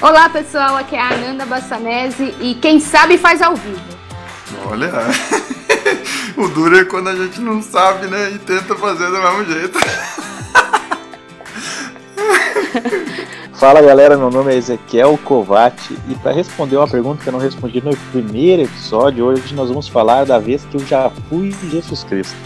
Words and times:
Olá 0.00 0.28
pessoal, 0.28 0.76
aqui 0.76 0.94
é 0.94 1.00
a 1.00 1.08
Ananda 1.08 1.44
Bassanese 1.44 2.32
e 2.40 2.54
quem 2.54 2.78
sabe 2.78 3.18
faz 3.18 3.42
ao 3.42 3.56
vivo. 3.56 3.80
Olha, 4.64 4.92
o 6.38 6.46
duro 6.46 6.78
é 6.78 6.84
quando 6.84 7.08
a 7.08 7.16
gente 7.16 7.40
não 7.40 7.60
sabe, 7.60 8.06
né? 8.06 8.30
E 8.30 8.38
tenta 8.38 8.76
fazer 8.76 9.06
do 9.06 9.18
mesmo 9.18 9.44
jeito. 9.46 9.76
Fala 13.54 13.82
galera, 13.82 14.16
meu 14.16 14.30
nome 14.30 14.54
é 14.54 14.56
Ezequiel 14.56 15.18
Covati 15.24 15.98
e 16.08 16.14
para 16.14 16.30
responder 16.30 16.76
uma 16.76 16.86
pergunta 16.86 17.24
que 17.24 17.28
eu 17.28 17.32
não 17.32 17.40
respondi 17.40 17.82
no 17.84 17.96
primeiro 18.12 18.62
episódio, 18.62 19.24
hoje 19.24 19.52
nós 19.52 19.68
vamos 19.68 19.88
falar 19.88 20.24
da 20.24 20.38
vez 20.38 20.64
que 20.64 20.76
eu 20.76 20.86
já 20.86 21.10
fui 21.28 21.52
Jesus 21.72 22.04
Cristo. 22.04 22.36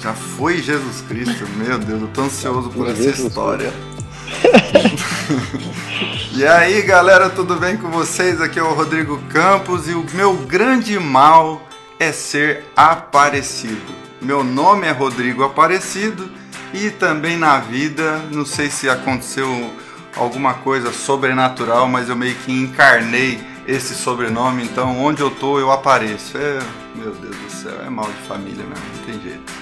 Já 0.00 0.14
foi 0.14 0.56
Jesus 0.56 1.02
Cristo? 1.06 1.46
Meu 1.58 1.78
Deus, 1.78 2.00
eu 2.00 2.08
tô 2.08 2.22
ansioso 2.22 2.70
por 2.70 2.88
essa 2.88 3.02
Jesus 3.02 3.28
história. 3.28 3.93
e 6.32 6.46
aí 6.46 6.82
galera, 6.82 7.30
tudo 7.30 7.56
bem 7.56 7.76
com 7.76 7.90
vocês? 7.90 8.40
Aqui 8.40 8.58
é 8.58 8.62
o 8.62 8.72
Rodrigo 8.72 9.18
Campos 9.28 9.86
e 9.88 9.92
o 9.92 10.06
meu 10.14 10.34
grande 10.34 10.98
mal 10.98 11.68
é 11.98 12.10
ser 12.12 12.64
aparecido. 12.76 14.04
Meu 14.20 14.42
nome 14.42 14.86
é 14.86 14.90
Rodrigo 14.90 15.44
Aparecido 15.44 16.28
e 16.72 16.90
também 16.90 17.36
na 17.36 17.58
vida, 17.58 18.18
não 18.32 18.46
sei 18.46 18.70
se 18.70 18.88
aconteceu 18.88 19.70
alguma 20.16 20.54
coisa 20.54 20.92
sobrenatural, 20.92 21.88
mas 21.88 22.08
eu 22.08 22.16
meio 22.16 22.34
que 22.36 22.52
encarnei 22.52 23.40
esse 23.66 23.94
sobrenome, 23.94 24.62
então 24.62 25.02
onde 25.02 25.20
eu 25.20 25.30
tô 25.30 25.58
eu 25.58 25.70
apareço. 25.70 26.38
É, 26.38 26.58
meu 26.94 27.12
Deus 27.12 27.36
do 27.36 27.50
céu, 27.50 27.82
é 27.84 27.90
mal 27.90 28.06
de 28.06 28.28
família 28.28 28.64
mesmo, 28.64 28.84
não 28.96 29.04
tem 29.04 29.20
jeito. 29.20 29.52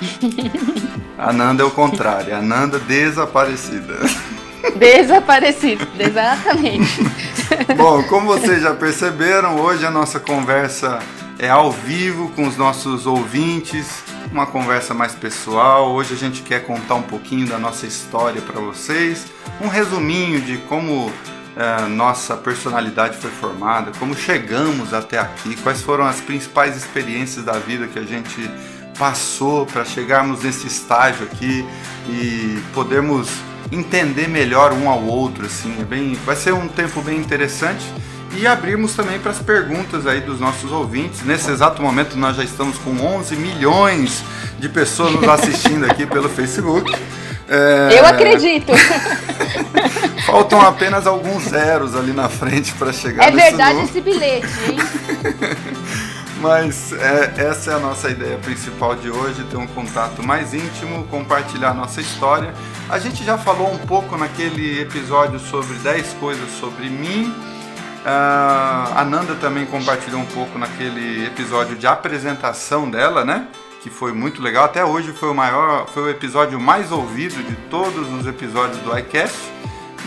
A 1.19 1.33
Nanda 1.33 1.63
é 1.63 1.67
o 1.67 1.71
contrário, 1.71 2.35
a 2.35 2.43
Nanda 2.43 2.81
desaparecida. 2.81 3.95
Desaparecido, 4.77 5.87
exatamente. 5.99 7.03
Bom, 7.77 8.03
como 8.05 8.27
vocês 8.27 8.63
já 8.63 8.75
perceberam, 8.75 9.61
hoje 9.61 9.85
a 9.85 9.91
nossa 9.91 10.21
conversa 10.21 11.01
é 11.39 11.49
ao 11.49 11.73
vivo 11.73 12.31
com 12.31 12.47
os 12.47 12.57
nossos 12.57 13.07
ouvintes, 13.07 14.05
uma 14.31 14.47
conversa 14.47 14.95
mais 14.95 15.15
pessoal. 15.15 15.93
Hoje 15.93 16.15
a 16.15 16.17
gente 16.17 16.43
quer 16.43 16.65
contar 16.65 16.95
um 16.95 17.03
pouquinho 17.03 17.47
da 17.47 17.59
nossa 17.59 17.87
história 17.87 18.41
para 18.41 18.61
vocês, 18.61 19.27
um 19.61 19.69
resuminho 19.69 20.41
de 20.41 20.59
como 20.69 21.13
é, 21.57 21.87
nossa 21.89 22.37
personalidade 22.37 23.17
foi 23.19 23.31
formada, 23.31 23.93
como 23.99 24.17
chegamos 24.17 24.95
até 24.95 25.19
aqui, 25.19 25.57
quais 25.57 25.83
foram 25.83 26.05
as 26.05 26.21
principais 26.21 26.77
experiências 26.77 27.45
da 27.45 27.59
vida 27.59 27.87
que 27.87 27.99
a 27.99 28.05
gente 28.05 28.51
passou 28.99 29.67
para 29.67 29.85
chegarmos 29.85 30.43
nesse 30.43 30.67
estágio 30.67 31.27
aqui 31.27 31.67
e 32.09 32.63
podermos 32.73 33.29
entender 33.73 34.29
melhor 34.29 34.73
um 34.73 34.89
ao 34.89 35.03
outro, 35.03 35.47
assim, 35.47 35.75
é 35.81 35.85
bem, 35.85 36.15
vai 36.27 36.37
ser 36.37 36.53
um 36.53 36.69
tempo 36.69 37.01
bem 37.01 37.19
interessante 37.19 37.85
e 38.37 38.47
abrimos 38.47 38.95
também 38.95 39.19
para 39.19 39.31
as 39.31 39.39
perguntas 39.39 40.07
aí 40.07 40.21
dos 40.21 40.39
nossos 40.39 40.71
ouvintes. 40.71 41.23
Nesse 41.23 41.51
exato 41.51 41.83
momento 41.83 42.17
nós 42.17 42.37
já 42.37 42.45
estamos 42.45 42.79
com 42.79 42.91
11 42.91 43.37
milhões 43.37 44.23
de 44.59 44.69
pessoas 44.69 45.13
nos 45.13 45.29
assistindo 45.29 45.85
aqui 45.85 46.07
pelo 46.07 46.29
Facebook. 46.29 46.95
É... 47.49 47.99
Eu 47.99 48.07
acredito. 48.07 48.73
Faltam 50.27 50.61
apenas 50.61 51.07
alguns 51.07 51.45
zeros 51.45 51.97
ali 51.97 52.13
na 52.13 52.29
frente 52.29 52.73
para 52.73 52.93
chegar. 52.93 53.29
É 53.29 53.31
verdade 53.31 53.81
esse 53.81 54.01
bilhete, 54.01 54.47
hein? 54.69 54.77
Mas 56.43 56.93
é, 56.93 57.33
essa 57.41 57.71
é 57.71 57.75
a 57.75 57.79
nossa 57.79 58.11
ideia 58.11 58.37
principal 58.39 58.97
de 58.97 59.09
hoje, 59.09 59.45
ter 59.45 59.57
um 59.57 59.67
contato 59.69 60.25
mais 60.25 60.53
íntimo, 60.53 61.05
compartilhar 61.05 61.71
a 61.71 61.75
nossa 61.75 62.01
história. 62.01 62.53
A 62.91 62.99
gente 62.99 63.23
já 63.23 63.39
falou 63.39 63.73
um 63.73 63.79
pouco 63.79 64.17
naquele 64.17 64.81
episódio 64.81 65.39
sobre 65.39 65.75
10 65.79 66.15
coisas 66.15 66.51
sobre 66.59 66.91
mim. 66.91 67.33
Uh, 68.05 68.93
a 68.97 69.07
Nanda 69.09 69.37
também 69.37 69.65
compartilhou 69.67 70.21
um 70.21 70.27
pouco 70.27 70.59
naquele 70.59 71.25
episódio 71.25 71.77
de 71.77 71.87
apresentação 71.87 72.91
dela, 72.91 73.25
né? 73.25 73.47
Que 73.81 73.89
foi 73.89 74.13
muito 74.13 74.43
legal. 74.43 74.65
Até 74.65 74.85
hoje 74.85 75.13
foi 75.13 75.31
o 75.31 75.35
maior, 75.35 75.87
foi 75.87 76.03
o 76.03 76.11
episódio 76.11 76.61
mais 76.61 76.91
ouvido 76.91 77.41
de 77.41 77.55
todos 77.71 78.13
os 78.13 78.27
episódios 78.27 78.79
do 78.79 78.99
iCast. 78.99 79.39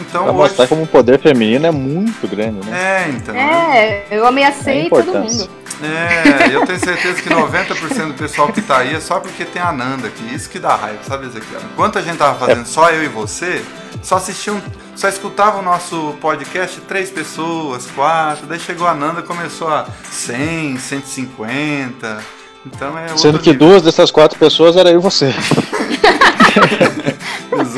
Então, 0.01 0.23
pra 0.23 0.33
hoje... 0.33 0.41
mostrar 0.41 0.67
como 0.67 0.83
o 0.83 0.87
poder 0.87 1.17
feminino 1.17 1.65
é 1.65 1.71
muito 1.71 2.27
grande, 2.27 2.69
né? 2.69 3.05
É, 3.05 3.09
então. 3.09 3.33
É, 3.33 4.05
eu 4.11 4.27
ameacei 4.27 4.87
é 4.87 4.89
todo 4.89 5.13
mundo. 5.13 5.64
É, 5.81 6.55
eu 6.55 6.65
tenho 6.65 6.79
certeza 6.79 7.21
que 7.21 7.29
90% 7.29 8.07
do 8.07 8.13
pessoal 8.13 8.51
que 8.51 8.61
tá 8.61 8.77
aí 8.79 8.95
é 8.95 8.99
só 8.99 9.19
porque 9.19 9.43
tem 9.43 9.61
a 9.61 9.71
Nanda 9.71 10.07
aqui. 10.07 10.33
Isso 10.33 10.49
que 10.49 10.57
dá 10.59 10.75
raiva, 10.75 10.99
sabe, 11.03 11.27
Ezequiel? 11.27 11.61
Enquanto 11.73 11.99
a 11.99 12.01
gente 12.01 12.17
tava 12.17 12.37
fazendo 12.39 12.65
só 12.65 12.89
eu 12.91 13.03
e 13.03 13.07
você, 13.07 13.63
só 14.01 14.15
assistiam, 14.15 14.61
só 14.95 15.07
escutavam 15.09 15.59
o 15.59 15.63
nosso 15.63 16.15
podcast 16.21 16.79
três 16.81 17.09
pessoas, 17.09 17.87
quatro. 17.93 18.47
Daí 18.47 18.59
chegou 18.59 18.87
a 18.87 18.93
Nanda 18.93 19.21
começou 19.21 19.67
a 19.67 19.85
100, 20.09 20.77
150. 20.77 22.19
Então 22.65 22.97
é 22.97 23.15
Sendo 23.17 23.37
que 23.39 23.51
nível. 23.51 23.67
duas 23.67 23.81
dessas 23.83 24.09
quatro 24.11 24.39
pessoas 24.39 24.75
era 24.77 24.89
eu 24.89 24.99
e 24.99 25.01
você. 25.01 25.33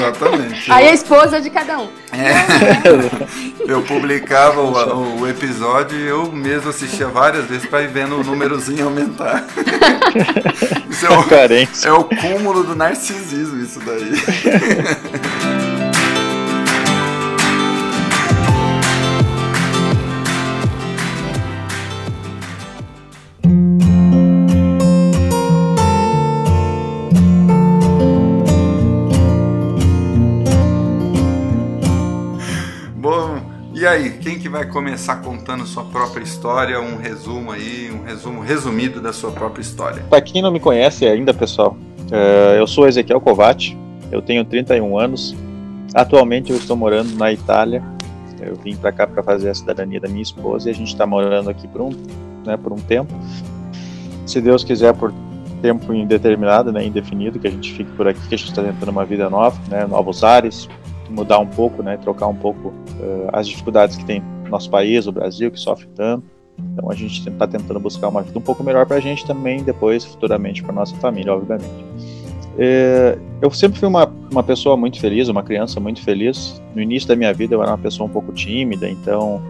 Exatamente. 0.10 0.72
Aí 0.72 0.88
a 0.88 0.94
esposa 0.94 1.42
de 1.42 1.50
cada 1.50 1.80
um. 1.80 1.90
É. 2.12 2.34
Eu 3.68 3.82
publicava 3.82 4.62
o, 4.62 5.20
o, 5.20 5.28
episódio 5.28 6.00
e 6.00 6.08
eu 6.08 6.32
mesmo 6.32 6.70
assistia 6.70 7.08
várias 7.08 7.46
vezes 7.46 7.68
para 7.68 7.82
ir 7.82 7.90
vendo 7.90 8.18
o 8.18 8.24
númerozinho 8.24 8.86
aumentar. 8.86 9.46
Isso 10.90 11.06
é 11.06 11.10
o, 11.10 11.26
é 11.86 11.92
o 11.92 12.04
cúmulo 12.06 12.64
do 12.64 12.76
narcisismo, 12.76 13.62
isso 13.62 13.80
daí. 13.82 15.57
Aí, 33.88 34.12
quem 34.12 34.38
que 34.38 34.50
vai 34.50 34.66
começar 34.66 35.18
contando 35.18 35.66
sua 35.66 35.84
própria 35.86 36.24
história, 36.24 36.80
um 36.80 36.98
resumo 36.98 37.52
aí, 37.52 37.90
um 37.92 38.04
resumo 38.04 38.42
resumido 38.42 39.02
da 39.02 39.14
sua 39.14 39.32
própria 39.32 39.62
história? 39.62 40.04
Para 40.10 40.22
quem 40.22 40.42
não 40.42 40.52
me 40.52 40.60
conhece 40.60 41.06
ainda, 41.06 41.34
pessoal, 41.34 41.78
é, 42.12 42.60
eu 42.60 42.68
sou 42.68 42.88
Ezequiel 42.88 43.22
Covati, 43.22 43.78
eu 44.12 44.22
tenho 44.22 44.44
31 44.44 44.98
anos, 44.98 45.36
atualmente 45.94 46.52
eu 46.52 46.58
estou 46.58 46.76
morando 46.76 47.16
na 47.16 47.32
Itália, 47.32 47.84
eu 48.40 48.56
vim 48.56 48.76
para 48.76 48.92
cá 48.92 49.08
para 49.08 49.24
fazer 49.24 49.50
a 49.50 49.54
cidadania 49.54 50.00
da 50.00 50.08
minha 50.08 50.22
esposa 50.22 50.70
e 50.70 50.72
a 50.72 50.76
gente 50.76 50.90
está 50.90 51.06
morando 51.06 51.50
aqui 51.50 51.68
por 51.68 51.82
um, 51.82 51.90
né, 52.46 52.58
por 52.58 52.72
um 52.72 52.78
tempo. 52.78 53.14
Se 54.26 54.40
Deus 54.42 54.64
quiser, 54.64 54.94
por 54.94 55.14
tempo 55.62 55.94
indeterminado, 55.94 56.72
né, 56.72 56.86
indefinido, 56.86 57.40
que 57.40 57.48
a 57.48 57.52
gente 57.52 57.74
fique 57.74 57.92
por 57.94 58.08
aqui, 58.08 58.20
que 58.28 58.36
a 58.36 58.38
gente 58.38 58.50
está 58.50 58.64
tentando 58.64 58.90
uma 58.90 59.06
vida 59.06 59.30
nova, 59.30 59.58
né, 59.70 59.86
novos 59.86 60.24
ares, 60.24 60.70
mudar 61.10 61.40
um 61.40 61.48
pouco, 61.48 61.82
né, 61.84 61.98
trocar 61.98 62.28
um 62.28 62.36
pouco 62.36 62.70
uh, 62.70 63.30
as 63.34 63.48
dificuldades 63.48 63.98
que 63.98 64.06
tem 64.06 64.22
no 64.44 64.50
nosso 64.50 64.70
país, 64.70 65.08
o 65.08 65.12
Brasil, 65.12 65.52
que 65.52 65.60
sofre 65.60 65.88
tanto. 65.96 66.26
Então 66.74 66.90
a 66.90 66.96
gente 66.96 67.28
está 67.28 67.48
tentando 67.48 67.80
buscar 67.80 68.08
uma 68.08 68.22
vida 68.22 68.38
um 68.38 68.42
pouco 68.42 68.64
melhor 68.64 68.86
para 68.86 68.98
a 68.98 69.00
gente 69.00 69.26
também, 69.26 69.64
depois, 69.64 70.04
futuramente, 70.04 70.64
para 70.64 70.74
nossa 70.74 70.96
família, 70.96 71.34
obviamente. 71.34 71.86
É, 72.58 73.18
eu 73.40 73.52
sempre 73.52 73.78
fui 73.78 73.88
uma, 73.88 74.12
uma 74.32 74.42
pessoa 74.42 74.76
muito 74.76 75.00
feliz, 75.00 75.28
uma 75.28 75.44
criança 75.44 75.80
muito 75.80 76.02
feliz. 76.02 76.62
No 76.74 76.82
início 76.82 77.08
da 77.08 77.16
minha 77.16 77.32
vida 77.32 77.54
eu 77.54 77.62
era 77.62 77.72
uma 77.72 77.78
pessoa 77.78 78.10
um 78.10 78.12
pouco 78.12 78.34
tímida, 78.34 78.90
então 78.90 79.42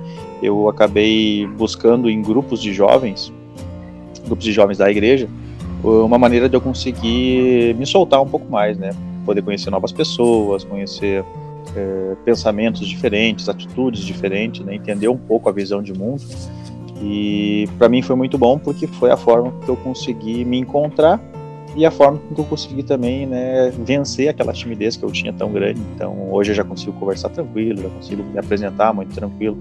eu 0.43 0.67
acabei 0.67 1.47
buscando 1.57 2.09
em 2.09 2.21
grupos 2.21 2.61
de 2.61 2.73
jovens, 2.73 3.31
grupos 4.25 4.43
de 4.43 4.51
jovens 4.51 4.77
da 4.77 4.91
igreja, 4.91 5.29
uma 5.81 6.17
maneira 6.17 6.49
de 6.49 6.57
eu 6.57 6.61
conseguir 6.61 7.73
me 7.75 7.85
soltar 7.85 8.21
um 8.21 8.27
pouco 8.27 8.49
mais, 8.51 8.77
né? 8.77 8.89
Poder 9.25 9.41
conhecer 9.41 9.69
novas 9.69 9.91
pessoas, 9.91 10.65
conhecer 10.65 11.23
é, 11.77 12.15
pensamentos 12.25 12.87
diferentes, 12.87 13.47
atitudes 13.47 14.01
diferentes, 14.01 14.65
né? 14.65 14.75
entender 14.75 15.07
um 15.07 15.17
pouco 15.17 15.47
a 15.47 15.51
visão 15.51 15.81
de 15.81 15.93
mundo. 15.93 16.23
E 17.01 17.69
para 17.77 17.87
mim 17.87 18.01
foi 18.01 18.15
muito 18.15 18.37
bom 18.37 18.57
porque 18.57 18.87
foi 18.87 19.11
a 19.11 19.17
forma 19.17 19.53
que 19.63 19.69
eu 19.69 19.75
consegui 19.77 20.43
me 20.43 20.57
encontrar 20.57 21.21
e 21.75 21.85
a 21.85 21.91
forma 21.91 22.19
que 22.33 22.41
eu 22.41 22.45
consegui 22.45 22.81
também 22.81 23.27
né, 23.27 23.71
vencer 23.85 24.29
aquela 24.29 24.51
timidez 24.51 24.97
que 24.97 25.05
eu 25.05 25.11
tinha 25.11 25.31
tão 25.31 25.51
grande. 25.51 25.79
Então 25.93 26.31
hoje 26.31 26.51
eu 26.51 26.55
já 26.55 26.63
consigo 26.63 26.93
conversar 26.93 27.29
tranquilo, 27.29 27.83
já 27.83 27.89
consigo 27.89 28.23
me 28.23 28.39
apresentar 28.39 28.93
muito 28.93 29.13
tranquilo. 29.13 29.57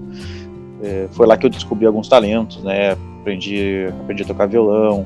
É, 0.81 1.07
foi 1.11 1.27
lá 1.27 1.37
que 1.37 1.45
eu 1.45 1.49
descobri 1.49 1.85
alguns 1.85 2.07
talentos, 2.07 2.63
né? 2.63 2.93
Aprendi, 3.21 3.85
aprendi 4.01 4.23
a 4.23 4.25
tocar 4.25 4.47
violão, 4.47 5.05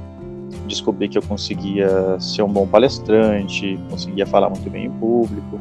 descobri 0.67 1.09
que 1.09 1.17
eu 1.17 1.21
conseguia 1.21 2.17
ser 2.19 2.43
um 2.43 2.49
bom 2.49 2.65
palestrante, 2.65 3.77
conseguia 3.89 4.25
falar 4.25 4.49
muito 4.49 4.69
bem 4.69 4.85
em 4.85 4.91
público 4.91 5.59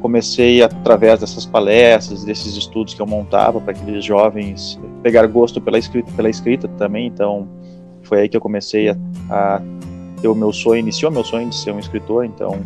comecei 0.00 0.62
através 0.62 1.20
dessas 1.20 1.46
palestras, 1.46 2.24
desses 2.24 2.56
estudos 2.56 2.94
que 2.94 3.00
eu 3.00 3.06
montava 3.06 3.60
para 3.60 3.72
aqueles 3.72 4.04
jovens 4.04 4.80
pegar 5.02 5.26
gosto 5.26 5.60
pela 5.60 5.78
escrita, 5.78 6.10
pela 6.12 6.28
escrita 6.28 6.66
também. 6.68 7.06
Então 7.06 7.48
foi 8.02 8.22
aí 8.22 8.28
que 8.28 8.36
eu 8.36 8.40
comecei 8.40 8.88
a, 8.88 8.96
a 9.30 9.62
ter 10.20 10.28
o 10.28 10.34
meu 10.34 10.52
sonho, 10.52 10.80
iniciou 10.80 11.10
meu 11.12 11.24
sonho 11.24 11.48
de 11.48 11.54
ser 11.54 11.72
um 11.72 11.78
escritor. 11.78 12.24
Então 12.24 12.58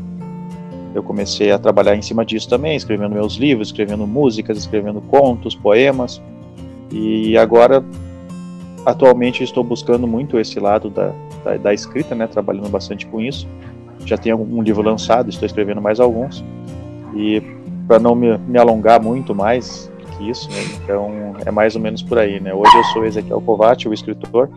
eu 0.95 1.03
comecei 1.03 1.51
a 1.51 1.59
trabalhar 1.59 1.97
em 1.97 2.03
cima 2.03 2.25
disso 2.25 2.49
também, 2.49 2.77
escrevendo 2.77 3.13
meus 3.13 3.35
livros, 3.35 3.69
escrevendo 3.69 4.07
músicas, 4.07 4.57
escrevendo 4.57 5.01
contos, 5.01 5.55
poemas. 5.55 6.23
E 6.91 7.37
agora, 7.37 7.85
atualmente, 8.87 9.43
estou 9.43 9.65
buscando 9.65 10.07
muito 10.07 10.39
esse 10.39 10.61
lado 10.61 10.89
da, 10.89 11.13
da, 11.45 11.57
da 11.57 11.75
escrita, 11.75 12.15
né? 12.15 12.29
Trabalhando 12.29 12.69
bastante 12.69 13.07
com 13.07 13.21
isso. 13.21 13.49
Já 14.07 14.17
tenho 14.17 14.41
um 14.41 14.63
livro 14.63 14.83
lançado, 14.83 15.29
estou 15.31 15.47
escrevendo 15.47 15.83
mais 15.83 15.99
alguns. 15.99 16.45
E 17.15 17.41
para 17.87 17.99
não 17.99 18.15
me, 18.15 18.37
me, 18.39 18.59
alongar 18.59 19.03
muito 19.03 19.35
mais 19.35 19.91
que 20.17 20.31
isso, 20.31 20.49
né? 20.51 20.63
então 20.83 21.35
é 21.45 21.51
mais 21.51 21.75
ou 21.75 21.81
menos 21.81 22.03
por 22.03 22.19
aí, 22.19 22.41
né? 22.41 22.55
Hoje 22.55 22.77
eu 22.77 22.85
sou 22.85 23.05
Ezequiel 23.05 23.41
Kovács, 23.41 23.87
o 23.87 23.93
escritor. 23.93 24.49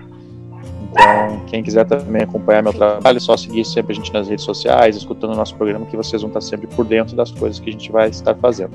Então, 0.90 1.42
quem 1.48 1.62
quiser 1.62 1.86
também 1.86 2.24
acompanhar 2.24 2.64
meu 2.64 2.74
trabalho, 2.74 3.18
é 3.18 3.20
só 3.20 3.36
seguir 3.36 3.66
sempre 3.66 3.92
a 3.92 3.96
gente 3.96 4.12
nas 4.12 4.28
redes 4.28 4.46
sociais, 4.46 4.96
escutando 4.96 5.34
o 5.34 5.36
nosso 5.36 5.54
programa, 5.56 5.86
que 5.86 5.98
vocês 5.98 6.22
vão 6.22 6.30
estar 6.30 6.42
sempre 6.42 6.66
por 6.68 6.86
dentro 6.86 7.16
das 7.16 7.30
coisas 7.30 7.60
que 7.60 7.70
a 7.70 7.72
gente 7.72 7.92
vai 7.92 8.10
estar 8.10 8.34
fazendo. 8.36 8.72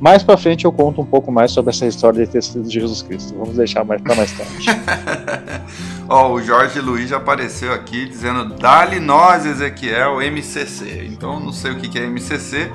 Mais 0.00 0.22
para 0.22 0.36
frente 0.36 0.66
eu 0.66 0.72
conto 0.72 1.00
um 1.00 1.06
pouco 1.06 1.32
mais 1.32 1.50
sobre 1.50 1.70
essa 1.70 1.86
história 1.86 2.24
de 2.24 2.30
ter 2.30 2.42
sido 2.42 2.70
Jesus 2.70 3.02
Cristo. 3.02 3.34
Vamos 3.36 3.56
deixar 3.56 3.84
mais 3.84 4.00
para 4.02 4.14
mais 4.14 4.30
tarde. 4.32 4.66
Ó, 6.08 6.28
oh, 6.28 6.34
o 6.34 6.42
Jorge 6.42 6.78
Luiz 6.80 7.08
já 7.08 7.16
apareceu 7.16 7.72
aqui 7.72 8.06
dizendo: 8.06 8.54
Dali 8.54 9.00
nós, 9.00 9.46
Ezequiel, 9.46 10.20
MCC. 10.20 11.08
Então, 11.10 11.40
não 11.40 11.52
sei 11.52 11.72
o 11.72 11.76
que 11.76 11.98
é 11.98 12.06
MCC, 12.06 12.70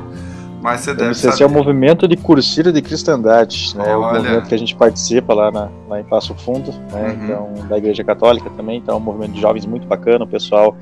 mas 0.61 0.81
você 0.81 0.93
deve 0.93 1.13
saber. 1.15 1.43
é 1.43 1.45
o 1.45 1.49
movimento 1.49 2.07
de 2.07 2.15
cursira 2.15 2.71
de 2.71 2.81
cristandade, 2.81 3.75
né? 3.75 3.95
Olha. 3.95 3.97
o 3.97 4.15
movimento 4.15 4.47
que 4.47 4.55
a 4.55 4.57
gente 4.57 4.75
participa 4.75 5.33
lá, 5.33 5.51
na, 5.51 5.69
lá 5.89 5.99
em 5.99 6.03
Passo 6.03 6.35
Fundo, 6.35 6.71
né? 6.91 7.07
Uhum. 7.07 7.23
Então, 7.23 7.67
da 7.67 7.77
Igreja 7.77 8.03
Católica 8.03 8.49
também. 8.51 8.77
Então, 8.77 8.95
é 8.95 8.97
um 8.97 9.01
movimento 9.01 9.31
de 9.31 9.41
jovens 9.41 9.65
muito 9.65 9.87
bacana, 9.87 10.23
o 10.23 10.27
pessoal 10.27 10.75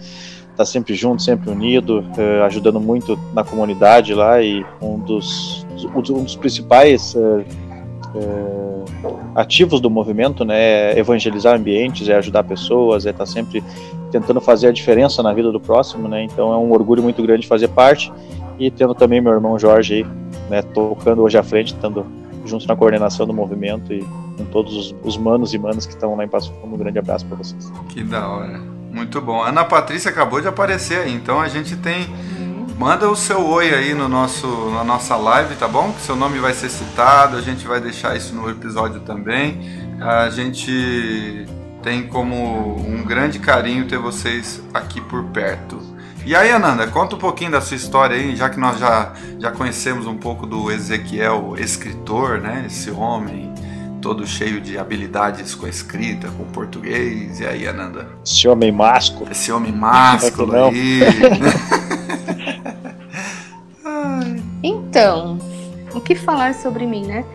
está 0.52 0.66
sempre 0.66 0.94
junto, 0.94 1.22
sempre 1.22 1.50
unido, 1.50 2.04
eh, 2.18 2.42
ajudando 2.44 2.82
muito 2.82 3.18
na 3.34 3.46
comunidade 3.46 4.14
lá 4.14 4.42
e 4.42 4.66
um 4.82 5.00
dos, 5.00 5.66
um 5.96 6.02
dos 6.02 6.36
principais 6.36 7.16
eh, 7.16 7.46
eh, 8.16 8.84
ativos 9.36 9.80
do 9.80 9.90
movimento, 9.90 10.44
né, 10.44 10.92
é 10.92 11.00
evangelizar 11.00 11.56
ambientes, 11.56 12.10
é 12.10 12.16
ajudar 12.16 12.44
pessoas, 12.44 13.06
é 13.06 13.12
estar 13.12 13.24
tá 13.24 13.32
sempre 13.32 13.64
tentando 14.12 14.42
fazer 14.42 14.68
a 14.68 14.72
diferença 14.74 15.24
na 15.24 15.32
vida 15.32 15.50
do 15.50 15.62
próximo, 15.62 16.10
né, 16.10 16.24
então 16.24 16.52
é 16.52 16.58
um 16.58 16.74
orgulho 16.74 17.02
muito 17.02 17.22
grande 17.24 17.48
fazer 17.48 17.70
parte 17.70 18.12
e 18.60 18.70
tendo 18.70 18.94
também 18.94 19.22
meu 19.22 19.34
irmão 19.34 19.58
Jorge 19.58 19.94
aí, 19.94 20.08
né, 20.50 20.62
tocando 20.62 21.22
hoje 21.22 21.38
à 21.38 21.44
frente, 21.44 21.74
estando 21.74 22.06
junto 22.46 22.68
na 22.68 22.76
coordenação 22.76 23.26
do 23.26 23.34
movimento 23.34 23.94
e 23.94 24.06
com 24.38 24.46
todos 24.46 24.76
os, 24.76 24.96
os 25.04 25.18
manos 25.18 25.54
e 25.54 25.58
manas 25.58 25.86
que 25.86 25.94
estão 25.94 26.16
lá 26.16 26.24
em 26.24 26.28
Passo 26.28 26.52
Fundo, 26.62 26.76
um 26.76 26.78
grande 26.78 27.00
abraço 27.00 27.26
para 27.26 27.38
vocês. 27.38 27.72
Que 27.90 28.04
da 28.04 28.28
hora. 28.28 28.60
Muito 28.92 29.22
bom. 29.22 29.42
Ana 29.44 29.64
Patrícia 29.64 30.10
acabou 30.10 30.42
de 30.42 30.48
aparecer 30.48 31.00
aí, 31.00 31.14
então 31.14 31.40
a 31.40 31.48
gente 31.48 31.76
tem. 31.78 32.08
Manda 32.78 33.10
o 33.10 33.16
seu 33.16 33.46
oi 33.46 33.74
aí 33.74 33.94
no 33.94 34.08
nosso, 34.08 34.48
na 34.72 34.86
nossa 34.86 35.18
live, 35.18 35.56
tá 35.56 35.68
bom? 35.68 35.92
Que 35.92 36.02
seu 36.02 36.16
nome 36.16 36.40
vai 36.40 36.54
ser 36.54 36.70
citado, 36.70 37.36
a 37.36 37.42
gente 37.42 37.68
vai 37.68 37.82
deixar 37.82 38.16
isso 38.16 38.34
no 38.34 38.50
episódio 38.50 39.02
também. 39.02 39.60
A 40.00 40.30
gente 40.30 41.46
tem 41.84 42.08
como 42.08 42.78
um 42.80 43.04
grande 43.04 43.38
carinho 43.38 43.86
ter 43.86 43.98
vocês 43.98 44.64
aqui 44.74 45.02
por 45.02 45.26
perto. 45.26 45.78
E 46.30 46.36
aí, 46.36 46.52
Ananda, 46.52 46.86
conta 46.86 47.16
um 47.16 47.18
pouquinho 47.18 47.50
da 47.50 47.60
sua 47.60 47.76
história 47.76 48.16
aí, 48.16 48.36
já 48.36 48.52
que 48.52 48.60
nós 48.60 48.78
já, 48.78 49.14
já 49.40 49.50
conhecemos 49.50 50.06
um 50.06 50.16
pouco 50.16 50.46
do 50.46 50.70
Ezequiel, 50.70 51.56
escritor, 51.58 52.40
né? 52.40 52.66
Esse 52.68 52.92
homem 52.92 53.52
todo 54.00 54.28
cheio 54.28 54.62
de 54.62 54.78
habilidades 54.78 55.56
com 55.56 55.66
a 55.66 55.70
escrita, 55.70 56.28
com 56.38 56.44
o 56.44 56.46
português. 56.46 57.40
E 57.40 57.48
aí, 57.48 57.68
Ananda? 57.68 58.10
Esse 58.24 58.48
homem 58.48 58.72
másculo. 58.72 59.28
Esse 59.32 59.52
homem 59.52 59.72
másculo 59.72 60.54
aí. 60.54 61.00
então, 64.62 65.40
o 65.96 66.00
que 66.00 66.14
falar 66.14 66.54
sobre 66.54 66.86
mim, 66.86 67.08
né? 67.08 67.26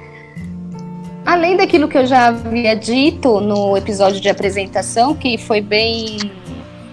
Além 1.26 1.56
daquilo 1.56 1.88
que 1.88 1.99
eu 1.99 2.06
já 2.06 2.29
havia 2.29 2.76
dito 2.76 3.41
no 3.41 3.76
episódio 3.76 4.20
de 4.20 4.29
apresentação, 4.29 5.17
que 5.17 5.37
foi 5.37 5.61
bem 5.61 6.44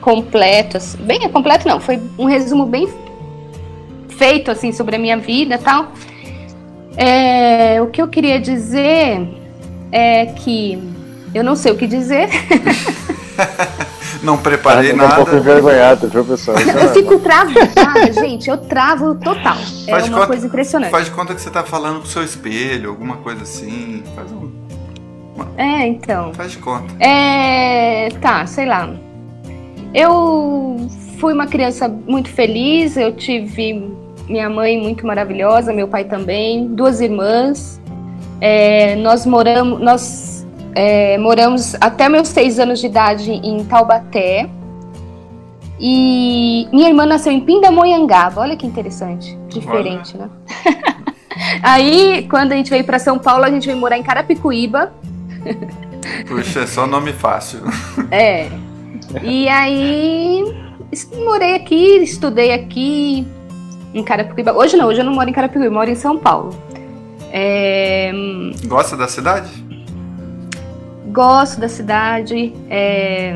completo, 0.01 0.77
assim, 0.77 0.98
bem 1.03 1.30
completo 1.30 1.68
não, 1.68 1.80
foi 1.80 2.01
um 2.18 2.25
resumo 2.25 2.65
bem 2.65 2.89
feito 4.18 4.51
assim 4.51 4.71
sobre 4.71 4.95
a 4.95 5.00
minha 5.00 5.18
vida, 5.18 5.57
tal. 5.57 5.92
É, 6.98 7.81
o 7.81 7.88
que 7.88 8.01
eu 8.01 8.07
queria 8.07 8.39
dizer 8.39 9.27
é 9.92 10.25
que 10.25 10.77
eu 11.33 11.44
não 11.44 11.56
sei 11.56 11.71
o 11.71 11.77
que 11.77 11.88
dizer. 11.88 12.30
não 14.21 14.38
preparei 14.38 14.92
ah, 14.92 14.95
nada. 14.95 15.13
Um 15.13 15.15
pouco 15.18 15.36
envergonhado, 15.36 16.07
viu, 16.09 16.25
pessoal? 16.25 16.57
eu 16.59 16.94
fico 16.94 17.19
travada, 17.19 18.12
gente. 18.13 18.50
Eu 18.50 18.57
travo 18.57 19.15
total. 19.15 19.57
É 19.88 19.92
faz 19.92 20.07
uma 20.07 20.18
conta, 20.18 20.27
coisa 20.27 20.48
impressionante. 20.48 20.92
Faz 20.92 21.06
de 21.06 21.12
conta 21.12 21.33
que 21.33 21.42
você 21.42 21.50
tá 21.50 21.63
falando 21.63 22.01
pro 22.01 22.09
seu 22.09 22.24
espelho, 22.24 22.89
alguma 22.89 23.18
coisa 23.18 23.44
assim. 23.44 24.03
Faz 24.15 24.31
um. 24.31 24.51
É, 25.57 25.88
então. 25.88 26.33
Faz 26.33 26.51
de 26.51 26.57
conta. 26.57 26.94
É. 27.00 28.09
Tá, 28.21 28.45
sei 28.45 28.65
lá. 28.65 28.94
Eu 29.94 30.78
fui 31.18 31.34
uma 31.34 31.48
criança 31.48 31.88
muito 31.88 32.30
feliz. 32.30 32.98
Eu 32.98 33.14
tive 33.14 33.92
minha 34.28 34.50
mãe 34.50 34.82
muito 34.82 35.06
maravilhosa, 35.06 35.74
meu 35.74 35.88
pai 35.88 36.06
também, 36.06 36.68
duas 36.68 37.02
irmãs. 37.02 37.82
É, 38.40 38.96
nós 38.96 39.26
moramos, 39.26 39.80
nós 39.80 40.48
é, 40.74 41.18
moramos 41.18 41.76
até 41.80 42.08
meus 42.08 42.30
seis 42.30 42.60
anos 42.60 42.80
de 42.80 42.88
idade 42.88 43.32
em 43.32 43.64
Taubaté. 43.66 44.50
E 45.80 46.68
minha 46.72 46.90
irmã 46.90 47.06
nasceu 47.06 47.32
em 47.32 47.42
Pindamonhangaba. 47.42 48.42
Olha 48.42 48.56
que 48.56 48.66
interessante, 48.66 49.38
diferente, 49.48 50.16
Olha. 50.16 50.26
né? 50.26 50.32
Aí, 51.64 52.28
quando 52.30 52.52
a 52.52 52.56
gente 52.56 52.70
veio 52.70 52.84
para 52.84 53.00
São 53.00 53.18
Paulo, 53.18 53.44
a 53.44 53.50
gente 53.50 53.66
veio 53.66 53.78
morar 53.78 53.98
em 53.98 54.04
Carapicuíba. 54.04 54.94
Puxa, 56.28 56.62
é 56.62 56.68
só 56.68 56.86
nome 56.86 57.14
fácil. 57.14 57.62
É. 58.12 58.48
E 59.24 59.48
aí, 59.50 60.44
morei 61.24 61.56
aqui, 61.56 61.98
estudei 61.98 62.54
aqui 62.54 63.28
em 63.94 64.04
Carapicuíba. 64.04 64.54
Hoje 64.54 64.78
não, 64.78 64.88
hoje 64.88 65.02
eu 65.02 65.06
não 65.06 65.13
moro 65.13 65.30
em 65.30 65.34
Carapicuíba, 65.34 65.68
eu 65.68 65.72
moro 65.72 65.90
em 65.90 65.96
São 65.96 66.18
Paulo. 66.18 66.56
É... 67.31 68.12
Gosta 68.66 68.96
da 68.96 69.08
cidade? 69.08 69.50
Gosto 71.08 71.60
da 71.60 71.68
cidade. 71.68 72.54
É... 72.69 73.34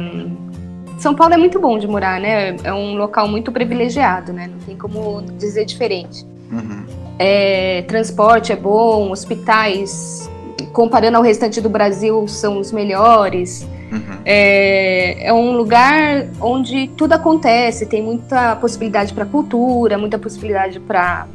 São 0.97 1.13
Paulo 1.13 1.33
é 1.33 1.37
muito 1.37 1.59
bom 1.59 1.77
de 1.77 1.87
morar, 1.87 2.19
né? 2.19 2.55
É 2.63 2.73
um 2.73 2.95
local 2.95 3.27
muito 3.27 3.51
privilegiado, 3.51 4.31
né? 4.31 4.47
Não 4.47 4.59
tem 4.59 4.77
como 4.77 5.21
dizer 5.37 5.65
diferente. 5.65 6.25
Uhum. 6.51 6.85
É, 7.19 7.83
transporte 7.83 8.51
é 8.51 8.55
bom, 8.55 9.11
hospitais, 9.11 10.29
comparando 10.73 11.17
ao 11.17 11.23
restante 11.23 11.61
do 11.61 11.69
Brasil, 11.69 12.27
são 12.27 12.59
os 12.59 12.71
melhores. 12.71 13.67
Uhum. 13.95 14.17
É, 14.25 15.27
é, 15.27 15.33
um 15.33 15.51
lugar 15.51 16.27
onde 16.41 16.87
tudo 16.97 17.13
acontece, 17.13 17.85
tem 17.85 18.03
muita 18.03 18.55
possibilidade 18.57 19.13
para 19.13 19.25
cultura, 19.25 19.97
muita 19.97 20.19
possibilidade 20.19 20.79
para 20.79 21.27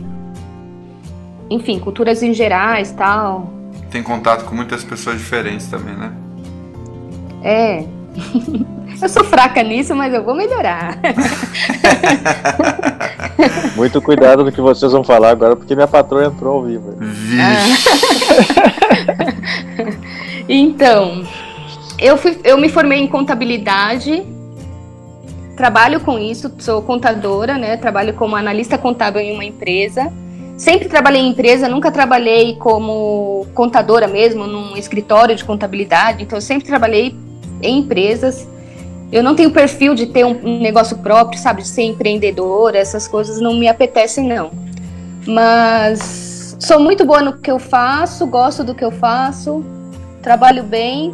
enfim, 1.50 1.80
culturas 1.80 2.22
em 2.22 2.32
gerais 2.32 2.92
tal. 2.92 3.52
Tem 3.90 4.02
contato 4.02 4.44
com 4.44 4.54
muitas 4.54 4.84
pessoas 4.84 5.18
diferentes 5.18 5.66
também, 5.66 5.96
né? 5.96 6.12
É. 7.42 7.84
eu 9.02 9.08
sou 9.08 9.24
fraca 9.24 9.62
nisso, 9.62 9.94
mas 9.94 10.14
eu 10.14 10.22
vou 10.22 10.34
melhorar. 10.34 10.98
Muito 13.74 14.00
cuidado 14.00 14.44
no 14.44 14.52
que 14.52 14.60
vocês 14.60 14.92
vão 14.92 15.02
falar 15.02 15.30
agora, 15.30 15.56
porque 15.56 15.74
minha 15.74 15.88
patroa 15.88 16.26
entrou 16.26 16.58
ao 16.58 16.64
vivo. 16.64 16.94
então, 20.48 21.26
eu, 22.00 22.16
fui, 22.16 22.38
eu 22.42 22.58
me 22.58 22.68
formei 22.68 22.98
em 22.98 23.06
contabilidade, 23.06 24.22
trabalho 25.56 26.00
com 26.00 26.18
isso, 26.18 26.50
sou 26.58 26.80
contadora, 26.82 27.58
né? 27.58 27.76
Trabalho 27.76 28.14
como 28.14 28.34
analista 28.34 28.78
contábil 28.78 29.20
em 29.20 29.34
uma 29.34 29.44
empresa. 29.44 30.10
Sempre 30.56 30.88
trabalhei 30.88 31.20
em 31.22 31.30
empresa, 31.30 31.68
nunca 31.68 31.90
trabalhei 31.90 32.56
como 32.56 33.46
contadora 33.54 34.06
mesmo, 34.06 34.46
num 34.46 34.76
escritório 34.76 35.34
de 35.34 35.44
contabilidade, 35.44 36.22
então 36.22 36.36
eu 36.36 36.42
sempre 36.42 36.66
trabalhei 36.66 37.14
em 37.62 37.78
empresas. 37.78 38.46
Eu 39.12 39.22
não 39.22 39.34
tenho 39.34 39.50
perfil 39.50 39.94
de 39.94 40.06
ter 40.06 40.24
um 40.24 40.60
negócio 40.60 40.98
próprio, 40.98 41.38
sabe, 41.38 41.62
de 41.62 41.68
ser 41.68 41.82
empreendedora, 41.82 42.78
essas 42.78 43.08
coisas 43.08 43.40
não 43.40 43.54
me 43.54 43.68
apetecem 43.68 44.26
não. 44.26 44.50
Mas 45.26 46.56
sou 46.60 46.78
muito 46.78 47.04
boa 47.04 47.20
no 47.20 47.38
que 47.38 47.50
eu 47.50 47.58
faço, 47.58 48.26
gosto 48.26 48.62
do 48.62 48.74
que 48.74 48.84
eu 48.84 48.90
faço, 48.90 49.64
trabalho 50.22 50.62
bem. 50.62 51.12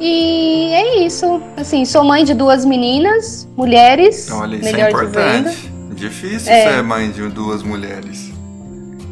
E 0.00 0.72
é 0.72 1.04
isso. 1.04 1.42
Assim, 1.56 1.84
sou 1.84 2.02
mãe 2.02 2.24
de 2.24 2.32
duas 2.32 2.64
meninas, 2.64 3.46
mulheres, 3.56 4.30
Olha, 4.30 4.56
isso 4.56 4.68
é 4.68 4.72
melhor 4.72 4.86
é 4.86 4.90
importante. 4.90 5.48
dizendo. 5.50 5.94
Difícil 5.94 6.50
é. 6.50 6.72
ser 6.72 6.82
mãe 6.82 7.10
de 7.10 7.28
duas 7.28 7.62
mulheres. 7.62 8.32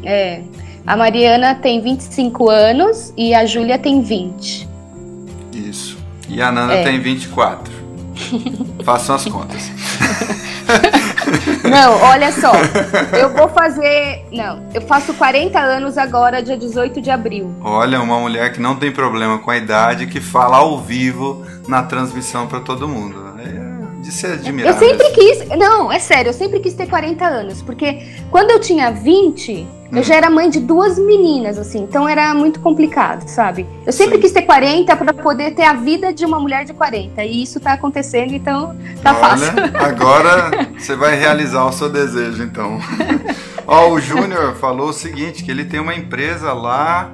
É. 0.03 0.41
A 0.87 0.97
Mariana 0.97 1.53
tem 1.53 1.81
25 1.81 2.49
anos 2.49 3.13
e 3.15 3.33
a 3.35 3.45
Júlia 3.45 3.77
tem 3.77 4.01
20. 4.01 4.67
Isso. 5.53 5.99
E 6.27 6.41
a 6.41 6.51
Nana 6.51 6.73
é. 6.73 6.83
tem 6.83 6.99
24. 6.99 7.71
Façam 8.83 9.15
as 9.15 9.25
contas. 9.25 9.69
Não, 11.69 12.01
olha 12.01 12.31
só. 12.31 12.51
Eu 13.17 13.29
vou 13.33 13.49
fazer. 13.49 14.25
Não, 14.31 14.67
eu 14.73 14.81
faço 14.81 15.13
40 15.13 15.59
anos 15.59 15.97
agora, 15.97 16.41
dia 16.41 16.57
18 16.57 17.01
de 17.01 17.11
abril. 17.11 17.53
Olha, 17.61 18.01
uma 18.01 18.19
mulher 18.19 18.51
que 18.51 18.59
não 18.59 18.75
tem 18.75 18.91
problema 18.91 19.39
com 19.39 19.51
a 19.51 19.57
idade, 19.57 20.07
que 20.07 20.19
fala 20.19 20.57
ao 20.57 20.79
vivo 20.79 21.45
na 21.67 21.83
transmissão 21.83 22.47
para 22.47 22.59
todo 22.59 22.87
mundo. 22.87 23.28
De 24.01 24.11
se 24.11 24.25
admirar. 24.25 24.73
Eu 24.73 24.79
sempre 24.79 25.09
quis. 25.11 25.47
Não, 25.49 25.91
é 25.91 25.99
sério, 25.99 26.29
eu 26.29 26.33
sempre 26.33 26.59
quis 26.59 26.73
ter 26.73 26.87
40 26.87 27.25
anos. 27.25 27.61
Porque 27.61 28.05
quando 28.31 28.51
eu 28.51 28.59
tinha 28.59 28.91
20, 28.91 29.67
eu 29.91 30.03
já 30.03 30.15
era 30.15 30.29
mãe 30.29 30.49
de 30.49 30.59
duas 30.59 30.99
meninas, 30.99 31.57
assim, 31.57 31.79
então 31.79 32.07
era 32.07 32.31
muito 32.33 32.59
complicado, 32.59 33.27
sabe? 33.27 33.65
Eu 33.85 33.91
sempre 33.91 34.15
Sim. 34.15 34.21
quis 34.21 34.31
ter 34.31 34.43
40 34.43 34.95
para 34.95 35.13
poder 35.13 35.55
ter 35.55 35.63
a 35.63 35.73
vida 35.73 36.13
de 36.13 36.25
uma 36.25 36.39
mulher 36.39 36.63
de 36.63 36.73
40. 36.73 37.23
E 37.23 37.41
isso 37.41 37.59
tá 37.59 37.73
acontecendo, 37.73 38.33
então 38.33 38.75
tá 39.01 39.11
Olha, 39.11 39.19
fácil. 39.19 39.53
Agora 39.73 40.51
você 40.77 40.95
vai 40.95 41.15
realizar 41.15 41.65
o 41.65 41.71
seu 41.71 41.89
desejo, 41.89 42.43
então. 42.43 42.79
Ó, 43.65 43.89
o 43.89 43.99
Júnior 43.99 44.55
falou 44.55 44.89
o 44.89 44.93
seguinte: 44.93 45.43
que 45.43 45.49
ele 45.49 45.65
tem 45.65 45.79
uma 45.79 45.95
empresa 45.95 46.53
lá 46.53 47.11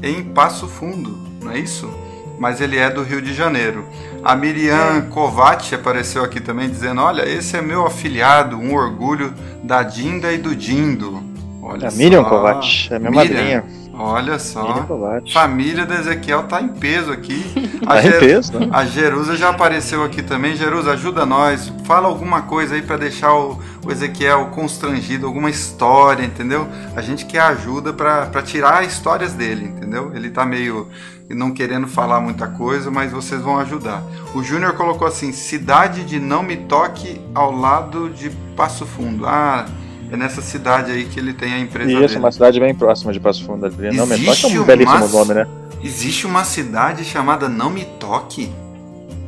em 0.00 0.22
Passo 0.22 0.68
Fundo, 0.68 1.18
não 1.42 1.50
é 1.50 1.58
isso? 1.58 1.92
Mas 2.38 2.60
ele 2.60 2.76
é 2.76 2.88
do 2.88 3.02
Rio 3.02 3.20
de 3.20 3.34
Janeiro. 3.34 3.84
A 4.24 4.36
Miriam 4.36 4.98
é. 4.98 5.00
Kovac 5.10 5.74
apareceu 5.74 6.22
aqui 6.22 6.40
também 6.40 6.68
dizendo: 6.68 7.00
Olha, 7.00 7.28
esse 7.28 7.56
é 7.56 7.62
meu 7.62 7.86
afiliado, 7.86 8.56
um 8.56 8.74
orgulho 8.74 9.34
da 9.62 9.82
Dinda 9.82 10.32
e 10.32 10.38
do 10.38 10.54
Dindo. 10.54 11.22
Olha 11.62 11.88
a 11.88 11.92
Miriam 11.92 12.24
Kovac, 12.24 12.88
é 12.90 12.98
minha 12.98 13.10
Miriam. 13.10 13.34
madrinha. 13.34 13.82
Olha 13.94 14.38
só. 14.38 14.86
Família 15.32 15.84
do 15.84 15.92
Ezequiel 15.92 16.44
tá 16.44 16.60
em 16.60 16.68
peso 16.68 17.12
aqui. 17.12 17.44
A, 17.84 17.94
tá 17.94 18.00
Jer... 18.00 18.16
em 18.16 18.18
peso, 18.20 18.58
né? 18.58 18.68
a 18.72 18.84
Jerusa 18.84 19.36
já 19.36 19.50
apareceu 19.50 20.02
aqui 20.02 20.22
também. 20.22 20.56
Jerusa, 20.56 20.92
ajuda 20.92 21.26
nós. 21.26 21.70
Fala 21.84 22.08
alguma 22.08 22.42
coisa 22.42 22.74
aí 22.74 22.82
para 22.82 22.96
deixar 22.96 23.34
o, 23.34 23.60
o, 23.84 23.90
Ezequiel 23.92 24.46
constrangido, 24.46 25.26
alguma 25.26 25.50
história, 25.50 26.24
entendeu? 26.24 26.66
A 26.96 27.02
gente 27.02 27.26
quer 27.26 27.42
ajuda 27.42 27.92
para 27.92 28.42
tirar 28.42 28.84
histórias 28.84 29.34
dele, 29.34 29.66
entendeu? 29.66 30.10
Ele 30.14 30.30
tá 30.30 30.46
meio 30.46 30.88
não 31.34 31.52
querendo 31.52 31.86
falar 31.86 32.20
muita 32.20 32.46
coisa, 32.46 32.90
mas 32.90 33.12
vocês 33.12 33.40
vão 33.40 33.58
ajudar. 33.58 34.02
O 34.34 34.42
Júnior 34.42 34.74
colocou 34.74 35.06
assim: 35.06 35.32
cidade 35.32 36.04
de 36.04 36.18
não 36.18 36.42
me 36.42 36.56
toque 36.56 37.20
ao 37.34 37.52
lado 37.52 38.10
de 38.10 38.30
Passo 38.56 38.86
Fundo. 38.86 39.26
Ah, 39.26 39.66
é 40.10 40.16
nessa 40.16 40.42
cidade 40.42 40.92
aí 40.92 41.04
que 41.04 41.18
ele 41.18 41.32
tem 41.32 41.54
a 41.54 41.58
empresa 41.58 41.90
Isso, 41.90 42.00
dele. 42.00 42.18
uma 42.18 42.32
cidade 42.32 42.60
bem 42.60 42.74
próxima 42.74 43.12
de 43.12 43.20
Passo 43.20 43.44
Fundo. 43.44 43.66
Existe 43.66 43.96
Não 43.96 44.06
Me 44.06 44.24
Toque 44.24 44.56
é 44.56 44.60
um 44.60 44.64
belíssimo 44.64 45.08
nome, 45.08 45.34
né? 45.34 45.46
Existe 45.82 46.26
uma 46.26 46.44
cidade 46.44 47.04
chamada 47.04 47.48
Não 47.48 47.70
Me 47.70 47.84
Toque? 47.98 48.52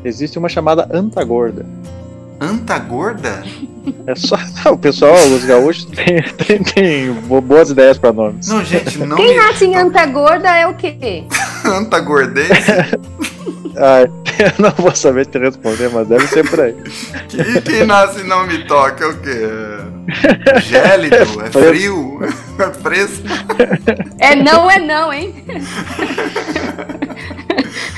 Existe 0.05 0.39
uma 0.39 0.49
chamada 0.49 0.89
Antagorda. 0.93 1.65
Antagorda? 2.41 3.43
É 4.07 4.15
só. 4.15 4.37
O 4.71 4.79
pessoal, 4.79 5.15
os 5.15 5.45
gaúchos, 5.45 5.85
tem, 5.95 6.23
tem, 6.23 6.63
tem 6.63 7.13
boas 7.13 7.71
ideias 7.71 7.99
pra 7.99 8.13
nomes. 8.13 8.49
Não, 8.49 8.65
gente, 8.65 8.99
não. 8.99 9.17
Quem 9.17 9.37
nasce 9.37 9.67
em 9.67 9.77
Antagorda 9.77 10.49
é 10.49 10.67
o 10.67 10.75
quê? 10.75 11.25
Antagordense? 11.71 12.53
ah, 13.77 14.03
eu 14.39 14.53
não 14.59 14.71
vou 14.71 14.95
saber 14.95 15.27
te 15.27 15.39
responder, 15.39 15.89
mas 15.91 16.07
deve 16.09 16.27
ser 16.27 16.49
por 16.49 16.61
aí. 16.61 16.77
E 17.33 17.61
quem 17.63 17.87
nasce 17.87 18.21
e 18.21 18.25
não 18.25 18.47
me 18.47 18.65
toca 18.67 19.05
é 19.05 19.09
o 19.09 19.17
quê? 19.19 19.49
É 20.47 20.61
gélido? 20.61 21.17
É 21.17 21.51
frio? 21.51 22.21
É 22.57 22.71
fresco? 22.71 23.27
É 24.21 24.37
não, 24.37 24.71
é 24.71 24.79
não, 24.79 25.13
hein? 25.13 25.35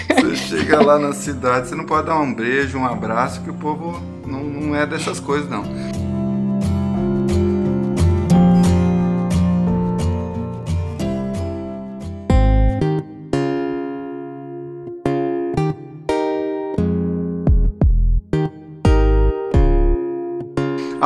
Você 0.09 0.35
chega 0.35 0.83
lá 0.83 0.99
na 0.99 1.13
cidade, 1.13 1.69
você 1.69 1.75
não 1.75 1.85
pode 1.85 2.07
dar 2.07 2.19
um 2.19 2.33
beijo, 2.33 2.79
um 2.79 2.87
abraço, 2.87 3.43
que 3.43 3.51
o 3.51 3.55
povo 3.55 4.01
não, 4.27 4.43
não 4.43 4.75
é 4.75 4.87
dessas 4.87 5.21
coisas, 5.21 5.47
não. 5.51 5.63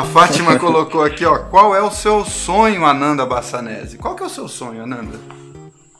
A 0.00 0.02
Fátima 0.02 0.58
colocou 0.58 1.04
aqui, 1.04 1.26
ó, 1.26 1.40
qual 1.40 1.76
é 1.76 1.82
o 1.82 1.90
seu 1.90 2.24
sonho, 2.24 2.86
Ananda 2.86 3.26
Bassanese? 3.26 3.98
Qual 3.98 4.14
que 4.14 4.22
é 4.22 4.26
o 4.26 4.30
seu 4.30 4.48
sonho, 4.48 4.84
Ananda? 4.84 5.20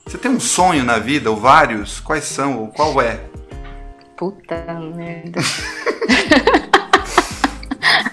Você 0.06 0.16
tem 0.16 0.30
um 0.30 0.40
sonho 0.40 0.82
na 0.82 0.98
vida, 0.98 1.30
ou 1.30 1.36
vários? 1.36 2.00
Quais 2.00 2.24
são, 2.24 2.60
ou 2.60 2.68
qual 2.68 2.98
é? 3.02 3.20
Puta 4.16 4.56
merda. 4.96 5.38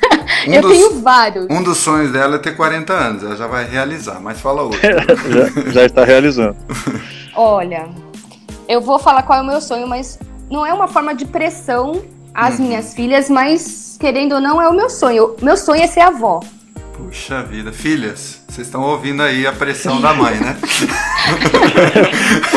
um 0.45 0.53
eu 0.53 0.61
dos, 0.61 0.71
tenho 0.73 0.99
vários. 0.99 1.47
Um 1.49 1.63
dos 1.63 1.77
sonhos 1.77 2.11
dela 2.11 2.35
é 2.35 2.39
ter 2.39 2.57
40 2.57 2.91
anos, 2.91 3.23
ela 3.23 3.37
já 3.37 3.47
vai 3.47 3.63
realizar, 3.63 4.19
mas 4.19 4.41
fala 4.41 4.63
outro. 4.63 4.81
já, 4.83 5.71
já 5.71 5.85
está 5.85 6.03
realizando. 6.03 6.57
Olha, 7.33 7.87
eu 8.67 8.81
vou 8.81 8.99
falar 8.99 9.23
qual 9.23 9.39
é 9.39 9.41
o 9.41 9.45
meu 9.45 9.61
sonho, 9.61 9.87
mas 9.87 10.19
não 10.51 10.65
é 10.65 10.73
uma 10.73 10.89
forma 10.89 11.15
de 11.15 11.23
pressão 11.23 12.03
às 12.37 12.59
uhum. 12.59 12.67
minhas 12.67 12.93
filhas, 12.93 13.29
mas 13.31 13.97
querendo 13.99 14.35
ou 14.35 14.41
não, 14.41 14.61
é 14.61 14.69
o 14.69 14.73
meu 14.73 14.91
sonho. 14.91 15.35
Meu 15.41 15.57
sonho 15.57 15.81
é 15.81 15.87
ser 15.87 16.01
avó. 16.01 16.39
Puxa 16.95 17.41
vida, 17.43 17.71
filhas, 17.71 18.41
vocês 18.47 18.67
estão 18.67 18.81
ouvindo 18.81 19.21
aí 19.21 19.45
a 19.45 19.51
pressão 19.51 20.01
da 20.01 20.13
mãe, 20.13 20.35
né? 20.39 20.57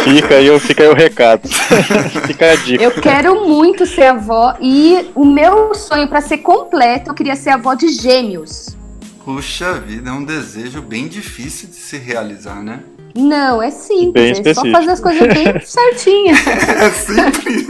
fica, 0.05 0.35
aí, 0.35 0.61
fica 0.61 0.83
aí 0.83 0.89
o 0.89 0.95
recado. 0.95 1.49
fica 2.27 2.53
a 2.53 2.57
dica. 2.57 2.83
Eu 2.83 2.91
quero 2.93 3.47
muito 3.47 3.87
ser 3.87 4.05
avó 4.05 4.55
e 4.61 5.11
o 5.15 5.25
meu 5.25 5.75
sonho 5.75 6.09
para 6.09 6.21
ser 6.21 6.39
completo, 6.39 7.11
eu 7.11 7.15
queria 7.15 7.37
ser 7.37 7.51
avó 7.51 7.75
de 7.75 7.89
gêmeos. 7.89 8.77
Puxa 9.25 9.75
vida, 9.75 10.11
é 10.11 10.13
um 10.13 10.25
desejo 10.25 10.81
bem 10.81 11.07
difícil 11.07 11.69
de 11.69 11.77
se 11.77 11.99
realizar, 11.99 12.63
né? 12.63 12.81
Não, 13.15 13.63
é 13.63 13.71
simples. 13.71 14.41
Bem 14.41 14.51
é 14.51 14.55
só 14.55 14.63
fazer 14.71 14.91
as 14.91 15.01
coisas 15.01 15.29
bem 15.29 15.61
certinhas. 15.61 16.47
é 16.47 16.91
simples. 16.91 17.67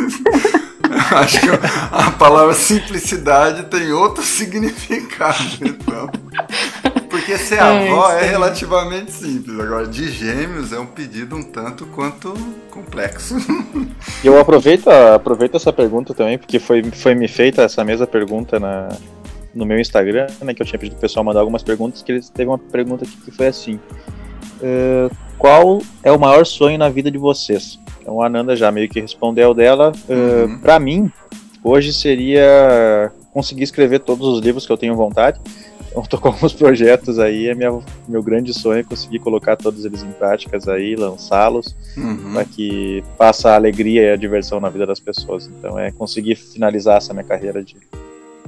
Acho 1.16 1.40
que 1.40 1.49
a 1.92 2.11
palavra 2.12 2.52
simplicidade 2.52 3.64
tem 3.64 3.92
outro 3.92 4.23
significado, 4.25 5.59
então. 5.62 6.11
Porque 7.09 7.37
ser 7.38 7.56
é, 7.56 7.61
avó 7.61 8.11
é, 8.12 8.25
é 8.25 8.30
relativamente 8.30 9.12
simples. 9.12 9.59
Agora, 9.59 9.87
de 9.87 10.11
gêmeos 10.11 10.73
é 10.73 10.78
um 10.78 10.87
pedido 10.87 11.37
um 11.37 11.42
tanto 11.42 11.87
quanto 11.87 12.32
complexo. 12.70 13.37
Eu 14.23 14.38
aproveito, 14.38 14.88
aproveito 14.88 15.56
essa 15.56 15.73
pergunta 15.73 16.12
também, 16.14 16.38
porque 16.38 16.59
foi, 16.59 16.82
foi 16.82 17.14
me 17.14 17.28
feita 17.28 17.62
essa 17.62 17.85
mesma 17.85 18.06
pergunta 18.06 18.59
na, 18.59 18.88
no 19.54 19.64
meu 19.64 19.78
Instagram, 19.78 20.26
né, 20.40 20.54
que 20.54 20.62
eu 20.62 20.66
tinha 20.66 20.78
pedido 20.78 20.94
pro 20.94 21.02
pessoal 21.02 21.25
mandar 21.25 21.40
algumas 21.40 21.62
perguntas, 21.62 22.02
que 22.02 22.12
eles 22.12 22.28
teve 22.28 22.49
uma 22.49 22.59
pergunta 22.59 23.04
aqui 23.04 23.16
que 23.16 23.30
foi 23.30 23.47
assim. 23.47 23.78
Uh, 24.61 25.14
qual 25.38 25.80
é 26.02 26.12
o 26.12 26.18
maior 26.18 26.44
sonho 26.44 26.78
na 26.78 26.88
vida 26.88 27.11
de 27.11 27.18
vocês? 27.18 27.78
Então 28.00 28.20
a 28.20 28.26
Ananda 28.26 28.54
já 28.54 28.70
meio 28.70 28.88
que 28.88 29.00
respondeu 29.00 29.54
dela. 29.54 29.92
Uhum. 30.09 30.56
Uh, 30.56 30.59
para 30.61 30.78
mim, 30.78 31.11
hoje 31.62 31.92
seria 31.92 33.12
conseguir 33.32 33.62
escrever 33.62 34.00
todos 34.00 34.26
os 34.26 34.40
livros 34.40 34.66
que 34.66 34.73
eu 34.73 34.76
tenho 34.76 34.94
vontade. 34.97 35.40
Então, 35.90 36.02
tô 36.09 36.18
com 36.18 36.28
alguns 36.28 36.52
projetos 36.52 37.18
aí, 37.18 37.49
é 37.49 37.54
minha, 37.54 37.78
meu 38.09 38.23
grande 38.23 38.52
sonho 38.54 38.80
é 38.80 38.82
conseguir 38.82 39.18
colocar 39.18 39.56
todos 39.56 39.85
eles 39.85 40.02
em 40.02 40.12
práticas 40.12 40.68
aí, 40.68 40.94
lançá-los, 40.94 41.75
uhum. 41.97 42.32
para 42.32 42.44
que 42.44 43.02
faça 43.18 43.50
a 43.50 43.54
alegria 43.54 44.02
e 44.02 44.11
a 44.11 44.16
diversão 44.16 44.61
na 44.61 44.68
vida 44.68 44.87
das 44.87 45.00
pessoas. 45.00 45.47
Então 45.47 45.78
é 45.78 45.90
conseguir 45.90 46.37
finalizar 46.37 46.97
essa 46.97 47.12
minha 47.12 47.25
carreira 47.25 47.62
de, 47.62 47.76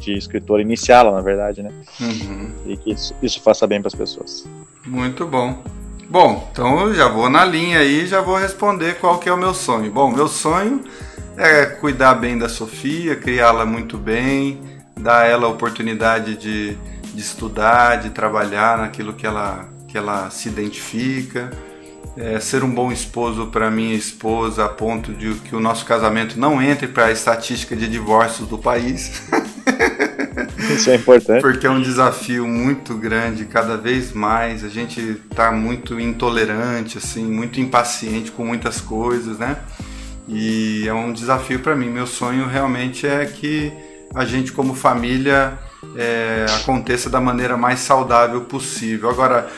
de 0.02 0.18
escritor, 0.18 0.60
iniciá-la, 0.60 1.12
na 1.12 1.20
verdade, 1.20 1.62
né? 1.62 1.70
Uhum. 2.00 2.52
E 2.66 2.76
que 2.76 2.92
isso, 2.92 3.14
isso 3.22 3.40
faça 3.40 3.66
bem 3.66 3.80
para 3.80 3.88
as 3.88 3.94
pessoas. 3.94 4.44
Muito 4.86 5.26
bom. 5.26 5.62
Bom, 6.08 6.48
então 6.52 6.88
eu 6.88 6.94
já 6.94 7.08
vou 7.08 7.30
na 7.30 7.44
linha 7.44 7.78
aí, 7.78 8.06
já 8.06 8.20
vou 8.20 8.36
responder 8.36 8.98
qual 8.98 9.18
que 9.18 9.28
é 9.28 9.32
o 9.32 9.36
meu 9.36 9.54
sonho. 9.54 9.90
Bom, 9.90 10.10
meu 10.10 10.28
sonho 10.28 10.82
é 11.36 11.64
cuidar 11.64 12.14
bem 12.14 12.36
da 12.36 12.48
Sofia, 12.48 13.16
criá-la 13.16 13.64
muito 13.64 13.96
bem, 13.96 14.60
dar 14.98 15.26
ela 15.26 15.46
a 15.46 15.50
oportunidade 15.50 16.36
de, 16.36 16.76
de 17.14 17.20
estudar, 17.20 17.96
de 17.96 18.10
trabalhar 18.10 18.76
naquilo 18.78 19.14
que 19.14 19.26
ela, 19.26 19.68
que 19.88 19.96
ela 19.96 20.28
se 20.28 20.48
identifica. 20.48 21.50
É, 22.16 22.38
ser 22.40 22.62
um 22.62 22.70
bom 22.70 22.92
esposo 22.92 23.46
para 23.46 23.70
minha 23.70 23.94
esposa 23.94 24.66
a 24.66 24.68
ponto 24.68 25.12
de 25.12 25.34
que 25.36 25.56
o 25.56 25.60
nosso 25.60 25.86
casamento 25.86 26.38
não 26.38 26.60
entre 26.60 26.86
para 26.86 27.06
a 27.06 27.10
estatística 27.10 27.74
de 27.74 27.88
divórcios 27.88 28.46
do 28.48 28.58
país. 28.58 29.22
Isso 30.74 30.90
é 30.90 30.96
importante. 30.96 31.40
Porque 31.40 31.66
é 31.66 31.70
um 31.70 31.80
desafio 31.80 32.46
muito 32.46 32.94
grande, 32.94 33.44
cada 33.46 33.76
vez 33.76 34.12
mais 34.12 34.64
a 34.64 34.68
gente 34.68 35.20
tá 35.34 35.50
muito 35.50 35.98
intolerante, 35.98 36.98
assim, 36.98 37.24
muito 37.24 37.60
impaciente 37.60 38.30
com 38.30 38.44
muitas 38.44 38.80
coisas, 38.80 39.38
né? 39.38 39.56
E 40.28 40.86
é 40.86 40.94
um 40.94 41.12
desafio 41.12 41.60
para 41.60 41.74
mim. 41.74 41.88
Meu 41.88 42.06
sonho 42.06 42.46
realmente 42.46 43.06
é 43.06 43.24
que 43.26 43.72
a 44.14 44.24
gente, 44.24 44.52
como 44.52 44.74
família, 44.74 45.58
é, 45.96 46.46
aconteça 46.60 47.10
da 47.10 47.20
maneira 47.20 47.56
mais 47.56 47.80
saudável 47.80 48.42
possível. 48.42 49.10
Agora, 49.10 49.48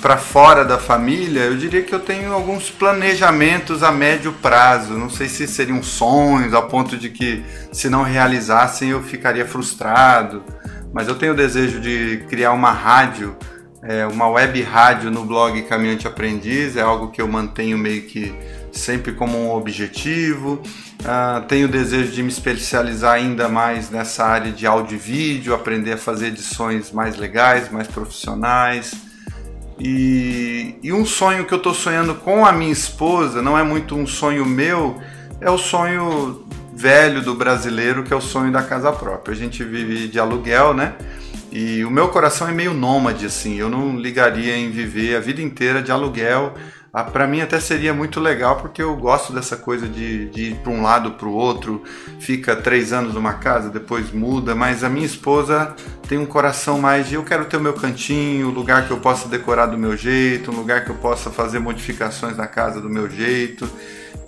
para 0.00 0.16
fora 0.16 0.64
da 0.64 0.78
família, 0.78 1.42
eu 1.42 1.56
diria 1.56 1.82
que 1.82 1.94
eu 1.94 2.00
tenho 2.00 2.32
alguns 2.32 2.70
planejamentos 2.70 3.82
a 3.82 3.90
médio 3.90 4.32
prazo. 4.32 4.94
Não 4.94 5.10
sei 5.10 5.28
se 5.28 5.46
seriam 5.46 5.82
sonhos, 5.82 6.54
ao 6.54 6.68
ponto 6.68 6.96
de 6.96 7.10
que, 7.10 7.42
se 7.72 7.88
não 7.88 8.02
realizassem, 8.02 8.90
eu 8.90 9.02
ficaria 9.02 9.46
frustrado. 9.46 10.42
mas 10.92 11.08
eu 11.08 11.16
tenho 11.16 11.32
o 11.32 11.36
desejo 11.36 11.80
de 11.80 12.24
criar 12.28 12.52
uma 12.52 12.70
rádio, 12.70 13.36
é, 13.82 14.06
uma 14.06 14.28
web 14.28 14.62
rádio 14.62 15.10
no 15.10 15.24
blog 15.24 15.60
Caminhante 15.62 16.06
Aprendiz, 16.06 16.76
é 16.76 16.82
algo 16.82 17.10
que 17.10 17.20
eu 17.20 17.26
mantenho 17.26 17.76
meio 17.76 18.02
que 18.02 18.32
sempre 18.74 19.12
como 19.12 19.38
um 19.38 19.50
objetivo. 19.54 20.62
Uh, 21.00 21.42
tenho 21.46 21.66
o 21.66 21.70
desejo 21.70 22.12
de 22.12 22.22
me 22.22 22.28
especializar 22.28 23.14
ainda 23.14 23.48
mais 23.48 23.90
nessa 23.90 24.24
área 24.24 24.50
de 24.50 24.66
áudio 24.66 24.96
e 24.96 24.98
vídeo, 24.98 25.54
aprender 25.54 25.92
a 25.92 25.98
fazer 25.98 26.28
edições 26.28 26.90
mais 26.90 27.16
legais, 27.16 27.70
mais 27.70 27.88
profissionais. 27.88 28.92
E, 29.78 30.76
e 30.82 30.92
um 30.92 31.04
sonho 31.04 31.44
que 31.44 31.52
eu 31.52 31.58
estou 31.58 31.74
sonhando 31.74 32.14
com 32.14 32.46
a 32.46 32.52
minha 32.52 32.72
esposa, 32.72 33.42
não 33.42 33.58
é 33.58 33.62
muito 33.62 33.96
um 33.96 34.06
sonho 34.06 34.46
meu, 34.46 35.00
é 35.40 35.50
o 35.50 35.58
sonho 35.58 36.44
velho 36.74 37.22
do 37.22 37.34
brasileiro, 37.34 38.02
que 38.02 38.12
é 38.12 38.16
o 38.16 38.20
sonho 38.20 38.52
da 38.52 38.62
casa 38.62 38.92
própria. 38.92 39.32
A 39.32 39.36
gente 39.36 39.62
vive 39.64 40.08
de 40.08 40.18
aluguel, 40.18 40.74
né? 40.74 40.94
E 41.52 41.84
o 41.84 41.90
meu 41.90 42.08
coração 42.08 42.48
é 42.48 42.52
meio 42.52 42.74
nômade, 42.74 43.26
assim. 43.26 43.56
Eu 43.56 43.68
não 43.68 43.96
ligaria 43.96 44.56
em 44.56 44.70
viver 44.70 45.16
a 45.16 45.20
vida 45.20 45.40
inteira 45.40 45.80
de 45.80 45.92
aluguel. 45.92 46.54
Ah, 46.96 47.02
para 47.02 47.26
mim 47.26 47.40
até 47.40 47.58
seria 47.58 47.92
muito 47.92 48.20
legal, 48.20 48.54
porque 48.60 48.80
eu 48.80 48.94
gosto 48.94 49.32
dessa 49.32 49.56
coisa 49.56 49.88
de, 49.88 50.30
de 50.30 50.50
ir 50.50 50.54
para 50.60 50.70
um 50.70 50.80
lado 50.80 51.10
para 51.10 51.26
o 51.26 51.32
outro. 51.32 51.82
Fica 52.20 52.54
três 52.54 52.92
anos 52.92 53.14
numa 53.14 53.32
casa, 53.32 53.68
depois 53.68 54.12
muda. 54.12 54.54
Mas 54.54 54.84
a 54.84 54.88
minha 54.88 55.04
esposa 55.04 55.74
tem 56.08 56.18
um 56.18 56.24
coração 56.24 56.78
mais 56.78 57.08
de 57.08 57.16
eu 57.16 57.24
quero 57.24 57.46
ter 57.46 57.56
o 57.56 57.60
meu 57.60 57.72
cantinho, 57.72 58.48
lugar 58.50 58.86
que 58.86 58.92
eu 58.92 58.98
possa 58.98 59.28
decorar 59.28 59.66
do 59.66 59.76
meu 59.76 59.96
jeito, 59.96 60.52
um 60.52 60.54
lugar 60.54 60.84
que 60.84 60.90
eu 60.90 60.94
possa 60.94 61.32
fazer 61.32 61.58
modificações 61.58 62.36
na 62.36 62.46
casa 62.46 62.80
do 62.80 62.88
meu 62.88 63.10
jeito. 63.10 63.68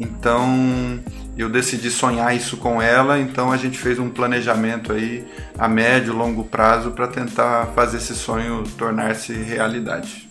Então 0.00 0.98
eu 1.38 1.48
decidi 1.48 1.88
sonhar 1.88 2.34
isso 2.34 2.56
com 2.56 2.82
ela, 2.82 3.16
então 3.16 3.52
a 3.52 3.56
gente 3.56 3.78
fez 3.78 4.00
um 4.00 4.10
planejamento 4.10 4.92
aí 4.92 5.24
a 5.56 5.68
médio 5.68 6.12
longo 6.12 6.42
prazo 6.42 6.90
para 6.90 7.06
tentar 7.06 7.66
fazer 7.76 7.98
esse 7.98 8.16
sonho 8.16 8.64
tornar-se 8.76 9.32
realidade. 9.34 10.28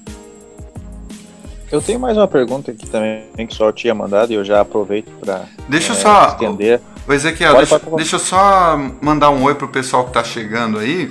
Eu 1.71 1.81
tenho 1.81 1.99
mais 1.99 2.15
uma 2.15 2.27
pergunta 2.27 2.71
aqui 2.71 2.87
também 2.87 3.27
que 3.47 3.55
só 3.55 3.71
tinha 3.71 3.93
mandado 3.93 4.31
e 4.31 4.35
eu 4.35 4.45
já 4.45 4.61
aproveito 4.61 5.09
para 5.19 5.45
Deixa 5.67 5.93
é, 5.93 5.95
só 5.95 6.27
estender. 6.27 6.79
O 7.07 7.13
Ezequiel, 7.13 7.57
deixa, 7.57 7.79
deixa 7.95 8.15
eu 8.15 8.19
só 8.19 8.77
mandar 9.01 9.29
um 9.29 9.43
oi 9.43 9.55
pro 9.55 9.67
pessoal 9.67 10.03
que 10.03 10.09
está 10.09 10.23
chegando 10.23 10.79
aí. 10.79 11.09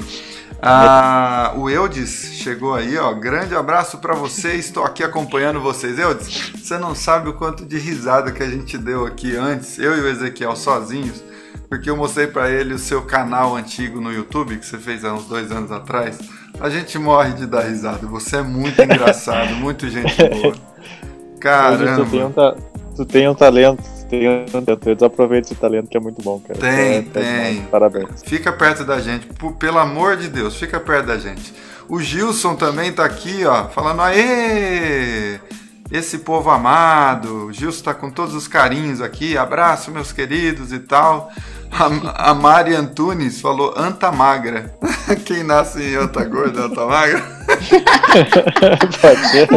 Ah, 0.67 1.53
o 1.57 1.69
Eudes 1.69 2.31
chegou 2.35 2.75
aí, 2.75 2.97
ó. 2.97 3.13
Grande 3.13 3.55
abraço 3.55 3.99
para 3.99 4.15
você. 4.15 4.55
Estou 4.55 4.83
aqui 4.83 5.03
acompanhando 5.03 5.61
vocês. 5.61 5.99
Eudes, 5.99 6.53
você 6.55 6.79
não 6.79 6.95
sabe 6.95 7.29
o 7.29 7.35
quanto 7.35 7.67
de 7.67 7.79
risada 7.79 8.33
que 8.33 8.43
a 8.43 8.49
gente 8.49 8.79
deu 8.79 9.05
aqui 9.05 9.37
antes, 9.37 9.79
eu 9.79 9.95
e 9.97 10.01
o 10.01 10.09
Ezequiel 10.09 10.57
sozinhos, 10.57 11.23
porque 11.69 11.91
eu 11.91 11.97
mostrei 11.97 12.27
para 12.27 12.51
ele 12.51 12.75
o 12.75 12.79
seu 12.79 13.03
canal 13.03 13.57
antigo 13.57 14.01
no 14.01 14.13
YouTube 14.13 14.57
que 14.59 14.67
você 14.67 14.79
fez 14.79 15.05
há 15.05 15.13
uns 15.13 15.27
dois 15.27 15.51
anos 15.51 15.71
atrás. 15.73 16.19
A 16.61 16.71
gente 16.71 16.99
morre 16.99 17.33
de 17.33 17.47
dar 17.47 17.63
risada. 17.63 18.07
Você 18.07 18.37
é 18.37 18.43
muito 18.43 18.81
engraçado, 18.83 19.55
muito 19.57 19.89
gente 19.89 20.17
boa. 20.17 20.55
Caramba. 21.41 22.05
Tu 22.05 22.11
tem 22.11 22.25
um, 22.25 22.33
ta... 22.33 22.57
tu 22.97 23.05
tem 23.05 23.29
um 23.29 23.35
talento 23.35 23.95
tem 24.09 24.29
um 24.29 24.47
talento, 24.47 24.95
desaproveita 24.95 25.49
esse 25.49 25.55
talento 25.55 25.89
que 25.89 25.97
é 25.97 26.01
muito 26.01 26.23
bom, 26.23 26.39
cara. 26.41 26.59
Tem, 26.59 26.99
é, 26.99 27.03
tem. 27.03 27.63
Parabéns. 27.65 28.23
Fica 28.25 28.53
perto 28.53 28.85
da 28.85 29.01
gente, 29.01 29.27
pelo 29.59 29.79
amor 29.79 30.17
de 30.17 30.29
Deus, 30.29 30.57
fica 30.57 30.79
perto 30.79 31.07
da 31.07 31.19
gente. 31.19 31.53
O 31.89 32.01
Gilson 32.01 32.55
também 32.55 32.93
tá 32.93 33.05
aqui, 33.05 33.45
ó, 33.45 33.69
falando, 33.69 34.01
aê! 34.03 35.39
Esse 35.95 36.19
povo 36.19 36.51
amado, 36.51 37.47
o 37.47 37.53
Gilson 37.53 37.85
tá 37.85 37.95
com 37.95 38.11
todos 38.11 38.35
os 38.35 38.49
carinhos 38.49 39.01
aqui, 39.01 39.39
abraço 39.39 39.93
meus 39.93 40.11
queridos 40.11 40.73
e 40.73 40.81
tal. 40.81 41.31
A, 41.71 42.31
a 42.31 42.35
Mari 42.35 42.75
Antunes 42.75 43.41
falou 43.41 43.73
anta 43.77 44.11
magra. 44.11 44.75
Quem 45.25 45.45
nasce 45.45 45.81
em 45.81 45.95
anta 45.95 46.25
gorda, 46.25 46.63
anta 46.63 46.85
magra? 46.85 47.23
Pode 49.01 49.29
ser. 49.29 49.49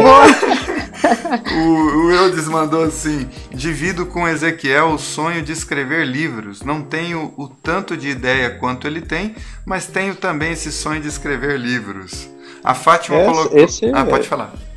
O, 1.56 2.06
o 2.06 2.12
Eudes 2.12 2.46
mandou 2.46 2.84
assim: 2.84 3.28
divido 3.50 4.06
com 4.06 4.28
Ezequiel 4.28 4.90
o 4.90 4.98
sonho 4.98 5.42
de 5.42 5.50
escrever 5.50 6.06
livros. 6.06 6.62
Não 6.62 6.82
tenho 6.82 7.34
o 7.36 7.48
tanto 7.48 7.96
de 7.96 8.10
ideia 8.10 8.50
quanto 8.50 8.86
ele 8.86 9.00
tem, 9.00 9.34
mas 9.66 9.88
tenho 9.88 10.14
também 10.14 10.52
esse 10.52 10.70
sonho 10.70 11.00
de 11.00 11.08
escrever 11.08 11.58
livros. 11.58 12.30
A 12.62 12.74
Fátima 12.74 13.18
esse, 13.18 13.26
colocou. 13.26 13.58
Esse, 13.58 13.86
ah, 13.92 14.04
pode 14.04 14.24
é... 14.24 14.28
falar. 14.28 14.67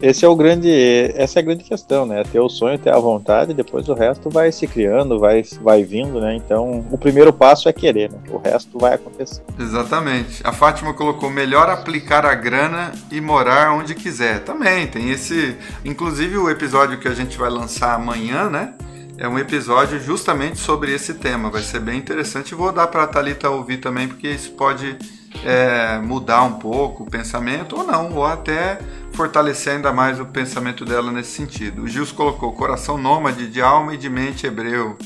Esse 0.00 0.24
é 0.24 0.28
o 0.28 0.36
grande, 0.36 0.70
essa 1.16 1.38
é 1.38 1.42
a 1.42 1.44
grande 1.44 1.64
questão, 1.64 2.06
né? 2.06 2.22
Ter 2.22 2.38
o 2.38 2.48
sonho, 2.48 2.78
ter 2.78 2.90
a 2.90 2.98
vontade, 2.98 3.52
depois 3.52 3.88
o 3.88 3.94
resto 3.94 4.30
vai 4.30 4.52
se 4.52 4.66
criando, 4.66 5.18
vai, 5.18 5.42
vai 5.60 5.82
vindo, 5.82 6.20
né? 6.20 6.36
Então, 6.36 6.84
o 6.90 6.96
primeiro 6.96 7.32
passo 7.32 7.68
é 7.68 7.72
querer, 7.72 8.10
né? 8.10 8.18
O 8.30 8.38
resto 8.38 8.78
vai 8.78 8.94
acontecer. 8.94 9.42
Exatamente. 9.58 10.40
A 10.44 10.52
Fátima 10.52 10.94
colocou 10.94 11.28
melhor 11.30 11.68
aplicar 11.68 12.24
a 12.24 12.34
grana 12.34 12.92
e 13.10 13.20
morar 13.20 13.72
onde 13.72 13.94
quiser. 13.94 14.44
Também 14.44 14.86
tem 14.86 15.10
esse, 15.10 15.56
inclusive 15.84 16.38
o 16.38 16.48
episódio 16.48 16.98
que 16.98 17.08
a 17.08 17.14
gente 17.14 17.36
vai 17.36 17.50
lançar 17.50 17.94
amanhã, 17.94 18.48
né? 18.48 18.74
É 19.20 19.26
um 19.26 19.36
episódio 19.36 19.98
justamente 19.98 20.58
sobre 20.58 20.94
esse 20.94 21.14
tema. 21.14 21.50
Vai 21.50 21.62
ser 21.62 21.80
bem 21.80 21.98
interessante. 21.98 22.54
Vou 22.54 22.70
dar 22.70 22.86
para 22.86 23.02
a 23.02 23.06
Thalita 23.08 23.50
ouvir 23.50 23.78
também, 23.78 24.06
porque 24.06 24.28
isso 24.28 24.52
pode 24.52 24.96
é, 25.44 25.98
mudar 25.98 26.42
um 26.42 26.54
pouco 26.54 27.04
o 27.04 27.10
pensamento 27.10 27.76
ou 27.76 27.86
não, 27.86 28.12
ou 28.12 28.26
até 28.26 28.78
fortalecer 29.12 29.74
ainda 29.74 29.92
mais 29.92 30.20
o 30.20 30.26
pensamento 30.26 30.84
dela 30.84 31.10
nesse 31.10 31.30
sentido. 31.30 31.82
O 31.82 31.88
Gils 31.88 32.12
colocou 32.12 32.52
coração 32.52 32.96
nômade 32.96 33.48
de 33.48 33.60
alma 33.60 33.94
e 33.94 33.96
de 33.96 34.08
mente 34.08 34.46
hebreu. 34.46 34.96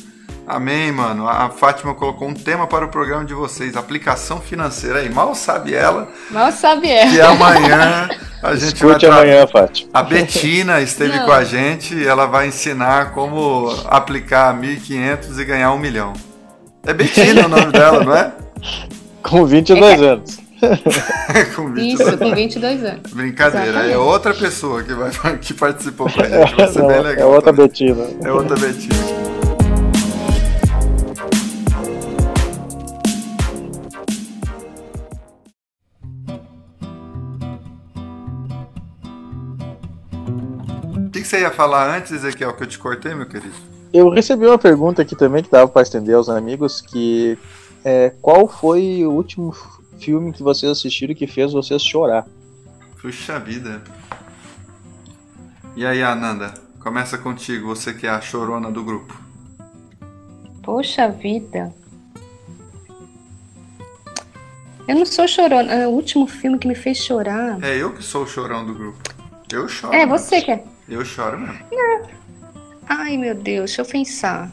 Amém, 0.46 0.90
mano. 0.90 1.28
A 1.28 1.48
Fátima 1.50 1.94
colocou 1.94 2.28
um 2.28 2.34
tema 2.34 2.66
para 2.66 2.84
o 2.84 2.88
programa 2.88 3.24
de 3.24 3.32
vocês, 3.32 3.76
aplicação 3.76 4.40
financeira. 4.40 4.98
Aí, 4.98 5.08
mal 5.08 5.34
sabe 5.34 5.72
ela. 5.72 6.08
Mal 6.30 6.50
sabe 6.50 6.90
ela. 6.90 7.10
Que 7.10 7.20
amanhã 7.20 8.08
a 8.42 8.56
gente 8.56 8.74
Escute 8.74 9.06
vai 9.06 9.18
amanhã, 9.18 9.46
Fátima. 9.46 9.90
A 9.94 10.02
Betina 10.02 10.80
esteve 10.80 11.16
Não. 11.16 11.26
com 11.26 11.32
a 11.32 11.44
gente 11.44 11.94
e 11.94 12.06
ela 12.06 12.26
vai 12.26 12.48
ensinar 12.48 13.12
como 13.12 13.70
aplicar 13.86 14.52
1.500 14.54 15.38
e 15.38 15.44
ganhar 15.44 15.72
um 15.72 15.78
milhão. 15.78 16.12
É 16.84 16.92
Betina 16.92 17.46
o 17.46 17.48
nome 17.48 17.70
dela, 17.70 18.04
não 18.04 18.14
é? 18.14 18.32
Com 19.22 19.46
22 19.46 20.02
é. 20.02 20.08
anos. 20.08 20.38
com 21.56 21.76
Isso, 21.76 22.18
com 22.18 22.34
22 22.34 22.84
anos. 22.84 23.12
Brincadeira, 23.12 23.66
Exatamente. 23.68 23.94
é 23.94 23.98
outra 23.98 24.34
pessoa 24.34 24.82
que, 24.82 24.92
vai, 24.94 25.38
que 25.38 25.54
participou 25.54 26.10
com 26.10 26.20
a 26.20 26.28
gente. 26.28 26.54
Vai 26.54 26.68
ser 26.68 26.78
Não, 26.82 26.88
bem 26.88 26.96
é 26.96 27.00
legal. 27.00 27.30
É 27.30 27.34
outra 27.34 27.52
também. 27.52 27.68
Betina. 27.68 28.06
É 28.22 28.32
outra 28.32 28.56
Betina. 28.56 28.94
O 40.94 41.10
que, 41.10 41.20
que 41.20 41.26
você 41.26 41.40
ia 41.40 41.50
falar 41.50 41.96
antes, 41.96 42.12
Ezequiel, 42.12 42.52
que 42.54 42.62
eu 42.62 42.66
te 42.66 42.78
cortei, 42.78 43.14
meu 43.14 43.26
querido? 43.26 43.54
Eu 43.92 44.08
recebi 44.08 44.46
uma 44.46 44.58
pergunta 44.58 45.02
aqui 45.02 45.14
também 45.14 45.42
que 45.42 45.50
dava 45.50 45.68
para 45.68 45.82
estender 45.82 46.14
aos 46.14 46.28
amigos, 46.28 46.80
que 46.80 47.36
é, 47.84 48.10
qual 48.20 48.48
foi 48.48 49.04
o 49.04 49.10
último 49.10 49.52
filme 49.98 50.32
que 50.32 50.42
vocês 50.42 50.70
assistiram 50.70 51.14
que 51.14 51.26
fez 51.26 51.52
vocês 51.52 51.82
chorar? 51.82 52.26
Puxa 53.00 53.38
vida. 53.38 53.82
E 55.74 55.86
aí, 55.86 56.02
Ananda? 56.02 56.54
Começa 56.80 57.16
contigo, 57.16 57.68
você 57.68 57.94
que 57.94 58.06
é 58.06 58.10
a 58.10 58.20
chorona 58.20 58.70
do 58.70 58.82
grupo. 58.82 59.20
Poxa 60.62 61.08
vida. 61.08 61.72
Eu 64.86 64.96
não 64.96 65.06
sou 65.06 65.26
chorona. 65.28 65.72
É 65.72 65.86
o 65.86 65.90
último 65.90 66.26
filme 66.26 66.58
que 66.58 66.66
me 66.68 66.74
fez 66.74 66.98
chorar. 66.98 67.62
É 67.62 67.76
eu 67.76 67.92
que 67.92 68.02
sou 68.02 68.24
o 68.24 68.26
chorão 68.26 68.66
do 68.66 68.74
grupo. 68.74 68.98
Eu 69.52 69.68
choro. 69.68 69.94
É, 69.94 70.06
você 70.06 70.40
que 70.40 70.50
é. 70.50 70.64
Eu 70.88 71.04
choro 71.04 71.38
mesmo. 71.38 71.58
Ai, 72.88 73.16
meu 73.16 73.34
Deus, 73.34 73.70
deixa 73.70 73.82
eu 73.82 73.86
pensar. 73.86 74.50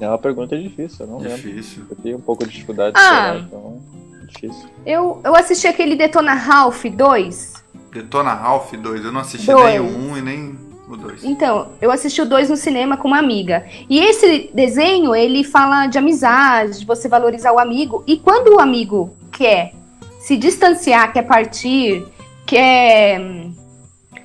É 0.00 0.08
uma 0.08 0.18
pergunta 0.18 0.58
difícil, 0.58 1.06
eu 1.06 1.12
não 1.12 1.18
difícil. 1.18 1.80
lembro. 1.80 1.96
Eu 1.96 2.02
tenho 2.02 2.16
um 2.16 2.20
pouco 2.20 2.44
de 2.44 2.50
dificuldade 2.50 2.94
de 2.94 3.00
ah, 3.00 3.36
então 3.46 3.80
é 4.22 4.26
difícil. 4.26 4.68
Eu, 4.84 5.20
eu 5.24 5.34
assisti 5.36 5.66
aquele 5.66 5.96
Detona 5.96 6.34
Ralph 6.34 6.84
2. 6.84 7.64
Detona 7.92 8.34
Ralph 8.34 8.72
2, 8.72 9.04
eu 9.04 9.12
não 9.12 9.20
assisti 9.20 9.46
dois. 9.46 9.64
nem 9.64 9.80
o 9.80 10.12
1 10.12 10.18
e 10.18 10.22
nem 10.22 10.58
o 10.88 10.96
2. 10.96 11.24
Então, 11.24 11.68
eu 11.80 11.90
assisti 11.90 12.20
o 12.20 12.26
2 12.26 12.50
no 12.50 12.56
cinema 12.56 12.96
com 12.96 13.08
uma 13.08 13.18
amiga. 13.18 13.66
E 13.88 14.00
esse 14.00 14.50
desenho, 14.52 15.14
ele 15.14 15.44
fala 15.44 15.86
de 15.86 15.96
amizade, 15.96 16.80
de 16.80 16.86
você 16.86 17.08
valorizar 17.08 17.52
o 17.52 17.58
amigo. 17.58 18.02
E 18.06 18.16
quando 18.16 18.56
o 18.56 18.60
amigo 18.60 19.14
quer 19.30 19.72
se 20.18 20.36
distanciar, 20.36 21.12
quer 21.12 21.22
partir, 21.22 22.04
quer 22.44 23.20
hum, 23.20 23.54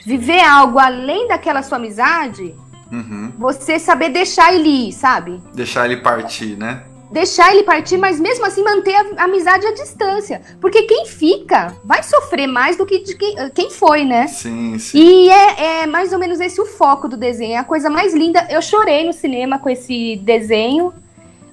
viver 0.06 0.42
algo 0.42 0.80
além 0.80 1.28
daquela 1.28 1.62
sua 1.62 1.78
amizade, 1.78 2.56
Uhum. 2.92 3.32
Você 3.38 3.78
saber 3.78 4.10
deixar 4.10 4.54
ele 4.54 4.90
ir, 4.90 4.94
sabe? 4.94 5.42
Deixar 5.54 5.86
ele 5.86 5.98
partir, 5.98 6.58
né? 6.58 6.84
Deixar 7.12 7.52
ele 7.52 7.64
partir, 7.64 7.98
mas 7.98 8.20
mesmo 8.20 8.46
assim 8.46 8.64
manter 8.64 8.94
a 9.18 9.24
amizade 9.24 9.66
à 9.66 9.74
distância. 9.74 10.42
Porque 10.62 10.84
quem 10.84 11.08
fica 11.08 11.76
vai 11.84 12.04
sofrer 12.04 12.46
mais 12.46 12.78
do 12.78 12.86
que 12.86 13.00
quem, 13.00 13.36
quem 13.50 13.72
foi, 13.72 14.06
né? 14.06 14.28
Sim, 14.28 14.78
sim. 14.78 14.98
E 14.98 15.30
é, 15.30 15.82
é, 15.82 15.88
mais 15.88 16.14
ou 16.14 16.20
menos 16.20 16.40
esse 16.40 16.62
o 16.62 16.66
foco 16.66 17.08
do 17.08 17.18
desenho. 17.18 17.54
É 17.54 17.58
a 17.58 17.64
coisa 17.64 17.90
mais 17.90 18.14
linda. 18.14 18.46
Eu 18.50 18.62
chorei 18.62 19.06
no 19.06 19.14
cinema 19.14 19.58
com 19.58 19.70
esse 19.70 20.18
desenho. 20.18 20.94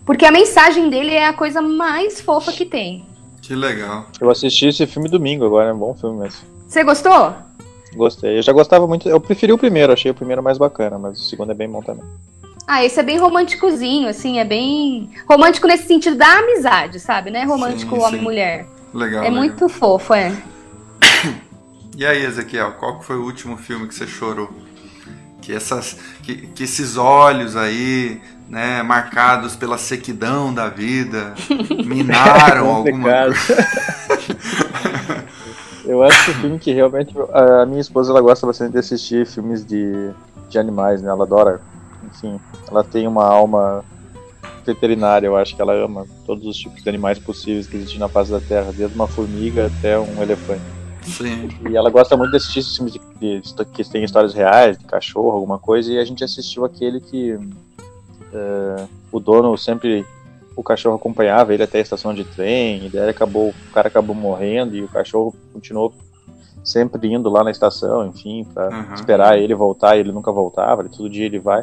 Porque 0.04 0.24
a 0.26 0.30
mensagem 0.30 0.90
dele 0.90 1.12
é 1.12 1.26
a 1.26 1.32
coisa 1.32 1.62
mais 1.62 2.20
fofa 2.20 2.52
que 2.52 2.66
tem. 2.66 3.04
Que 3.40 3.54
legal. 3.54 4.06
Eu 4.20 4.30
assisti 4.30 4.66
esse 4.66 4.86
filme 4.86 5.08
domingo 5.08 5.44
agora, 5.44 5.70
é 5.70 5.72
um 5.72 5.78
bom 5.78 5.94
filme 5.94 6.18
mesmo. 6.18 6.40
Você 6.68 6.84
gostou? 6.84 7.34
Gostei. 7.96 8.38
Eu 8.38 8.42
já 8.42 8.52
gostava 8.52 8.86
muito. 8.86 9.08
Eu 9.08 9.20
preferi 9.20 9.52
o 9.52 9.58
primeiro, 9.58 9.92
achei 9.92 10.10
o 10.10 10.14
primeiro 10.14 10.42
mais 10.42 10.58
bacana, 10.58 10.98
mas 10.98 11.18
o 11.18 11.22
segundo 11.24 11.50
é 11.50 11.54
bem 11.54 11.68
bom 11.68 11.82
também. 11.82 12.04
Ah, 12.66 12.84
esse 12.84 12.98
é 12.98 13.02
bem 13.02 13.18
românticozinho, 13.18 14.08
assim, 14.08 14.38
é 14.38 14.44
bem. 14.44 15.08
Romântico 15.28 15.68
nesse 15.68 15.86
sentido 15.86 16.16
da 16.16 16.38
amizade, 16.38 16.98
sabe? 16.98 17.30
Né? 17.30 17.44
Romântico 17.44 17.94
Sim, 17.94 18.02
homem 18.02 18.18
sim. 18.18 18.24
mulher. 18.24 18.66
Legal. 18.92 19.20
É 19.22 19.28
legal. 19.28 19.38
muito 19.38 19.68
fofo, 19.68 20.12
é. 20.14 20.32
E 21.98 22.04
aí, 22.04 22.26
Ezequiel, 22.26 22.72
qual 22.72 22.98
que 22.98 23.06
foi 23.06 23.16
o 23.16 23.24
último 23.24 23.56
filme 23.56 23.88
que 23.88 23.94
você 23.94 24.06
chorou? 24.06 24.50
Que, 25.40 25.54
essas, 25.54 25.96
que, 26.22 26.46
que 26.48 26.64
esses 26.64 26.98
olhos 26.98 27.56
aí, 27.56 28.20
né, 28.50 28.82
marcados 28.82 29.56
pela 29.56 29.78
sequidão 29.78 30.52
da 30.52 30.68
vida, 30.68 31.34
minaram 31.86 32.68
alguma 32.68 33.28
Complicado. 33.28 33.34
Eu 35.86 36.02
acho 36.02 36.24
que 36.24 36.30
o 36.32 36.34
filme 36.34 36.58
que 36.58 36.72
realmente. 36.72 37.14
A 37.32 37.64
minha 37.64 37.80
esposa 37.80 38.10
ela 38.10 38.20
gosta 38.20 38.46
bastante 38.46 38.72
de 38.72 38.78
assistir 38.78 39.26
filmes 39.26 39.64
de, 39.64 40.10
de 40.48 40.58
animais, 40.58 41.00
né? 41.00 41.10
Ela 41.10 41.24
adora. 41.24 41.60
Enfim, 42.04 42.38
ela 42.68 42.82
tem 42.84 43.06
uma 43.06 43.24
alma 43.24 43.84
veterinária, 44.64 45.26
eu 45.28 45.36
acho 45.36 45.54
que 45.54 45.62
ela 45.62 45.72
ama 45.72 46.06
todos 46.26 46.44
os 46.44 46.56
tipos 46.56 46.82
de 46.82 46.88
animais 46.88 47.18
possíveis 47.18 47.66
que 47.68 47.76
existem 47.76 48.00
na 48.00 48.08
face 48.08 48.30
da 48.32 48.40
Terra, 48.40 48.72
desde 48.76 48.94
uma 48.96 49.06
formiga 49.06 49.66
até 49.66 49.96
um 49.98 50.20
elefante. 50.20 50.62
Sim. 51.02 51.48
E 51.70 51.76
ela 51.76 51.88
gosta 51.88 52.16
muito 52.16 52.32
de 52.32 52.38
assistir 52.38 52.58
esses 52.58 52.76
filmes 52.76 52.94
de, 52.94 53.00
de- 53.40 53.64
que 53.66 53.84
tem 53.88 54.02
histórias 54.02 54.34
reais, 54.34 54.76
de 54.76 54.84
cachorro, 54.84 55.30
alguma 55.30 55.58
coisa, 55.58 55.92
e 55.92 55.98
a 55.98 56.04
gente 56.04 56.24
assistiu 56.24 56.64
aquele 56.64 57.00
que 57.00 57.38
é, 58.32 58.86
o 59.12 59.20
dono 59.20 59.56
sempre. 59.56 60.04
O 60.56 60.62
cachorro 60.62 60.96
acompanhava 60.96 61.52
ele 61.52 61.62
até 61.62 61.78
a 61.78 61.82
estação 61.82 62.14
de 62.14 62.24
trem, 62.24 62.86
e 62.86 62.90
daí 62.90 63.10
acabou, 63.10 63.50
o 63.50 63.72
cara 63.72 63.88
acabou 63.88 64.16
morrendo 64.16 64.74
e 64.74 64.82
o 64.82 64.88
cachorro 64.88 65.34
continuou 65.52 65.92
sempre 66.64 67.12
indo 67.12 67.28
lá 67.30 67.44
na 67.44 67.50
estação, 67.50 68.06
enfim, 68.06 68.44
pra 68.54 68.70
Uhum. 68.70 68.94
esperar 68.94 69.38
ele 69.38 69.54
voltar, 69.54 69.96
e 69.96 70.00
ele 70.00 70.12
nunca 70.12 70.32
voltava, 70.32 70.82
ele- 70.82 70.88
todo 70.88 71.08
dia 71.10 71.26
ele 71.26 71.38
vai. 71.38 71.62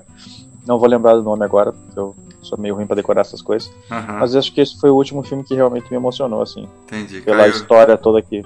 Não 0.66 0.80
vou 0.80 0.88
lembrar 0.88 1.16
do 1.16 1.24
nome 1.24 1.44
agora, 1.44 1.74
porque 1.74 2.00
eu 2.00 2.16
sou 2.42 2.58
meio 2.58 2.76
ruim 2.76 2.86
pra 2.88 2.96
decorar 2.96 3.22
essas 3.22 3.42
coisas. 3.42 3.70
Aham, 3.92 4.20
Mas 4.20 4.36
acho 4.36 4.54
que 4.54 4.62
esse 4.62 4.80
foi 4.80 4.90
o 4.90 4.96
último 4.96 5.24
filme 5.24 5.44
que 5.44 5.56
realmente 5.56 5.90
me 5.90 5.98
emocionou, 5.98 6.42
assim, 6.42 6.70
entendi. 6.86 7.20
pela 7.22 7.40
Caiu, 7.40 7.52
história 7.52 7.98
toda 7.98 8.22
que, 8.22 8.42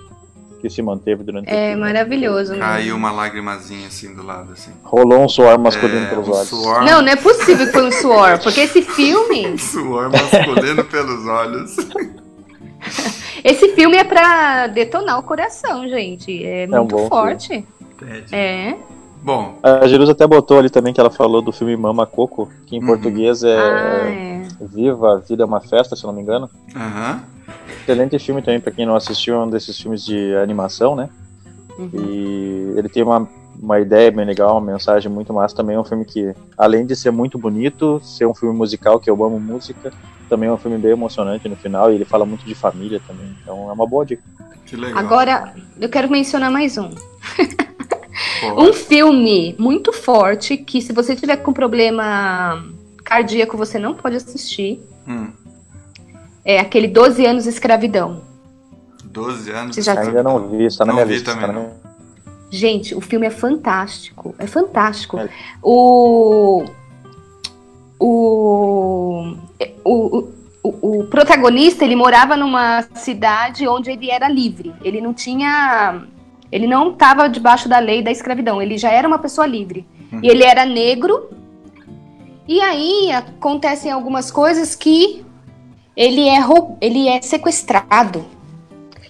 que 0.59 0.69
se 0.69 0.81
manteve 0.81 1.23
durante 1.23 1.47
o 1.47 1.49
É 1.53 1.69
filme. 1.69 1.81
maravilhoso. 1.81 2.51
mesmo. 2.51 2.65
caiu 2.65 2.95
uma 2.95 3.11
lagrimazinha 3.11 3.87
assim 3.87 4.13
do 4.13 4.23
lado, 4.23 4.53
assim. 4.53 4.71
Rolou 4.83 5.23
um 5.23 5.29
suor 5.29 5.57
masculino 5.59 6.05
É, 6.05 6.09
pelos 6.09 6.27
um 6.27 6.31
olhos. 6.31 6.47
suor, 6.49 6.83
Não, 6.83 7.01
não 7.01 7.09
é 7.09 7.15
possível 7.15 7.65
que 7.67 7.71
foi 7.73 7.85
um 7.87 7.91
suor, 7.91 8.39
porque 8.41 8.61
esse 8.61 8.81
filme, 8.81 9.57
suor 9.59 10.09
masculino 10.11 10.83
pelos 10.85 11.25
olhos. 11.27 11.75
esse 13.43 13.69
filme 13.75 13.97
é 13.97 14.03
pra 14.03 14.67
detonar 14.67 15.19
o 15.19 15.23
coração, 15.23 15.87
gente. 15.87 16.43
É 16.45 16.65
um 16.67 16.77
muito 16.79 16.95
bom 16.95 17.07
forte. 17.07 17.65
É. 18.31 18.75
Bom, 19.23 19.57
A 19.63 19.87
Jerusa 19.87 20.11
até 20.13 20.25
botou 20.27 20.59
ali 20.59 20.69
também 20.69 20.93
que 20.93 20.99
ela 20.99 21.09
falou 21.09 21.41
do 21.41 21.51
filme 21.51 21.75
Mama 21.75 22.05
Coco, 22.05 22.49
que 22.65 22.75
em 22.77 22.79
Uhum. 22.79 22.85
português 22.85 23.43
é 23.43 23.57
Ah, 23.57 24.09
é. 24.09 24.41
Viva, 24.61 25.13
a 25.13 25.17
Vida 25.17 25.43
é 25.43 25.45
uma 25.45 25.59
Festa, 25.59 25.95
se 25.95 26.03
eu 26.03 26.07
não 26.07 26.15
me 26.15 26.21
engano. 26.21 26.49
aham. 26.75 27.21
Excelente 27.81 28.19
filme 28.19 28.41
também, 28.41 28.59
pra 28.59 28.71
quem 28.71 28.85
não 28.85 28.95
assistiu, 28.95 29.35
é 29.35 29.39
um 29.39 29.49
desses 29.49 29.79
filmes 29.79 30.03
de 30.03 30.35
animação, 30.35 30.95
né? 30.95 31.09
Uhum. 31.77 31.89
E 31.93 32.73
ele 32.77 32.89
tem 32.89 33.03
uma, 33.03 33.27
uma 33.61 33.79
ideia 33.79 34.11
bem 34.11 34.25
legal, 34.25 34.57
uma 34.57 34.71
mensagem 34.73 35.11
muito 35.11 35.33
massa. 35.33 35.55
Também 35.55 35.75
é 35.75 35.79
um 35.79 35.83
filme 35.83 36.05
que, 36.05 36.33
além 36.57 36.85
de 36.85 36.95
ser 36.95 37.11
muito 37.11 37.37
bonito, 37.37 38.01
ser 38.03 38.25
um 38.25 38.33
filme 38.33 38.55
musical, 38.55 38.99
que 38.99 39.09
eu 39.09 39.23
amo 39.23 39.39
música, 39.39 39.91
também 40.29 40.49
é 40.49 40.51
um 40.51 40.57
filme 40.57 40.77
bem 40.77 40.91
emocionante 40.91 41.47
no 41.47 41.55
final. 41.55 41.91
E 41.91 41.95
ele 41.95 42.05
fala 42.05 42.25
muito 42.25 42.45
de 42.45 42.55
família 42.55 43.01
também. 43.07 43.35
Então 43.41 43.69
é 43.69 43.73
uma 43.73 43.87
boa 43.87 44.05
dica. 44.05 44.23
Que 44.65 44.75
legal. 44.75 44.99
Agora, 44.99 45.53
eu 45.79 45.89
quero 45.89 46.09
mencionar 46.09 46.51
mais 46.51 46.77
um. 46.77 46.89
Um 48.57 48.73
filme 48.73 49.55
muito 49.59 49.93
forte 49.93 50.57
que 50.57 50.81
se 50.81 50.91
você 50.91 51.15
tiver 51.15 51.37
com 51.37 51.53
problema 51.53 52.63
cardíaco 53.03 53.55
você 53.55 53.79
não 53.79 53.93
pode 53.93 54.15
assistir. 54.15 54.81
hum, 55.07 55.31
É 56.49 56.59
aquele 56.59 56.87
12 56.87 57.25
anos 57.25 57.43
de 57.43 57.49
escravidão. 57.49 58.21
12 59.03 59.51
anos. 59.51 59.75
Você 59.75 59.81
já- 59.81 59.99
Ainda 59.99 60.23
não 60.23 60.47
vi, 60.47 60.63
está 60.65 60.85
na 60.85 60.93
Não 60.93 60.95
minha 60.95 61.05
vi 61.05 61.13
lista. 61.15 61.31
também, 61.33 61.47
tá 61.47 61.51
não. 61.53 61.61
minha- 61.63 61.75
Gente, 62.49 62.95
o 62.95 63.01
filme 63.01 63.27
é 63.27 63.29
fantástico. 63.29 64.33
É 64.39 64.47
fantástico. 64.47 65.17
É. 65.19 65.27
O, 65.61 66.63
o, 67.99 69.35
o, 69.83 70.27
o, 70.63 70.99
o 70.99 71.03
protagonista, 71.07 71.83
ele 71.83 71.95
morava 71.97 72.37
numa 72.37 72.83
cidade 72.95 73.67
onde 73.67 73.91
ele 73.91 74.09
era 74.09 74.29
livre. 74.29 74.73
Ele 74.83 75.01
não 75.01 75.13
tinha... 75.13 76.03
Ele 76.49 76.65
não 76.65 76.91
estava 76.91 77.27
debaixo 77.27 77.67
da 77.67 77.79
lei 77.79 78.01
da 78.01 78.09
escravidão. 78.11 78.61
Ele 78.61 78.77
já 78.77 78.89
era 78.89 79.05
uma 79.05 79.19
pessoa 79.19 79.45
livre. 79.45 79.85
Uhum. 80.13 80.21
E 80.23 80.29
ele 80.29 80.43
era 80.45 80.65
negro. 80.65 81.29
E 82.47 82.61
aí 82.61 83.11
acontecem 83.11 83.91
algumas 83.91 84.31
coisas 84.31 84.73
que 84.73 85.25
ele 85.97 86.29
é, 86.29 86.37
ele 86.79 87.09
é 87.09 87.21
sequestrado. 87.21 88.23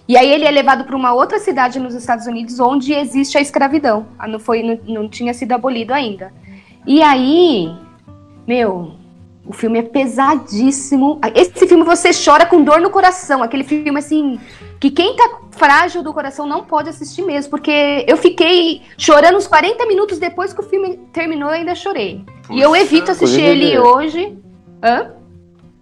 E 0.08 0.16
aí 0.18 0.32
ele 0.32 0.46
é 0.46 0.52
levado 0.52 0.86
para 0.86 0.96
uma 0.96 1.14
outra 1.14 1.38
cidade 1.38 1.80
nos 1.80 1.94
Estados 1.94 2.26
Unidos 2.28 2.60
onde 2.62 2.94
existe 2.94 3.38
a 3.38 3.42
escravidão. 3.42 4.06
Ah, 4.18 4.26
Não, 4.28 4.40
foi, 4.40 4.64
não, 4.64 4.80
não 5.02 5.10
tinha 5.10 5.34
sido 5.34 5.52
abolido 5.52 5.94
ainda. 5.94 6.32
E 6.86 7.02
aí, 7.04 7.70
meu, 8.48 8.94
o 9.46 9.52
filme 9.52 9.80
é 9.80 9.84
pesadíssimo. 9.84 11.20
Esse 11.36 11.68
filme 11.68 11.84
você 11.84 12.12
chora 12.14 12.46
com 12.46 12.64
dor 12.64 12.80
no 12.80 12.90
coração. 12.90 13.44
Aquele 13.44 13.66
filme 13.66 14.00
assim 14.00 14.40
que 14.80 14.90
quem 14.90 15.14
tá 15.18 15.40
frágil 15.52 16.02
do 16.02 16.14
coração 16.14 16.46
não 16.48 16.64
pode 16.64 16.88
assistir 16.88 17.24
mesmo, 17.24 17.50
porque 17.50 18.06
eu 18.08 18.16
fiquei 18.16 18.84
chorando 18.98 19.36
uns 19.36 19.48
40 19.48 19.86
minutos 19.88 20.20
depois 20.20 20.54
que 20.54 20.62
o 20.62 20.64
filme 20.64 20.98
terminou, 21.12 21.50
eu 21.50 21.56
ainda 21.56 21.76
chorei. 21.76 22.24
e 22.50 22.62
eu 22.62 22.74
evito 22.74 23.12
assistir 23.12 23.42
ele- 23.42 23.78
hoje. 23.78 24.38
Hã? 24.82 25.17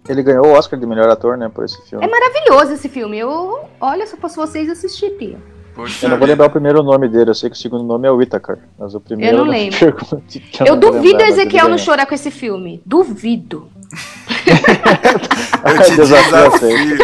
Ele 0.08 0.22
ganhou 0.22 0.46
o 0.46 0.52
Oscar 0.52 0.78
de 0.78 0.86
melhor 0.86 1.08
ator, 1.08 1.36
né, 1.36 1.50
por 1.52 1.64
esse 1.64 1.80
filme. 1.88 2.04
É 2.04 2.08
maravilhoso 2.08 2.72
esse 2.72 2.88
filme. 2.88 3.18
Eu, 3.18 3.68
olha, 3.80 4.06
se 4.06 4.14
eu 4.14 4.18
fosse 4.18 4.36
vocês 4.36 4.68
assistir, 4.68 5.10
Pia. 5.10 5.38
Poxa 5.74 6.06
Eu 6.06 6.10
não 6.10 6.18
vou 6.18 6.26
lembrar 6.26 6.46
o 6.46 6.50
primeiro 6.50 6.82
nome 6.82 7.06
dele, 7.06 7.30
eu 7.30 7.34
sei 7.34 7.50
que 7.50 7.56
o 7.56 7.58
segundo 7.58 7.84
nome 7.84 8.08
é 8.08 8.10
Whittaker, 8.10 8.58
mas 8.78 8.94
o 8.94 9.00
primeiro 9.00 9.36
Eu 9.36 9.44
não 9.44 9.50
lembro. 9.50 9.78
que 9.78 9.84
Eu, 9.84 10.74
não 10.74 10.80
vou 10.80 10.92
duvido 10.92 11.18
lembrar, 11.18 11.28
Ezequiel 11.28 11.68
não 11.68 11.76
chorar 11.76 12.06
com 12.06 12.14
esse 12.14 12.30
filme. 12.30 12.80
Duvido. 12.84 13.68
Eu 15.66 15.82
te 15.82 15.96
desafio. 15.96 16.96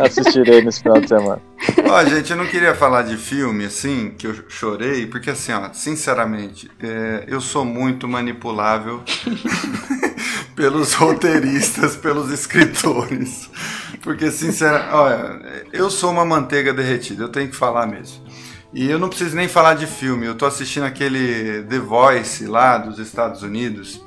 Assistirei 0.00 0.62
nesse 0.62 0.82
final 0.82 1.00
de 1.00 1.08
semana. 1.08 1.42
Ó, 1.90 2.04
gente, 2.04 2.30
eu 2.30 2.36
não 2.36 2.46
queria 2.46 2.74
falar 2.74 3.02
de 3.02 3.16
filme, 3.16 3.64
assim, 3.64 4.14
que 4.16 4.26
eu 4.26 4.34
chorei, 4.48 5.06
porque, 5.06 5.30
assim, 5.30 5.52
ó, 5.52 5.72
sinceramente, 5.72 6.70
é, 6.80 7.24
eu 7.26 7.40
sou 7.40 7.64
muito 7.64 8.06
manipulável 8.06 9.02
pelos 10.56 10.94
roteiristas, 10.94 11.94
pelos 12.00 12.32
escritores. 12.32 13.48
Porque, 14.02 14.30
sinceramente, 14.30 14.94
olha, 14.94 15.66
eu 15.72 15.90
sou 15.90 16.10
uma 16.10 16.24
manteiga 16.24 16.72
derretida, 16.72 17.22
eu 17.22 17.28
tenho 17.28 17.48
que 17.48 17.56
falar 17.56 17.86
mesmo. 17.86 18.24
E 18.72 18.90
eu 18.90 18.98
não 18.98 19.08
preciso 19.08 19.36
nem 19.36 19.46
falar 19.46 19.74
de 19.74 19.86
filme, 19.86 20.26
eu 20.26 20.34
tô 20.34 20.46
assistindo 20.46 20.84
aquele 20.84 21.62
The 21.64 21.78
Voice 21.78 22.46
lá 22.46 22.78
dos 22.78 22.98
Estados 22.98 23.42
Unidos. 23.42 24.04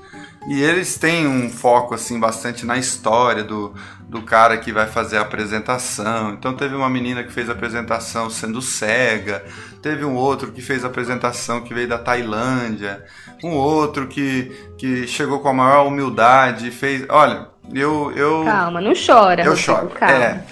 E 0.47 0.61
eles 0.61 0.97
têm 0.97 1.27
um 1.27 1.49
foco 1.49 1.93
assim 1.93 2.19
bastante 2.19 2.65
na 2.65 2.77
história 2.77 3.43
do, 3.43 3.73
do 4.07 4.21
cara 4.21 4.57
que 4.57 4.71
vai 4.71 4.87
fazer 4.87 5.17
a 5.17 5.21
apresentação. 5.21 6.33
Então 6.33 6.55
teve 6.55 6.75
uma 6.75 6.89
menina 6.89 7.23
que 7.23 7.31
fez 7.31 7.49
a 7.49 7.53
apresentação 7.53 8.29
sendo 8.29 8.61
cega, 8.61 9.45
teve 9.81 10.05
um 10.05 10.15
outro 10.15 10.51
que 10.51 10.61
fez 10.61 10.83
a 10.83 10.87
apresentação 10.87 11.61
que 11.61 11.73
veio 11.73 11.87
da 11.87 11.97
Tailândia, 11.97 13.05
um 13.43 13.51
outro 13.55 14.07
que, 14.07 14.51
que 14.77 15.07
chegou 15.07 15.39
com 15.39 15.49
a 15.49 15.53
maior 15.53 15.87
humildade 15.87 16.67
e 16.67 16.71
fez. 16.71 17.05
Olha, 17.09 17.47
eu. 17.73 18.11
eu 18.15 18.43
Calma, 18.45 18.81
não 18.81 18.93
chora. 18.93 19.41
eu 19.43 19.51
Rodrigo, 19.51 19.55
choro. 19.57 19.89
Calma. 19.89 20.15
É. 20.15 20.43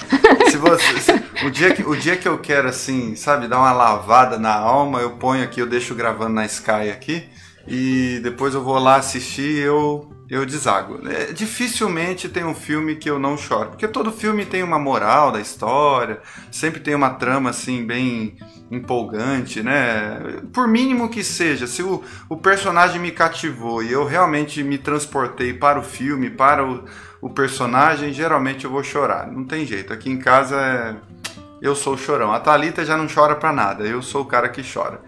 Se 0.50 0.58
você, 0.58 1.00
se- 1.00 1.24
o, 1.46 1.50
dia 1.50 1.74
que, 1.74 1.84
o 1.84 1.96
dia 1.96 2.16
que 2.16 2.28
eu 2.28 2.38
quero, 2.38 2.68
assim, 2.70 3.16
sabe, 3.16 3.48
dar 3.48 3.60
uma 3.60 3.72
lavada 3.72 4.38
na 4.38 4.54
alma, 4.56 5.00
eu 5.00 5.12
ponho 5.12 5.44
aqui, 5.44 5.60
eu 5.60 5.68
deixo 5.68 5.94
gravando 5.96 6.34
na 6.34 6.46
Sky 6.46 6.90
aqui, 6.92 7.28
e 7.68 8.20
depois 8.24 8.54
eu 8.54 8.64
vou 8.64 8.80
lá 8.80 8.96
assistir 8.96 9.58
e 9.58 9.60
eu, 9.60 10.10
eu 10.30 10.46
desago. 10.46 11.00
É, 11.10 11.34
dificilmente 11.34 12.30
tem 12.30 12.46
um 12.46 12.56
filme 12.56 12.96
que 12.96 13.10
eu 13.10 13.20
não 13.20 13.38
choro, 13.38 13.70
porque 13.72 13.88
todo 13.88 14.12
filme 14.12 14.46
tem 14.46 14.64
uma 14.64 14.80
moral 14.80 15.32
da 15.32 15.40
história, 15.42 16.22
sempre 16.52 16.80
tem 16.80 16.96
uma 16.96 17.10
trama, 17.12 17.50
assim, 17.50 17.86
bem 17.86 18.38
empolgante, 18.70 19.64
né? 19.64 20.20
Por 20.54 20.68
mínimo 20.68 21.10
que 21.10 21.24
seja, 21.24 21.68
se 21.68 21.82
o, 21.82 22.04
o 22.30 22.38
personagem 22.38 23.00
me 23.00 23.12
cativou 23.12 23.82
e 23.82 23.92
eu 23.92 24.06
realmente 24.06 24.64
me 24.64 24.78
transportei 24.78 25.54
para 25.54 25.80
o 25.80 25.84
filme, 25.84 26.30
para 26.30 26.66
o, 26.66 26.84
o 27.22 27.30
personagem, 27.30 28.14
geralmente 28.14 28.66
eu 28.66 28.72
vou 28.72 28.84
chorar. 28.84 29.32
Não 29.32 29.46
tem 29.46 29.66
jeito. 29.66 29.94
Aqui 29.94 30.10
em 30.10 30.18
casa 30.18 30.56
é... 30.56 30.96
eu 31.62 31.76
sou 31.76 31.94
o 31.94 31.98
chorão. 31.98 32.32
A 32.32 32.40
Thalita 32.40 32.84
já 32.84 32.98
não 32.98 33.08
chora 33.08 33.36
pra 33.36 33.54
nada. 33.54 33.86
Eu 33.86 34.02
sou 34.02 34.24
o 34.24 34.26
cara 34.26 34.50
que 34.50 34.62
chora. 34.62 35.02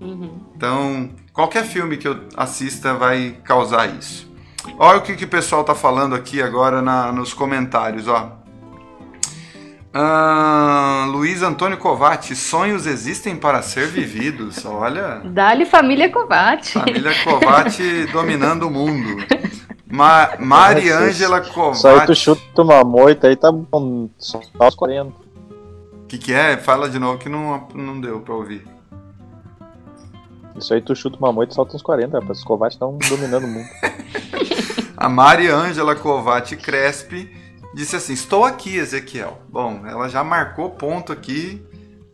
Uhum. 0.00 0.38
Então, 0.56 1.10
qualquer 1.32 1.64
filme 1.64 1.96
que 1.96 2.06
eu 2.06 2.20
assista 2.36 2.94
vai 2.94 3.38
causar 3.44 3.86
isso. 3.94 4.32
Olha 4.78 4.98
o 4.98 5.02
que, 5.02 5.14
que 5.14 5.24
o 5.24 5.28
pessoal 5.28 5.62
tá 5.62 5.74
falando 5.74 6.14
aqui 6.14 6.40
agora 6.40 6.80
na, 6.80 7.12
nos 7.12 7.34
comentários, 7.34 8.08
ó. 8.08 8.43
Ah, 9.96 11.06
Luiz 11.08 11.40
Antônio 11.40 11.78
Covatti, 11.78 12.34
sonhos 12.34 12.84
existem 12.84 13.36
para 13.36 13.62
ser 13.62 13.86
vividos. 13.86 14.64
Olha. 14.64 15.20
Dali 15.24 15.64
família 15.64 16.10
Covatti. 16.10 16.72
Família 16.72 17.12
Covatti 17.22 18.04
dominando 18.10 18.64
o 18.64 18.70
mundo. 18.70 19.24
Ma 19.88 20.32
Mari 20.40 20.90
Ângela 20.90 21.40
Covatti. 21.40 21.78
Só 21.78 22.00
aí 22.00 22.06
tu 22.06 22.14
chuta 22.16 22.62
uma 22.62 22.82
moita 22.82 23.28
aí, 23.28 23.36
tá 23.36 23.52
bom, 23.52 24.10
só 24.18 24.40
aos 24.58 24.74
40. 24.74 25.10
O 25.10 26.06
que, 26.08 26.18
que 26.18 26.34
é? 26.34 26.56
Fala 26.56 26.88
de 26.88 26.98
novo 26.98 27.16
que 27.16 27.28
não, 27.28 27.68
não 27.72 28.00
deu 28.00 28.18
pra 28.18 28.34
ouvir. 28.34 28.66
Isso 30.56 30.74
aí 30.74 30.80
tu 30.80 30.96
chuta 30.96 31.18
uma 31.18 31.32
moita 31.32 31.52
e 31.52 31.54
solta 31.54 31.76
uns 31.76 31.82
40, 31.82 32.18
rapaz. 32.18 32.38
Os 32.38 32.44
Covatti 32.44 32.74
estão 32.74 32.98
dominando 33.08 33.44
o 33.44 33.48
mundo. 33.48 33.68
A 34.96 35.08
Mari 35.08 35.46
Ângela 35.46 35.94
Covatti 35.94 36.56
Crespi 36.56 37.43
disse 37.74 37.96
assim: 37.96 38.12
Estou 38.12 38.44
aqui, 38.44 38.76
Ezequiel. 38.76 39.38
Bom, 39.48 39.82
ela 39.86 40.08
já 40.08 40.22
marcou 40.22 40.70
ponto 40.70 41.12
aqui, 41.12 41.62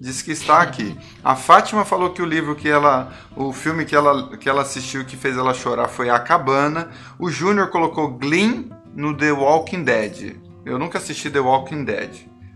disse 0.00 0.24
que 0.24 0.32
está 0.32 0.62
aqui. 0.62 0.96
A 1.22 1.36
Fátima 1.36 1.84
falou 1.84 2.10
que 2.10 2.22
o 2.22 2.26
livro 2.26 2.56
que 2.56 2.68
ela, 2.68 3.12
o 3.36 3.52
filme 3.52 3.84
que 3.84 3.94
ela, 3.94 4.36
que 4.36 4.48
ela 4.48 4.62
assistiu 4.62 5.04
que 5.04 5.16
fez 5.16 5.36
ela 5.36 5.54
chorar 5.54 5.88
foi 5.88 6.10
A 6.10 6.18
Cabana. 6.18 6.88
O 7.18 7.30
Júnior 7.30 7.68
colocou 7.68 8.08
Glenn 8.08 8.64
no 8.94 9.16
The 9.16 9.32
Walking 9.32 9.84
Dead. 9.84 10.36
Eu 10.64 10.78
nunca 10.78 10.98
assisti 10.98 11.30
The 11.30 11.40
Walking 11.40 11.84
Dead. 11.84 12.10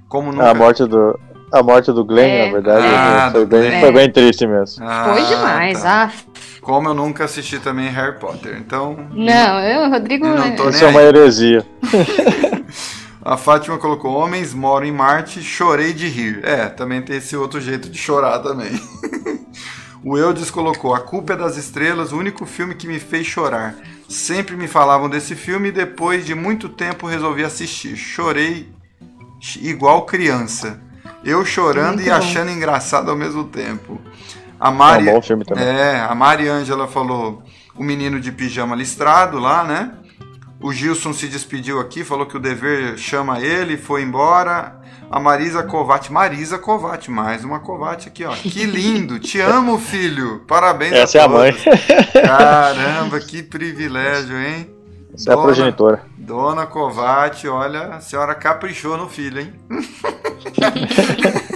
Como 0.08 0.32
nunca... 0.32 0.50
A 0.50 0.54
morte 0.54 0.84
do 0.86 1.18
a 1.52 1.62
morte 1.62 1.92
do 1.92 2.04
Glenn, 2.04 2.26
é. 2.26 2.46
na 2.46 2.52
verdade, 2.52 2.86
ah, 2.88 3.28
foi, 3.30 3.46
bem, 3.46 3.80
foi, 3.80 3.92
bem, 3.92 4.10
triste 4.10 4.44
mesmo. 4.44 4.84
Ah, 4.84 5.04
foi 5.04 5.24
demais, 5.24 5.82
tá. 5.82 6.10
ah. 6.10 6.34
Como 6.64 6.88
eu 6.88 6.94
nunca 6.94 7.24
assisti 7.24 7.58
também 7.58 7.90
Harry 7.90 8.18
Potter, 8.18 8.56
então. 8.56 8.96
Não, 9.12 9.60
eu, 9.60 9.90
Rodrigo. 9.90 10.26
Eu 10.26 10.34
não 10.34 10.56
tô 10.56 10.70
Isso 10.70 10.82
é 10.82 10.88
uma 10.88 11.02
heresia. 11.02 11.64
A 13.22 13.36
Fátima 13.36 13.76
colocou: 13.76 14.14
Homens 14.14 14.54
moram 14.54 14.86
em 14.86 14.92
Marte, 14.92 15.42
chorei 15.42 15.92
de 15.92 16.08
rir. 16.08 16.40
É, 16.42 16.66
também 16.66 17.02
tem 17.02 17.18
esse 17.18 17.36
outro 17.36 17.60
jeito 17.60 17.90
de 17.90 17.98
chorar 17.98 18.38
também. 18.38 18.72
o 20.02 20.16
Eudes 20.16 20.50
colocou: 20.50 20.94
A 20.94 21.00
culpa 21.00 21.34
é 21.34 21.36
das 21.36 21.58
estrelas, 21.58 22.12
o 22.12 22.18
único 22.18 22.46
filme 22.46 22.74
que 22.74 22.86
me 22.86 22.98
fez 22.98 23.26
chorar. 23.26 23.74
Sempre 24.08 24.56
me 24.56 24.66
falavam 24.66 25.08
desse 25.08 25.34
filme 25.34 25.68
e 25.68 25.72
depois 25.72 26.24
de 26.24 26.34
muito 26.34 26.70
tempo 26.70 27.06
resolvi 27.06 27.44
assistir. 27.44 27.94
Chorei 27.94 28.68
igual 29.60 30.06
criança. 30.06 30.80
Eu 31.22 31.44
chorando 31.44 31.96
muito 31.96 32.06
e 32.06 32.10
bom. 32.10 32.16
achando 32.16 32.50
engraçado 32.50 33.10
ao 33.10 33.16
mesmo 33.16 33.44
tempo. 33.44 34.00
A 34.58 34.70
Mari, 34.70 35.08
é 35.08 35.10
um 35.10 35.14
bom 35.14 35.22
filme 35.22 35.44
também. 35.44 35.64
É, 35.64 36.00
a 36.00 36.14
Mari 36.14 36.48
Ângela 36.48 36.86
falou: 36.86 37.42
O 37.76 37.82
menino 37.82 38.20
de 38.20 38.32
pijama 38.32 38.74
listrado 38.74 39.38
lá, 39.38 39.64
né? 39.64 39.90
O 40.60 40.72
Gilson 40.72 41.12
se 41.12 41.28
despediu 41.28 41.78
aqui, 41.78 42.02
falou 42.02 42.24
que 42.24 42.36
o 42.36 42.40
dever 42.40 42.96
chama 42.96 43.40
ele, 43.40 43.76
foi 43.76 44.02
embora. 44.02 44.80
A 45.10 45.20
Marisa 45.20 45.62
Covati, 45.62 46.10
Marisa 46.10 46.58
Covati, 46.58 47.10
mais 47.10 47.44
uma 47.44 47.60
Covati 47.60 48.08
aqui, 48.08 48.24
ó. 48.24 48.32
Que 48.32 48.64
lindo, 48.66 49.18
te 49.18 49.38
amo, 49.40 49.78
filho. 49.78 50.42
Parabéns 50.46 50.92
Essa 50.92 51.18
é 51.18 51.20
a 51.20 51.28
mãe. 51.28 51.54
Caramba, 52.26 53.20
que 53.20 53.42
privilégio, 53.42 54.36
hein? 54.38 54.70
Essa 55.12 55.30
Dona, 55.30 55.36
é 55.36 55.38
a 55.38 55.42
progenitora. 55.44 56.02
Dona 56.16 56.66
Covati, 56.66 57.46
olha, 57.46 57.96
a 57.96 58.00
senhora 58.00 58.34
caprichou 58.34 58.96
no 58.96 59.08
filho, 59.08 59.40
hein? 59.40 59.52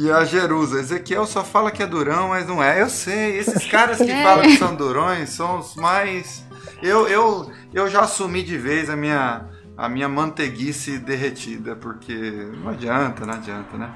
E 0.00 0.10
a 0.10 0.24
Jerusa, 0.24 0.80
Ezequiel 0.80 1.26
só 1.26 1.44
fala 1.44 1.70
que 1.70 1.82
é 1.82 1.86
durão, 1.86 2.28
mas 2.28 2.46
não 2.46 2.62
é. 2.62 2.80
Eu 2.80 2.88
sei, 2.88 3.36
esses 3.36 3.66
caras 3.66 3.98
que 3.98 4.08
é. 4.10 4.22
falam 4.22 4.44
que 4.44 4.56
são 4.56 4.74
durões 4.74 5.28
são 5.28 5.58
os 5.58 5.74
mais. 5.76 6.42
Eu, 6.82 7.06
eu, 7.06 7.52
eu 7.70 7.86
já 7.86 8.00
assumi 8.00 8.42
de 8.42 8.56
vez 8.56 8.88
a 8.88 8.96
minha, 8.96 9.44
a 9.76 9.90
minha 9.90 10.08
manteiguice 10.08 10.96
derretida, 10.96 11.76
porque 11.76 12.14
não 12.62 12.70
adianta, 12.70 13.26
não 13.26 13.34
adianta, 13.34 13.76
né? 13.76 13.92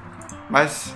Mas 0.47 0.95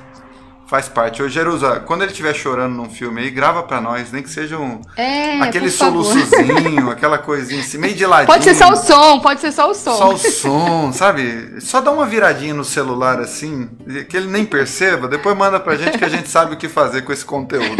faz 0.69 0.87
parte. 0.87 1.23
Ô, 1.23 1.27
Jerusa, 1.27 1.79
quando 1.79 2.03
ele 2.03 2.11
estiver 2.11 2.33
chorando 2.33 2.75
num 2.75 2.89
filme 2.89 3.21
aí, 3.21 3.31
grava 3.31 3.63
pra 3.63 3.81
nós, 3.81 4.11
nem 4.11 4.21
que 4.21 4.29
seja 4.29 4.57
um. 4.57 4.79
É, 4.95 5.39
aquele 5.41 5.71
soluçozinho, 5.71 6.91
aquela 6.91 7.17
coisinha 7.17 7.61
assim, 7.61 7.79
meio 7.79 7.95
de 7.95 8.05
ladinho. 8.05 8.27
Pode 8.27 8.43
ser 8.43 8.53
só 8.53 8.71
o 8.71 8.75
som, 8.75 9.19
pode 9.19 9.41
ser 9.41 9.51
só 9.51 9.71
o 9.71 9.73
som. 9.73 9.97
Só 9.97 10.13
o 10.13 10.17
som, 10.17 10.93
sabe? 10.93 11.59
Só 11.59 11.81
dá 11.81 11.89
uma 11.89 12.05
viradinha 12.05 12.53
no 12.53 12.63
celular 12.63 13.19
assim, 13.19 13.67
que 14.07 14.15
ele 14.15 14.27
nem 14.27 14.45
perceba, 14.45 15.07
depois 15.07 15.35
manda 15.35 15.59
pra 15.59 15.75
gente 15.75 15.97
que 15.97 16.05
a 16.05 16.09
gente 16.09 16.29
sabe 16.29 16.53
o 16.53 16.57
que 16.57 16.69
fazer 16.69 17.01
com 17.01 17.11
esse 17.11 17.25
conteúdo. 17.25 17.75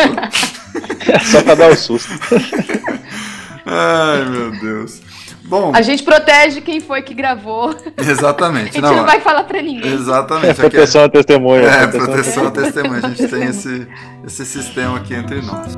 só 1.31 1.43
pra 1.43 1.53
dar 1.53 1.69
o 1.69 1.73
um 1.73 1.77
susto. 1.77 2.09
Ai, 3.65 4.25
meu 4.25 4.51
Deus. 4.59 4.99
Bom, 5.49 5.71
a 5.73 5.81
gente 5.81 6.03
protege 6.03 6.61
quem 6.61 6.79
foi 6.79 7.01
que 7.01 7.15
gravou. 7.15 7.75
Exatamente. 7.97 8.69
a 8.69 8.73
gente 8.73 8.81
não, 8.81 8.97
não 8.97 9.05
vai 9.05 9.19
falar 9.19 9.43
para 9.45 9.63
ninguém. 9.63 9.91
Exatamente. 9.91 10.51
É 10.51 10.53
proteção 10.53 11.03
a 11.03 11.09
testemunha. 11.09 11.63
É, 11.63 11.87
proteção 11.87 12.47
a 12.47 12.51
testemunha. 12.51 13.01
A 13.03 13.09
gente 13.09 13.27
tem 13.27 13.43
esse, 13.49 13.87
esse 14.23 14.45
sistema 14.45 14.97
aqui 14.97 15.15
entre 15.15 15.41
nós. 15.41 15.75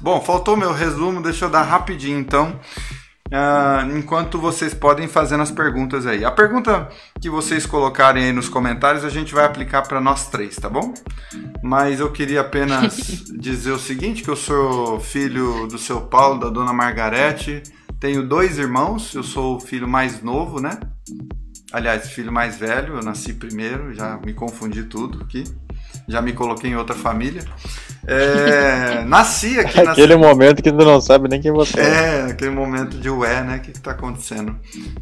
Bom, 0.00 0.20
faltou 0.20 0.56
meu 0.56 0.72
resumo, 0.72 1.22
deixa 1.22 1.44
eu 1.44 1.48
dar 1.48 1.62
rapidinho 1.62 2.18
então. 2.18 2.58
Uh, 3.30 3.96
enquanto 3.96 4.40
vocês 4.40 4.74
podem 4.74 5.06
fazendo 5.06 5.42
as 5.42 5.52
perguntas 5.52 6.04
aí. 6.04 6.24
A 6.24 6.32
pergunta 6.32 6.88
que 7.20 7.30
vocês 7.30 7.64
colocarem 7.64 8.24
aí 8.24 8.32
nos 8.32 8.48
comentários 8.48 9.04
a 9.04 9.08
gente 9.08 9.32
vai 9.32 9.44
aplicar 9.44 9.82
para 9.82 10.00
nós 10.00 10.28
três, 10.28 10.56
tá 10.56 10.68
bom? 10.68 10.92
Mas 11.62 12.00
eu 12.00 12.10
queria 12.10 12.40
apenas 12.40 13.24
dizer 13.38 13.70
o 13.70 13.78
seguinte: 13.78 14.24
que 14.24 14.30
eu 14.30 14.34
sou 14.34 14.98
filho 14.98 15.68
do 15.68 15.78
seu 15.78 16.00
Paulo, 16.00 16.40
da 16.40 16.48
dona 16.48 16.72
Margarete, 16.72 17.62
tenho 18.00 18.26
dois 18.26 18.58
irmãos, 18.58 19.14
eu 19.14 19.22
sou 19.22 19.56
o 19.56 19.60
filho 19.60 19.86
mais 19.86 20.20
novo, 20.20 20.60
né? 20.60 20.80
Aliás, 21.72 22.10
filho 22.10 22.32
mais 22.32 22.56
velho, 22.58 22.96
eu 22.96 23.02
nasci 23.02 23.32
primeiro, 23.32 23.94
já 23.94 24.16
me 24.16 24.34
confundi 24.34 24.82
tudo 24.82 25.22
aqui 25.22 25.44
já 26.10 26.20
me 26.20 26.32
coloquei 26.32 26.70
em 26.70 26.76
outra 26.76 26.94
família. 26.94 27.42
É, 28.06 29.04
nasci 29.06 29.58
aqui. 29.58 29.80
Aquele 29.80 30.16
momento 30.16 30.62
que 30.62 30.72
tu 30.72 30.84
não 30.84 31.00
sabe 31.00 31.28
nem 31.28 31.40
quem 31.40 31.52
você 31.52 31.78
é. 31.80 31.84
É, 31.84 32.22
aquele 32.30 32.50
momento 32.50 32.98
de 32.98 33.08
ué, 33.08 33.42
né? 33.42 33.56
O 33.56 33.60
que, 33.60 33.70
está 33.70 33.92
acontecendo? 33.92 34.56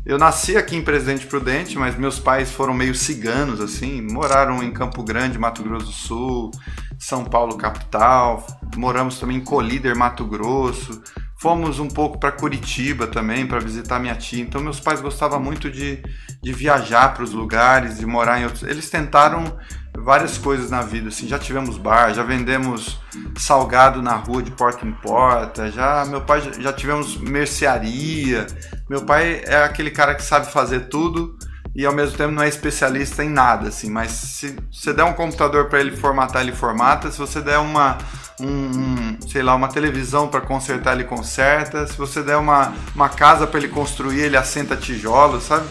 Eu 0.04 0.18
nasci 0.18 0.56
aqui 0.56 0.76
em 0.76 0.82
Presidente 0.82 1.26
Prudente, 1.26 1.78
mas 1.78 1.96
meus 1.96 2.18
pais 2.18 2.50
foram 2.50 2.74
meio 2.74 2.94
ciganos, 2.94 3.60
assim. 3.60 4.02
Moraram 4.02 4.62
em 4.62 4.70
Campo 4.70 5.02
Grande, 5.02 5.38
Mato 5.38 5.62
Grosso 5.62 5.86
do 5.86 5.92
Sul, 5.92 6.50
São 6.98 7.24
Paulo, 7.24 7.56
capital. 7.56 8.46
Moramos 8.76 9.18
também 9.18 9.38
em 9.38 9.44
Colíder, 9.44 9.96
Mato 9.96 10.24
Grosso. 10.24 11.02
Fomos 11.40 11.78
um 11.78 11.86
pouco 11.86 12.18
para 12.18 12.32
Curitiba 12.32 13.06
também 13.06 13.46
para 13.46 13.60
visitar 13.60 14.00
minha 14.00 14.16
tia. 14.16 14.42
Então 14.42 14.60
meus 14.60 14.80
pais 14.80 15.00
gostavam 15.00 15.40
muito 15.40 15.70
de, 15.70 16.02
de 16.42 16.52
viajar 16.52 17.14
para 17.14 17.22
os 17.22 17.32
lugares, 17.32 17.98
de 17.98 18.06
morar 18.06 18.40
em 18.40 18.44
outros. 18.44 18.64
Eles 18.64 18.90
tentaram 18.90 19.56
várias 20.02 20.38
coisas 20.38 20.70
na 20.70 20.82
vida, 20.82 21.08
assim, 21.08 21.26
já 21.26 21.38
tivemos 21.38 21.78
bar, 21.78 22.12
já 22.14 22.22
vendemos 22.22 22.98
salgado 23.37 24.02
na 24.02 24.14
rua 24.14 24.42
de 24.42 24.50
porta 24.50 24.87
em 24.87 24.92
porta, 24.92 25.70
já 25.70 26.04
meu 26.06 26.20
pai 26.20 26.42
já 26.58 26.72
tivemos 26.72 27.16
mercearia. 27.16 28.46
Meu 28.88 29.04
pai 29.04 29.42
é 29.44 29.64
aquele 29.64 29.90
cara 29.90 30.14
que 30.14 30.22
sabe 30.22 30.50
fazer 30.50 30.88
tudo 30.88 31.37
e 31.74 31.84
ao 31.84 31.92
mesmo 31.92 32.16
tempo 32.16 32.32
não 32.32 32.42
é 32.42 32.48
especialista 32.48 33.22
em 33.22 33.28
nada, 33.28 33.68
assim, 33.68 33.90
mas 33.90 34.11
se 34.11 34.56
você 34.72 34.92
der 34.92 35.04
um 35.04 35.12
computador 35.12 35.66
para 35.66 35.80
ele 35.80 35.96
formatar, 35.96 36.42
ele 36.42 36.52
formata, 36.52 37.11
se 37.11 37.18
você 37.18 37.40
der 37.40 37.58
uma 37.58 37.98
um, 38.40 39.16
sei 39.28 39.42
lá, 39.42 39.54
uma 39.54 39.68
televisão 39.68 40.28
para 40.28 40.40
consertar, 40.40 40.94
ele 40.94 41.04
conserta, 41.04 41.87
se 41.87 41.96
você 41.96 42.22
der 42.22 42.37
uma, 42.37 42.72
uma 42.94 43.08
casa 43.08 43.46
para 43.46 43.58
ele 43.58 43.68
construir, 43.68 44.20
ele 44.20 44.37
assenta 44.37 44.76
tijolos, 44.76 45.44
sabe? 45.44 45.66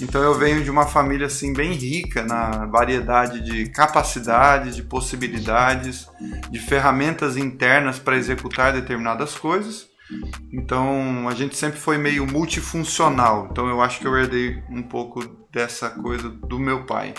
Então 0.00 0.22
eu 0.22 0.34
venho 0.34 0.62
de 0.62 0.70
uma 0.70 0.86
família 0.86 1.26
assim 1.26 1.52
bem 1.52 1.72
rica 1.72 2.22
na 2.22 2.66
variedade 2.66 3.40
de 3.40 3.68
capacidades, 3.70 4.76
de 4.76 4.82
possibilidades, 4.82 6.06
de 6.50 6.58
ferramentas 6.60 7.36
internas 7.36 7.98
para 7.98 8.16
executar 8.16 8.72
determinadas 8.72 9.34
coisas. 9.34 9.88
Então 10.52 11.28
a 11.28 11.34
gente 11.34 11.56
sempre 11.56 11.80
foi 11.80 11.98
meio 11.98 12.26
multifuncional. 12.26 13.48
Então 13.50 13.68
eu 13.68 13.82
acho 13.82 13.98
que 13.98 14.06
eu 14.06 14.16
herdei 14.16 14.62
um 14.70 14.82
pouco 14.82 15.20
dessa 15.52 15.90
coisa 15.90 16.28
do 16.28 16.60
meu 16.60 16.84
pai. 16.84 17.12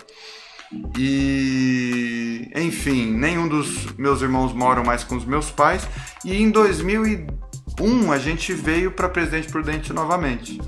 E 0.98 2.50
enfim, 2.56 3.12
nenhum 3.12 3.48
dos 3.48 3.92
meus 3.98 4.22
irmãos 4.22 4.54
moram 4.54 4.84
mais 4.86 5.04
com 5.04 5.18
os 5.18 5.26
meus 5.26 5.52
pais. 5.52 5.86
E 6.24 6.42
em 6.42 6.50
2001 6.50 8.12
a 8.12 8.18
gente 8.18 8.54
veio 8.54 8.92
para 8.92 9.10
Presidente 9.10 9.50
Prudente 9.50 9.92
novamente 9.92 10.60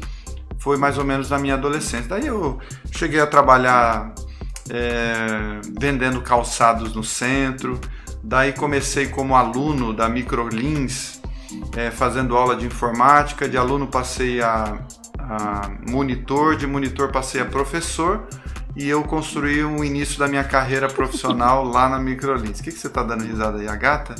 foi 0.62 0.78
mais 0.78 1.00
ou 1.00 1.04
menos 1.04 1.32
na 1.32 1.40
minha 1.40 1.56
adolescência. 1.56 2.08
Daí 2.08 2.28
eu 2.28 2.60
cheguei 2.92 3.20
a 3.20 3.26
trabalhar 3.26 4.14
é, 4.70 5.60
vendendo 5.80 6.22
calçados 6.22 6.94
no 6.94 7.04
centro. 7.04 7.82
Daí 8.24 8.54
comecei 8.54 9.08
como 9.08 9.36
aluno 9.36 9.92
da 9.92 10.08
Microlins, 10.08 11.20
é, 11.76 11.90
fazendo 11.90 12.38
aula 12.38 12.56
de 12.56 12.68
informática. 12.68 13.50
De 13.50 13.58
aluno 13.58 13.88
passei 13.88 14.40
a, 14.40 14.78
a 15.18 15.72
monitor, 15.90 16.56
de 16.56 16.68
monitor 16.68 17.12
passei 17.12 17.42
a 17.42 17.46
professor 17.46 18.28
e 18.76 18.88
eu 18.88 19.04
construí 19.04 19.64
o 19.64 19.84
início 19.84 20.20
da 20.20 20.28
minha 20.28 20.44
carreira 20.44 20.88
profissional 20.88 21.66
lá 21.66 21.90
na 21.90 21.98
Microlins. 21.98 22.60
O 22.60 22.64
que, 22.64 22.72
que 22.72 22.78
você 22.78 22.86
está 22.86 23.02
dando 23.02 23.24
risada 23.24 23.58
aí, 23.58 23.68
a 23.68 23.76
gata? 23.76 24.14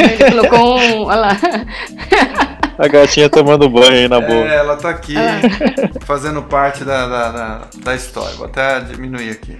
Ele 0.00 0.30
colocou 0.30 0.80
um. 0.80 1.04
Olha 1.04 1.16
lá. 1.16 1.36
A 2.78 2.86
gatinha 2.86 3.28
tomando 3.28 3.68
banho 3.68 3.92
aí 3.92 4.08
na 4.08 4.20
boca. 4.20 4.32
É, 4.32 4.56
ela 4.56 4.76
tá 4.76 4.90
aqui 4.90 5.14
fazendo 6.06 6.42
parte 6.42 6.84
da, 6.84 7.08
da, 7.08 7.32
da, 7.32 7.60
da, 7.82 7.94
história. 7.96 8.36
Vou 8.36 8.46
até 8.46 8.80
diminuir 8.80 9.30
aqui. 9.30 9.58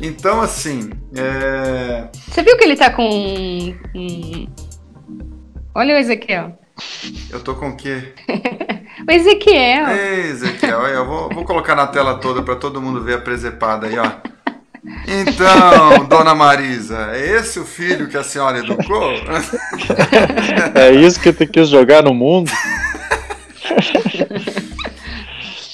Então, 0.00 0.40
assim. 0.40 0.90
É... 1.14 2.08
Você 2.28 2.42
viu 2.42 2.56
que 2.56 2.64
ele 2.64 2.76
tá 2.76 2.90
com. 2.90 3.76
Olha 5.74 5.94
o 5.94 5.98
Ezequiel. 5.98 6.58
Eu 7.30 7.40
tô 7.40 7.54
com 7.54 7.68
o 7.68 7.76
quê? 7.76 8.14
o 9.06 9.12
Ezequiel. 9.12 9.88
Ei, 9.88 10.30
Ezequiel, 10.30 10.86
eu 10.86 11.06
vou, 11.06 11.28
vou 11.28 11.44
colocar 11.44 11.74
na 11.74 11.86
tela 11.86 12.14
toda 12.14 12.42
para 12.42 12.56
todo 12.56 12.80
mundo 12.80 13.02
ver 13.02 13.14
a 13.16 13.20
presepada 13.20 13.86
aí, 13.86 13.98
ó. 13.98 14.10
Então, 14.84 16.04
dona 16.08 16.34
Marisa, 16.34 17.10
é 17.12 17.36
esse 17.36 17.60
o 17.60 17.64
filho 17.64 18.08
que 18.08 18.16
a 18.16 18.24
senhora 18.24 18.58
educou? 18.58 19.12
É 20.74 20.90
isso 20.90 21.20
que 21.20 21.32
tu 21.32 21.46
quis 21.46 21.68
jogar 21.68 22.02
no 22.02 22.12
mundo? 22.12 22.50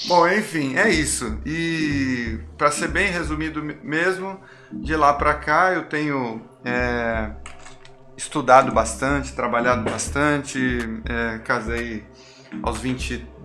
Bom, 0.07 0.27
enfim, 0.27 0.75
é 0.75 0.89
isso. 0.89 1.39
E 1.45 2.39
para 2.57 2.69
ser 2.71 2.87
bem 2.89 3.11
resumido 3.11 3.63
mesmo, 3.83 4.39
de 4.71 4.95
lá 4.95 5.13
para 5.13 5.33
cá 5.33 5.71
eu 5.73 5.83
tenho 5.83 6.41
é, 6.63 7.31
estudado 8.17 8.71
bastante, 8.71 9.33
trabalhado 9.33 9.89
bastante, 9.89 10.59
é, 11.05 11.39
casei 11.39 12.03
aos 12.61 12.79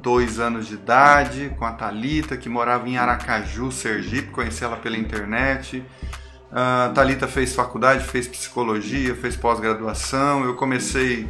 22 0.04 0.38
anos 0.38 0.66
de 0.68 0.74
idade 0.74 1.50
com 1.58 1.64
a 1.64 1.72
Talita, 1.72 2.36
que 2.36 2.48
morava 2.48 2.86
em 2.86 2.98
Aracaju, 2.98 3.72
Sergipe, 3.72 4.28
conheci 4.28 4.62
ela 4.62 4.76
pela 4.76 4.98
internet. 4.98 5.82
A 6.52 6.92
Talita 6.94 7.26
fez 7.26 7.54
faculdade, 7.54 8.04
fez 8.04 8.28
psicologia, 8.28 9.14
fez 9.14 9.34
pós-graduação. 9.34 10.44
Eu 10.44 10.54
comecei 10.54 11.26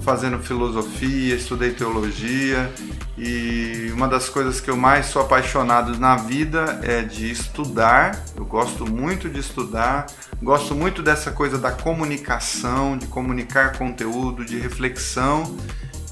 fazendo 0.00 0.38
filosofia, 0.38 1.34
estudei 1.34 1.72
teologia 1.72 2.72
e 3.18 3.90
uma 3.92 4.08
das 4.08 4.30
coisas 4.30 4.58
que 4.58 4.70
eu 4.70 4.76
mais 4.76 5.06
sou 5.06 5.20
apaixonado 5.20 5.98
na 5.98 6.16
vida 6.16 6.80
é 6.82 7.02
de 7.02 7.30
estudar. 7.30 8.24
Eu 8.36 8.44
gosto 8.44 8.88
muito 8.88 9.28
de 9.28 9.40
estudar, 9.40 10.06
gosto 10.40 10.74
muito 10.74 11.02
dessa 11.02 11.32
coisa 11.32 11.58
da 11.58 11.72
comunicação, 11.72 12.96
de 12.96 13.06
comunicar 13.08 13.76
conteúdo, 13.76 14.44
de 14.44 14.56
reflexão 14.56 15.54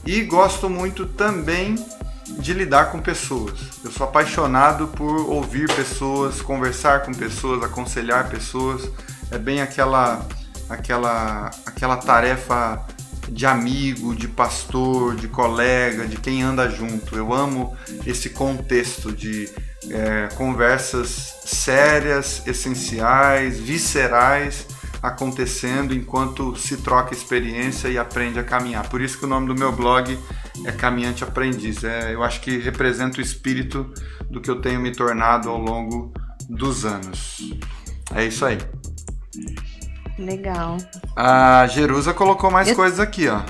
e 0.04 0.22
gosto 0.22 0.68
muito 0.68 1.06
também 1.06 1.76
de 2.38 2.52
lidar 2.52 2.90
com 2.90 3.00
pessoas. 3.00 3.58
Eu 3.84 3.90
sou 3.90 4.06
apaixonado 4.06 4.88
por 4.88 5.30
ouvir 5.30 5.72
pessoas, 5.74 6.40
conversar 6.40 7.02
com 7.02 7.12
pessoas, 7.12 7.62
aconselhar 7.62 8.28
pessoas. 8.28 8.88
É 9.30 9.38
bem 9.38 9.60
aquela 9.60 10.26
aquela 10.68 11.50
aquela 11.66 11.96
tarefa 11.96 12.84
de 13.28 13.46
amigo, 13.46 14.14
de 14.14 14.28
pastor, 14.28 15.14
de 15.14 15.28
colega, 15.28 16.06
de 16.06 16.16
quem 16.16 16.42
anda 16.42 16.68
junto. 16.68 17.16
Eu 17.16 17.32
amo 17.32 17.76
esse 18.06 18.30
contexto 18.30 19.12
de 19.12 19.48
é, 19.90 20.28
conversas 20.34 21.34
sérias, 21.44 22.42
essenciais, 22.46 23.58
viscerais 23.58 24.66
acontecendo 25.02 25.92
enquanto 25.92 26.54
se 26.56 26.76
troca 26.76 27.12
experiência 27.12 27.88
e 27.88 27.98
aprende 27.98 28.38
a 28.38 28.44
caminhar. 28.44 28.88
Por 28.88 29.00
isso 29.00 29.18
que 29.18 29.24
o 29.24 29.28
nome 29.28 29.48
do 29.48 29.54
meu 29.54 29.72
blog 29.72 30.16
é 30.64 30.70
Caminhante 30.70 31.24
Aprendiz. 31.24 31.82
É, 31.82 32.14
eu 32.14 32.22
acho 32.22 32.40
que 32.40 32.58
representa 32.58 33.18
o 33.18 33.20
espírito 33.20 33.92
do 34.30 34.40
que 34.40 34.48
eu 34.48 34.60
tenho 34.60 34.80
me 34.80 34.92
tornado 34.92 35.50
ao 35.50 35.58
longo 35.58 36.12
dos 36.48 36.84
anos. 36.84 37.52
É 38.14 38.24
isso 38.24 38.44
aí. 38.44 38.58
Legal. 40.18 40.76
A 41.16 41.66
Jerusa 41.66 42.14
colocou 42.14 42.50
mais 42.50 42.68
eu... 42.68 42.76
coisas 42.76 43.00
aqui, 43.00 43.28
ó. 43.28 43.40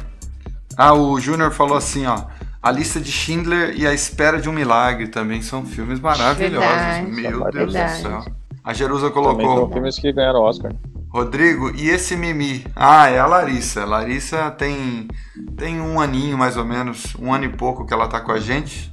Ah, 0.77 0.95
o 0.95 1.21
Júnior 1.21 1.51
falou 1.51 1.77
assim, 1.77 2.07
ó. 2.07 2.25
A 2.63 2.71
lista 2.71 3.01
de 3.01 3.11
Schindler 3.11 3.75
e 3.77 3.87
A 3.87 3.93
Espera 3.93 4.41
de 4.41 4.49
um 4.49 4.53
Milagre 4.53 5.09
também 5.09 5.43
são 5.43 5.67
filmes 5.67 6.01
maravilhosos. 6.01 6.69
Verdade. 6.69 7.11
Meu 7.11 7.41
Deus 7.51 7.73
Verdade. 7.73 8.03
do 8.03 8.09
céu. 8.09 8.25
A 8.65 8.73
Jerusa 8.73 9.11
colocou. 9.11 9.37
Também 9.37 9.57
são 9.57 9.73
filmes 9.73 9.99
que 9.99 10.13
ganharam 10.13 10.41
Oscar. 10.41 10.73
Rodrigo, 11.13 11.71
e 11.77 11.91
esse 11.91 12.17
Mimi? 12.17 12.65
Ah, 12.75 13.11
é 13.11 13.19
a 13.19 13.27
Larissa. 13.27 13.85
Larissa 13.85 14.51
tem, 14.53 15.07
tem 15.59 15.79
um 15.79 16.01
aninho 16.01 16.39
mais 16.39 16.57
ou 16.57 16.65
menos, 16.65 17.15
um 17.17 17.35
ano 17.35 17.45
e 17.45 17.51
pouco 17.51 17.85
que 17.85 17.93
ela 17.93 18.09
tá 18.09 18.19
com 18.19 18.33
a 18.33 18.41
gente. 18.41 18.91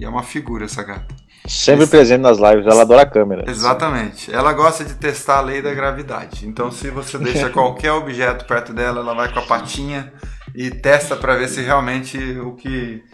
E 0.00 0.04
é 0.04 0.08
uma 0.08 0.24
figura 0.24 0.64
essa 0.64 0.82
gata. 0.82 1.14
Sempre 1.46 1.84
esse... 1.84 1.90
presente 1.92 2.20
nas 2.20 2.38
lives, 2.38 2.66
ela 2.66 2.82
adora 2.82 3.02
a 3.02 3.06
câmera. 3.06 3.48
Exatamente. 3.48 4.34
Ela 4.34 4.52
gosta 4.52 4.84
de 4.84 4.94
testar 4.94 5.38
a 5.38 5.40
lei 5.40 5.62
da 5.62 5.72
gravidade. 5.72 6.48
Então, 6.48 6.72
se 6.72 6.90
você 6.90 7.16
deixa 7.16 7.48
qualquer 7.50 7.92
objeto 7.92 8.44
perto 8.44 8.72
dela, 8.72 8.98
ela 8.98 9.14
vai 9.14 9.32
com 9.32 9.38
a 9.38 9.42
patinha 9.42 10.12
e 10.56 10.68
testa 10.68 11.14
para 11.14 11.36
ver 11.36 11.48
se 11.48 11.62
realmente 11.62 12.18
o 12.40 12.56
que. 12.56 13.04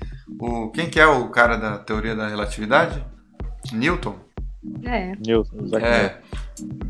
O, 0.40 0.70
quem 0.70 0.88
que 0.88 0.98
é 0.98 1.06
o 1.06 1.28
cara 1.28 1.56
da 1.58 1.76
teoria 1.76 2.16
da 2.16 2.26
relatividade? 2.26 3.04
Newton? 3.72 4.16
É. 4.84 5.12
Newton, 5.16 5.64
exatamente. 5.64 6.14
É 6.14 6.20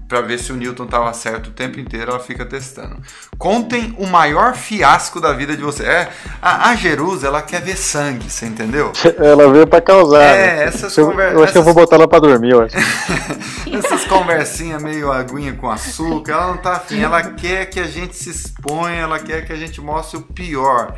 para 0.08 0.22
ver 0.22 0.38
se 0.38 0.52
o 0.52 0.56
Newton 0.56 0.84
estava 0.84 1.12
certo 1.12 1.48
o 1.48 1.50
tempo 1.50 1.78
inteiro, 1.78 2.10
ela 2.10 2.20
fica 2.20 2.44
testando. 2.44 2.96
Contem 3.36 3.94
o 3.98 4.06
maior 4.06 4.54
fiasco 4.54 5.20
da 5.20 5.32
vida 5.32 5.54
de 5.54 5.62
você. 5.62 5.84
É, 5.84 6.08
a, 6.40 6.70
a 6.70 6.76
Jerusa, 6.76 7.26
ela 7.26 7.42
quer 7.42 7.60
ver 7.60 7.76
sangue, 7.76 8.30
você 8.30 8.46
entendeu? 8.46 8.92
Ela 9.18 9.50
veio 9.52 9.66
para 9.66 9.80
causar. 9.80 10.22
É, 10.22 10.56
né? 10.56 10.64
essas 10.64 10.96
eu, 10.96 11.06
conver... 11.10 11.32
eu 11.32 11.42
acho 11.42 11.52
que 11.52 11.58
eu 11.58 11.62
vou 11.62 11.74
botar 11.74 11.96
ela 11.96 12.08
para 12.08 12.20
dormir, 12.20 12.50
eu 12.50 12.62
acho. 12.62 12.76
essas 13.76 14.04
conversinhas 14.04 14.82
meio 14.82 15.12
aguinha 15.12 15.52
com 15.52 15.70
açúcar, 15.70 16.32
ela 16.32 16.46
não 16.48 16.56
tá 16.56 16.72
afim. 16.72 17.00
Ela 17.00 17.22
quer 17.22 17.66
que 17.66 17.78
a 17.78 17.86
gente 17.86 18.16
se 18.16 18.30
exponha, 18.30 19.02
ela 19.02 19.18
quer 19.18 19.44
que 19.44 19.52
a 19.52 19.56
gente 19.56 19.80
mostre 19.80 20.18
o 20.18 20.22
pior. 20.22 20.94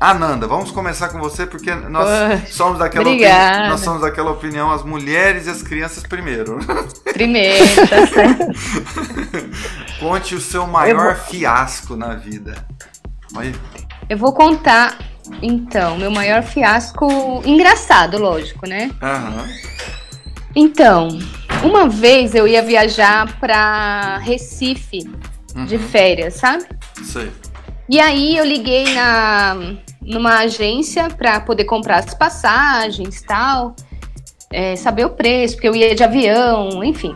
Ananda, 0.00 0.46
vamos 0.46 0.70
começar 0.70 1.08
com 1.08 1.18
você 1.18 1.46
porque 1.46 1.74
nós 1.74 2.08
somos 2.50 2.78
daquela 2.78 3.08
opinião, 3.08 3.68
nós 3.68 3.80
somos 3.80 4.02
daquela 4.02 4.30
opinião 4.30 4.70
as 4.70 4.82
mulheres 4.82 5.46
e 5.46 5.50
as 5.50 5.62
crianças 5.62 6.02
primeiro. 6.02 6.58
Primeiro, 7.12 7.64
tá 7.88 8.06
Conte 10.00 10.34
o 10.34 10.40
seu 10.40 10.66
maior 10.66 11.14
vou... 11.14 11.24
fiasco 11.24 11.96
na 11.96 12.14
vida. 12.14 12.66
Oi. 13.36 13.54
Eu 14.08 14.16
vou 14.16 14.32
contar, 14.32 14.98
então, 15.42 15.98
meu 15.98 16.10
maior 16.10 16.42
fiasco 16.42 17.42
engraçado, 17.44 18.18
lógico, 18.18 18.66
né? 18.66 18.90
Uhum. 19.02 19.46
Então, 20.56 21.08
uma 21.62 21.88
vez 21.88 22.34
eu 22.34 22.48
ia 22.48 22.62
viajar 22.62 23.38
para 23.38 24.18
Recife 24.18 25.08
uhum. 25.54 25.66
de 25.66 25.78
férias, 25.78 26.34
sabe? 26.34 26.64
Sei. 27.04 27.30
E 27.88 28.00
aí 28.00 28.36
eu 28.36 28.44
liguei 28.44 28.94
na 28.94 29.56
numa 30.08 30.38
agência 30.38 31.08
para 31.10 31.38
poder 31.40 31.64
comprar 31.64 31.98
as 31.98 32.14
passagens, 32.14 33.20
tal, 33.22 33.76
é, 34.50 34.74
saber 34.74 35.04
o 35.04 35.10
preço, 35.10 35.54
porque 35.54 35.68
eu 35.68 35.76
ia 35.76 35.94
de 35.94 36.02
avião, 36.02 36.82
enfim. 36.82 37.14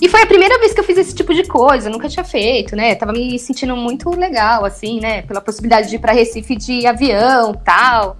E 0.00 0.08
foi 0.08 0.22
a 0.22 0.26
primeira 0.26 0.58
vez 0.58 0.72
que 0.72 0.80
eu 0.80 0.84
fiz 0.84 0.96
esse 0.96 1.14
tipo 1.14 1.34
de 1.34 1.44
coisa, 1.44 1.90
nunca 1.90 2.08
tinha 2.08 2.24
feito, 2.24 2.74
né? 2.74 2.94
Tava 2.94 3.12
me 3.12 3.38
sentindo 3.38 3.76
muito 3.76 4.08
legal, 4.10 4.64
assim, 4.64 4.98
né? 4.98 5.22
Pela 5.22 5.40
possibilidade 5.40 5.90
de 5.90 5.96
ir 5.96 5.98
pra 5.98 6.12
Recife 6.12 6.56
de 6.56 6.86
avião 6.86 7.52
tal. 7.64 8.16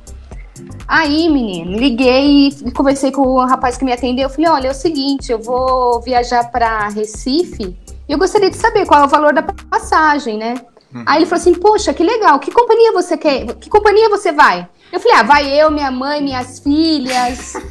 Aí, 0.86 1.30
menino, 1.30 1.78
liguei 1.78 2.48
e 2.48 2.70
conversei 2.72 3.10
com 3.10 3.22
o 3.22 3.46
rapaz 3.46 3.78
que 3.78 3.84
me 3.84 3.92
atendeu. 3.92 4.24
Eu 4.24 4.30
falei: 4.30 4.50
olha, 4.50 4.68
é 4.68 4.70
o 4.70 4.74
seguinte, 4.74 5.32
eu 5.32 5.38
vou 5.40 6.02
viajar 6.02 6.50
para 6.50 6.88
Recife 6.88 7.76
e 8.08 8.12
eu 8.12 8.18
gostaria 8.18 8.50
de 8.50 8.56
saber 8.56 8.84
qual 8.86 9.02
é 9.02 9.04
o 9.06 9.08
valor 9.08 9.32
da 9.32 9.42
passagem, 9.42 10.36
né? 10.36 10.56
Uhum. 10.92 11.04
Aí 11.06 11.20
ele 11.20 11.26
falou 11.26 11.40
assim: 11.40 11.54
Poxa, 11.54 11.94
que 11.94 12.02
legal, 12.02 12.38
que 12.40 12.50
companhia 12.50 12.92
você 12.92 13.16
quer? 13.16 13.46
Que 13.54 13.70
companhia 13.70 14.08
você 14.08 14.32
vai? 14.32 14.68
Eu 14.92 15.00
falei: 15.00 15.16
Ah, 15.16 15.22
vai 15.22 15.48
eu, 15.48 15.70
minha 15.70 15.90
mãe, 15.90 16.20
minhas 16.20 16.58
filhas. 16.58 17.54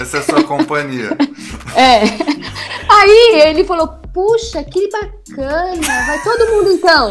Essa 0.00 0.18
é 0.18 0.20
a 0.20 0.22
sua 0.22 0.35
companhia. 0.46 1.16
É. 1.76 2.00
Aí 2.88 3.48
ele 3.48 3.64
falou: 3.64 3.86
Puxa, 4.14 4.64
que 4.64 4.88
bacana, 4.88 6.06
vai 6.06 6.22
todo 6.24 6.50
mundo 6.52 6.70
então. 6.72 7.10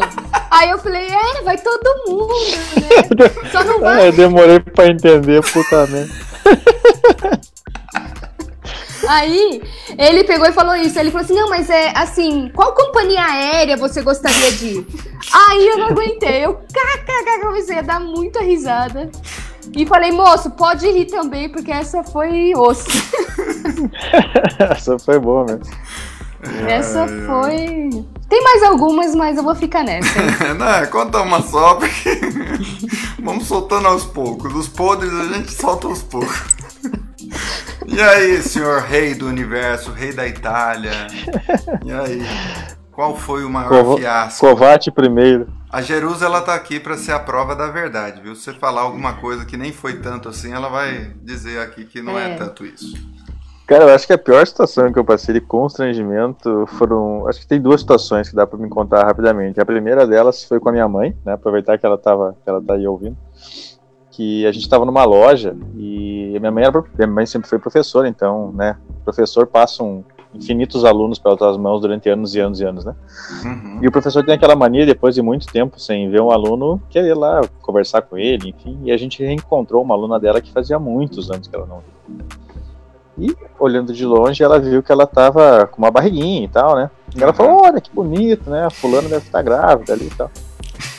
Aí 0.50 0.70
eu 0.70 0.78
falei: 0.78 1.06
É, 1.06 1.42
vai 1.42 1.56
todo 1.56 2.10
mundo, 2.10 2.34
né? 2.80 3.50
Só 3.52 3.62
não 3.62 3.78
vai. 3.80 4.08
É, 4.08 4.12
demorei 4.12 4.58
pra 4.58 4.88
entender, 4.88 5.40
puta 5.52 5.86
merda. 5.86 6.12
Aí 9.08 9.62
ele 9.96 10.24
pegou 10.24 10.46
e 10.46 10.52
falou 10.52 10.74
isso. 10.74 10.98
Ele 10.98 11.10
falou 11.10 11.24
assim: 11.24 11.34
Não, 11.34 11.48
mas 11.48 11.70
é 11.70 11.92
assim, 11.96 12.50
qual 12.54 12.74
companhia 12.74 13.24
aérea 13.24 13.76
você 13.76 14.02
gostaria 14.02 14.50
de 14.52 14.66
ir? 14.66 14.86
Aí 15.32 15.66
eu 15.66 15.78
não 15.78 15.86
aguentei. 15.88 16.44
Eu 16.44 16.54
kkk, 16.54 17.40
comecei 17.40 17.78
a 17.78 17.82
dar 17.82 18.00
muita 18.00 18.42
risada. 18.42 19.10
E 19.76 19.84
falei, 19.84 20.10
moço, 20.10 20.50
pode 20.52 20.90
rir 20.90 21.04
também, 21.04 21.50
porque 21.50 21.70
essa 21.70 22.02
foi 22.02 22.54
osso. 22.56 22.88
essa 24.58 24.98
foi 24.98 25.18
boa 25.18 25.44
mesmo. 25.44 25.64
Essa 26.66 27.06
foi. 27.06 27.90
Tem 28.26 28.42
mais 28.42 28.62
algumas, 28.62 29.14
mas 29.14 29.36
eu 29.36 29.42
vou 29.42 29.54
ficar 29.54 29.84
nessa. 29.84 30.18
Não, 30.54 30.66
é, 30.66 30.86
conta 30.86 31.20
uma 31.20 31.42
só, 31.42 31.74
porque 31.74 32.18
vamos 33.22 33.46
soltando 33.46 33.88
aos 33.88 34.04
poucos. 34.06 34.54
Os 34.54 34.66
podres 34.66 35.12
a 35.12 35.24
gente 35.34 35.52
solta 35.52 35.88
aos 35.88 36.02
poucos. 36.02 36.42
E 37.86 38.00
aí, 38.00 38.42
senhor 38.42 38.80
rei 38.80 39.14
do 39.14 39.26
universo, 39.26 39.92
rei 39.92 40.12
da 40.12 40.26
Itália? 40.26 41.06
E 41.84 41.92
aí? 41.92 42.22
Qual 42.92 43.14
foi 43.14 43.44
o 43.44 43.50
maior 43.50 43.68
Cov 43.68 43.98
fiasco? 43.98 44.46
Covate 44.46 44.90
primeiro. 44.90 45.46
A 45.70 45.82
Jerusa 45.82 46.26
ela 46.26 46.40
tá 46.40 46.54
aqui 46.54 46.78
para 46.78 46.96
ser 46.96 47.12
a 47.12 47.18
prova 47.18 47.54
da 47.54 47.68
verdade, 47.68 48.20
viu? 48.20 48.34
Se 48.34 48.42
você 48.42 48.52
falar 48.54 48.82
alguma 48.82 49.14
coisa 49.14 49.44
que 49.44 49.56
nem 49.56 49.72
foi 49.72 50.00
tanto 50.00 50.28
assim, 50.28 50.52
ela 50.52 50.68
vai 50.68 51.12
dizer 51.22 51.60
aqui 51.60 51.84
que 51.84 52.00
não 52.00 52.18
é, 52.18 52.32
é 52.32 52.36
tanto 52.36 52.64
isso. 52.64 52.94
Cara, 53.66 53.82
eu 53.82 53.92
acho 53.92 54.06
que 54.06 54.12
a 54.12 54.18
pior 54.18 54.46
situação 54.46 54.92
que 54.92 54.98
eu 54.98 55.04
passei 55.04 55.34
de 55.34 55.40
constrangimento 55.40 56.66
foram. 56.78 57.26
Acho 57.26 57.40
que 57.40 57.48
tem 57.48 57.60
duas 57.60 57.80
situações 57.80 58.28
que 58.28 58.36
dá 58.36 58.46
para 58.46 58.58
me 58.58 58.68
contar 58.68 59.04
rapidamente. 59.04 59.60
A 59.60 59.66
primeira 59.66 60.06
delas 60.06 60.44
foi 60.44 60.60
com 60.60 60.68
a 60.68 60.72
minha 60.72 60.88
mãe, 60.88 61.16
né? 61.24 61.32
Aproveitar 61.32 61.76
que 61.76 61.84
ela 61.84 61.98
tava, 61.98 62.36
que 62.44 62.48
ela 62.48 62.62
tá 62.62 62.74
aí 62.74 62.86
ouvindo. 62.86 63.16
Que 64.12 64.46
a 64.46 64.52
gente 64.52 64.62
estava 64.62 64.84
numa 64.84 65.04
loja 65.04 65.56
e 65.74 66.34
a 66.36 66.38
minha 66.38 66.52
mãe, 66.52 66.64
era, 66.64 66.84
minha 66.96 67.08
mãe 67.08 67.26
sempre 67.26 67.48
foi 67.48 67.58
professora, 67.58 68.08
então, 68.08 68.52
né? 68.52 68.76
Professor 69.04 69.48
passa 69.48 69.82
um, 69.82 70.04
infinitos 70.34 70.84
alunos 70.84 71.18
para 71.18 71.30
outras 71.30 71.56
mãos 71.56 71.80
durante 71.80 72.08
anos 72.08 72.34
e 72.34 72.40
anos 72.40 72.60
e 72.60 72.64
anos, 72.64 72.84
né? 72.84 72.94
Uhum. 73.44 73.78
E 73.82 73.88
o 73.88 73.92
professor 73.92 74.24
tem 74.24 74.34
aquela 74.34 74.54
mania, 74.54 74.84
depois 74.84 75.14
de 75.14 75.22
muito 75.22 75.46
tempo 75.46 75.80
sem 75.80 76.10
ver 76.10 76.20
um 76.20 76.30
aluno, 76.30 76.80
querer 76.90 77.14
lá 77.14 77.40
conversar 77.62 78.02
com 78.02 78.16
ele, 78.16 78.50
enfim. 78.50 78.78
E 78.84 78.92
a 78.92 78.96
gente 78.96 79.22
reencontrou 79.22 79.82
uma 79.82 79.94
aluna 79.94 80.18
dela 80.20 80.40
que 80.40 80.52
fazia 80.52 80.78
muitos 80.78 81.30
anos 81.30 81.48
que 81.48 81.54
ela 81.56 81.66
não 81.66 81.82
via. 82.08 82.24
E 83.18 83.34
olhando 83.58 83.94
de 83.94 84.04
longe, 84.04 84.42
ela 84.42 84.58
viu 84.58 84.82
que 84.82 84.92
ela 84.92 85.06
tava 85.06 85.66
com 85.66 85.78
uma 85.78 85.90
barriguinha 85.90 86.44
e 86.44 86.48
tal, 86.48 86.76
né? 86.76 86.90
E 87.16 87.22
ela 87.22 87.32
falou: 87.32 87.62
Olha 87.62 87.80
que 87.80 87.90
bonito, 87.90 88.50
né? 88.50 88.66
A 88.66 88.70
fulana 88.70 89.08
deve 89.08 89.24
estar 89.24 89.40
grávida 89.42 89.94
ali 89.94 90.06
e 90.06 90.10
tal. 90.10 90.30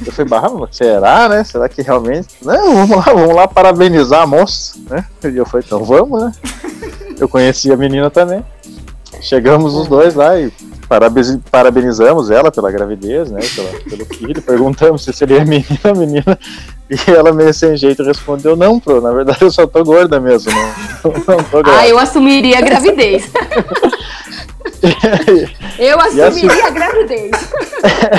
Eu 0.06 0.12
falei, 0.12 0.30
barra, 0.30 0.50
será, 0.72 1.30
né? 1.30 1.44
Será 1.44 1.68
que 1.68 1.82
realmente? 1.82 2.30
Não, 2.42 2.76
vamos 2.76 3.06
lá, 3.06 3.14
vamos 3.14 3.36
lá 3.36 3.48
parabenizar 3.48 4.24
a 4.24 4.28
moça, 4.28 4.80
né? 4.90 5.06
E 5.24 5.36
eu 5.36 5.46
falei, 5.46 5.66
então 5.66 5.84
vamos, 5.84 6.24
né? 6.24 6.32
Eu 7.20 7.28
conheci 7.28 7.72
a 7.72 7.78
menina 7.78 8.10
também. 8.10 8.46
Chegamos 9.22 9.74
os 9.74 9.88
dois 9.88 10.16
lá 10.16 10.38
e 10.40 10.52
parabenizamos 11.52 12.32
ela 12.32 12.52
pela 12.52 12.72
gravidez, 12.72 13.32
né? 13.32 13.40
Pela, 13.56 13.70
pelo 13.82 14.06
filho. 14.06 14.42
Perguntamos 14.42 15.04
se 15.04 15.14
seria 15.14 15.46
menina 15.46 15.80
ou 15.86 15.96
menina. 15.96 16.38
E 16.90 17.12
ela 17.12 17.34
meio 17.34 17.54
sem 17.54 17.76
jeito 17.76 18.02
respondeu, 18.02 18.56
não, 18.56 18.80
pro, 18.80 19.02
na 19.02 19.12
verdade 19.12 19.42
eu 19.42 19.52
só 19.52 19.68
tô 19.68 19.84
gorda 19.84 20.22
mesmo, 20.22 20.54
não, 20.54 21.36
não 21.36 21.44
tô 21.44 21.62
grávida. 21.62 21.84
Ah, 21.84 21.88
eu 21.88 22.00
assumiria 22.00 22.60
a 22.60 22.62
gravidez. 22.62 23.30
eu 25.78 26.00
assumiria 26.00 26.64
a, 26.64 26.68
a 26.68 26.70
gravidez. 26.70 27.32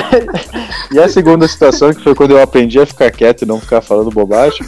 e 0.93 0.99
a 0.99 1.09
segunda 1.09 1.47
situação, 1.47 1.91
que 1.91 2.03
foi 2.03 2.13
quando 2.13 2.29
eu 2.31 2.43
aprendi 2.43 2.79
a 2.79 2.85
ficar 2.85 3.09
quieto 3.09 3.41
e 3.41 3.47
não 3.47 3.59
ficar 3.59 3.81
falando 3.81 4.11
bobagem, 4.11 4.63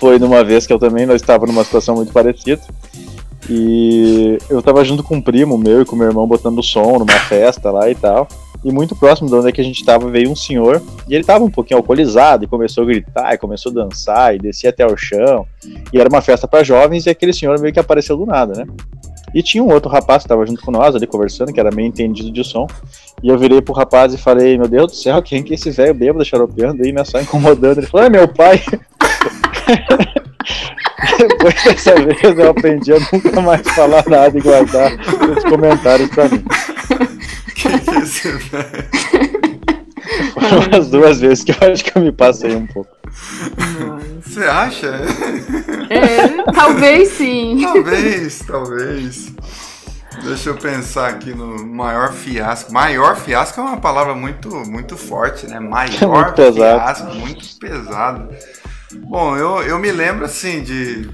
foi 0.00 0.18
numa 0.18 0.42
vez 0.42 0.66
que 0.66 0.72
eu 0.72 0.78
também 0.78 1.04
não 1.04 1.14
estava 1.14 1.46
numa 1.46 1.64
situação 1.64 1.96
muito 1.96 2.12
parecida. 2.12 2.62
E 3.48 4.38
eu 4.48 4.62
tava 4.62 4.84
junto 4.84 5.02
com 5.02 5.16
um 5.16 5.20
primo 5.20 5.58
meu 5.58 5.82
e 5.82 5.84
com 5.84 5.96
meu 5.96 6.06
irmão 6.06 6.26
botando 6.26 6.62
som 6.62 6.98
numa 6.98 7.18
festa 7.28 7.70
lá 7.70 7.90
e 7.90 7.94
tal. 7.94 8.26
E 8.64 8.72
muito 8.72 8.96
próximo 8.96 9.28
de 9.28 9.34
onde 9.34 9.48
é 9.48 9.52
que 9.52 9.60
a 9.60 9.64
gente 9.64 9.84
tava 9.84 10.10
veio 10.10 10.30
um 10.30 10.34
senhor, 10.34 10.82
e 11.08 11.14
ele 11.14 11.22
tava 11.22 11.44
um 11.44 11.50
pouquinho 11.50 11.78
alcoolizado, 11.78 12.44
e 12.44 12.48
começou 12.48 12.82
a 12.82 12.86
gritar, 12.86 13.32
e 13.32 13.38
começou 13.38 13.70
a 13.70 13.74
dançar, 13.74 14.34
e 14.34 14.38
descia 14.38 14.70
até 14.70 14.84
o 14.84 14.96
chão. 14.96 15.46
E 15.92 16.00
era 16.00 16.08
uma 16.08 16.20
festa 16.20 16.48
para 16.48 16.64
jovens, 16.64 17.06
e 17.06 17.10
aquele 17.10 17.32
senhor 17.32 17.58
meio 17.60 17.72
que 17.72 17.78
apareceu 17.78 18.16
do 18.16 18.26
nada, 18.26 18.64
né? 18.64 18.66
E 19.32 19.42
tinha 19.42 19.62
um 19.62 19.72
outro 19.72 19.90
rapaz 19.90 20.22
que 20.22 20.28
tava 20.28 20.44
junto 20.44 20.60
com 20.62 20.72
nós 20.72 20.96
ali 20.96 21.06
conversando, 21.06 21.52
que 21.52 21.60
era 21.60 21.70
meio 21.70 21.86
entendido 21.86 22.32
de 22.32 22.42
som. 22.42 22.66
E 23.22 23.28
eu 23.28 23.38
virei 23.38 23.60
pro 23.60 23.74
rapaz 23.74 24.12
e 24.12 24.18
falei, 24.18 24.58
meu 24.58 24.66
Deus 24.66 24.90
do 24.90 24.96
céu, 24.96 25.22
quem 25.22 25.42
que 25.42 25.52
é 25.52 25.54
esse 25.54 25.70
velho 25.70 25.94
bêbado 25.94 26.24
xaropeando 26.24 26.82
aí, 26.82 26.92
né? 26.92 27.04
Só 27.04 27.20
incomodando. 27.20 27.78
Ele 27.78 27.86
falou, 27.86 28.06
é 28.06 28.10
meu 28.10 28.26
pai. 28.26 28.60
Depois 31.18 31.64
dessa 31.64 31.94
vez 31.94 32.38
eu 32.38 32.50
aprendi 32.50 32.92
a 32.92 32.98
nunca 33.12 33.40
mais 33.40 33.68
falar 33.68 34.04
nada 34.06 34.36
e 34.36 34.40
guardar 34.40 34.92
os 34.92 35.44
comentários 35.44 36.08
pra 36.10 36.28
mim. 36.28 36.44
Que 37.54 37.68
isso, 38.02 38.38
velho? 38.50 38.88
Foram 40.34 40.78
as 40.78 40.88
duas 40.88 41.20
vezes 41.20 41.44
que 41.44 41.52
eu 41.52 41.72
acho 41.72 41.84
que 41.84 41.96
eu 41.96 42.02
me 42.02 42.12
passei 42.12 42.54
um 42.54 42.66
pouco. 42.66 42.90
Você 44.24 44.44
acha? 44.44 45.00
É, 45.90 46.52
talvez 46.52 47.08
sim. 47.10 47.60
Talvez, 47.62 48.38
talvez. 48.46 49.32
Deixa 50.24 50.50
eu 50.50 50.56
pensar 50.56 51.08
aqui 51.08 51.32
no 51.32 51.64
maior 51.64 52.12
fiasco. 52.12 52.72
Maior 52.72 53.16
fiasco 53.16 53.60
é 53.60 53.62
uma 53.62 53.76
palavra 53.76 54.14
muito, 54.14 54.48
muito 54.68 54.96
forte, 54.96 55.46
né? 55.46 55.60
Maior 55.60 56.34
muito 56.36 56.52
fiasco, 56.52 57.14
muito 57.14 57.58
pesado. 57.58 58.28
Bom, 58.94 59.36
eu, 59.36 59.62
eu 59.62 59.78
me 59.78 59.92
lembro 59.92 60.24
assim 60.24 60.62
de 60.62 61.10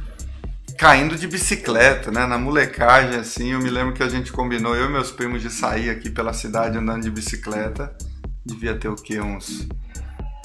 caindo 0.79 1.17
de 1.17 1.27
bicicleta, 1.27 2.11
né? 2.11 2.27
Na 2.27 2.39
molecagem, 2.39 3.19
assim, 3.19 3.53
eu 3.53 3.59
me 3.61 3.71
lembro 3.71 3.95
que 3.95 4.03
a 4.03 4.09
gente 4.09 4.33
combinou, 4.33 4.77
eu 4.77 4.87
e 4.87 4.93
meus 4.93 5.11
primos, 5.11 5.43
de 5.43 5.51
sair 5.51 5.91
aqui 5.91 6.11
pela 6.11 6.33
cidade 6.33 6.79
andando 6.79 7.03
de 7.03 7.11
bicicleta. 7.11 7.97
Devia 8.45 8.77
ter 8.77 8.89
o 8.89 8.95
quê? 8.95 9.21
Uns, 9.21 9.67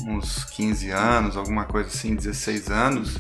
uns 0.07 0.43
15 0.45 0.89
anos, 0.89 1.37
alguma 1.37 1.65
coisa 1.65 1.89
assim, 1.89 2.15
16 2.15 2.69
anos. 2.69 3.17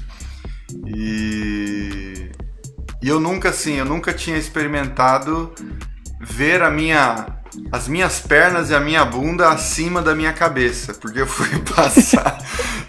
E, 0.87 2.31
e 3.01 3.07
eu 3.07 3.19
nunca, 3.19 3.49
assim, 3.49 3.73
eu 3.73 3.85
nunca 3.85 4.13
tinha 4.13 4.37
experimentado 4.37 5.53
ver 6.19 6.61
a 6.61 6.69
minha 6.69 7.39
as 7.71 7.87
minhas 7.87 8.19
pernas 8.19 8.69
e 8.69 8.75
a 8.75 8.79
minha 8.79 9.03
bunda 9.03 9.49
acima 9.49 10.01
da 10.01 10.13
minha 10.13 10.31
cabeça, 10.31 10.93
porque 10.93 11.21
eu 11.21 11.27
fui 11.27 11.47
passar, 11.75 12.37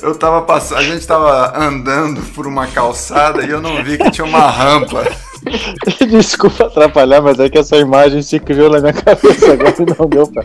eu 0.02 0.14
tava 0.14 0.42
passando, 0.42 0.78
a 0.78 0.82
gente 0.82 1.06
tava 1.06 1.58
andando 1.58 2.20
por 2.34 2.46
uma 2.46 2.66
calçada 2.66 3.42
e 3.42 3.50
eu 3.50 3.60
não 3.60 3.82
vi 3.82 3.96
que 3.96 4.10
tinha 4.10 4.26
uma 4.26 4.50
rampa. 4.50 5.04
Desculpa 6.08 6.66
atrapalhar, 6.66 7.20
mas 7.20 7.38
é 7.38 7.48
que 7.48 7.58
essa 7.58 7.76
imagem 7.76 8.22
se 8.22 8.38
criou 8.38 8.70
na 8.70 8.80
minha 8.80 8.92
cabeça 8.92 9.52
agora 9.52 9.74
e 9.78 9.98
não 9.98 10.08
deu 10.08 10.26
pra, 10.26 10.44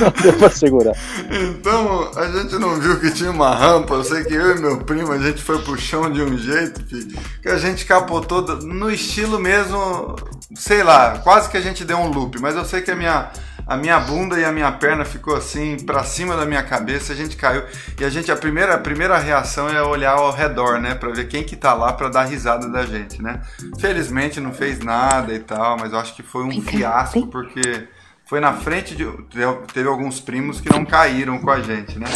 não 0.00 0.22
deu 0.22 0.32
pra 0.34 0.50
segurar. 0.50 0.94
Então, 1.30 2.10
a 2.16 2.26
gente 2.26 2.54
não 2.56 2.78
viu 2.78 3.00
que 3.00 3.10
tinha 3.10 3.30
uma 3.30 3.54
rampa. 3.54 3.94
Eu 3.94 4.04
sei 4.04 4.24
que 4.24 4.34
eu 4.34 4.56
e 4.56 4.60
meu 4.60 4.78
primo, 4.78 5.12
a 5.12 5.18
gente 5.18 5.42
foi 5.42 5.58
pro 5.58 5.78
chão 5.78 6.10
de 6.10 6.22
um 6.22 6.36
jeito 6.36 6.84
filho, 6.86 7.18
que 7.42 7.48
a 7.48 7.56
gente 7.56 7.84
capotou 7.84 8.42
no 8.62 8.90
estilo 8.90 9.38
mesmo, 9.38 10.16
sei 10.54 10.82
lá, 10.82 11.18
quase 11.18 11.48
que 11.48 11.56
a 11.56 11.62
gente 11.62 11.84
deu 11.84 11.98
um 11.98 12.08
loop. 12.08 12.38
Mas 12.40 12.56
eu 12.56 12.64
sei 12.64 12.82
que 12.82 12.90
a 12.90 12.96
minha 12.96 13.30
a 13.66 13.76
minha 13.76 13.98
bunda 13.98 14.38
e 14.38 14.44
a 14.44 14.52
minha 14.52 14.70
perna 14.70 15.04
ficou 15.04 15.34
assim 15.34 15.76
para 15.76 16.04
cima 16.04 16.36
da 16.36 16.46
minha 16.46 16.62
cabeça, 16.62 17.12
a 17.12 17.16
gente 17.16 17.36
caiu 17.36 17.64
e 17.98 18.04
a 18.04 18.08
gente 18.08 18.30
a 18.30 18.36
primeira 18.36 18.74
a 18.74 18.78
primeira 18.78 19.18
reação 19.18 19.68
é 19.68 19.82
olhar 19.82 20.12
ao 20.12 20.30
redor, 20.30 20.80
né, 20.80 20.94
para 20.94 21.10
ver 21.10 21.26
quem 21.26 21.42
que 21.42 21.56
tá 21.56 21.74
lá 21.74 21.92
para 21.92 22.08
dar 22.08 22.24
risada 22.24 22.68
da 22.68 22.86
gente, 22.86 23.20
né? 23.20 23.40
Felizmente 23.78 24.40
não 24.40 24.52
fez 24.52 24.78
nada 24.78 25.34
e 25.34 25.40
tal, 25.40 25.76
mas 25.78 25.92
eu 25.92 25.98
acho 25.98 26.14
que 26.14 26.22
foi 26.22 26.44
um 26.44 26.62
fiasco 26.62 27.26
porque 27.26 27.88
foi 28.24 28.38
na 28.38 28.52
frente 28.52 28.94
de 28.94 29.04
teve 29.72 29.88
alguns 29.88 30.20
primos 30.20 30.60
que 30.60 30.70
não 30.70 30.84
caíram 30.84 31.38
com 31.38 31.50
a 31.50 31.60
gente, 31.60 31.98
né? 31.98 32.06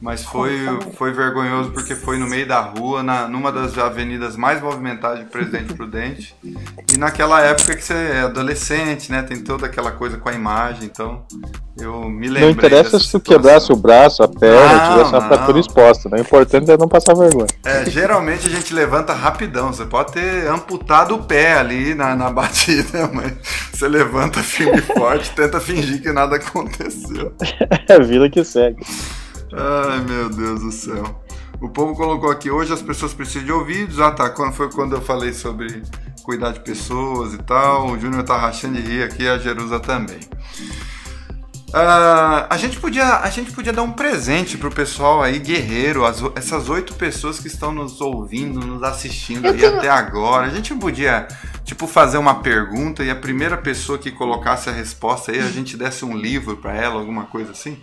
Mas 0.00 0.22
foi, 0.22 0.60
foi 0.96 1.12
vergonhoso 1.12 1.72
porque 1.72 1.94
foi 1.96 2.18
no 2.18 2.28
meio 2.28 2.46
da 2.46 2.60
rua, 2.60 3.02
na, 3.02 3.26
numa 3.26 3.50
das 3.50 3.76
avenidas 3.76 4.36
mais 4.36 4.62
movimentadas 4.62 5.18
de 5.18 5.24
Presidente 5.24 5.74
Prudente. 5.74 6.36
E 6.94 6.96
naquela 6.96 7.40
época 7.42 7.74
que 7.74 7.82
você 7.82 7.94
é 7.94 8.20
adolescente, 8.20 9.10
né? 9.10 9.22
Tem 9.22 9.40
toda 9.40 9.66
aquela 9.66 9.90
coisa 9.90 10.16
com 10.16 10.28
a 10.28 10.32
imagem, 10.32 10.84
então 10.84 11.22
eu 11.76 12.08
me 12.08 12.28
lembro. 12.28 12.46
Não 12.46 12.50
interessa 12.50 12.96
se 12.98 13.10
tu 13.10 13.18
quebrasse 13.18 13.72
o 13.72 13.76
braço, 13.76 14.22
a 14.22 14.28
perna, 14.28 14.72
não, 14.72 14.92
tivesse 14.92 15.12
uma 15.12 15.28
fratura 15.28 15.58
exposta, 15.58 16.08
né? 16.08 16.18
O 16.18 16.20
importante 16.20 16.70
é 16.70 16.76
não 16.76 16.88
passar 16.88 17.14
vergonha. 17.14 17.48
É, 17.64 17.84
geralmente 17.90 18.46
a 18.46 18.50
gente 18.50 18.72
levanta 18.72 19.12
rapidão. 19.12 19.72
Você 19.72 19.84
pode 19.84 20.12
ter 20.12 20.46
amputado 20.48 21.16
o 21.16 21.24
pé 21.24 21.58
ali 21.58 21.92
na, 21.94 22.14
na 22.14 22.30
batida, 22.30 23.10
mas 23.12 23.32
você 23.72 23.88
levanta 23.88 24.40
firme 24.44 24.78
e 24.78 24.82
forte, 24.82 25.32
tenta 25.32 25.58
fingir 25.58 26.00
que 26.00 26.12
nada 26.12 26.36
aconteceu. 26.36 27.32
É 27.88 27.94
a 27.94 27.98
vida 27.98 28.28
que 28.28 28.44
segue. 28.44 28.84
Ai, 29.52 30.00
meu 30.00 30.28
Deus 30.28 30.60
do 30.60 30.72
céu. 30.72 31.24
O 31.60 31.68
povo 31.68 31.94
colocou 31.96 32.30
aqui, 32.30 32.50
hoje 32.50 32.72
as 32.72 32.82
pessoas 32.82 33.12
precisam 33.12 33.44
de 33.44 33.52
ouvidos. 33.52 34.00
Ah, 34.00 34.10
tá. 34.10 34.30
Quando 34.30 34.52
foi 34.52 34.70
quando 34.70 34.94
eu 34.94 35.02
falei 35.02 35.32
sobre 35.32 35.82
cuidar 36.28 36.52
de 36.52 36.60
pessoas 36.60 37.32
e 37.32 37.38
tal. 37.38 37.90
O 37.90 37.98
Júnior 37.98 38.22
tá 38.22 38.36
rachando 38.36 38.74
de 38.74 38.82
rir 38.82 39.02
aqui, 39.02 39.26
a 39.26 39.38
Jerusa 39.38 39.80
também. 39.80 40.20
Uh, 41.70 42.44
a, 42.48 42.56
gente 42.58 42.78
podia, 42.78 43.18
a 43.20 43.30
gente 43.30 43.50
podia 43.50 43.72
dar 43.72 43.82
um 43.82 43.92
presente 43.92 44.56
pro 44.56 44.70
pessoal 44.70 45.22
aí, 45.22 45.38
guerreiro, 45.38 46.04
as, 46.04 46.22
essas 46.34 46.68
oito 46.68 46.94
pessoas 46.94 47.38
que 47.38 47.46
estão 47.46 47.72
nos 47.72 48.00
ouvindo, 48.00 48.60
nos 48.60 48.82
assistindo 48.82 49.46
aí 49.46 49.58
tenho... 49.58 49.76
até 49.76 49.88
agora. 49.88 50.46
A 50.46 50.50
gente 50.50 50.74
podia, 50.74 51.28
tipo, 51.64 51.86
fazer 51.86 52.18
uma 52.18 52.36
pergunta 52.36 53.02
e 53.02 53.10
a 53.10 53.16
primeira 53.16 53.56
pessoa 53.56 53.98
que 53.98 54.10
colocasse 54.10 54.68
a 54.68 54.72
resposta 54.72 55.32
aí, 55.32 55.40
a 55.40 55.50
gente 55.50 55.78
desse 55.78 56.04
um 56.04 56.16
livro 56.16 56.58
para 56.58 56.74
ela, 56.74 57.00
alguma 57.00 57.24
coisa 57.24 57.52
assim? 57.52 57.78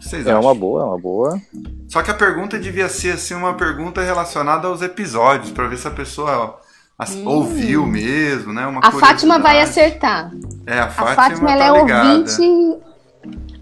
Vocês 0.00 0.26
é 0.26 0.30
acham? 0.30 0.42
uma 0.42 0.54
boa, 0.54 0.82
é 0.82 0.84
uma 0.84 0.98
boa. 0.98 1.40
Só 1.88 2.02
que 2.02 2.10
a 2.10 2.14
pergunta 2.14 2.58
devia 2.58 2.88
ser 2.88 3.12
assim 3.12 3.34
uma 3.34 3.54
pergunta 3.54 4.02
relacionada 4.02 4.66
aos 4.68 4.82
episódios, 4.82 5.50
para 5.50 5.68
ver 5.68 5.78
se 5.78 5.86
a 5.86 5.90
pessoa 5.90 6.58
ó, 6.98 7.04
hum. 7.10 7.26
ouviu 7.26 7.86
mesmo, 7.86 8.52
né? 8.52 8.66
Uma 8.66 8.80
a 8.82 8.92
Fátima 8.92 9.38
vai 9.38 9.60
acertar. 9.60 10.30
É, 10.66 10.80
a 10.80 10.88
Fátima, 10.88 11.10
a 11.10 11.14
Fátima 11.14 11.46
tá 11.48 11.52
ela 11.52 11.64
é 11.64 11.80
ligada. 11.80 12.08
ouvinte 12.08 12.82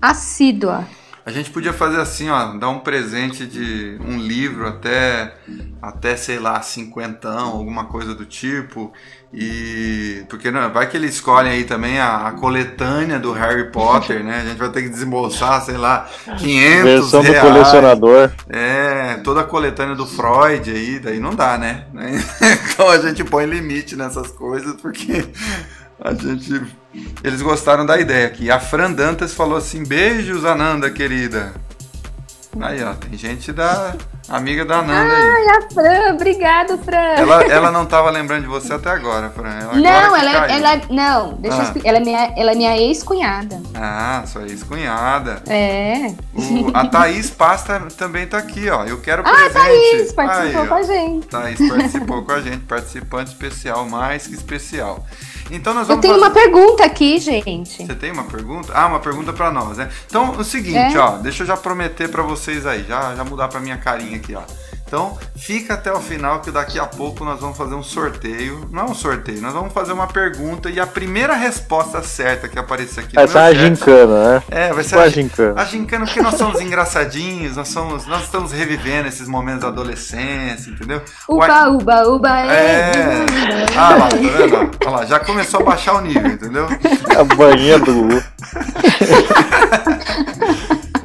assídua. 0.01 0.87
A 1.25 1.31
gente 1.31 1.51
podia 1.51 1.73
fazer 1.73 2.01
assim, 2.01 2.31
ó, 2.31 2.55
dar 2.55 2.71
um 2.71 2.79
presente 2.79 3.47
de 3.47 3.99
um 4.01 4.19
livro 4.19 4.67
até, 4.67 5.35
até 5.81 6.17
sei 6.17 6.39
lá, 6.39 6.61
cinquentão, 6.63 7.49
alguma 7.49 7.85
coisa 7.85 8.15
do 8.15 8.25
tipo. 8.25 8.93
E 9.33 10.25
porque 10.29 10.51
não, 10.51 10.73
vai 10.73 10.89
que 10.89 10.97
eles 10.97 11.15
escolhem 11.15 11.53
aí 11.53 11.65
também 11.65 12.01
a, 12.01 12.27
a, 12.27 12.33
coletânea 12.33 13.17
do 13.19 13.33
Harry 13.33 13.71
Potter, 13.71 14.25
né? 14.25 14.41
A 14.41 14.45
gente 14.45 14.59
vai 14.59 14.71
ter 14.71 14.83
que 14.83 14.89
desembolsar, 14.89 15.63
sei 15.63 15.77
lá, 15.77 16.09
500 16.39 16.83
Versão 16.83 17.21
reais. 17.21 17.41
do 17.41 17.49
colecionador. 17.49 18.31
É, 18.49 19.21
toda 19.23 19.43
a 19.43 19.45
coletânea 19.45 19.95
do 19.95 20.07
Freud 20.07 20.69
aí, 20.69 20.99
daí 20.99 21.21
não 21.21 21.35
dá, 21.35 21.57
né? 21.57 21.85
Então 22.73 22.89
a 22.89 22.99
gente 22.99 23.23
põe 23.23 23.45
limite 23.45 23.95
nessas 23.95 24.29
coisas 24.29 24.75
porque 24.81 25.29
a 26.01 26.13
gente 26.15 26.63
eles 27.23 27.43
gostaram 27.43 27.87
da 27.87 27.99
ideia 27.99 28.27
aqui. 28.27 28.51
A 28.51 28.59
Fran 28.59 28.93
Dantas 28.93 29.35
falou 29.35 29.57
assim: 29.57 29.85
"Beijos, 29.85 30.45
Ananda 30.45 30.91
querida". 30.91 31.53
Aí, 32.61 32.83
ó, 32.83 32.95
tem 32.95 33.17
gente 33.17 33.53
da 33.53 33.95
amiga 34.31 34.65
da 34.65 34.79
Ananda 34.79 35.15
aí. 35.15 35.29
Ai, 35.31 35.49
a 35.49 35.63
Fran, 35.73 36.15
obrigado, 36.15 36.79
Fran. 36.79 36.97
Ela, 36.97 37.43
ela 37.51 37.71
não 37.71 37.85
tava 37.87 38.11
lembrando 38.11 38.43
de 38.43 38.49
você 38.49 38.73
até 38.73 38.91
agora, 38.91 39.31
Fran. 39.31 39.49
Ela 39.51 39.75
não, 39.75 39.91
agora 39.91 40.23
ela, 40.23 40.47
que 40.47 40.53
ela, 40.53 40.73
ela, 40.75 40.83
não, 40.91 41.35
deixa 41.35 41.57
Ah. 41.57 41.61
eu 41.61 41.65
explicar. 41.65 41.89
Ela 41.89 41.99
é 41.99 42.01
minha, 42.01 42.33
ela 42.37 42.53
é 42.53 42.55
minha 42.55 42.77
ex-cunhada. 42.79 43.61
Ah, 43.75 44.23
sua 44.27 44.43
ex-cunhada. 44.43 45.43
É. 45.47 46.13
O- 46.35 46.71
a 46.73 46.87
Thaís 46.87 47.31
Pasta 47.31 47.81
também 47.97 48.27
tá 48.27 48.39
aqui, 48.39 48.69
ó. 48.71 48.85
Eu 48.85 49.01
quero 49.01 49.23
Ah, 49.27 49.33
presente. 49.51 49.53
Thaís, 49.55 50.13
participou 50.13 50.61
Aí, 50.63 50.69
com 50.69 50.75
a 50.75 50.83
gente. 50.83 51.27
Thaís 51.27 51.69
participou 51.69 52.23
com 52.25 52.33
a 52.33 52.41
gente, 52.41 52.59
participante 52.61 53.31
especial, 53.31 53.85
mais 53.89 54.27
que 54.27 54.35
especial. 54.35 55.05
Então 55.53 55.75
nós 55.75 55.83
Eu 55.89 55.97
vamos 55.97 56.03
tenho 56.03 56.15
fazer- 56.15 56.27
uma 56.27 56.31
pergunta 56.31 56.85
aqui, 56.85 57.19
gente. 57.19 57.85
Você 57.85 57.95
tem 57.97 58.13
uma 58.13 58.23
pergunta? 58.23 58.73
Ah, 58.73 58.87
uma 58.87 59.01
pergunta 59.01 59.33
pra 59.33 59.51
nós, 59.51 59.79
né? 59.79 59.89
Então, 60.07 60.31
o 60.39 60.45
seguinte, 60.45 60.97
É. 60.97 60.99
ó, 61.01 61.17
deixa 61.17 61.43
eu 61.43 61.47
já 61.49 61.57
prometer 61.57 62.09
pra 62.09 62.23
vocês 62.23 62.65
aí, 62.67 62.85
já, 62.89 63.17
já 63.17 63.25
mudar 63.25 63.49
pra 63.49 63.59
minha 63.59 63.77
carinha 63.77 64.20
aqui, 64.21 64.35
ó. 64.35 64.43
Então, 64.87 65.17
fica 65.37 65.75
até 65.75 65.93
o 65.93 66.01
final 66.01 66.41
que 66.41 66.51
daqui 66.51 66.77
a 66.77 66.85
pouco 66.85 67.25
nós 67.25 67.39
vamos 67.39 67.57
fazer 67.57 67.77
um 67.77 67.83
sorteio. 67.83 68.67
Não 68.73 68.83
é 68.83 68.85
um 68.91 68.95
sorteio, 68.95 69.41
nós 69.41 69.53
vamos 69.53 69.73
fazer 69.73 69.93
uma 69.93 70.09
pergunta 70.09 70.69
e 70.69 70.81
a 70.81 70.87
primeira 70.87 71.33
resposta 71.35 72.03
certa 72.03 72.49
que 72.49 72.59
aparecer 72.59 73.05
aqui 73.05 73.17
Essa 73.17 73.39
é 73.39 73.43
a 73.43 73.55
meu 73.55 73.57
chat- 73.61 73.77
gincana, 73.79 74.35
né? 74.35 74.43
É, 74.51 74.73
vai 74.73 74.83
ser 74.83 74.97
Qual 74.97 75.05
a, 75.05 75.07
a 75.07 75.09
gincana? 75.09 75.61
a 75.61 75.65
gincana 75.65 76.05
porque 76.07 76.21
nós 76.21 76.35
somos 76.35 76.61
engraçadinhos, 76.61 77.57
nós 77.57 77.69
somos, 77.69 78.05
nós 78.09 78.25
estamos 78.25 78.51
revivendo 78.51 79.07
esses 79.07 79.29
momentos 79.29 79.61
da 79.63 79.69
adolescência, 79.69 80.71
entendeu? 80.71 81.01
O 81.29 81.37
Uba, 81.37 81.69
uba, 81.71 82.09
uba, 82.09 82.41
É. 82.47 82.91
é. 82.91 83.27
Ah 83.77 83.91
lá, 83.95 84.09
tá 84.09 84.17
vendo? 84.17 84.71
Olha 84.87 84.91
lá, 84.97 85.07
já 85.07 85.21
começou 85.21 85.61
a 85.61 85.65
baixar 85.65 85.95
o 85.95 86.01
nível, 86.01 86.27
entendeu? 86.27 86.67
A 87.17 87.23
banhinha 87.37 87.79
do. 87.79 88.09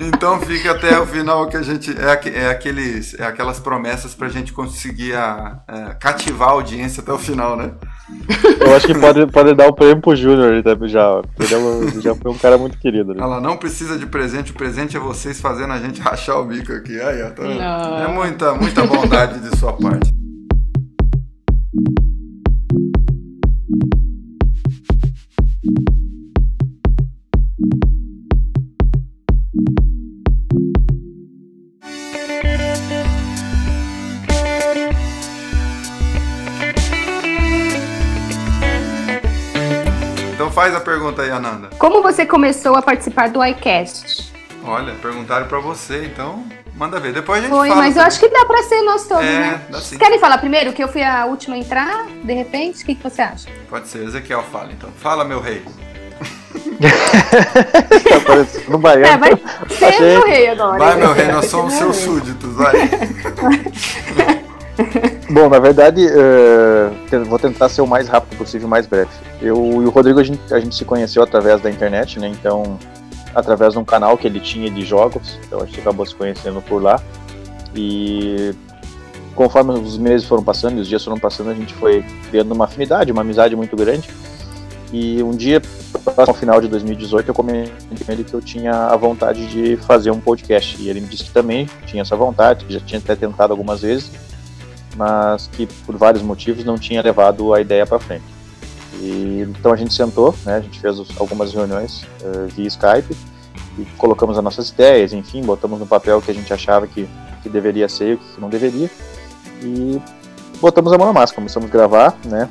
Então 0.08 0.39
fica 0.41 0.72
até 0.72 0.99
o 0.99 1.06
final 1.06 1.47
que 1.47 1.58
a 1.58 1.62
gente. 1.62 1.91
É, 1.91 2.39
é 2.39 2.49
aqueles, 2.49 3.18
é 3.20 3.26
aquelas 3.26 3.60
promessas 3.60 4.14
pra 4.14 4.30
gente 4.30 4.53
conseguir 4.53 5.14
a, 5.16 5.60
é, 5.68 5.93
cativar 5.99 6.49
a 6.49 6.51
audiência 6.51 7.01
até 7.01 7.12
o 7.12 7.18
final, 7.18 7.56
né? 7.56 7.72
Eu 8.60 8.76
acho 8.76 8.88
que 8.88 8.93
pode, 8.93 9.26
pode 9.28 9.53
dar 9.53 9.68
o 9.68 9.74
prêmio 9.74 10.01
pro 10.01 10.16
Júnior 10.16 10.62
já. 10.88 11.22
Ele 11.39 11.53
é 11.53 11.88
ele 11.88 12.01
já 12.01 12.16
foi 12.16 12.32
um 12.32 12.38
cara 12.38 12.58
muito 12.58 12.78
querido. 12.78 13.12
ali. 13.12 13.22
Ela 13.22 13.41
não 13.41 13.58
precisa 13.58 13.97
de 13.97 14.06
presente, 14.06 14.51
o 14.51 14.56
presente 14.56 14.95
é 14.95 14.99
vocês 14.99 15.41
fazendo 15.41 15.74
a 15.74 15.80
gente 15.80 15.99
rachar 16.01 16.39
o 16.39 16.45
bico 16.45 16.72
aqui. 16.72 16.99
Aí, 16.99 17.24
ó, 17.24 17.30
tá. 17.32 17.43
É 17.43 18.08
muita, 18.08 18.53
muita 18.53 18.86
bondade 18.86 19.39
de 19.39 19.58
sua 19.58 19.74
parte. 19.74 20.24
Faz 40.66 40.76
a 40.76 40.80
pergunta 40.80 41.22
aí, 41.22 41.30
Ananda. 41.30 41.70
Como 41.78 42.01
você 42.01 42.26
começou 42.26 42.76
a 42.76 42.82
participar 42.82 43.30
do 43.30 43.43
iCast? 43.45 44.34
Olha, 44.63 44.95
perguntaram 44.95 45.45
pra 45.45 45.59
você, 45.59 46.05
então 46.05 46.43
manda 46.74 46.99
ver. 46.99 47.13
Depois 47.13 47.38
a 47.38 47.41
gente 47.43 47.51
Foi, 47.55 47.68
fala. 47.70 47.82
mas 47.82 47.95
eu 47.95 48.01
acho 48.01 48.20
que 48.20 48.28
dá 48.30 48.45
pra 48.45 48.63
ser 48.63 48.82
nós 48.82 49.07
todos, 49.07 49.24
É, 49.24 49.39
né? 49.39 49.61
dá 49.70 49.80
sim. 49.80 49.99
Querem 49.99 50.18
falar 50.18 50.39
primeiro 50.39 50.74
que 50.74 50.84
eu 50.84 50.88
fui 50.88 51.03
a 51.03 51.26
última 51.28 51.55
a 51.55 51.59
entrar, 51.59 52.07
de 52.24 52.34
repente? 52.34 52.82
O 52.82 52.86
que, 52.88 52.95
que 52.95 53.03
você 53.03 53.22
acha? 53.22 53.47
Pode 53.70 53.88
ser, 53.88 54.03
Ezequiel 54.05 54.41
fala 54.51 54.72
então. 54.72 54.89
Fala, 54.97 55.24
meu 55.24 55.39
rei. 55.39 55.63
Tá 58.09 58.20
parecendo 58.26 58.72
no 58.72 58.78
baiano. 58.80 59.05
É, 59.05 59.18
vai 59.18 59.32
ser 59.70 59.86
Achei- 59.86 60.18
meu 60.18 60.26
rei 60.26 60.49
agora. 60.49 60.80
Vai, 60.80 60.95
meu 60.95 61.13
rei, 61.13 61.28
nós 61.28 61.45
somos 61.45 61.74
seus 61.76 61.95
súditos, 61.97 62.55
vai. 62.55 62.74
Bom, 65.30 65.49
na 65.49 65.59
verdade, 65.59 66.01
te- 67.09 67.17
vou 67.19 67.39
tentar 67.39 67.69
ser 67.69 67.82
o 67.82 67.88
mais 67.88 68.07
rápido 68.07 68.38
possível, 68.38 68.67
mais 68.67 68.86
breve. 68.86 69.09
Eu 69.41 69.82
e 69.82 69.86
o 69.86 69.89
Rodrigo, 69.89 70.19
a 70.19 70.23
gente, 70.23 70.53
a 70.53 70.59
gente 70.59 70.76
se 70.76 70.86
conheceu 70.86 71.23
através 71.23 71.61
da 71.61 71.69
internet, 71.69 72.19
né? 72.19 72.28
Então, 72.28 72.78
através 73.34 73.73
de 73.73 73.80
um 73.80 73.86
canal 73.86 74.17
que 74.17 74.28
ele 74.28 74.39
tinha 74.39 74.69
de 74.69 74.84
jogos, 74.86 75.39
então 75.45 75.61
a 75.61 75.65
gente 75.65 75.80
acabou 75.80 76.05
se 76.05 76.15
conhecendo 76.15 76.61
por 76.61 76.82
lá. 76.82 77.01
E 77.76 78.53
conforme 79.34 79.73
os 79.73 79.97
meses 79.97 80.26
foram 80.26 80.43
passando 80.43 80.78
e 80.78 80.82
os 80.82 80.88
dias 80.88 81.03
foram 81.03 81.17
passando, 81.17 81.49
a 81.49 81.53
gente 81.53 81.73
foi 81.73 82.03
criando 82.30 82.53
uma 82.53 82.65
afinidade, 82.65 83.11
uma 83.11 83.21
amizade 83.21 83.55
muito 83.55 83.76
grande. 83.76 84.09
E 84.93 85.21
um 85.23 85.32
dia, 85.32 85.61
ao 86.15 86.34
final 86.34 86.61
de 86.61 86.67
2018, 86.67 87.28
eu 87.30 87.34
comentei 87.34 87.73
com 88.05 88.11
ele 88.11 88.23
que 88.23 88.34
eu 88.34 88.41
tinha 88.41 88.71
a 88.71 88.95
vontade 88.95 89.45
de 89.47 89.76
fazer 89.78 90.11
um 90.11 90.19
podcast. 90.19 90.82
E 90.82 90.89
ele 90.89 91.01
me 91.01 91.07
disse 91.07 91.26
que 91.26 91.32
também 91.32 91.67
tinha 91.86 92.01
essa 92.01 92.15
vontade, 92.15 92.65
que 92.65 92.73
já 92.73 92.80
tinha 92.80 92.99
até 92.99 93.15
tentado 93.15 93.51
algumas 93.51 93.82
vezes 93.82 94.11
mas 94.96 95.48
que 95.48 95.68
por 95.86 95.96
vários 95.98 96.24
motivos 96.24 96.64
não 96.64 96.78
tinha 96.78 97.02
levado 97.02 97.54
a 97.54 97.62
ideia 97.62 97.86
para 97.86 98.00
frente. 98.00 98.24
E, 99.02 99.46
então 99.48 99.74
a 99.74 99.76
gente 99.76 99.93
sentou, 99.93 100.34
né, 100.46 100.56
a 100.56 100.62
gente 100.62 100.80
fez 100.80 100.98
algumas 101.18 101.54
reuniões 101.54 102.06
eh, 102.24 102.48
via 102.48 102.68
Skype 102.68 103.16
e 103.78 103.86
colocamos 103.98 104.38
as 104.38 104.43
nossas 104.43 104.70
ideias, 104.70 105.12
enfim, 105.12 105.41
botamos 105.43 105.80
no 105.80 105.86
papel 105.86 106.18
o 106.18 106.22
que 106.22 106.32
a 106.32 106.34
gente 106.34 106.52
achava 106.54 106.88
que, 106.88 107.08
que 107.43 107.50
deveria 107.50 107.89
ser 107.89 108.12
e 108.12 108.14
o 108.14 108.18
que 108.18 108.41
não 108.41 108.50
deveria 108.50 108.89
e 109.62 110.02
botamos 110.62 110.93
a 110.93 110.98
mão 110.98 111.08
na 111.08 111.14
massa, 111.14 111.34
começamos 111.34 111.70
a 111.70 111.72
gravar, 111.72 112.18
né, 112.26 112.50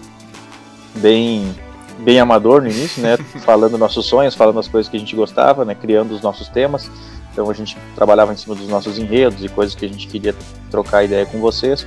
bem 0.96 1.54
bem 1.98 2.18
amador 2.18 2.60
no 2.60 2.68
início, 2.68 3.02
né, 3.02 3.16
falando 3.40 3.78
nossos 3.78 4.04
sonhos, 4.04 4.34
falando 4.34 4.58
as 4.58 4.68
coisas 4.68 4.90
que 4.90 4.96
a 4.96 5.00
gente 5.00 5.16
gostava, 5.16 5.64
né, 5.64 5.74
criando 5.74 6.12
os 6.12 6.20
nossos 6.20 6.48
temas. 6.48 6.90
Então 7.32 7.48
a 7.50 7.54
gente 7.54 7.76
trabalhava 7.96 8.32
em 8.32 8.36
cima 8.36 8.54
dos 8.54 8.68
nossos 8.68 8.98
enredos 8.98 9.42
e 9.42 9.48
coisas 9.48 9.74
que 9.74 9.84
a 9.84 9.88
gente 9.88 10.06
queria 10.06 10.34
trocar 10.70 11.04
ideia 11.04 11.24
com 11.26 11.40
vocês 11.40 11.86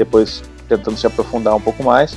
depois 0.00 0.42
tentando 0.66 0.96
se 0.96 1.06
aprofundar 1.06 1.54
um 1.54 1.60
pouco 1.60 1.84
mais. 1.84 2.16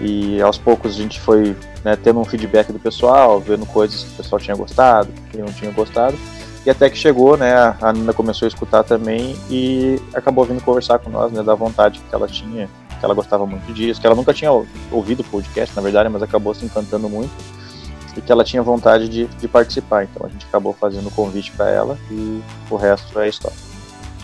E 0.00 0.40
aos 0.42 0.58
poucos 0.58 0.94
a 0.94 1.02
gente 1.02 1.18
foi 1.18 1.56
né, 1.82 1.96
tendo 1.96 2.20
um 2.20 2.24
feedback 2.24 2.70
do 2.70 2.78
pessoal, 2.78 3.40
vendo 3.40 3.64
coisas 3.64 4.04
que 4.04 4.10
o 4.10 4.16
pessoal 4.16 4.38
tinha 4.38 4.54
gostado, 4.54 5.08
que 5.30 5.38
não 5.38 5.46
tinha 5.46 5.70
gostado. 5.70 6.16
E 6.66 6.70
até 6.70 6.90
que 6.90 6.98
chegou, 6.98 7.36
né, 7.36 7.54
a 7.80 7.92
Nina 7.92 8.12
começou 8.12 8.44
a 8.44 8.48
escutar 8.48 8.82
também 8.82 9.36
e 9.48 9.98
acabou 10.12 10.44
vindo 10.44 10.62
conversar 10.62 10.98
com 10.98 11.08
nós, 11.08 11.32
né, 11.32 11.42
da 11.42 11.54
vontade 11.54 12.00
que 12.00 12.14
ela 12.14 12.26
tinha, 12.26 12.68
que 12.98 13.04
ela 13.04 13.14
gostava 13.14 13.46
muito 13.46 13.72
disso, 13.72 14.00
que 14.00 14.06
ela 14.06 14.16
nunca 14.16 14.34
tinha 14.34 14.50
ouvido 14.90 15.24
podcast, 15.24 15.74
na 15.74 15.80
verdade, 15.80 16.08
mas 16.08 16.22
acabou 16.22 16.52
se 16.54 16.64
encantando 16.64 17.08
muito 17.08 17.30
e 18.16 18.20
que 18.20 18.32
ela 18.32 18.42
tinha 18.42 18.62
vontade 18.62 19.08
de, 19.08 19.26
de 19.26 19.48
participar. 19.48 20.04
Então 20.04 20.26
a 20.26 20.28
gente 20.28 20.44
acabou 20.46 20.72
fazendo 20.72 21.06
o 21.06 21.10
convite 21.10 21.52
para 21.52 21.70
ela 21.70 21.98
e 22.10 22.42
o 22.68 22.76
resto 22.76 23.18
é 23.20 23.28
história. 23.28 23.65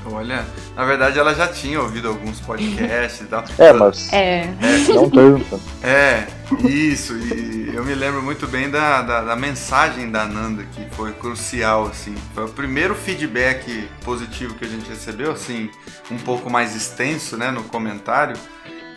Olha, 0.05 0.45
na 0.75 0.85
verdade 0.85 1.19
ela 1.19 1.35
já 1.35 1.47
tinha 1.49 1.81
ouvido 1.81 2.09
alguns 2.09 2.41
podcasts 2.41 3.21
e 3.21 3.25
tal. 3.25 3.45
É, 3.59 3.73
mas 3.73 4.13
É. 4.13 4.49
não 4.89 5.09
tanto. 5.09 5.61
É, 5.83 6.27
isso, 6.65 7.17
e 7.17 7.71
eu 7.75 7.85
me 7.85 7.95
lembro 7.95 8.23
muito 8.23 8.47
bem 8.47 8.69
da, 8.71 9.03
da, 9.03 9.21
da 9.23 9.37
mensagem 9.37 10.11
da 10.11 10.25
Nanda, 10.25 10.65
que 10.73 10.85
foi 10.95 11.13
crucial, 11.13 11.87
assim. 11.87 12.15
Foi 12.35 12.45
o 12.45 12.49
primeiro 12.49 12.95
feedback 12.95 13.89
positivo 14.05 14.55
que 14.55 14.65
a 14.65 14.69
gente 14.69 14.89
recebeu, 14.89 15.33
assim, 15.33 15.71
um 16.11 16.19
pouco 16.19 16.51
mais 16.51 16.75
extenso, 16.77 17.37
né, 17.37 17.51
no 17.51 17.63
comentário. 17.65 18.37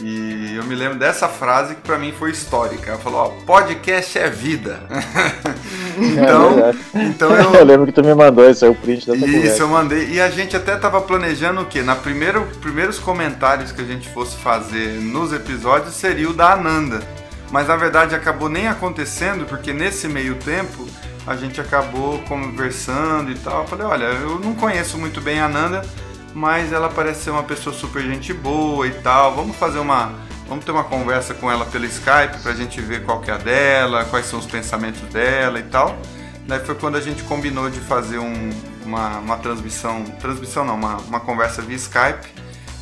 E 0.02 0.56
eu 0.56 0.64
me 0.66 0.76
lembro 0.76 1.00
dessa 1.00 1.28
frase 1.30 1.76
que 1.76 1.82
pra 1.82 1.98
mim 1.98 2.12
foi 2.12 2.32
histórica. 2.32 2.92
Ela 2.92 3.00
falou, 3.00 3.20
ó, 3.20 3.30
podcast 3.46 4.18
é 4.20 4.30
vida. 4.30 4.80
então, 5.98 6.60
É 6.60 7.04
então 7.04 7.36
eu... 7.36 7.54
eu, 7.56 7.66
lembro 7.66 7.86
que 7.86 7.94
tu 7.94 8.04
me 8.04 8.14
mandou 8.14 8.50
esse 8.50 8.66
aí, 8.66 8.72
o 8.72 8.76
print 8.76 9.06
dessa 9.06 9.26
isso, 9.26 9.36
conversa. 9.36 9.62
eu 9.64 9.68
mandei. 9.70 10.10
E 10.10 10.20
a 10.20 10.30
gente 10.30 10.56
até 10.56 10.76
tava 10.76 11.00
planejando 11.02 11.62
o 11.62 11.66
quê? 11.66 11.82
Na 11.82 11.96
primeiro, 11.96 12.46
primeiros 12.62 13.00
comentários 13.00 13.72
que 13.72 13.82
a 13.82 13.86
gente 13.86 14.10
fosse 14.10 14.36
fazer 14.38 15.00
nos 15.00 15.32
episódios 15.32 15.96
seria 15.96 16.30
o 16.30 16.34
da 16.34 16.54
Ananda. 16.54 17.02
Mas 17.52 17.68
na 17.68 17.76
verdade 17.78 18.16
acabou 18.16 18.50
nem 18.50 18.68
acontecendo, 18.68 19.46
porque 19.46 19.72
nesse 19.72 20.08
meio 20.08 20.36
tempo 20.36 20.86
a 21.26 21.36
gente 21.36 21.60
acabou 21.62 22.20
conversando 22.28 23.32
e 23.32 23.36
tal. 23.36 23.62
Eu 23.62 23.68
falei, 23.68 23.86
olha, 23.86 24.06
eu 24.06 24.40
não 24.40 24.54
conheço 24.54 24.98
muito 24.98 25.22
bem 25.22 25.40
a 25.40 25.46
Ananda, 25.46 25.82
mas 26.36 26.74
ela 26.74 26.90
parece 26.90 27.24
ser 27.24 27.30
uma 27.30 27.44
pessoa 27.44 27.74
super 27.74 28.04
gente 28.04 28.34
boa 28.34 28.86
e 28.86 28.92
tal. 28.92 29.34
Vamos 29.34 29.56
fazer 29.56 29.80
uma, 29.80 30.14
vamos 30.50 30.66
ter 30.66 30.72
uma 30.72 30.84
conversa 30.84 31.34
com 31.34 31.50
ela 31.50 31.66
pelo 31.66 31.86
Skype 31.86 32.42
para 32.44 32.52
a 32.52 32.56
gente 32.56 32.82
ver 32.82 33.06
qual 33.06 33.22
que 33.22 33.32
é 33.32 33.34
a 33.34 33.38
dela, 33.38 34.04
quais 34.04 34.26
são 34.26 34.38
os 34.38 34.46
pensamentos 34.46 35.02
dela 35.14 35.58
e 35.58 35.64
tal. 35.64 35.98
Daí 36.46 36.60
foi 36.60 36.76
quando 36.76 36.98
a 36.98 37.02
gente 37.02 37.24
combinou 37.24 37.70
de 37.70 37.80
fazer 37.80 38.20
um, 38.20 38.50
uma, 38.86 39.20
uma 39.20 39.38
transmissão, 39.38 40.04
transmissão 40.20 40.66
não, 40.66 40.76
uma, 40.76 40.98
uma 40.98 41.20
conversa 41.22 41.62
via 41.62 41.78
Skype 41.78 42.28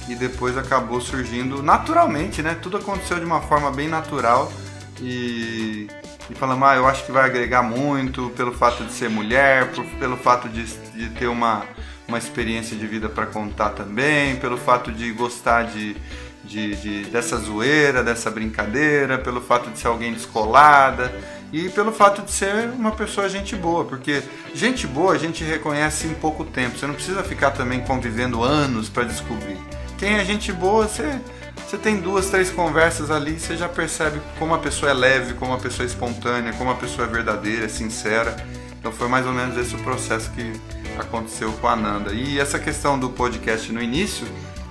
e 0.09 0.15
depois 0.15 0.57
acabou 0.57 0.99
surgindo 0.99 1.61
naturalmente, 1.61 2.41
né? 2.41 2.57
Tudo 2.59 2.77
aconteceu 2.77 3.19
de 3.19 3.25
uma 3.25 3.39
forma 3.41 3.71
bem 3.71 3.87
natural 3.87 4.51
e, 4.99 5.87
e 6.27 6.35
falamos, 6.35 6.67
ah, 6.67 6.75
eu 6.75 6.87
acho 6.87 7.05
que 7.05 7.11
vai 7.11 7.23
agregar 7.23 7.61
muito 7.61 8.31
pelo 8.31 8.51
fato 8.51 8.83
de 8.83 8.91
ser 8.91 9.11
mulher, 9.11 9.71
por, 9.71 9.85
pelo 9.85 10.17
fato 10.17 10.49
de, 10.49 10.65
de 10.65 11.09
ter 11.11 11.27
uma, 11.27 11.63
uma 12.07 12.17
experiência 12.17 12.75
de 12.75 12.85
vida 12.85 13.09
para 13.09 13.25
contar 13.25 13.69
também, 13.69 14.35
pelo 14.37 14.57
fato 14.57 14.91
de 14.91 15.11
gostar 15.11 15.63
de, 15.63 15.95
de, 16.43 16.75
de, 16.75 17.05
dessa 17.05 17.37
zoeira, 17.37 18.03
dessa 18.03 18.29
brincadeira, 18.29 19.17
pelo 19.17 19.41
fato 19.41 19.69
de 19.69 19.79
ser 19.79 19.87
alguém 19.87 20.13
descolada 20.13 21.13
e 21.51 21.69
pelo 21.69 21.91
fato 21.91 22.23
de 22.23 22.31
ser 22.31 22.69
uma 22.71 22.91
pessoa 22.91 23.29
gente 23.29 23.55
boa, 23.55 23.85
porque 23.85 24.23
gente 24.53 24.87
boa 24.87 25.13
a 25.13 25.17
gente 25.17 25.43
reconhece 25.43 26.07
em 26.07 26.13
pouco 26.15 26.43
tempo, 26.43 26.77
você 26.77 26.87
não 26.87 26.95
precisa 26.95 27.23
ficar 27.23 27.51
também 27.51 27.79
convivendo 27.81 28.43
anos 28.43 28.89
para 28.89 29.03
descobrir. 29.03 29.57
Quem 29.97 30.15
é 30.15 30.25
gente 30.25 30.51
boa, 30.51 30.87
você, 30.87 31.21
você 31.65 31.77
tem 31.77 32.01
duas, 32.01 32.29
três 32.29 32.49
conversas 32.49 33.09
ali, 33.09 33.39
você 33.39 33.55
já 33.55 33.69
percebe 33.69 34.19
como 34.37 34.53
a 34.53 34.57
pessoa 34.57 34.91
é 34.91 34.93
leve, 34.93 35.33
como 35.35 35.53
a 35.53 35.57
pessoa 35.57 35.85
é 35.85 35.87
espontânea, 35.87 36.51
como 36.53 36.71
a 36.71 36.75
pessoa 36.75 37.07
é 37.07 37.09
verdadeira, 37.09 37.69
sincera. 37.69 38.35
Então 38.79 38.91
foi 38.91 39.07
mais 39.07 39.25
ou 39.25 39.31
menos 39.31 39.55
esse 39.55 39.75
o 39.75 39.79
processo 39.79 40.29
que 40.31 40.59
aconteceu 41.01 41.51
com 41.53 41.67
a 41.67 41.75
Nanda. 41.75 42.13
E 42.13 42.39
essa 42.39 42.59
questão 42.59 42.97
do 42.97 43.09
podcast 43.09 43.71
no 43.71 43.81
início, 43.81 44.27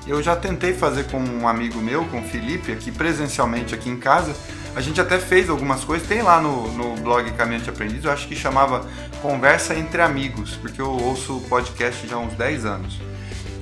eu 0.07 0.23
já 0.23 0.35
tentei 0.35 0.73
fazer 0.73 1.05
com 1.05 1.19
um 1.19 1.47
amigo 1.47 1.81
meu, 1.81 2.05
com 2.07 2.21
o 2.21 2.25
Felipe, 2.25 2.73
aqui 2.73 2.91
presencialmente 2.91 3.75
aqui 3.75 3.89
em 3.89 3.97
casa. 3.97 4.35
A 4.75 4.81
gente 4.81 5.01
até 5.01 5.19
fez 5.19 5.51
algumas 5.51 5.85
coisas, 5.85 6.09
tem 6.09 6.23
lá 6.23 6.41
no, 6.41 6.73
no 6.73 6.97
blog 6.97 7.31
Caminhante 7.33 7.69
Aprendiz, 7.69 8.05
eu 8.05 8.11
acho 8.11 8.27
que 8.27 8.35
chamava 8.35 8.87
Conversa 9.21 9.75
Entre 9.75 10.01
Amigos, 10.01 10.57
porque 10.57 10.81
eu 10.81 10.91
ouço 10.91 11.41
podcast 11.49 12.07
já 12.07 12.17
há 12.17 12.19
uns 12.19 12.35
10 12.35 12.65
anos. 12.65 12.99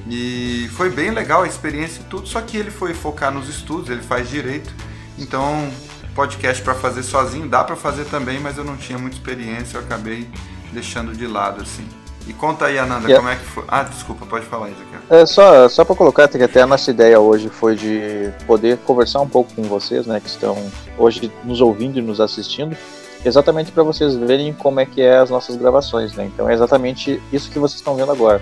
E 0.08 0.68
foi 0.76 0.88
bem 0.88 1.11
legal 1.11 1.42
a 1.42 1.46
experiência 1.46 2.00
e 2.00 2.04
tudo, 2.04 2.26
só 2.26 2.40
que 2.40 2.56
ele 2.56 2.70
foi 2.70 2.94
focar 2.94 3.32
nos 3.32 3.48
estudos, 3.48 3.90
ele 3.90 4.02
faz 4.02 4.30
direito. 4.30 4.72
Então, 5.18 5.70
podcast 6.14 6.62
para 6.62 6.74
fazer 6.74 7.02
sozinho 7.02 7.48
dá 7.48 7.62
para 7.64 7.76
fazer 7.76 8.04
também, 8.06 8.40
mas 8.40 8.56
eu 8.56 8.64
não 8.64 8.76
tinha 8.76 8.98
muita 8.98 9.16
experiência, 9.16 9.76
eu 9.76 9.82
acabei 9.82 10.28
deixando 10.72 11.12
de 11.12 11.26
lado 11.26 11.62
assim. 11.62 11.86
E 12.26 12.32
conta 12.32 12.66
aí, 12.66 12.78
Ananda, 12.78 13.08
yeah. 13.08 13.16
como 13.16 13.28
é 13.28 13.36
que 13.36 13.44
foi. 13.44 13.64
Ah, 13.66 13.82
desculpa, 13.82 14.26
pode 14.26 14.46
falar, 14.46 14.68
Ezequiel. 14.68 15.00
É, 15.08 15.26
só, 15.26 15.68
só 15.68 15.84
para 15.84 15.96
colocar, 15.96 16.28
que 16.28 16.42
até 16.42 16.62
a 16.62 16.66
nossa 16.66 16.90
ideia 16.90 17.18
hoje 17.18 17.48
foi 17.48 17.74
de 17.74 18.30
poder 18.46 18.78
conversar 18.78 19.20
um 19.20 19.28
pouco 19.28 19.52
com 19.54 19.62
vocês, 19.62 20.06
né, 20.06 20.20
que 20.20 20.28
estão 20.28 20.56
hoje 20.98 21.32
nos 21.44 21.60
ouvindo 21.60 21.98
e 21.98 22.02
nos 22.02 22.20
assistindo, 22.20 22.76
exatamente 23.24 23.72
para 23.72 23.82
vocês 23.82 24.14
verem 24.14 24.52
como 24.52 24.80
é 24.80 24.86
que 24.86 25.00
é 25.02 25.18
as 25.18 25.30
nossas 25.30 25.56
gravações, 25.56 26.14
né? 26.14 26.30
Então 26.32 26.48
é 26.48 26.54
exatamente 26.54 27.20
isso 27.32 27.50
que 27.50 27.58
vocês 27.58 27.80
estão 27.80 27.96
vendo 27.96 28.12
agora. 28.12 28.40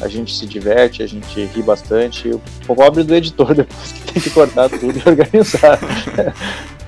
A 0.00 0.08
gente 0.08 0.34
se 0.34 0.46
diverte, 0.46 1.02
a 1.02 1.06
gente 1.06 1.44
ri 1.46 1.62
bastante. 1.62 2.30
O 2.30 2.40
pobre 2.74 3.02
do 3.02 3.14
editor 3.14 3.52
depois 3.54 3.92
que 3.92 4.12
tem 4.12 4.22
que 4.22 4.30
cortar 4.30 4.68
tudo 4.68 4.96
e 4.96 5.08
organizar. 5.08 5.78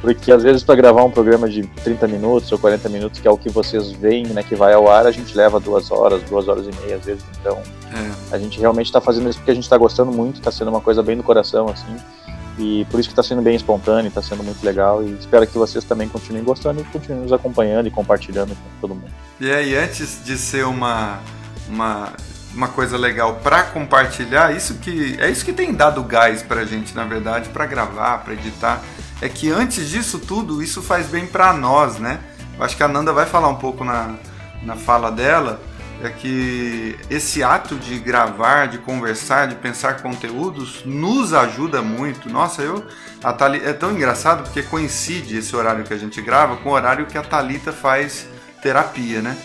Porque 0.01 0.33
às 0.33 0.43
vezes 0.43 0.63
para 0.63 0.75
gravar 0.75 1.05
um 1.05 1.11
programa 1.11 1.49
de 1.49 1.63
30 1.63 2.09
minutos 2.09 2.51
ou 2.51 2.59
40 2.59 2.89
minutos, 2.89 3.21
que 3.21 3.29
é 3.29 3.31
o 3.31 3.37
que 3.37 3.51
vocês 3.51 3.93
veem, 3.93 4.27
né, 4.29 4.43
que 4.43 4.55
vai 4.55 4.73
ao 4.73 4.91
ar, 4.91 5.07
a 5.07 5.11
gente 5.11 5.37
leva 5.37 5.61
duas 5.61 5.91
horas, 5.91 6.23
duas 6.23 6.49
horas 6.49 6.67
e 6.67 6.81
meia 6.83 6.97
às 6.97 7.05
vezes. 7.05 7.23
Então, 7.39 7.63
é. 7.93 8.35
a 8.35 8.39
gente 8.39 8.59
realmente 8.59 8.87
está 8.87 9.01
fazendo 9.01 9.29
isso 9.29 9.39
porque 9.39 9.51
a 9.51 9.55
gente 9.55 9.65
está 9.65 9.77
gostando 9.77 10.11
muito, 10.11 10.37
está 10.37 10.51
sendo 10.51 10.69
uma 10.69 10.81
coisa 10.81 11.03
bem 11.03 11.17
do 11.17 11.23
coração, 11.23 11.69
assim. 11.69 11.97
E 12.59 12.85
por 12.91 13.01
isso 13.01 13.09
que 13.09 13.13
está 13.13 13.23
sendo 13.23 13.41
bem 13.41 13.57
espontâneo, 13.57 14.09
está 14.09 14.23
sendo 14.23 14.43
muito 14.43 14.63
legal. 14.65 15.03
E 15.03 15.13
espero 15.13 15.47
que 15.47 15.57
vocês 15.57 15.85
também 15.85 16.09
continuem 16.09 16.45
gostando 16.45 16.81
e 16.81 16.85
continuem 16.85 17.23
nos 17.23 17.33
acompanhando 17.33 17.87
e 17.87 17.91
compartilhando 17.91 18.51
com 18.51 18.81
todo 18.81 18.95
mundo. 18.95 19.11
E 19.41 19.51
aí, 19.51 19.75
antes 19.75 20.23
de 20.25 20.37
ser 20.37 20.67
uma, 20.67 21.21
uma 21.69 22.13
uma 22.55 22.69
coisa 22.69 22.97
legal 22.97 23.37
para 23.37 23.63
compartilhar, 23.65 24.55
isso 24.55 24.75
que 24.75 25.17
é 25.21 25.31
isso 25.31 25.45
que 25.45 25.53
tem 25.53 25.73
dado 25.73 26.03
gás 26.03 26.43
pra 26.43 26.65
gente, 26.65 26.95
na 26.95 27.05
verdade, 27.05 27.49
para 27.51 27.67
gravar, 27.67 28.19
para 28.19 28.35
editar 28.35 28.83
é 29.21 29.29
que 29.29 29.51
antes 29.51 29.89
disso 29.89 30.19
tudo, 30.19 30.63
isso 30.63 30.83
faz 30.83 31.07
bem 31.07 31.27
para 31.27 31.53
nós, 31.53 31.99
né? 31.99 32.21
Eu 32.57 32.65
acho 32.65 32.77
que 32.77 32.83
a 32.83 32.89
Nanda 32.89 33.13
vai 33.13 33.27
falar 33.27 33.49
um 33.49 33.57
pouco 33.57 33.85
na, 33.85 34.15
na 34.63 34.77
fala 34.77 35.11
dela, 35.11 35.61
é 36.03 36.09
que 36.09 36.99
esse 37.11 37.43
ato 37.43 37.77
de 37.77 37.99
gravar, 37.99 38.69
de 38.69 38.79
conversar, 38.79 39.49
de 39.49 39.55
pensar 39.57 40.01
conteúdos 40.01 40.83
nos 40.87 41.35
ajuda 41.35 41.83
muito. 41.83 42.31
Nossa, 42.31 42.63
eu 42.63 42.83
a 43.23 43.33
Thali, 43.35 43.61
é 43.63 43.75
tão 43.75 43.93
engraçado 43.93 44.45
porque 44.45 44.63
coincide 44.63 45.37
esse 45.37 45.55
horário 45.55 45.85
que 45.85 45.93
a 45.93 45.99
gente 45.99 46.23
grava 46.23 46.57
com 46.57 46.71
o 46.71 46.73
horário 46.73 47.05
que 47.05 47.19
a 47.19 47.23
Talita 47.23 47.73
faz 47.73 48.27
terapia, 48.63 49.21
né? 49.21 49.37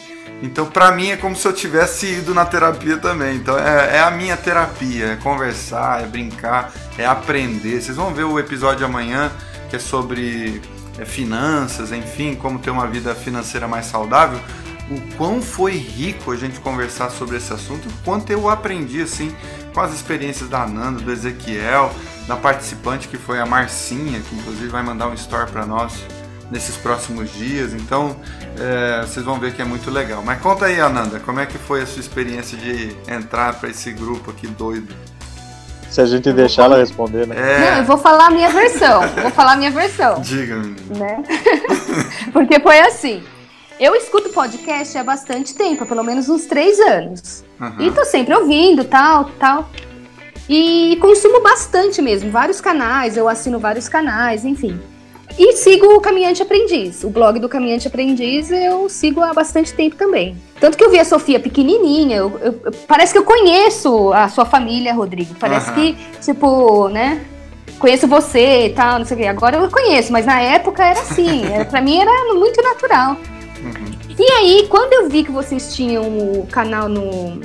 Então, 0.46 0.68
para 0.68 0.92
mim 0.92 1.10
é 1.10 1.18
como 1.18 1.36
se 1.36 1.48
eu 1.48 1.52
tivesse 1.52 2.06
ido 2.06 2.34
na 2.34 2.46
terapia 2.46 2.98
também. 2.98 3.36
Então, 3.38 3.58
é, 3.58 3.98
é, 3.98 4.00
a 4.00 4.12
minha 4.12 4.38
terapia, 4.38 5.14
é 5.14 5.16
conversar, 5.16 6.04
é 6.04 6.06
brincar, 6.06 6.72
é 6.98 7.06
aprender. 7.06 7.82
Vocês 7.82 7.98
vão 7.98 8.14
ver 8.14 8.26
o 8.26 8.40
episódio 8.40 8.86
amanhã 8.86 9.32
que 9.70 9.76
é 9.76 9.80
sobre 9.80 10.62
é, 11.00 11.04
finanças, 11.04 11.92
enfim, 11.92 12.36
como 12.36 12.60
ter 12.60 12.70
uma 12.70 12.86
vida 12.86 13.16
financeira 13.16 13.68
mais 13.68 13.88
saudável, 13.88 14.40
o 14.92 15.02
quão 15.18 15.42
foi 15.42 15.72
rico 15.72 16.32
a 16.32 16.36
gente 16.36 16.60
conversar 16.60 17.10
sobre 17.10 17.38
esse 17.38 17.52
assunto, 17.52 17.90
o 17.90 17.94
quanto 18.04 18.30
eu 18.30 18.48
aprendi 18.48 19.02
assim 19.02 19.36
com 19.74 19.82
as 19.82 19.92
experiências 19.94 20.48
da 20.48 20.68
Nanda, 20.68 21.02
do 21.02 21.12
Ezequiel, 21.12 21.92
da 22.28 22.36
participante 22.36 23.08
que 23.08 23.18
foi 23.18 23.40
a 23.40 23.48
Marcinha, 23.48 24.20
que 24.20 24.36
inclusive 24.36 24.68
vai 24.68 24.84
mandar 24.84 25.08
um 25.08 25.16
story 25.16 25.52
para 25.52 25.66
nós 25.66 26.06
nesses 26.52 26.76
próximos 26.78 27.32
dias. 27.34 27.74
Então 27.74 28.16
é, 28.60 29.02
vocês 29.02 29.26
vão 29.26 29.40
ver 29.40 29.54
que 29.54 29.62
é 29.62 29.66
muito 29.66 29.90
legal. 29.90 30.24
Mas 30.24 30.42
conta 30.42 30.66
aí, 30.66 30.80
Ananda, 30.80 31.20
como 31.20 31.40
é 31.40 31.46
que 31.46 31.58
foi 31.58 31.82
a 31.82 31.86
sua 31.86 32.00
experiência 32.00 32.58
de 32.58 32.96
entrar 33.08 33.60
para 33.60 33.70
esse 33.70 33.92
grupo 33.92 34.32
aqui 34.32 34.48
doido? 34.48 34.94
Se 35.90 36.02
a 36.02 36.06
gente 36.06 36.32
deixar 36.34 36.64
ela 36.64 36.78
responder, 36.78 37.26
né? 37.26 37.36
É. 37.38 37.72
Não, 37.72 37.78
eu 37.78 37.86
vou 37.86 37.98
falar 37.98 38.28
a 38.28 38.32
minha 38.32 38.50
versão. 38.50 39.02
vou 39.22 39.32
falar 39.32 39.54
a 39.54 39.56
minha 39.56 39.72
versão. 39.72 40.20
Diga, 40.20 40.56
menina. 40.58 40.78
Né? 40.90 41.24
Porque 42.34 42.60
foi 42.60 42.80
assim. 42.80 43.24
Eu 43.80 43.96
escuto 43.96 44.30
podcast 44.30 44.98
há 44.98 45.04
bastante 45.04 45.54
tempo, 45.54 45.86
pelo 45.86 46.04
menos 46.04 46.28
uns 46.30 46.46
três 46.46 46.80
anos. 46.80 47.44
Uhum. 47.60 47.88
E 47.88 47.92
tô 47.92 48.06
sempre 48.06 48.34
ouvindo, 48.34 48.84
tal, 48.86 49.32
tal. 49.40 49.70
E 50.48 50.98
consumo 51.02 51.42
bastante 51.42 52.02
mesmo, 52.02 52.30
vários 52.30 52.62
canais, 52.62 53.18
eu 53.18 53.28
assino 53.28 53.60
vários 53.60 53.90
canais, 53.90 54.46
enfim. 54.46 54.80
E 55.38 55.54
sigo 55.54 55.88
o 55.96 56.00
Caminhante 56.00 56.42
Aprendiz. 56.42 57.04
O 57.04 57.10
blog 57.10 57.40
do 57.40 57.50
Caminhante 57.50 57.88
Aprendiz 57.88 58.50
eu 58.52 58.88
sigo 58.88 59.22
há 59.22 59.34
bastante 59.34 59.74
tempo 59.74 59.96
também. 59.96 60.36
Tanto 60.60 60.78
que 60.78 60.84
eu 60.84 60.90
vi 60.90 60.98
a 60.98 61.04
Sofia 61.04 61.40
pequenininha, 61.40 62.18
eu, 62.18 62.40
eu, 62.42 62.54
parece 62.88 63.12
que 63.12 63.20
eu 63.20 63.24
conheço 63.24 64.14
a 64.14 64.30
sua 64.30 64.46
família, 64.46 64.94
Rodrigo. 64.94 65.36
Parece 65.38 65.70
uhum. 65.70 65.76
que, 65.76 65.98
tipo, 66.22 66.88
né? 66.88 67.26
Conheço 67.80 68.08
você 68.08 68.68
e 68.68 68.70
tal, 68.70 69.00
não 69.00 69.06
sei 69.06 69.18
o 69.18 69.20
quê. 69.20 69.26
Agora 69.28 69.58
eu 69.58 69.70
conheço, 69.70 70.14
mas 70.14 70.26
na 70.26 70.40
época 70.40 70.84
era 70.84 71.00
assim. 71.00 71.46
Era, 71.52 71.66
pra 71.66 71.82
mim 71.82 72.00
era 72.00 72.34
muito 72.34 72.62
natural. 72.62 73.18
Uhum. 73.62 73.96
E 74.18 74.32
aí, 74.32 74.68
quando 74.70 74.94
eu 74.94 75.10
vi 75.10 75.26
que 75.26 75.32
vocês 75.32 75.76
tinham 75.76 76.04
o 76.04 76.48
canal 76.48 76.88
no, 76.88 77.42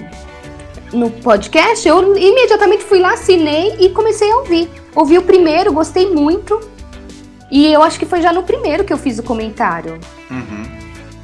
no 0.93 1.11
podcast, 1.11 1.87
eu 1.89 2.17
imediatamente 2.17 2.85
fui 2.85 3.01
lá, 3.01 3.15
assinei 3.15 3.75
e 3.81 3.89
comecei 3.89 4.31
a 4.31 4.37
ouvir. 4.37 4.71
Ouvi 4.95 5.19
o 5.19 5.23
primeiro, 5.23 5.73
gostei 5.73 6.09
muito. 6.09 6.61
E 7.51 7.73
eu 7.73 7.83
acho 7.83 7.99
que 7.99 8.07
foi 8.07 8.23
já 8.23 8.33
no 8.33 8.43
primeiro 8.43 8.85
que 8.85 8.93
eu 8.93 8.99
fiz 8.99 9.19
o 9.19 9.23
comentário. 9.23 9.99
Uhum. 10.31 10.63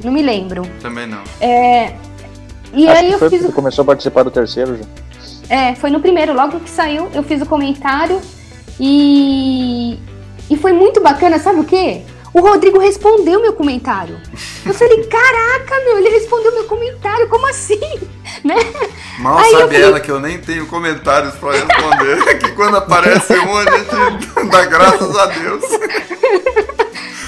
Não 0.04 0.12
me 0.12 0.22
lembro. 0.22 0.62
Também 0.80 1.06
não. 1.06 1.22
É. 1.40 1.94
E 2.72 2.88
acho 2.88 3.00
aí 3.00 3.12
eu 3.12 3.18
foi, 3.18 3.30
fiz. 3.30 3.54
Começou 3.54 3.82
a 3.82 3.86
participar 3.86 4.22
do 4.22 4.30
terceiro 4.30 4.76
já. 4.76 4.84
É, 5.48 5.74
foi 5.76 5.90
no 5.90 6.00
primeiro, 6.00 6.34
logo 6.34 6.58
que 6.58 6.68
saiu, 6.68 7.08
eu 7.14 7.22
fiz 7.22 7.40
o 7.40 7.46
comentário 7.46 8.20
e. 8.80 9.98
E 10.48 10.56
foi 10.56 10.72
muito 10.72 11.00
bacana, 11.00 11.38
sabe 11.38 11.60
o 11.60 11.64
quê? 11.64 12.02
O 12.36 12.40
Rodrigo 12.40 12.78
respondeu 12.78 13.40
meu 13.40 13.54
comentário. 13.54 14.20
Eu 14.66 14.74
falei, 14.74 15.02
caraca, 15.04 15.80
meu, 15.86 15.96
ele 15.96 16.10
respondeu 16.10 16.52
meu 16.52 16.64
comentário, 16.64 17.26
como 17.28 17.46
assim? 17.46 17.80
Né? 18.44 18.54
Mal 19.18 19.38
Aí 19.38 19.50
sabe 19.50 19.74
falei... 19.74 19.82
ela 19.82 19.98
que 19.98 20.10
eu 20.10 20.20
nem 20.20 20.38
tenho 20.38 20.66
comentários 20.66 21.34
para 21.36 21.52
responder, 21.52 22.36
que 22.38 22.52
quando 22.52 22.76
aparece 22.76 23.32
um 23.32 23.56
a 23.56 23.62
gente 23.64 23.88
dá 24.50 24.66
graças 24.66 25.16
a 25.16 25.26
Deus. 25.26 25.64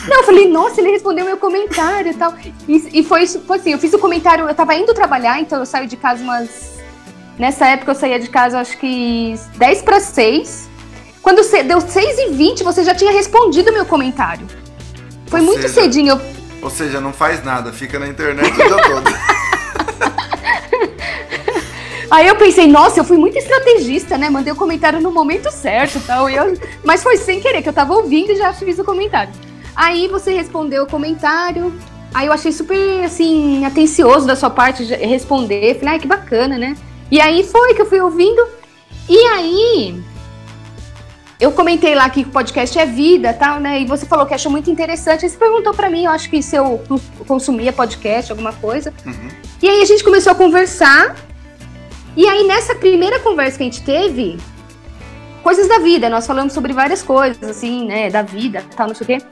Não, 0.06 0.18
eu 0.18 0.24
falei, 0.24 0.48
nossa, 0.48 0.80
ele 0.80 0.90
respondeu 0.90 1.24
meu 1.24 1.38
comentário 1.38 2.12
e 2.12 2.14
tal. 2.14 2.34
E, 2.68 3.00
e 3.00 3.02
foi, 3.02 3.26
foi 3.26 3.56
assim, 3.56 3.72
eu 3.72 3.78
fiz 3.78 3.92
o 3.94 3.98
comentário, 3.98 4.46
eu 4.46 4.54
tava 4.54 4.74
indo 4.74 4.92
trabalhar, 4.92 5.40
então 5.40 5.58
eu 5.58 5.66
saio 5.66 5.88
de 5.88 5.96
casa 5.96 6.22
umas... 6.22 6.78
Nessa 7.38 7.66
época 7.66 7.92
eu 7.92 7.96
saía 7.96 8.20
de 8.20 8.28
casa, 8.28 8.60
acho 8.60 8.76
que 8.76 9.34
10 9.56 9.82
para 9.82 10.00
6. 10.00 10.68
Quando 11.22 11.40
deu 11.64 11.80
6 11.80 12.18
e 12.18 12.28
20, 12.34 12.62
você 12.62 12.84
já 12.84 12.94
tinha 12.94 13.10
respondido 13.10 13.72
meu 13.72 13.86
comentário. 13.86 14.46
Foi 15.28 15.40
ou 15.40 15.46
muito 15.46 15.62
seja, 15.62 15.74
cedinho. 15.74 16.20
Ou 16.60 16.70
seja, 16.70 17.00
não 17.00 17.12
faz 17.12 17.44
nada, 17.44 17.72
fica 17.72 17.98
na 17.98 18.08
internet 18.08 18.52
o 18.52 18.56
dia 18.56 18.68
todo. 18.88 19.38
Aí 22.10 22.26
eu 22.26 22.36
pensei, 22.36 22.66
nossa, 22.66 23.00
eu 23.00 23.04
fui 23.04 23.18
muito 23.18 23.36
estrategista, 23.36 24.16
né? 24.16 24.30
Mandei 24.30 24.52
o 24.52 24.56
comentário 24.56 25.00
no 25.00 25.10
momento 25.10 25.50
certo 25.50 26.00
tal. 26.06 26.28
Eu... 26.28 26.56
Mas 26.82 27.02
foi 27.02 27.18
sem 27.18 27.38
querer, 27.38 27.62
que 27.62 27.68
eu 27.68 27.72
tava 27.72 27.92
ouvindo 27.94 28.32
e 28.32 28.36
já 28.36 28.52
fiz 28.52 28.78
o 28.78 28.84
comentário. 28.84 29.32
Aí 29.76 30.08
você 30.08 30.32
respondeu 30.32 30.84
o 30.84 30.86
comentário. 30.86 31.72
Aí 32.14 32.26
eu 32.26 32.32
achei 32.32 32.50
super, 32.50 33.04
assim, 33.04 33.64
atencioso 33.66 34.26
da 34.26 34.34
sua 34.34 34.48
parte 34.48 34.82
responder. 34.84 35.78
Falei, 35.78 35.94
ai, 35.94 35.98
que 35.98 36.06
bacana, 36.06 36.56
né? 36.56 36.74
E 37.10 37.20
aí 37.20 37.44
foi 37.44 37.74
que 37.74 37.82
eu 37.82 37.86
fui 37.86 38.00
ouvindo. 38.00 38.42
E 39.08 39.18
aí, 39.26 40.02
eu 41.40 41.52
comentei 41.52 41.94
lá 41.94 42.10
que 42.10 42.22
o 42.22 42.30
podcast 42.30 42.76
é 42.78 42.84
vida, 42.84 43.32
tal, 43.32 43.60
né? 43.60 43.80
E 43.80 43.86
você 43.86 44.04
falou 44.04 44.26
que 44.26 44.34
achou 44.34 44.50
muito 44.50 44.70
interessante. 44.70 45.24
Aí 45.24 45.30
você 45.30 45.36
perguntou 45.36 45.72
para 45.72 45.88
mim, 45.88 46.04
eu 46.04 46.10
acho 46.10 46.28
que 46.28 46.42
se 46.42 46.56
eu 46.56 46.82
consumia 47.26 47.72
podcast, 47.72 48.32
alguma 48.32 48.52
coisa. 48.52 48.92
Uhum. 49.06 49.28
E 49.62 49.68
aí 49.68 49.80
a 49.80 49.84
gente 49.84 50.02
começou 50.02 50.32
a 50.32 50.34
conversar. 50.34 51.14
E 52.16 52.26
aí 52.26 52.44
nessa 52.44 52.74
primeira 52.74 53.20
conversa 53.20 53.56
que 53.56 53.62
a 53.62 53.66
gente 53.66 53.82
teve, 53.82 54.36
coisas 55.42 55.68
da 55.68 55.78
vida, 55.78 56.10
nós 56.10 56.26
falamos 56.26 56.52
sobre 56.52 56.72
várias 56.72 57.02
coisas, 57.02 57.42
assim, 57.48 57.86
né, 57.86 58.10
da 58.10 58.22
vida, 58.22 58.64
tal, 58.76 58.88
não 58.88 58.94
sei 58.94 59.04
o 59.04 59.06
quê. 59.06 59.26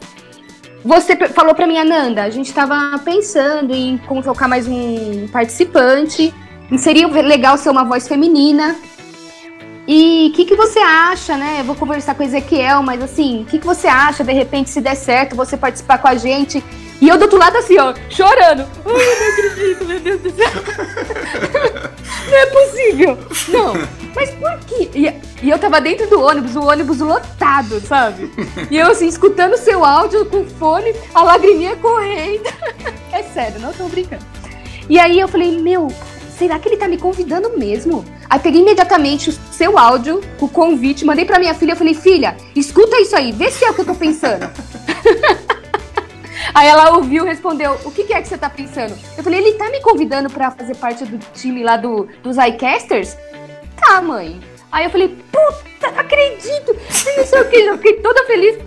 Você 0.84 1.16
falou 1.30 1.52
para 1.52 1.66
mim, 1.66 1.76
Ananda, 1.76 2.22
a 2.22 2.30
gente 2.30 2.46
estava 2.46 2.96
pensando 3.00 3.74
em 3.74 3.98
colocar 3.98 4.46
mais 4.46 4.68
um 4.68 5.26
participante. 5.32 6.32
Seria 6.78 7.08
legal 7.08 7.58
ser 7.58 7.70
uma 7.70 7.82
voz 7.84 8.06
feminina. 8.06 8.76
E 9.86 10.28
o 10.30 10.36
que, 10.36 10.44
que 10.44 10.56
você 10.56 10.80
acha, 10.80 11.36
né? 11.36 11.60
Eu 11.60 11.64
vou 11.64 11.76
conversar 11.76 12.14
com 12.14 12.22
o 12.22 12.26
Ezequiel, 12.26 12.82
mas 12.82 13.00
assim, 13.02 13.42
o 13.42 13.44
que, 13.44 13.58
que 13.58 13.66
você 13.66 13.86
acha, 13.86 14.24
de 14.24 14.32
repente, 14.32 14.70
se 14.70 14.80
der 14.80 14.96
certo, 14.96 15.36
você 15.36 15.56
participar 15.56 15.98
com 15.98 16.08
a 16.08 16.16
gente? 16.16 16.62
E 17.00 17.08
eu 17.08 17.18
do 17.18 17.22
outro 17.22 17.38
lado 17.38 17.56
assim, 17.58 17.78
ó, 17.78 17.94
chorando. 18.08 18.66
Ai, 18.84 19.20
não 19.20 19.28
acredito, 19.28 19.84
meu 19.84 20.00
Deus 20.00 20.20
do 20.22 20.30
céu. 20.30 20.48
não 22.30 22.36
é 22.36 22.46
possível. 22.46 23.18
Não, 23.48 23.74
mas 24.14 24.30
por 24.30 24.58
quê? 24.66 24.90
E, 24.94 25.46
e, 25.46 25.50
eu 25.50 25.58
tava 25.58 25.80
dentro 25.80 26.08
do 26.08 26.20
ônibus, 26.20 26.56
o 26.56 26.62
ônibus 26.62 26.98
lotado, 27.00 27.80
sabe? 27.80 28.32
E 28.70 28.78
eu 28.78 28.90
assim, 28.90 29.06
escutando 29.06 29.56
seu 29.58 29.84
áudio 29.84 30.24
com 30.26 30.46
fone, 30.46 30.94
a 31.14 31.22
lagriminha 31.22 31.76
correndo. 31.76 32.50
é 33.12 33.22
sério, 33.22 33.60
não 33.60 33.72
tô 33.72 33.84
brincando. 33.84 34.24
E 34.88 34.98
aí 34.98 35.20
eu 35.20 35.28
falei, 35.28 35.58
meu, 35.60 35.88
será 36.38 36.58
que 36.58 36.68
ele 36.68 36.76
tá 36.76 36.86
me 36.86 36.98
convidando 36.98 37.56
mesmo? 37.58 38.04
Aí 38.28 38.38
peguei 38.38 38.60
imediatamente 38.60 39.30
o 39.30 39.32
seu 39.52 39.78
áudio, 39.78 40.20
o 40.40 40.48
convite, 40.48 41.04
mandei 41.04 41.24
pra 41.24 41.38
minha 41.38 41.54
filha, 41.54 41.72
eu 41.72 41.76
falei, 41.76 41.94
filha, 41.94 42.36
escuta 42.54 43.00
isso 43.00 43.16
aí, 43.16 43.32
vê 43.32 43.50
se 43.50 43.64
é 43.64 43.70
o 43.70 43.74
que 43.74 43.80
eu 43.80 43.86
tô 43.86 43.94
pensando. 43.94 44.50
aí 46.54 46.68
ela 46.68 46.96
ouviu 46.96 47.24
respondeu, 47.24 47.78
o 47.84 47.90
que, 47.90 48.04
que, 48.04 48.12
é 48.12 48.20
que 48.20 48.28
você 48.28 48.38
tá 48.38 48.50
pensando? 48.50 48.96
Eu 49.16 49.24
falei, 49.24 49.40
ele 49.40 49.52
tá 49.52 49.70
me 49.70 49.80
convidando 49.80 50.28
pra 50.28 50.50
fazer 50.50 50.76
parte 50.76 51.04
do 51.04 51.18
time 51.32 51.62
lá 51.62 51.76
do, 51.76 52.08
dos 52.22 52.36
iCasters? 52.36 53.16
Tá, 53.76 54.02
mãe. 54.02 54.40
Aí 54.70 54.84
eu 54.84 54.90
falei, 54.90 55.08
puta, 55.08 55.88
acredito, 55.88 56.76
não 57.16 57.26
sei 57.26 57.40
o 57.40 57.48
que, 57.48 57.56
eu 57.56 57.76
fiquei 57.78 57.94
toda 57.94 58.26
feliz. 58.26 58.58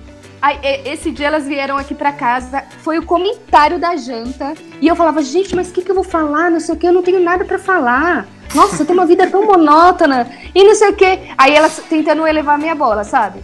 Aí, 0.42 0.58
esse 0.86 1.12
dia 1.12 1.28
elas 1.28 1.46
vieram 1.46 1.78
aqui 1.78 1.94
pra 1.94 2.14
casa, 2.14 2.64
foi 2.82 2.98
o 2.98 3.06
comentário 3.06 3.78
da 3.78 3.96
janta. 3.96 4.54
E 4.82 4.88
eu 4.88 4.96
falava, 4.96 5.22
gente, 5.22 5.56
mas 5.56 5.70
o 5.70 5.74
que, 5.74 5.82
que 5.82 5.92
eu 5.92 5.96
vou 5.96 6.04
falar? 6.04 6.50
Não 6.50 6.60
sei 6.60 6.76
o 6.76 6.78
que, 6.78 6.88
eu 6.88 6.94
não 6.94 7.04
tenho 7.04 7.20
nada 7.20 7.44
para 7.44 7.60
falar. 7.60 8.26
Nossa, 8.56 8.82
eu 8.82 8.86
tenho 8.86 8.98
uma 8.98 9.06
vida 9.06 9.28
tão 9.28 9.46
monótona. 9.46 10.28
E 10.56 10.64
não 10.64 10.74
sei 10.76 10.90
o 10.90 10.96
que. 10.96 11.20
Aí 11.38 11.54
elas 11.54 11.82
tentando 11.90 12.26
elevar 12.26 12.58
minha 12.58 12.74
bola, 12.74 13.04
sabe? 13.04 13.42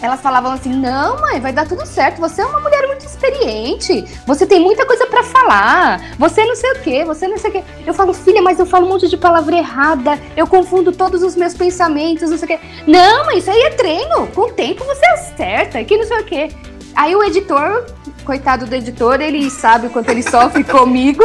Elas 0.00 0.20
falavam 0.20 0.52
assim: 0.52 0.72
não, 0.72 1.20
mãe, 1.20 1.40
vai 1.40 1.52
dar 1.52 1.66
tudo 1.66 1.84
certo. 1.86 2.20
Você 2.20 2.42
é 2.42 2.46
uma 2.46 2.60
mulher 2.60 2.86
muito 2.86 3.04
experiente. 3.04 4.04
Você 4.26 4.46
tem 4.46 4.60
muita 4.60 4.86
coisa 4.86 5.06
para 5.06 5.22
falar. 5.22 6.14
Você 6.18 6.44
não 6.44 6.54
sei 6.54 6.72
o 6.72 6.80
que, 6.80 7.04
você 7.04 7.26
não 7.26 7.38
sei 7.38 7.50
o 7.50 7.52
que. 7.54 7.64
Eu 7.86 7.94
falo, 7.94 8.12
filha, 8.12 8.40
mas 8.40 8.58
eu 8.58 8.66
falo 8.66 8.86
um 8.86 8.90
monte 8.90 9.08
de 9.08 9.16
palavra 9.16 9.56
errada. 9.56 10.18
Eu 10.36 10.46
confundo 10.46 10.92
todos 10.92 11.22
os 11.22 11.34
meus 11.34 11.54
pensamentos, 11.54 12.30
não 12.30 12.38
sei 12.38 12.56
o 12.56 12.58
que. 12.58 12.66
Não, 12.86 13.26
mãe, 13.26 13.38
isso 13.38 13.50
aí 13.50 13.62
é 13.62 13.70
treino. 13.70 14.26
Com 14.28 14.42
o 14.42 14.52
tempo 14.52 14.84
você 14.84 15.06
acerta. 15.06 15.82
Que 15.82 15.96
não 15.96 16.04
sei 16.04 16.18
o 16.18 16.24
que. 16.24 16.48
Aí 16.94 17.14
o 17.14 17.22
editor, 17.22 17.86
coitado 18.24 18.66
do 18.66 18.74
editor, 18.74 19.20
ele 19.20 19.48
sabe 19.50 19.86
o 19.86 19.90
quanto 19.90 20.10
ele 20.10 20.22
sofre 20.22 20.62
comigo. 20.64 21.24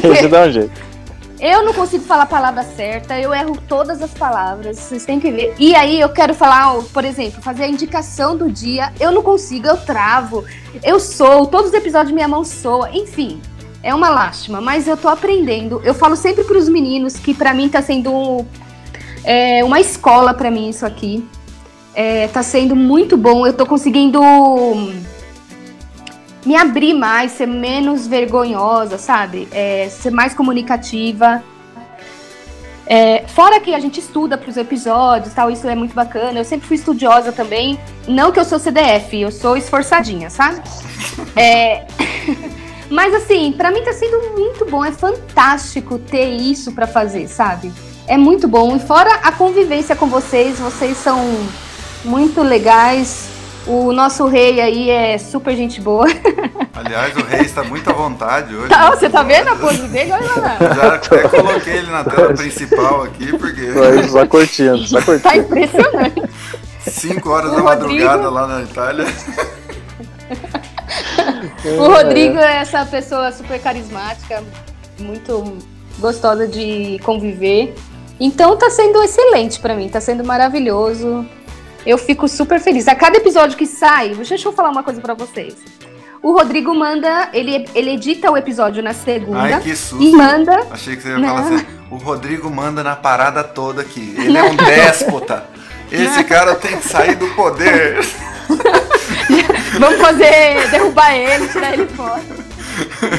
Porque... 0.00 0.28
dá 0.28 0.42
um 0.42 0.52
jeito. 0.52 0.89
Eu 1.40 1.64
não 1.64 1.72
consigo 1.72 2.04
falar 2.04 2.24
a 2.24 2.26
palavra 2.26 2.62
certa, 2.62 3.18
eu 3.18 3.32
erro 3.32 3.56
todas 3.66 4.02
as 4.02 4.10
palavras, 4.10 4.76
vocês 4.76 5.06
têm 5.06 5.18
que 5.18 5.32
ver. 5.32 5.54
E 5.58 5.74
aí 5.74 5.98
eu 5.98 6.10
quero 6.10 6.34
falar, 6.34 6.82
por 6.92 7.02
exemplo, 7.02 7.40
fazer 7.40 7.64
a 7.64 7.68
indicação 7.68 8.36
do 8.36 8.52
dia, 8.52 8.92
eu 9.00 9.10
não 9.10 9.22
consigo, 9.22 9.66
eu 9.66 9.78
travo, 9.78 10.44
eu 10.84 11.00
sou, 11.00 11.46
todos 11.46 11.70
os 11.70 11.74
episódios 11.74 12.12
minha 12.12 12.28
mão 12.28 12.44
soa, 12.44 12.90
enfim. 12.90 13.40
É 13.82 13.94
uma 13.94 14.10
lástima, 14.10 14.60
mas 14.60 14.86
eu 14.86 14.98
tô 14.98 15.08
aprendendo. 15.08 15.80
Eu 15.82 15.94
falo 15.94 16.14
sempre 16.14 16.44
para 16.44 16.58
os 16.58 16.68
meninos 16.68 17.16
que 17.16 17.32
para 17.32 17.54
mim 17.54 17.70
tá 17.70 17.80
sendo 17.80 18.44
é, 19.24 19.64
uma 19.64 19.80
escola 19.80 20.34
para 20.34 20.50
mim 20.50 20.68
isso 20.68 20.84
aqui. 20.84 21.26
É, 21.94 22.28
tá 22.28 22.42
sendo 22.42 22.76
muito 22.76 23.16
bom. 23.16 23.46
Eu 23.46 23.54
tô 23.54 23.64
conseguindo 23.64 24.20
me 26.44 26.56
abrir 26.56 26.94
mais, 26.94 27.32
ser 27.32 27.46
menos 27.46 28.06
vergonhosa, 28.06 28.98
sabe? 28.98 29.48
É, 29.52 29.88
ser 29.90 30.10
mais 30.10 30.34
comunicativa. 30.34 31.42
É, 32.86 33.24
fora 33.28 33.60
que 33.60 33.72
a 33.74 33.78
gente 33.78 34.00
estuda 34.00 34.36
para 34.36 34.50
os 34.50 34.56
episódios, 34.56 35.32
tal, 35.32 35.50
isso 35.50 35.66
é 35.68 35.74
muito 35.74 35.94
bacana. 35.94 36.40
Eu 36.40 36.44
sempre 36.44 36.66
fui 36.66 36.76
estudiosa 36.76 37.30
também. 37.30 37.78
Não 38.08 38.32
que 38.32 38.40
eu 38.40 38.44
sou 38.44 38.58
CDF, 38.58 39.20
eu 39.20 39.30
sou 39.30 39.56
esforçadinha, 39.56 40.28
sabe? 40.30 40.60
É... 41.36 41.86
Mas 42.90 43.14
assim, 43.14 43.52
para 43.52 43.70
mim 43.70 43.82
tá 43.84 43.92
sendo 43.92 44.36
muito 44.36 44.64
bom, 44.64 44.84
é 44.84 44.90
fantástico 44.90 45.96
ter 45.96 46.28
isso 46.28 46.72
para 46.72 46.88
fazer, 46.88 47.28
sabe? 47.28 47.72
É 48.08 48.16
muito 48.16 48.48
bom. 48.48 48.74
E 48.74 48.80
fora 48.80 49.14
a 49.22 49.30
convivência 49.30 49.94
com 49.94 50.08
vocês, 50.08 50.58
vocês 50.58 50.96
são 50.96 51.24
muito 52.04 52.42
legais, 52.42 53.29
o 53.66 53.92
nosso 53.92 54.26
rei 54.26 54.60
aí 54.60 54.90
é 54.90 55.18
super 55.18 55.54
gente 55.54 55.80
boa. 55.80 56.06
Aliás, 56.74 57.14
o 57.16 57.24
rei 57.24 57.42
está 57.42 57.62
muito 57.62 57.90
à 57.90 57.92
vontade 57.92 58.54
hoje. 58.54 58.68
Tá, 58.68 58.90
você 58.90 59.08
tá 59.10 59.22
vendo 59.22 59.48
a 59.48 59.56
pose 59.56 59.86
dele? 59.88 60.12
Olha 60.12 60.40
lá. 60.40 60.58
Já 60.74 60.94
até 60.94 61.28
coloquei 61.28 61.74
ele 61.74 61.90
na 61.90 62.04
tela 62.04 62.34
principal 62.34 63.02
aqui, 63.02 63.36
porque. 63.36 63.66
Vai 64.10 64.26
curtindo, 64.26 64.78
só 64.86 65.00
curtindo. 65.02 65.22
Tá 65.22 65.36
impressionante. 65.36 66.22
5 66.80 67.28
horas 67.28 67.52
o 67.52 67.56
da 67.56 67.60
Rodrigo... 67.60 68.04
madrugada 68.04 68.30
lá 68.30 68.46
na 68.46 68.62
Itália. 68.62 69.06
o 71.78 71.86
Rodrigo 71.88 72.38
é 72.38 72.56
essa 72.56 72.86
pessoa 72.86 73.30
super 73.32 73.60
carismática, 73.60 74.42
muito 74.98 75.58
gostosa 75.98 76.48
de 76.48 76.98
conviver. 77.04 77.74
Então 78.18 78.56
tá 78.56 78.70
sendo 78.70 79.02
excelente 79.02 79.60
para 79.60 79.74
mim, 79.74 79.88
tá 79.88 80.00
sendo 80.00 80.24
maravilhoso. 80.24 81.26
Eu 81.84 81.98
fico 81.98 82.28
super 82.28 82.60
feliz. 82.60 82.86
A 82.88 82.94
cada 82.94 83.16
episódio 83.16 83.56
que 83.56 83.66
sai, 83.66 84.14
deixa 84.14 84.48
eu 84.48 84.52
falar 84.52 84.70
uma 84.70 84.82
coisa 84.82 85.00
para 85.00 85.14
vocês. 85.14 85.56
O 86.22 86.32
Rodrigo 86.32 86.74
manda, 86.74 87.30
ele, 87.32 87.66
ele 87.74 87.90
edita 87.92 88.30
o 88.30 88.36
episódio 88.36 88.82
na 88.82 88.92
segunda. 88.92 89.56
Ai, 89.56 89.60
que 89.60 89.74
susto. 89.74 90.02
E 90.02 90.12
manda. 90.12 90.66
Achei 90.70 90.94
que 90.94 91.02
você 91.02 91.08
ia 91.08 91.18
não. 91.18 91.28
falar 91.28 91.40
assim. 91.40 91.66
O 91.90 91.96
Rodrigo 91.96 92.50
manda 92.50 92.84
na 92.84 92.94
parada 92.94 93.42
toda 93.42 93.80
aqui. 93.80 94.14
Ele 94.18 94.36
é 94.36 94.42
um 94.42 94.54
déspota. 94.54 95.44
Esse 95.90 96.18
não. 96.18 96.24
cara 96.24 96.54
tem 96.54 96.76
que 96.76 96.86
sair 96.86 97.16
do 97.16 97.26
poder. 97.28 97.98
Vamos 99.78 100.00
fazer. 100.00 100.70
derrubar 100.70 101.14
ele, 101.14 101.48
tirar 101.48 101.72
ele 101.72 101.86
fora. 101.88 102.22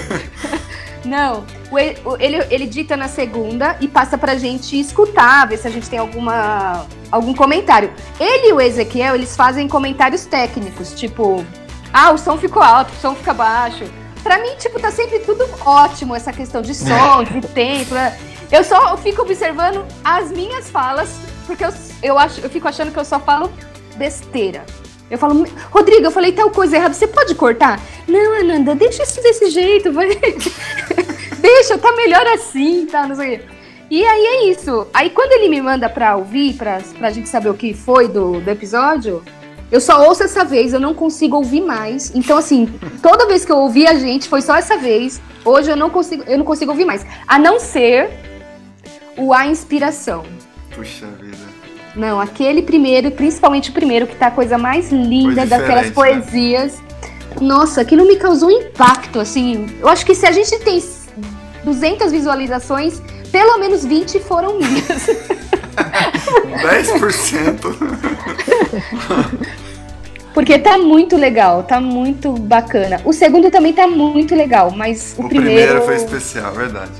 Não, 1.03 1.43
ele, 1.77 2.37
ele 2.49 2.65
dita 2.65 2.97
na 2.97 3.07
segunda 3.07 3.77
e 3.79 3.87
passa 3.87 4.17
pra 4.17 4.35
gente 4.35 4.79
escutar, 4.79 5.47
ver 5.47 5.57
se 5.57 5.67
a 5.67 5.71
gente 5.71 5.89
tem 5.89 5.99
alguma, 5.99 6.85
algum 7.11 7.33
comentário. 7.33 7.91
Ele 8.19 8.49
e 8.49 8.53
o 8.53 8.59
Ezequiel, 8.61 9.15
eles 9.15 9.35
fazem 9.35 9.67
comentários 9.67 10.25
técnicos, 10.25 10.93
tipo, 10.93 11.45
ah, 11.93 12.11
o 12.11 12.17
som 12.17 12.37
ficou 12.37 12.61
alto, 12.61 12.91
o 12.91 13.01
som 13.01 13.15
fica 13.15 13.33
baixo. 13.33 13.85
Pra 14.23 14.39
mim, 14.39 14.55
tipo, 14.57 14.79
tá 14.79 14.91
sempre 14.91 15.19
tudo 15.19 15.47
ótimo, 15.65 16.15
essa 16.15 16.31
questão 16.31 16.61
de 16.61 16.75
som, 16.75 17.23
de 17.23 17.41
tempo. 17.47 17.93
Né? 17.95 18.17
Eu 18.51 18.63
só 18.63 18.95
fico 18.97 19.21
observando 19.21 19.85
as 20.03 20.31
minhas 20.31 20.69
falas, 20.69 21.09
porque 21.47 21.65
eu, 21.65 21.73
eu, 22.03 22.19
acho, 22.19 22.41
eu 22.41 22.49
fico 22.49 22.67
achando 22.67 22.91
que 22.91 22.99
eu 22.99 23.05
só 23.05 23.19
falo 23.19 23.51
besteira. 23.95 24.65
Eu 25.09 25.17
falo, 25.17 25.45
Rodrigo, 25.69 26.05
eu 26.05 26.11
falei 26.11 26.31
tal 26.31 26.49
coisa 26.49 26.77
errada, 26.77 26.93
você 26.93 27.07
pode 27.07 27.35
cortar? 27.35 27.81
Não, 28.07 28.39
Ananda, 28.39 28.73
deixa 28.75 29.03
isso 29.03 29.21
desse 29.21 29.49
jeito, 29.49 29.91
vai. 29.91 30.07
deixa, 31.41 31.77
tá 31.77 31.91
melhor 31.95 32.25
assim, 32.27 32.85
tá? 32.85 33.07
Não 33.07 33.15
sei. 33.15 33.41
E 33.89 34.05
aí 34.05 34.25
é 34.25 34.49
isso. 34.49 34.87
Aí 34.93 35.09
quando 35.09 35.33
ele 35.33 35.49
me 35.49 35.61
manda 35.61 35.89
pra 35.89 36.15
ouvir, 36.15 36.53
pra, 36.53 36.79
pra 36.97 37.11
gente 37.11 37.27
saber 37.27 37.49
o 37.49 37.53
que 37.53 37.73
foi 37.73 38.07
do, 38.07 38.39
do 38.39 38.49
episódio, 38.49 39.21
eu 39.71 39.79
só 39.79 40.05
ouço 40.07 40.23
essa 40.23 40.43
vez, 40.43 40.73
eu 40.73 40.79
não 40.79 40.93
consigo 40.93 41.37
ouvir 41.37 41.61
mais. 41.61 42.13
Então, 42.13 42.37
assim, 42.37 42.67
toda 43.01 43.25
vez 43.25 43.45
que 43.45 43.51
eu 43.51 43.57
ouvi 43.57 43.87
a 43.87 43.95
gente, 43.95 44.27
foi 44.29 44.41
só 44.41 44.55
essa 44.55 44.77
vez. 44.77 45.21
Hoje 45.43 45.71
eu 45.71 45.75
não 45.75 45.89
consigo, 45.89 46.23
eu 46.27 46.37
não 46.37 46.45
consigo 46.45 46.71
ouvir 46.71 46.85
mais. 46.85 47.05
A 47.27 47.39
não 47.39 47.59
ser 47.59 48.09
o 49.17 49.33
A 49.33 49.47
Inspiração. 49.47 50.23
Puxa 50.75 51.07
vida. 51.21 51.51
Não, 51.95 52.21
aquele 52.21 52.61
primeiro, 52.61 53.11
principalmente 53.11 53.69
o 53.69 53.73
primeiro, 53.73 54.07
que 54.07 54.15
tá 54.15 54.27
a 54.27 54.31
coisa 54.31 54.57
mais 54.57 54.91
linda 54.91 55.45
daquelas 55.45 55.87
né? 55.87 55.91
poesias. 55.91 56.79
Né? 56.79 56.87
Nossa, 57.41 57.81
aquilo 57.81 58.05
me 58.05 58.15
causou 58.15 58.49
um 58.49 58.51
impacto, 58.51 59.19
assim. 59.19 59.67
Eu 59.79 59.87
acho 59.87 60.05
que 60.05 60.15
se 60.15 60.25
a 60.25 60.31
gente 60.31 60.57
tem 60.59 60.79
200 61.63 62.11
visualizações, 62.11 63.01
pelo 63.31 63.57
menos 63.59 63.85
20 63.85 64.19
foram 64.19 64.57
minhas. 64.57 65.07
10%. 66.61 67.75
Porque 70.33 70.57
tá 70.57 70.77
muito 70.77 71.17
legal, 71.17 71.63
tá 71.63 71.81
muito 71.81 72.33
bacana. 72.33 73.01
O 73.03 73.11
segundo 73.11 73.51
também 73.51 73.73
tá 73.73 73.87
muito 73.87 74.33
legal, 74.33 74.71
mas 74.71 75.15
o, 75.17 75.25
o 75.25 75.29
primeiro, 75.29 75.57
primeiro 75.57 75.85
foi 75.85 75.95
especial, 75.95 76.53
verdade. 76.53 76.91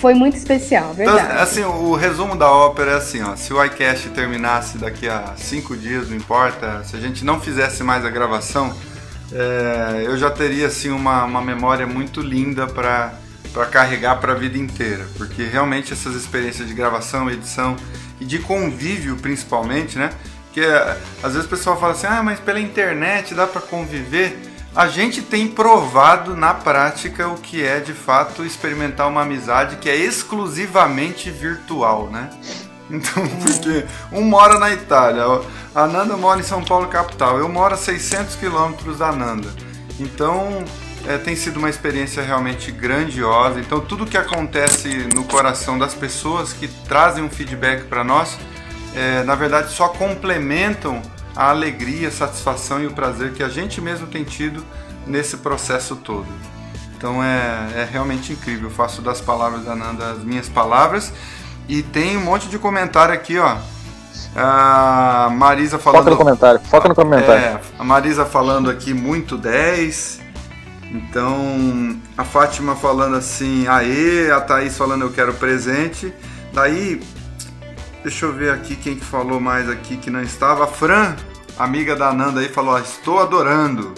Foi 0.00 0.12
muito 0.12 0.36
especial, 0.36 0.92
verdade. 0.92 1.24
Então, 1.24 1.42
assim, 1.42 1.64
o 1.64 1.94
resumo 1.94 2.36
da 2.36 2.50
ópera 2.50 2.90
é 2.92 2.96
assim, 2.96 3.22
ó. 3.22 3.36
Se 3.36 3.54
o 3.54 3.64
iCast 3.64 4.10
terminasse 4.10 4.76
daqui 4.76 5.08
a 5.08 5.32
cinco 5.36 5.74
dias, 5.74 6.10
não 6.10 6.16
importa, 6.16 6.84
se 6.84 6.94
a 6.94 7.00
gente 7.00 7.24
não 7.24 7.40
fizesse 7.40 7.82
mais 7.82 8.04
a 8.04 8.10
gravação, 8.10 8.70
é, 9.32 10.02
eu 10.04 10.18
já 10.18 10.30
teria 10.30 10.66
assim 10.66 10.90
uma, 10.90 11.24
uma 11.24 11.40
memória 11.40 11.86
muito 11.86 12.20
linda 12.20 12.66
para 12.66 13.14
para 13.54 13.66
carregar 13.66 14.16
para 14.16 14.32
a 14.32 14.34
vida 14.34 14.58
inteira, 14.58 15.06
porque 15.16 15.44
realmente 15.44 15.92
essas 15.92 16.16
experiências 16.16 16.66
de 16.66 16.74
gravação, 16.74 17.30
edição 17.30 17.76
e 18.20 18.24
de 18.24 18.40
convívio 18.40 19.16
principalmente, 19.16 19.96
né? 19.96 20.10
Porque 20.46 20.66
às 21.22 21.32
vezes 21.32 21.46
o 21.46 21.48
pessoal 21.48 21.78
fala 21.78 21.92
assim: 21.92 22.08
"Ah, 22.08 22.22
mas 22.22 22.40
pela 22.40 22.60
internet 22.60 23.32
dá 23.32 23.46
para 23.46 23.60
conviver". 23.60 24.36
A 24.74 24.88
gente 24.88 25.22
tem 25.22 25.46
provado 25.46 26.36
na 26.36 26.52
prática 26.52 27.28
o 27.28 27.36
que 27.36 27.64
é 27.64 27.78
de 27.78 27.92
fato 27.92 28.44
experimentar 28.44 29.08
uma 29.08 29.22
amizade 29.22 29.76
que 29.76 29.88
é 29.88 29.94
exclusivamente 29.94 31.30
virtual, 31.30 32.10
né? 32.10 32.28
Então, 32.90 33.26
porque 33.42 33.86
um 34.12 34.22
mora 34.22 34.58
na 34.58 34.70
Itália, 34.70 35.24
a 35.74 35.86
Nanda 35.86 36.16
mora 36.16 36.40
em 36.40 36.42
São 36.42 36.62
Paulo 36.62 36.88
capital, 36.88 37.38
eu 37.38 37.48
moro 37.48 37.74
a 37.74 37.76
600 37.76 38.34
quilômetros 38.34 38.98
da 38.98 39.12
Nanda. 39.12 39.48
Então, 39.98 40.64
é, 41.06 41.18
tem 41.18 41.36
sido 41.36 41.58
uma 41.58 41.68
experiência 41.68 42.22
realmente 42.22 42.70
grandiosa. 42.70 43.60
Então, 43.60 43.80
tudo 43.80 44.06
que 44.06 44.16
acontece 44.16 45.08
no 45.14 45.24
coração 45.24 45.78
das 45.78 45.94
pessoas 45.94 46.52
que 46.52 46.68
trazem 46.88 47.22
um 47.22 47.28
feedback 47.28 47.84
para 47.84 48.02
nós, 48.02 48.38
é, 48.94 49.22
na 49.22 49.34
verdade, 49.34 49.72
só 49.72 49.88
complementam 49.88 51.02
a 51.36 51.50
alegria, 51.50 52.08
a 52.08 52.10
satisfação 52.10 52.82
e 52.82 52.86
o 52.86 52.92
prazer 52.92 53.32
que 53.32 53.42
a 53.42 53.48
gente 53.48 53.80
mesmo 53.80 54.06
tem 54.06 54.24
tido 54.24 54.64
nesse 55.06 55.38
processo 55.38 55.96
todo. 55.96 56.26
Então, 56.96 57.22
é, 57.22 57.82
é 57.82 57.88
realmente 57.90 58.32
incrível. 58.32 58.68
Eu 58.68 58.74
faço 58.74 59.02
das 59.02 59.20
palavras 59.20 59.64
da 59.64 59.74
Nanda 59.74 60.12
as 60.12 60.24
minhas 60.24 60.48
palavras. 60.48 61.12
E 61.68 61.82
tem 61.82 62.16
um 62.16 62.20
monte 62.20 62.48
de 62.48 62.58
comentário 62.58 63.12
aqui, 63.12 63.38
ó. 63.38 63.56
A 64.36 65.28
Marisa 65.32 65.78
falando. 65.78 66.04
Foca 66.04 66.10
no 66.10 66.16
comentário, 66.16 66.60
foca 66.60 66.88
no 66.88 66.94
comentário. 66.94 67.42
É, 67.42 67.60
a 67.78 67.84
Marisa 67.84 68.24
falando 68.24 68.70
aqui 68.70 68.94
muito 68.94 69.36
10. 69.36 70.23
Então, 70.92 71.98
a 72.16 72.24
Fátima 72.24 72.76
falando 72.76 73.16
assim, 73.16 73.66
aê, 73.66 74.30
a 74.30 74.40
Thaís 74.40 74.76
falando 74.76 75.02
eu 75.02 75.12
quero 75.12 75.34
presente. 75.34 76.12
Daí, 76.52 77.00
deixa 78.02 78.26
eu 78.26 78.32
ver 78.32 78.52
aqui 78.52 78.76
quem 78.76 78.96
que 78.96 79.04
falou 79.04 79.40
mais 79.40 79.68
aqui 79.68 79.96
que 79.96 80.10
não 80.10 80.22
estava. 80.22 80.64
A 80.64 80.66
Fran, 80.66 81.16
amiga 81.58 81.96
da 81.96 82.12
Nanda 82.12 82.40
aí, 82.40 82.48
falou, 82.48 82.78
estou 82.78 83.18
adorando. 83.18 83.94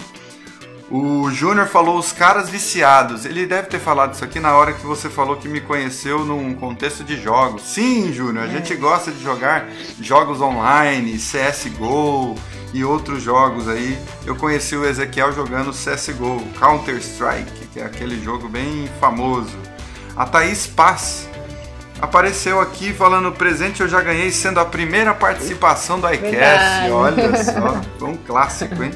O 0.89 1.29
Júnior 1.31 1.67
falou 1.67 1.97
os 1.97 2.13
caras 2.13 2.49
viciados. 2.49 3.25
Ele 3.25 3.45
deve 3.45 3.67
ter 3.67 3.79
falado 3.79 4.13
isso 4.13 4.23
aqui 4.23 4.39
na 4.39 4.55
hora 4.55 4.71
que 4.71 4.85
você 4.85 5.09
falou 5.09 5.35
que 5.35 5.49
me 5.49 5.59
conheceu 5.59 6.23
num 6.23 6.53
contexto 6.53 7.03
de 7.03 7.21
jogos. 7.21 7.63
Sim, 7.63 8.13
Júnior, 8.13 8.45
a 8.45 8.47
é. 8.47 8.51
gente 8.51 8.73
gosta 8.75 9.11
de 9.11 9.21
jogar 9.21 9.67
jogos 9.99 10.39
online, 10.39 11.17
CSGO 11.17 12.35
e 12.73 12.83
outros 12.83 13.21
jogos 13.21 13.67
aí. 13.67 13.97
Eu 14.25 14.35
conheci 14.35 14.75
o 14.75 14.85
Ezequiel 14.85 15.33
jogando 15.33 15.71
CSGO, 15.71 16.41
Counter 16.59 16.97
Strike, 16.97 17.67
que 17.73 17.79
é 17.79 17.85
aquele 17.85 18.21
jogo 18.23 18.47
bem 18.47 18.89
famoso. 18.99 19.55
A 20.15 20.25
Thaís 20.25 20.67
Paz 20.67 21.27
apareceu 22.01 22.59
aqui 22.59 22.93
falando 22.93 23.31
presente 23.31 23.81
eu 23.81 23.87
já 23.87 24.01
ganhei 24.01 24.31
sendo 24.31 24.59
a 24.59 24.65
primeira 24.65 25.13
participação 25.13 25.99
do 25.99 26.11
iCast. 26.11 26.91
Olha 26.91 27.43
só, 27.43 27.81
foi 27.97 28.07
um 28.09 28.17
clássico, 28.17 28.83
hein? 28.83 28.91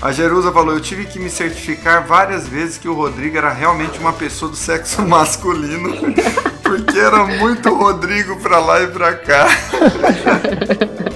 A 0.00 0.12
Jerusa 0.12 0.52
falou: 0.52 0.74
Eu 0.74 0.80
tive 0.80 1.06
que 1.06 1.18
me 1.18 1.30
certificar 1.30 2.06
várias 2.06 2.46
vezes 2.46 2.76
que 2.78 2.88
o 2.88 2.94
Rodrigo 2.94 3.36
era 3.38 3.50
realmente 3.50 3.98
uma 3.98 4.12
pessoa 4.12 4.50
do 4.50 4.56
sexo 4.56 5.02
masculino, 5.06 6.14
porque 6.62 6.98
era 6.98 7.24
muito 7.24 7.74
Rodrigo 7.74 8.36
pra 8.40 8.58
lá 8.58 8.82
e 8.82 8.88
pra 8.88 9.14
cá. 9.14 9.46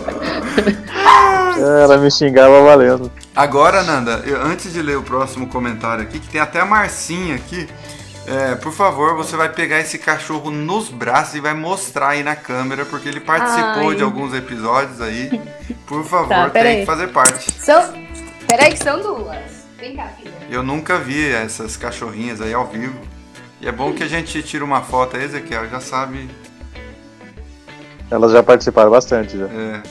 Ela 1.83 1.99
me 1.99 2.11
xingava 2.11 2.63
valendo. 2.63 3.11
Agora, 3.35 3.83
Nanda, 3.83 4.23
eu, 4.25 4.41
antes 4.43 4.73
de 4.73 4.81
ler 4.83 4.97
o 4.97 5.03
próximo 5.03 5.47
comentário 5.47 6.03
aqui, 6.03 6.19
que 6.19 6.29
tem 6.29 6.41
até 6.41 6.61
a 6.61 6.65
Marcinha 6.65 7.37
aqui. 7.37 7.69
É, 8.27 8.55
por 8.55 8.73
favor, 8.73 9.17
você 9.17 9.35
vai 9.35 9.49
pegar 9.49 9.81
esse 9.81 9.99
cachorro 9.99 10.51
nos 10.51 10.89
braços 10.89 11.35
e 11.35 11.41
vai 11.41 11.55
mostrar 11.55 12.11
aí 12.11 12.23
na 12.23 12.37
câmera, 12.37 12.85
porque 12.85 13.09
ele 13.09 13.19
participou 13.19 13.91
Ai. 13.91 13.97
de 13.97 14.03
alguns 14.03 14.35
episódios 14.35 15.01
aí. 15.01 15.41
Por 15.87 16.05
favor, 16.05 16.29
tá, 16.29 16.51
tem 16.51 16.63
aí. 16.63 16.81
que 16.81 16.87
fazer 16.87 17.09
parte. 17.09 17.51
São, 17.53 17.93
Peraí, 18.47 18.73
que 18.73 18.83
são 18.83 19.01
duas. 19.01 19.67
Vem 19.79 19.97
cá, 19.97 20.09
filha. 20.17 20.33
Eu 20.51 20.63
nunca 20.63 20.99
vi 20.99 21.31
essas 21.33 21.77
cachorrinhas 21.77 22.41
aí 22.41 22.53
ao 22.53 22.67
vivo. 22.67 22.99
E 23.61 23.69
é 23.69 23.73
bom 23.73 23.93
que 23.93 24.03
a 24.03 24.09
gente 24.09 24.43
tira 24.43 24.65
uma 24.65 24.83
foto 24.83 25.17
aí, 25.17 25.25
Ezequiel, 25.25 25.69
já 25.69 25.81
sabe. 25.81 26.29
Elas 28.11 28.33
já 28.33 28.43
participaram 28.43 28.91
bastante 28.91 29.39
já. 29.39 29.47
É. 29.47 29.83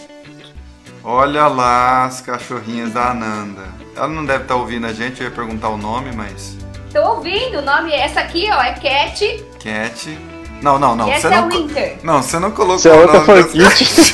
Olha 1.04 1.48
lá 1.48 2.06
as 2.06 2.22
cachorrinhas 2.22 2.92
da 2.92 3.12
Ananda. 3.12 3.64
Ela 3.96 4.08
não 4.08 4.26
deve 4.26 4.44
estar 4.44 4.56
tá 4.56 4.60
ouvindo 4.60 4.86
a 4.86 4.94
gente, 4.94 5.22
eu 5.22 5.30
ia 5.30 5.34
perguntar 5.34 5.70
o 5.70 5.78
nome, 5.78 6.12
mas. 6.14 6.58
Tô 6.92 7.02
ouvindo, 7.16 7.60
o 7.60 7.62
nome 7.62 7.92
é 7.92 8.02
essa 8.02 8.20
aqui, 8.20 8.50
ó, 8.52 8.62
é 8.62 8.74
Cat. 8.74 9.46
Cat. 9.64 10.18
Não, 10.62 10.78
não, 10.78 10.96
não. 10.96 11.08
E 11.08 11.12
essa 11.12 11.30
você 11.30 11.34
é 11.34 11.42
não, 11.42 11.50
Winter. 11.50 11.98
Não, 12.04 12.22
você 12.22 12.40
não 12.40 12.52
colocou 12.52 12.80
Se 12.80 12.90
a 12.90 12.96
outra 12.96 13.22
for 13.22 13.48
Kit. 13.48 14.14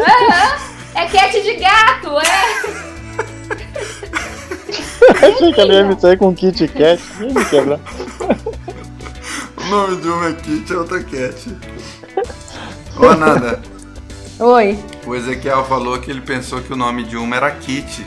Aham. 0.00 0.68
É 0.94 1.06
Cat 1.06 1.40
de 1.42 1.54
gato, 1.56 2.18
é. 2.18 2.88
Achei 5.26 5.52
que 5.52 5.60
ela 5.60 5.74
ia 5.74 5.84
me 5.84 6.00
sair 6.00 6.16
com 6.16 6.34
Kit 6.34 6.66
Kat. 6.68 7.02
Ia 7.20 7.34
me 7.34 7.44
quebrar. 7.44 7.80
O 9.56 9.64
nome 9.66 9.96
de 9.96 10.08
uma 10.08 10.28
é 10.28 10.32
Kit 10.32 10.72
e 10.72 10.76
outra 10.76 11.02
Cat. 11.02 11.56
Ô, 12.96 13.14
Nanda. 13.14 13.60
Oi. 14.40 14.78
O 15.06 15.14
Ezequiel 15.14 15.64
falou 15.64 15.98
que 15.98 16.10
ele 16.10 16.20
pensou 16.20 16.60
que 16.60 16.72
o 16.72 16.76
nome 16.76 17.04
de 17.04 17.16
uma 17.16 17.36
era 17.36 17.50
Kit 17.50 18.06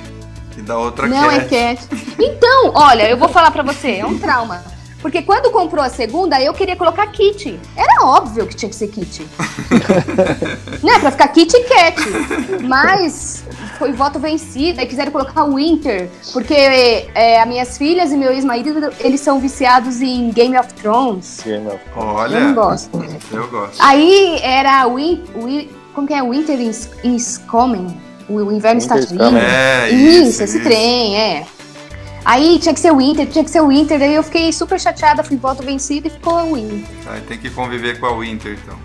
e 0.58 0.62
da 0.62 0.78
outra 0.78 1.08
Não 1.08 1.18
Cat. 1.18 1.28
Não 1.28 1.32
é 1.32 1.76
Cat. 1.76 1.88
Então, 2.18 2.72
olha, 2.74 3.10
eu 3.10 3.18
vou 3.18 3.28
falar 3.28 3.52
pra 3.52 3.64
você, 3.64 3.98
é 3.98 4.06
um 4.06 4.18
trauma. 4.18 4.64
Porque 5.02 5.24
quando 5.24 5.52
comprou 5.52 5.84
a 5.84 5.90
segunda, 5.90 6.40
eu 6.40 6.54
queria 6.54 6.76
colocar 6.76 7.08
kit. 7.08 7.60
Era 7.76 8.06
óbvio 8.06 8.46
que 8.46 8.56
tinha 8.56 8.70
que 8.70 8.76
ser 8.76 8.88
kit. 8.88 9.24
né? 10.84 11.00
Pra 11.00 11.12
ficar 11.12 11.28
kit 11.30 11.52
e 11.56 11.64
cat. 11.64 12.00
Mas 12.64 13.44
foi 13.80 13.92
voto 13.94 14.20
vencido. 14.20 14.80
Aí 14.80 14.86
quiseram 14.86 15.12
colocar 15.12 15.44
Winter. 15.46 16.08
Porque 16.32 16.54
é, 16.54 17.42
as 17.42 17.48
minhas 17.48 17.78
filhas 17.80 18.12
e 18.12 18.18
meu 18.18 18.32
ex-marido, 18.32 18.94
eles 19.00 19.20
são 19.22 19.40
viciados 19.40 20.02
em 20.02 20.30
Game 20.30 20.56
of 20.58 20.72
Thrones. 20.76 21.42
Game 21.44 21.68
of 21.68 21.80
Thrones. 21.92 22.16
Olha. 22.16 22.38
Eu 22.38 22.48
não 22.50 22.54
gosto. 22.54 23.06
Eu 23.32 23.48
gosto. 23.48 23.82
Aí 23.82 24.40
era 24.44 24.88
Win, 24.88 25.24
Win, 25.36 25.68
como 25.94 26.08
que 26.08 26.14
é? 26.14 26.22
Winter 26.24 26.60
is, 26.60 26.90
is 27.04 27.38
coming. 27.38 27.96
O 28.30 28.52
inverno 28.52 28.80
está 28.80 28.96
vindo. 28.96 29.38
É, 29.38 29.90
isso, 29.90 30.30
isso, 30.30 30.44
esse 30.44 30.60
trem, 30.62 31.18
é. 31.18 31.46
Aí 32.24 32.60
tinha 32.60 32.74
que 32.74 32.80
ser 32.80 32.92
o 32.92 32.98
Winter, 32.98 33.28
tinha 33.28 33.44
que 33.44 33.50
ser 33.50 33.62
o 33.62 33.68
Winter, 33.68 33.98
daí 33.98 34.14
eu 34.14 34.24
fiquei 34.24 34.54
super 34.54 34.80
chateada, 34.80 35.24
fui 35.24 35.38
voto 35.38 35.64
vencido 35.64 36.08
e 36.08 36.10
ficou 36.10 36.52
o 36.52 36.54
Winter. 36.54 36.88
Aí 37.08 37.22
tem 37.22 37.38
que 37.38 37.50
conviver 37.50 38.00
com 38.00 38.06
a 38.06 38.18
Winter, 38.18 38.58
então. 38.64 38.78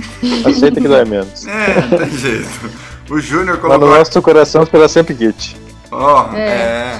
Aceita 0.48 0.80
que 0.80 0.88
dói 0.88 1.04
menos. 1.04 1.46
É, 1.46 1.80
não 1.80 1.98
tem 1.98 2.10
jeito. 2.10 2.70
O 3.10 3.18
Júnior 3.18 3.58
colocou. 3.58 3.80
Mas 3.80 3.90
no 3.90 3.98
nosso 3.98 4.22
coração 4.22 4.62
espera 4.62 4.88
sempre 4.88 5.16
Git. 5.16 5.56
Ó, 5.90 6.30
oh, 6.30 6.36
é. 6.36 6.46
é. 6.46 6.98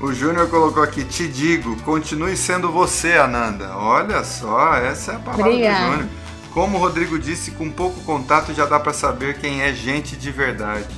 O 0.00 0.12
Júnior 0.12 0.48
colocou 0.48 0.82
aqui, 0.82 1.04
te 1.04 1.28
digo, 1.28 1.76
continue 1.82 2.36
sendo 2.36 2.72
você, 2.72 3.12
Ananda. 3.12 3.76
Olha 3.76 4.24
só, 4.24 4.74
essa 4.74 5.12
é 5.12 5.14
a 5.14 5.18
palavra 5.20 5.46
Obrigada. 5.46 5.78
do 5.78 5.92
Júnior. 5.92 6.08
Como 6.52 6.76
o 6.76 6.80
Rodrigo 6.80 7.18
disse, 7.18 7.52
com 7.52 7.70
pouco 7.70 8.00
contato 8.02 8.52
já 8.52 8.66
dá 8.66 8.78
para 8.78 8.92
saber 8.92 9.38
quem 9.38 9.62
é 9.62 9.72
gente 9.72 10.16
de 10.16 10.30
verdade. 10.30 10.88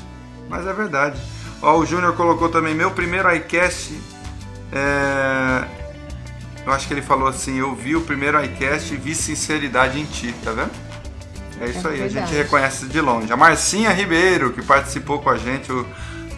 Mas 0.49 0.67
é 0.67 0.73
verdade. 0.73 1.21
Ó, 1.63 1.79
o 1.79 1.87
Júnior 1.87 2.15
colocou 2.15 2.49
também 2.49 2.75
meu 2.75 2.91
primeiro 2.91 3.35
iCast 3.35 3.95
é... 4.73 5.65
Eu 6.67 6.73
acho 6.73 6.89
que 6.89 6.95
ele 6.95 7.03
falou 7.03 7.29
assim: 7.29 7.59
Eu 7.59 7.75
vi 7.75 7.95
o 7.95 8.01
primeiro 8.01 8.43
iCast 8.45 8.93
e 8.93 8.97
vi 8.97 9.15
sinceridade 9.15 10.01
em 10.01 10.05
ti, 10.05 10.35
tá 10.43 10.51
vendo? 10.51 10.71
É 11.61 11.69
isso 11.69 11.87
é 11.87 11.91
aí, 11.91 11.99
verdade. 11.99 12.19
a 12.19 12.27
gente 12.27 12.37
reconhece 12.37 12.87
de 12.87 13.01
longe. 13.01 13.33
A 13.33 13.37
Marcinha 13.37 13.91
Ribeiro, 13.91 14.53
que 14.53 14.63
participou 14.63 15.21
com 15.21 15.31
a 15.31 15.37
gente 15.37 15.71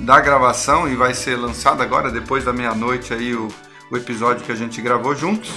da 0.00 0.20
gravação 0.20 0.88
e 0.88 0.94
vai 0.94 1.14
ser 1.14 1.36
lançado 1.36 1.82
agora, 1.82 2.10
depois 2.10 2.44
da 2.44 2.52
meia-noite, 2.52 3.14
aí 3.14 3.34
o, 3.34 3.48
o 3.90 3.96
episódio 3.96 4.44
que 4.44 4.52
a 4.52 4.54
gente 4.54 4.82
gravou 4.82 5.14
juntos. 5.16 5.50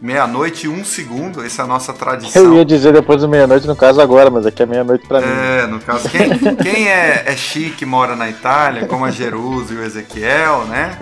Meia-noite 0.00 0.66
e 0.66 0.68
um 0.68 0.84
segundo, 0.84 1.44
essa 1.44 1.62
é 1.62 1.64
a 1.64 1.68
nossa 1.68 1.92
tradição. 1.92 2.40
Eu 2.40 2.54
ia 2.54 2.64
dizer 2.64 2.92
depois 2.92 3.20
da 3.20 3.26
meia-noite, 3.26 3.66
no 3.66 3.74
caso 3.74 4.00
agora, 4.00 4.30
mas 4.30 4.46
aqui 4.46 4.62
é 4.62 4.66
meia-noite 4.66 5.04
pra 5.08 5.20
mim. 5.20 5.26
É, 5.26 5.66
no 5.66 5.80
caso, 5.80 6.08
quem, 6.08 6.30
quem 6.62 6.88
é, 6.88 7.24
é 7.26 7.36
chique, 7.36 7.84
mora 7.84 8.14
na 8.14 8.28
Itália, 8.30 8.86
como 8.86 9.04
a 9.04 9.10
Jerusa 9.10 9.74
e 9.74 9.76
o 9.76 9.82
Ezequiel, 9.82 10.66
né? 10.66 10.96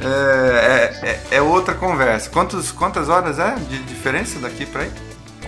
É, 0.00 1.00
é, 1.02 1.08
é, 1.08 1.20
é, 1.38 1.42
outra 1.42 1.74
conversa. 1.74 2.30
Quantos, 2.30 2.70
quantas 2.70 3.08
horas 3.08 3.40
é 3.40 3.56
de 3.68 3.78
diferença 3.80 4.38
daqui 4.38 4.64
para 4.64 4.82
aí? 4.82 4.90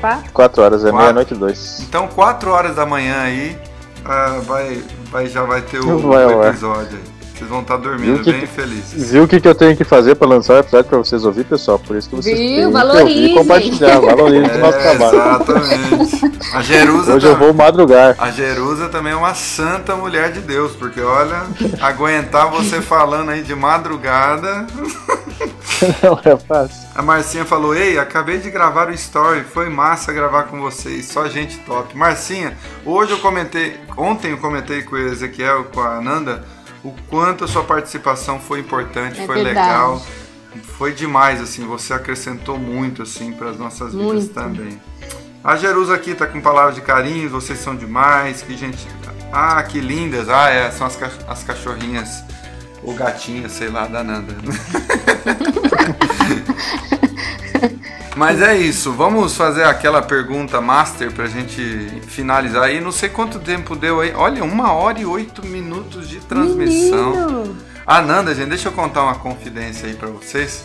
Quatro? 0.01 0.33
Quatro 0.33 0.63
horas, 0.63 0.85
é 0.85 0.91
meia-noite 0.91 1.35
e 1.35 1.37
dois. 1.37 1.81
Então, 1.81 2.09
quatro 2.09 2.51
horas 2.51 2.75
da 2.75 2.85
manhã 2.85 3.21
aí, 3.21 3.57
uh, 4.01 4.43
vai, 4.43 4.83
vai, 5.13 5.27
já 5.29 5.45
vai 5.45 5.63
ter 5.63 5.79
o, 5.79 5.99
Vai 6.01 6.27
o 6.27 6.45
episódio 6.45 6.99
aí. 6.99 7.18
Vocês 7.39 7.49
vão 7.51 7.61
estar 7.61 7.77
dormindo 7.77 8.17
Viu 8.17 8.25
que- 8.25 8.33
bem 8.33 8.47
felizes. 8.47 9.11
Viu 9.13 9.23
o 9.25 9.29
que, 9.29 9.41
que 9.41 9.47
eu 9.47 9.55
tenho 9.55 9.77
que 9.77 9.85
fazer 9.85 10.17
pra 10.17 10.27
lançar 10.27 10.55
o 10.55 10.59
episódio 10.59 10.89
pra 10.91 10.99
vocês 10.99 11.25
ouvir, 11.25 11.45
pessoal? 11.45 11.79
Por 11.79 11.97
isso 11.97 12.09
que 12.11 12.17
vocês 12.17 12.37
Viu? 12.37 12.73
têm 12.73 12.73
que 12.73 12.97
ouvir 12.99 13.25
e 13.31 13.35
compartilhar. 13.35 14.01
Valorizem 14.01 14.57
o 14.57 14.59
nosso 14.59 14.79
É, 14.79 14.83
trabalho. 14.83 15.19
exatamente. 15.19 16.39
A 16.55 16.63
Jerusa, 16.63 17.15
Hoje 17.15 17.27
eu 17.27 17.33
tam- 17.33 17.39
vou 17.41 17.55
madrugar. 17.55 18.17
a 18.19 18.31
Jerusa 18.31 18.89
também 18.89 19.13
é 19.13 19.17
uma 19.17 19.35
santa 19.35 19.95
mulher 19.95 20.33
de 20.33 20.41
Deus, 20.41 20.73
porque 20.73 21.01
olha, 21.01 21.43
aguentar 21.81 22.51
você 22.51 22.81
falando 22.81 23.31
aí 23.31 23.43
de 23.43 23.55
madrugada. 23.55 24.67
Não 26.03 26.19
é 26.25 26.37
fácil. 26.37 26.89
A 26.95 27.03
Marcinha 27.03 27.45
falou: 27.45 27.75
Ei, 27.75 27.99
acabei 27.99 28.39
de 28.39 28.51
gravar 28.51 28.89
o 28.89 28.93
story, 28.95 29.43
foi 29.45 29.69
massa 29.69 30.13
gravar 30.13 30.45
com 30.45 30.61
vocês, 30.61 31.07
só 31.07 31.29
gente 31.29 31.57
top. 31.59 31.97
Marcinha, 31.97 32.57
hoje 32.85 33.13
eu 33.13 33.19
comentei, 33.19 33.77
ontem 33.97 34.33
eu 34.33 34.39
comentei 34.39 34.83
com 34.83 34.97
o 34.97 34.99
Ezequiel, 34.99 35.67
com 35.73 35.81
a 35.81 35.97
Ananda, 35.99 36.45
o 36.85 36.93
quanto 37.09 37.45
a 37.45 37.49
sua 37.49 37.65
participação 37.65 38.39
foi 38.41 38.61
importante, 38.61 39.21
É 39.21 39.27
foi 39.27 39.43
verdade. 39.43 39.69
legal. 39.69 40.03
Foi 40.79 40.93
demais, 40.93 41.41
assim, 41.41 41.67
você 41.67 41.93
acrescentou 41.93 42.59
muito, 42.59 43.03
assim, 43.03 43.33
para 43.33 43.51
as 43.51 43.59
nossas 43.59 43.93
vidas 43.93 44.07
Muito. 44.07 44.35
também. 44.35 44.81
A 45.45 45.57
Jerusa 45.57 45.95
aqui 45.95 46.15
tá 46.15 46.27
com 46.27 46.41
palavras 46.41 46.75
de 46.75 46.81
carinho, 46.81 47.29
vocês 47.29 47.59
são 47.59 47.77
demais, 47.77 48.43
que 48.43 48.57
gente. 48.57 48.87
Ah, 49.33 49.63
que 49.63 49.81
lindas! 49.81 50.29
Ah, 50.29 50.49
é, 50.51 50.71
são 50.71 50.87
as, 50.87 50.97
cach- 50.97 51.25
as 51.29 51.43
cachorrinhas, 51.45 52.09
ou 52.83 52.95
gatinhas, 52.95 53.53
sei 53.53 53.69
lá, 53.69 53.87
da 53.87 54.03
Nanda. 54.03 54.35
Mas 58.19 58.43
é 58.43 58.59
isso, 58.59 58.93
vamos 58.93 59.37
fazer 59.37 59.63
aquela 59.63 60.03
pergunta 60.03 60.61
master 60.61 61.13
pra 61.13 61.29
gente 61.29 61.63
finalizar 62.09 62.65
aí. 62.65 62.81
Não 62.81 62.91
sei 62.91 63.09
quanto 63.09 63.39
tempo 63.39 63.77
deu 63.77 64.01
aí. 64.01 64.13
Olha, 64.13 64.43
uma 64.43 64.73
hora 64.73 64.99
e 64.99 65.07
oito 65.07 65.47
minutos 65.47 66.09
de 66.09 66.19
transmissão. 66.19 67.11
Menino. 67.13 67.57
A 67.87 68.03
Nanda, 68.03 68.35
gente, 68.35 68.49
deixa 68.49 68.71
eu 68.71 68.73
contar 68.73 69.05
uma 69.05 69.15
confidência 69.15 69.87
aí 69.87 69.95
pra 69.95 70.09
vocês. 70.09 70.65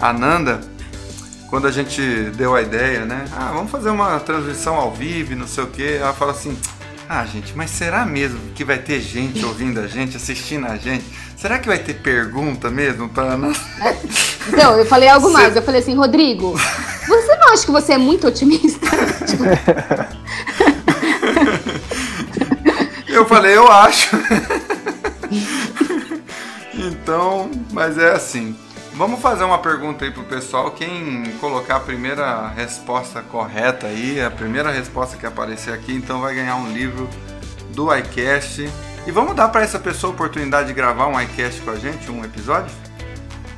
A 0.00 0.14
Nanda, 0.14 0.62
quando 1.50 1.66
a 1.66 1.70
gente 1.70 2.00
deu 2.34 2.54
a 2.54 2.62
ideia, 2.62 3.04
né? 3.04 3.26
Ah, 3.36 3.50
vamos 3.52 3.70
fazer 3.70 3.90
uma 3.90 4.18
transmissão 4.20 4.74
ao 4.74 4.90
vivo, 4.90 5.36
não 5.36 5.46
sei 5.46 5.64
o 5.64 5.66
quê. 5.66 5.98
Ela 6.00 6.14
fala 6.14 6.32
assim: 6.32 6.58
Ah, 7.06 7.22
gente, 7.26 7.54
mas 7.54 7.70
será 7.70 8.06
mesmo 8.06 8.40
que 8.54 8.64
vai 8.64 8.78
ter 8.78 8.98
gente 9.02 9.44
ouvindo 9.44 9.78
a 9.78 9.86
gente, 9.86 10.16
assistindo 10.16 10.66
a 10.66 10.78
gente? 10.78 11.04
Será 11.40 11.60
que 11.60 11.68
vai 11.68 11.78
ter 11.78 11.94
pergunta 11.94 12.68
mesmo 12.70 13.08
pra 13.08 13.36
nós? 13.36 13.56
Então, 14.48 14.78
eu 14.78 14.86
falei 14.86 15.10
algo 15.10 15.30
mais. 15.30 15.54
Eu 15.54 15.60
falei 15.60 15.82
assim, 15.82 15.94
Rodrigo, 15.94 16.58
você 17.06 17.36
não 17.36 17.52
acha 17.52 17.66
que 17.66 17.70
você 17.70 17.92
é 17.92 17.98
muito 17.98 18.26
otimista? 18.26 18.86
Tipo, 19.26 19.44
Eu 23.06 23.26
falei, 23.26 23.54
eu 23.54 23.70
acho. 23.70 24.16
então, 26.72 27.50
mas 27.72 27.98
é 27.98 28.12
assim. 28.12 28.56
Vamos 28.94 29.20
fazer 29.20 29.44
uma 29.44 29.58
pergunta 29.58 30.04
aí 30.04 30.10
pro 30.10 30.24
pessoal. 30.24 30.70
Quem 30.70 31.24
colocar 31.40 31.76
a 31.76 31.80
primeira 31.80 32.48
resposta 32.48 33.20
correta 33.20 33.86
aí, 33.86 34.20
a 34.20 34.30
primeira 34.30 34.70
resposta 34.70 35.16
que 35.16 35.26
aparecer 35.26 35.74
aqui, 35.74 35.92
então 35.92 36.20
vai 36.20 36.34
ganhar 36.34 36.56
um 36.56 36.72
livro 36.72 37.08
do 37.74 37.94
iCast. 37.94 38.68
E 39.08 39.10
vamos 39.10 39.34
dar 39.34 39.48
para 39.48 39.62
essa 39.62 39.78
pessoa 39.78 40.12
a 40.12 40.14
oportunidade 40.14 40.68
de 40.68 40.74
gravar 40.74 41.06
um 41.06 41.18
iCast 41.22 41.62
com 41.62 41.70
a 41.70 41.76
gente, 41.76 42.10
um 42.10 42.22
episódio? 42.22 42.70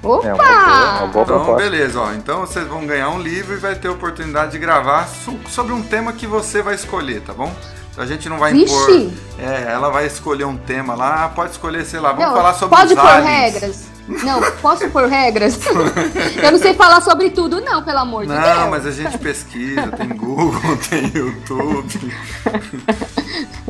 É 0.00 0.06
uma 0.06 0.16
boa, 0.16 0.22
uma 0.22 0.34
Opa! 0.34 1.06
boa 1.06 1.08
Então, 1.08 1.24
proposta. 1.24 1.56
beleza, 1.56 2.00
ó. 2.00 2.12
Então 2.12 2.40
vocês 2.46 2.66
vão 2.68 2.86
ganhar 2.86 3.10
um 3.10 3.18
livro 3.20 3.54
e 3.54 3.58
vai 3.58 3.74
ter 3.74 3.88
a 3.88 3.90
oportunidade 3.90 4.52
de 4.52 4.58
gravar 4.58 5.08
so- 5.08 5.36
sobre 5.48 5.72
um 5.72 5.82
tema 5.82 6.12
que 6.12 6.24
você 6.24 6.62
vai 6.62 6.74
escolher, 6.76 7.20
tá 7.22 7.32
bom? 7.34 7.52
A 7.98 8.06
gente 8.06 8.28
não 8.28 8.38
vai 8.38 8.52
impor. 8.52 8.86
Vixe! 8.86 9.12
É, 9.40 9.72
ela 9.72 9.90
vai 9.90 10.06
escolher 10.06 10.44
um 10.44 10.56
tema 10.56 10.94
lá, 10.94 11.28
pode 11.30 11.50
escolher, 11.50 11.84
sei 11.84 11.98
lá, 12.00 12.12
vamos 12.12 12.26
Não, 12.26 12.34
falar 12.36 12.54
sobre 12.54 12.76
pode 12.78 12.94
os 12.94 13.00
pôr 13.00 13.08
aliens. 13.10 13.52
regras. 13.52 13.90
Não, 14.24 14.40
posso 14.62 14.88
pôr 14.88 15.06
regras? 15.06 15.58
Eu 16.42 16.52
não 16.52 16.58
sei 16.58 16.72
falar 16.74 17.00
sobre 17.02 17.28
tudo, 17.30 17.60
não, 17.60 17.82
pelo 17.82 17.98
amor 17.98 18.22
de 18.24 18.32
Deus. 18.32 18.40
Não, 18.40 18.70
mas 18.70 18.86
a 18.86 18.90
gente 18.92 19.18
pesquisa, 19.18 19.88
tem 19.88 20.08
Google, 20.08 20.76
tem 20.88 21.12
YouTube. 21.14 22.14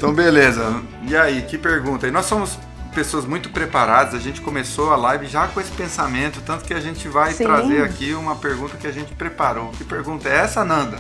Então, 0.01 0.15
beleza. 0.15 0.81
E 1.07 1.15
aí, 1.15 1.43
que 1.43 1.59
pergunta? 1.59 2.09
E 2.09 2.11
nós 2.11 2.25
somos 2.25 2.59
pessoas 2.95 3.27
muito 3.27 3.51
preparadas, 3.51 4.15
a 4.15 4.19
gente 4.19 4.41
começou 4.41 4.91
a 4.91 4.97
live 4.97 5.27
já 5.27 5.47
com 5.47 5.61
esse 5.61 5.71
pensamento, 5.73 6.41
tanto 6.41 6.65
que 6.65 6.73
a 6.73 6.81
gente 6.81 7.07
vai 7.07 7.35
Sim. 7.35 7.45
trazer 7.45 7.85
aqui 7.85 8.15
uma 8.15 8.35
pergunta 8.35 8.79
que 8.79 8.87
a 8.87 8.93
gente 8.93 9.13
preparou. 9.13 9.69
Que 9.77 9.85
pergunta 9.85 10.27
é 10.27 10.39
essa, 10.39 10.65
Nanda? 10.65 10.97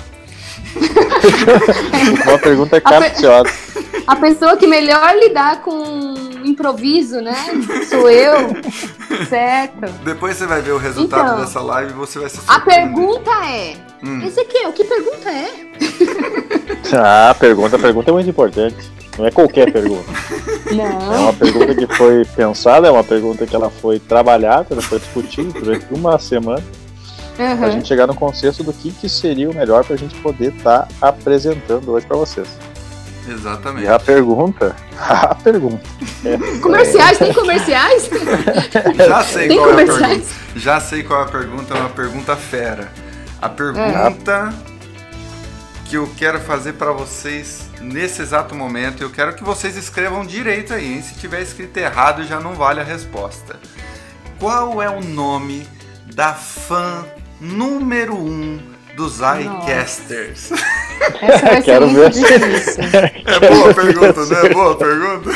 Uma 2.26 2.38
pergunta 2.38 2.76
A 2.76 2.80
per- 2.80 3.00
capciosa. 3.00 3.50
A 4.06 4.16
pessoa 4.16 4.56
que 4.58 4.66
melhor 4.66 5.14
lidar 5.16 5.62
com 5.62 6.29
improviso, 6.48 7.20
né? 7.20 7.34
Sou 7.88 8.08
eu. 8.10 8.50
Certo. 9.28 9.90
Depois 10.04 10.36
você 10.36 10.46
vai 10.46 10.60
ver 10.62 10.72
o 10.72 10.78
resultado 10.78 11.22
Então, 11.24 11.40
dessa 11.40 11.60
live 11.60 11.90
e 11.92 11.94
você 11.94 12.18
vai 12.18 12.28
se 12.30 12.38
A 12.46 12.54
surpreender. 12.54 12.94
pergunta 12.94 13.30
é: 13.46 13.76
Hum. 14.02 14.22
Ezequiel, 14.26 14.72
que 14.72 14.84
pergunta 14.84 15.28
é? 15.30 15.50
Ah, 16.96 17.30
a 17.30 17.34
pergunta, 17.34 17.76
a 17.76 17.78
pergunta 17.78 18.10
é 18.10 18.12
muito 18.14 18.28
importante. 18.30 18.76
Não 19.18 19.26
é 19.26 19.30
qualquer 19.30 19.72
pergunta. 19.72 20.04
É 20.70 20.74
Não. 20.74 21.22
uma 21.24 21.32
pergunta 21.32 21.74
que 21.74 21.86
foi 21.96 22.24
pensada, 22.24 22.86
é 22.86 22.90
uma 22.92 23.02
pergunta 23.02 23.44
que 23.44 23.56
ela 23.56 23.68
foi 23.70 23.98
trabalhada, 23.98 24.68
ela 24.70 24.80
foi 24.80 25.00
discutida 25.00 25.58
durante 25.58 25.84
uma 25.90 26.16
semana, 26.16 26.62
pra 27.34 27.44
Uhum. 27.66 27.72
gente 27.72 27.88
chegar 27.88 28.06
no 28.06 28.14
consenso 28.14 28.62
do 28.62 28.72
que, 28.72 28.92
que 28.92 29.08
seria 29.08 29.50
o 29.50 29.54
melhor 29.54 29.84
pra 29.84 29.96
gente 29.96 30.14
poder 30.20 30.52
estar 30.54 30.86
apresentando 31.00 31.90
hoje 31.90 32.06
pra 32.06 32.16
vocês. 32.16 32.46
Exatamente. 33.28 33.84
E 33.84 33.88
a 33.88 33.98
pergunta, 33.98 34.74
a 34.98 35.34
pergunta. 35.34 35.82
Comerciais, 36.62 37.18
tem 37.18 37.32
comerciais? 37.34 38.10
Já 39.06 39.22
sei 39.24 39.48
Tem 39.48 39.56
qual 39.58 39.70
é 39.70 39.72
a 39.72 39.76
pergunta. 39.76 40.26
Já 40.56 40.80
sei 40.80 41.02
qual 41.02 41.20
é 41.20 41.24
a 41.24 41.28
pergunta, 41.28 41.74
é 41.74 41.80
uma 41.80 41.90
pergunta 41.90 42.36
fera. 42.36 42.90
A 43.40 43.48
pergunta 43.48 44.52
que 45.86 45.96
eu 45.96 46.08
quero 46.16 46.40
fazer 46.40 46.74
pra 46.74 46.92
vocês 46.92 47.68
nesse 47.80 48.22
exato 48.22 48.54
momento, 48.54 49.02
eu 49.02 49.10
quero 49.10 49.34
que 49.34 49.42
vocês 49.42 49.76
escrevam 49.76 50.24
direito 50.24 50.72
aí, 50.72 50.94
hein? 50.94 51.02
Se 51.02 51.14
tiver 51.14 51.40
escrito 51.42 51.76
errado, 51.78 52.24
já 52.24 52.38
não 52.38 52.54
vale 52.54 52.80
a 52.80 52.84
resposta. 52.84 53.56
Qual 54.38 54.80
é 54.80 54.88
o 54.88 55.02
nome 55.02 55.66
da 56.14 56.32
fã 56.32 57.04
número 57.40 58.14
um 58.14 58.60
dos 59.00 59.18
iCasters? 59.18 60.52
Essa 61.22 61.46
vai 61.46 61.56
ser 61.56 61.62
Quero 61.62 61.88
muito 61.88 62.20
ver. 62.20 62.38
difícil. 62.38 62.84
É 62.84 63.40
boa 63.48 63.70
a 63.70 63.74
pergunta, 63.74 64.26
não 64.26 64.36
é 64.38 64.48
boa 64.50 64.72
a 64.72 64.76
pergunta? 64.76 65.30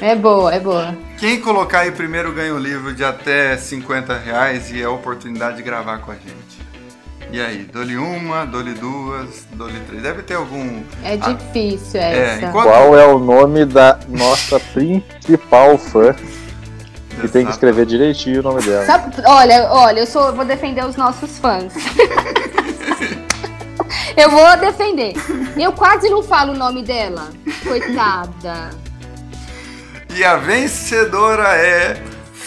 É 0.00 0.14
boa, 0.16 0.54
é 0.54 0.60
boa. 0.60 0.96
Quem 1.18 1.40
colocar 1.40 1.80
aí 1.80 1.90
primeiro 1.90 2.32
ganha 2.32 2.54
um 2.54 2.58
livro 2.58 2.94
de 2.94 3.04
até 3.04 3.56
50 3.56 4.16
reais 4.18 4.70
e 4.70 4.82
a 4.82 4.90
oportunidade 4.90 5.56
de 5.56 5.62
gravar 5.62 5.98
com 5.98 6.10
a 6.10 6.14
gente. 6.14 6.34
E 7.32 7.40
aí, 7.40 7.68
dou-lhe 7.72 7.96
uma, 7.96 8.44
dou-lhe 8.44 8.74
duas, 8.74 9.44
dou-lhe 9.54 9.80
três. 9.88 10.02
Deve 10.02 10.22
ter 10.22 10.34
algum. 10.34 10.82
É 11.02 11.14
Ah, 11.20 11.32
difícil 11.32 12.00
É, 12.00 12.34
essa. 12.36 12.46
enquanto. 12.46 12.64
Qual 12.66 12.96
é 12.96 13.06
o 13.06 13.18
nome 13.18 13.64
da 13.64 13.98
nossa 14.08 14.60
principal 14.60 15.76
fã? 15.78 16.14
Que 17.20 17.28
tem 17.28 17.44
que 17.46 17.52
escrever 17.52 17.86
direitinho 17.86 18.40
o 18.40 18.42
nome 18.42 18.62
dela. 18.62 18.84
Sabe- 18.86 19.14
olha, 19.24 19.68
olha, 19.70 20.00
eu 20.00 20.06
sou, 20.06 20.26
eu 20.26 20.34
vou 20.34 20.44
defender 20.44 20.84
os 20.84 20.96
nossos 20.96 21.38
fãs. 21.38 21.72
eu 24.16 24.30
vou 24.30 24.56
defender. 24.58 25.14
Eu 25.56 25.72
quase 25.72 26.08
não 26.08 26.22
falo 26.22 26.52
o 26.52 26.56
nome 26.56 26.82
dela. 26.82 27.30
Coitada. 27.62 28.70
E 30.14 30.24
a 30.24 30.36
vencedora 30.36 31.48
é. 31.56 32.02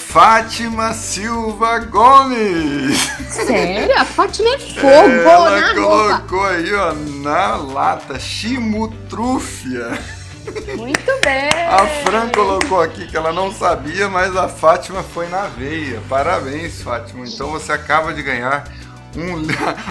Fátima 0.07 0.93
Silva 0.93 1.79
Gomes! 1.79 2.97
Sério? 3.29 3.93
A 3.99 4.05
Fátima 4.05 4.49
é 4.49 4.57
fogo 4.79 4.87
Ela 5.29 5.59
na 5.59 5.73
roupa. 5.73 6.19
colocou 6.21 6.45
aí, 6.45 6.73
ó, 6.73 6.93
na 6.93 7.57
lata, 7.57 8.17
chimutrúfia. 8.17 9.99
Muito 10.77 11.11
bem. 11.23 11.49
A 11.69 11.85
Fran 12.05 12.29
colocou 12.29 12.81
aqui 12.81 13.05
que 13.05 13.17
ela 13.17 13.33
não 13.33 13.51
sabia, 13.51 14.07
mas 14.07 14.35
a 14.35 14.47
Fátima 14.47 15.03
foi 15.03 15.27
na 15.27 15.41
veia. 15.47 16.01
Parabéns, 16.07 16.81
Fátima. 16.81 17.25
Então 17.27 17.51
você 17.51 17.73
acaba 17.73 18.13
de 18.13 18.23
ganhar 18.23 18.63
um. 19.17 19.45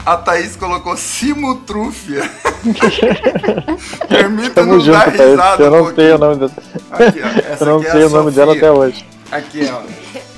A 0.05 0.17
Thaís 0.17 0.57
colocou 0.57 0.97
simutrúfia. 0.97 2.23
Permita 4.09 4.55
Tamo 4.55 4.75
nos 4.75 4.85
junto, 4.85 4.99
dar 4.99 5.13
Thaís, 5.13 5.31
risada. 5.31 5.63
Eu 5.63 5.69
um 5.69 5.77
não 5.77 5.95
sei 5.95 6.13
o 6.13 6.19
nome 6.19 6.37
dela. 6.37 6.53
Aqui, 6.91 7.21
ó. 7.23 7.27
Essa 7.53 7.65
Eu 7.65 7.67
não 7.67 7.83
é 7.83 7.91
sei 7.91 8.03
a 8.03 8.07
o 8.07 8.11
nome 8.11 8.31
dela 8.31 8.55
até 8.55 8.71
hoje. 8.71 9.07
Aqui, 9.31 9.71
ó. 9.71 9.83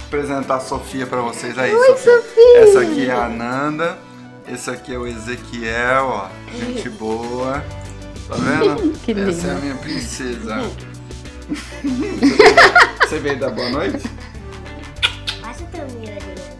Apresentar 0.06 0.56
a 0.56 0.60
Sofia 0.60 1.06
pra 1.06 1.20
vocês 1.20 1.58
aí. 1.58 1.74
Oi, 1.74 1.86
Sofia. 1.88 2.16
Sofia. 2.16 2.58
Essa 2.60 2.80
aqui 2.80 3.06
é 3.06 3.12
a 3.12 3.26
Ananda. 3.26 3.98
Esse 4.50 4.70
aqui 4.70 4.94
é 4.94 4.98
o 4.98 5.06
Ezequiel, 5.06 6.06
ó. 6.06 6.28
Gente 6.56 6.88
boa. 6.90 7.62
Tá 8.28 8.34
vendo? 8.36 8.92
Que 9.04 9.12
Essa 9.12 9.48
é 9.48 9.50
a 9.50 9.54
minha 9.54 9.74
princesa. 9.76 10.70
Você 13.00 13.18
veio 13.18 13.38
dar 13.38 13.50
boa 13.50 13.70
noite? 13.70 14.02
Passa 15.40 15.64
também, 15.72 16.14
Adriana. 16.14 16.57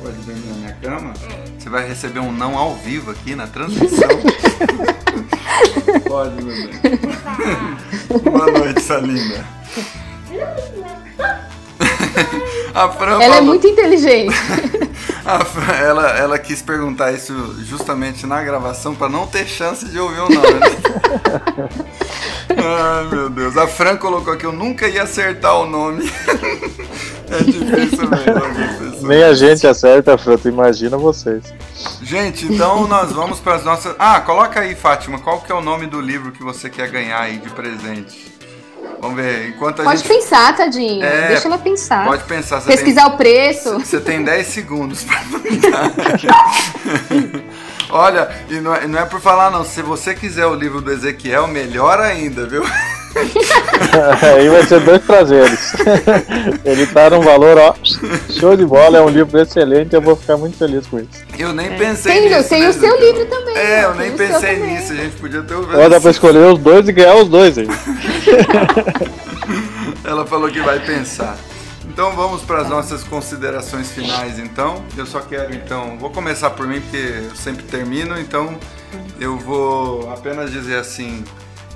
Pode 0.00 0.16
dormir 0.22 0.46
na 0.46 0.54
minha 0.54 0.72
cama, 0.74 1.12
você 1.58 1.68
vai 1.68 1.86
receber 1.86 2.20
um 2.20 2.32
não 2.32 2.56
ao 2.56 2.74
vivo 2.76 3.10
aqui 3.10 3.34
na 3.34 3.46
transmissão. 3.46 4.08
pode, 6.08 6.42
meu 6.42 6.54
bem. 6.54 6.70
Boa 8.22 8.50
noite, 8.50 8.80
Salinda. 8.80 9.44
A 12.74 12.88
Fran 12.88 13.12
ela 13.12 13.24
é 13.24 13.28
falou... 13.28 13.38
é 13.38 13.40
muito 13.42 13.66
inteligente. 13.66 14.34
Fran, 15.44 15.74
ela, 15.74 16.08
ela 16.16 16.38
quis 16.38 16.62
perguntar 16.62 17.12
isso 17.12 17.56
justamente 17.64 18.26
na 18.26 18.42
gravação 18.42 18.94
para 18.94 19.08
não 19.08 19.26
ter 19.26 19.46
chance 19.46 19.84
de 19.84 19.98
ouvir 19.98 20.20
o 20.20 20.28
nome. 20.28 20.60
Ai, 22.50 23.04
meu 23.10 23.30
Deus. 23.30 23.56
A 23.56 23.66
Fran 23.66 23.96
colocou 23.96 24.36
que 24.36 24.46
eu 24.46 24.52
nunca 24.52 24.88
ia 24.88 25.02
acertar 25.02 25.60
o 25.60 25.66
nome. 25.66 26.10
É 27.30 27.42
difícil 27.42 28.08
mesmo. 28.10 29.06
Nem 29.06 29.22
a 29.22 29.32
gente 29.34 29.66
acerta, 29.66 30.16
Fran. 30.18 30.36
Tu 30.36 30.48
imagina 30.48 30.96
vocês. 30.96 31.44
Gente, 32.02 32.46
então 32.52 32.86
nós 32.86 33.12
vamos 33.12 33.40
para 33.40 33.54
as 33.54 33.64
nossas... 33.64 33.94
Ah, 33.98 34.20
coloca 34.20 34.60
aí, 34.60 34.74
Fátima. 34.74 35.18
Qual 35.18 35.40
que 35.40 35.50
é 35.50 35.54
o 35.54 35.62
nome 35.62 35.86
do 35.86 36.00
livro 36.00 36.32
que 36.32 36.42
você 36.42 36.68
quer 36.68 36.90
ganhar 36.90 37.20
aí 37.20 37.38
de 37.38 37.48
presente? 37.50 38.30
Vamos 39.00 39.16
ver, 39.16 39.48
enquanto 39.48 39.80
a 39.80 39.84
pode 39.84 40.02
gente... 40.02 40.08
pensar, 40.08 40.54
tadinha. 40.54 41.04
É, 41.04 41.28
Deixa 41.28 41.48
ela 41.48 41.56
pensar. 41.56 42.04
Pode 42.06 42.24
pensar. 42.24 42.60
Pesquisar 42.60 43.06
tem... 43.06 43.14
o 43.14 43.16
preço. 43.16 43.78
Você 43.78 43.98
tem 43.98 44.22
10 44.22 44.46
segundos 44.46 45.04
para 45.04 45.20
Olha, 47.88 48.30
e 48.48 48.60
não, 48.60 48.74
é, 48.74 48.86
não 48.86 48.98
é 48.98 49.06
por 49.06 49.20
falar 49.20 49.50
não, 49.50 49.64
se 49.64 49.80
você 49.80 50.14
quiser 50.14 50.46
o 50.46 50.54
livro 50.54 50.82
do 50.82 50.92
Ezequiel, 50.92 51.48
melhor 51.48 51.98
ainda, 51.98 52.46
viu? 52.46 52.62
Aí 54.36 54.48
vai 54.48 54.64
ser 54.64 54.80
dois 54.80 55.02
prazeres. 55.02 55.72
Ele 56.64 56.86
tá 56.86 57.10
num 57.10 57.20
valor, 57.20 57.58
ó, 57.58 57.74
show 58.30 58.56
de 58.56 58.64
bola, 58.64 58.98
é 58.98 59.00
um 59.00 59.08
livro 59.08 59.38
excelente, 59.38 59.94
eu 59.94 60.00
vou 60.00 60.16
ficar 60.16 60.36
muito 60.36 60.56
feliz 60.56 60.86
com 60.86 60.98
isso. 60.98 61.08
Eu 61.38 61.52
nem 61.52 61.66
é. 61.66 61.76
pensei 61.76 62.12
tem, 62.12 62.30
nisso. 62.30 62.48
Tem 62.48 62.68
o 62.68 62.72
seu 62.72 63.00
livro 63.00 63.26
também. 63.26 63.56
É, 63.56 63.84
eu 63.84 63.94
nem 63.94 64.12
pensei 64.12 64.58
nisso, 64.58 64.92
a 64.92 64.96
gente 64.96 65.16
podia 65.16 65.42
ter 65.42 65.54
o 65.54 65.68
Ó, 65.72 65.88
dá 65.88 66.00
pra 66.00 66.10
escolher 66.10 66.52
os 66.52 66.58
dois 66.58 66.88
e 66.88 66.92
ganhar 66.92 67.16
os 67.16 67.28
dois 67.28 67.58
aí. 67.58 67.68
Ela 70.04 70.26
falou 70.26 70.50
que 70.50 70.60
vai 70.60 70.80
pensar. 70.80 71.36
Então 71.92 72.12
vamos 72.12 72.42
para 72.42 72.62
as 72.62 72.68
nossas 72.68 73.02
considerações 73.02 73.90
finais 73.90 74.38
então. 74.38 74.82
Eu 74.96 75.04
só 75.04 75.20
quero 75.20 75.54
então, 75.54 75.98
vou 75.98 76.10
começar 76.10 76.50
por 76.50 76.66
mim 76.66 76.80
porque 76.80 77.26
eu 77.28 77.34
sempre 77.34 77.64
termino, 77.64 78.18
então 78.18 78.56
eu 79.18 79.36
vou 79.36 80.10
apenas 80.10 80.50
dizer 80.50 80.76
assim, 80.76 81.24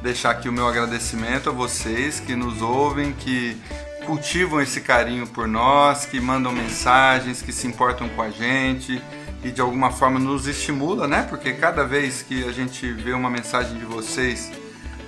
deixar 0.05 0.33
aqui 0.33 0.51
o 0.51 0.53
meu 0.53 0.69
agradecimento 0.69 1.49
a 1.49 1.53
vocês 1.53 2.21
que 2.21 2.37
nos 2.37 2.61
ouvem, 2.61 3.15
que 3.15 3.57
cultivam 4.05 4.61
esse 4.61 4.83
carinho 4.83 5.27
por 5.27 5.49
nós, 5.49 6.05
que 6.05 6.21
mandam 6.21 6.53
mensagens, 6.53 7.41
que 7.41 7.51
se 7.51 7.67
importam 7.67 8.07
com 8.11 8.21
a 8.21 8.29
gente 8.29 9.03
e 9.43 9.51
de 9.51 9.63
alguma 9.63 9.91
forma 9.91 10.21
nos 10.21 10.47
estimula, 10.47 11.09
né? 11.09 11.23
Porque 11.23 11.55
cada 11.55 11.85
vez 11.85 12.21
que 12.21 12.45
a 12.45 12.53
gente 12.53 12.93
vê 12.93 13.15
uma 13.15 13.31
mensagem 13.31 13.79
de 13.79 13.87
vocês, 13.87 14.53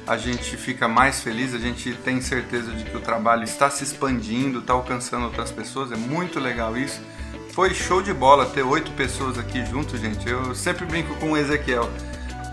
a 0.07 0.17
gente 0.17 0.57
fica 0.57 0.89
mais 0.89 1.21
feliz, 1.21 1.55
a 1.55 1.59
gente 1.59 1.93
tem 1.93 2.23
certeza 2.23 2.73
de 2.73 2.85
que 2.85 2.97
o 2.97 3.01
trabalho 3.01 3.45
está 3.45 3.69
se 3.69 3.85
expandindo, 3.85 4.61
está 4.61 4.73
alcançando 4.73 5.27
outras 5.27 5.53
pessoas, 5.53 5.93
é 5.93 5.97
muito 5.97 6.41
legal 6.41 6.75
isso. 6.75 7.03
Foi 7.53 7.75
show 7.75 8.01
de 8.01 8.15
bola 8.15 8.47
ter 8.47 8.63
oito 8.63 8.91
pessoas 8.93 9.39
aqui 9.39 9.63
junto, 9.67 9.99
gente. 9.99 10.27
Eu 10.27 10.55
sempre 10.55 10.87
brinco 10.87 11.15
com 11.17 11.33
o 11.33 11.37
Ezequiel 11.37 11.87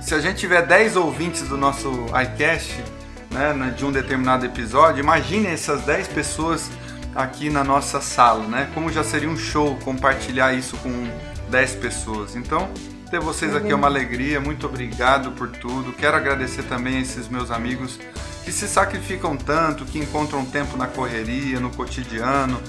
se 0.03 0.13
a 0.13 0.19
gente 0.19 0.37
tiver 0.37 0.65
10 0.65 0.97
ouvintes 0.97 1.43
do 1.43 1.57
nosso 1.57 1.89
iCast, 2.07 2.83
né, 3.31 3.73
de 3.75 3.85
um 3.85 3.91
determinado 3.91 4.45
episódio, 4.45 4.99
imagine 4.99 5.47
essas 5.47 5.81
10 5.83 6.09
pessoas 6.09 6.69
aqui 7.15 7.49
na 7.49 7.63
nossa 7.63 8.01
sala, 8.01 8.45
né? 8.45 8.69
Como 8.73 8.91
já 8.91 9.03
seria 9.03 9.29
um 9.29 9.37
show 9.37 9.77
compartilhar 9.83 10.53
isso 10.53 10.75
com 10.77 11.09
10 11.49 11.75
pessoas. 11.75 12.35
Então, 12.35 12.69
ter 13.09 13.19
vocês 13.19 13.55
aqui 13.55 13.71
é 13.71 13.75
uma 13.75 13.87
alegria, 13.87 14.41
muito 14.41 14.65
obrigado 14.67 15.31
por 15.31 15.49
tudo. 15.49 15.93
Quero 15.93 16.17
agradecer 16.17 16.63
também 16.63 16.97
a 16.97 16.99
esses 16.99 17.29
meus 17.29 17.49
amigos 17.49 17.97
que 18.43 18.51
se 18.51 18.67
sacrificam 18.67 19.37
tanto, 19.37 19.85
que 19.85 19.99
encontram 19.99 20.43
tempo 20.43 20.75
na 20.75 20.87
correria, 20.87 21.59
no 21.59 21.69
cotidiano. 21.69 22.59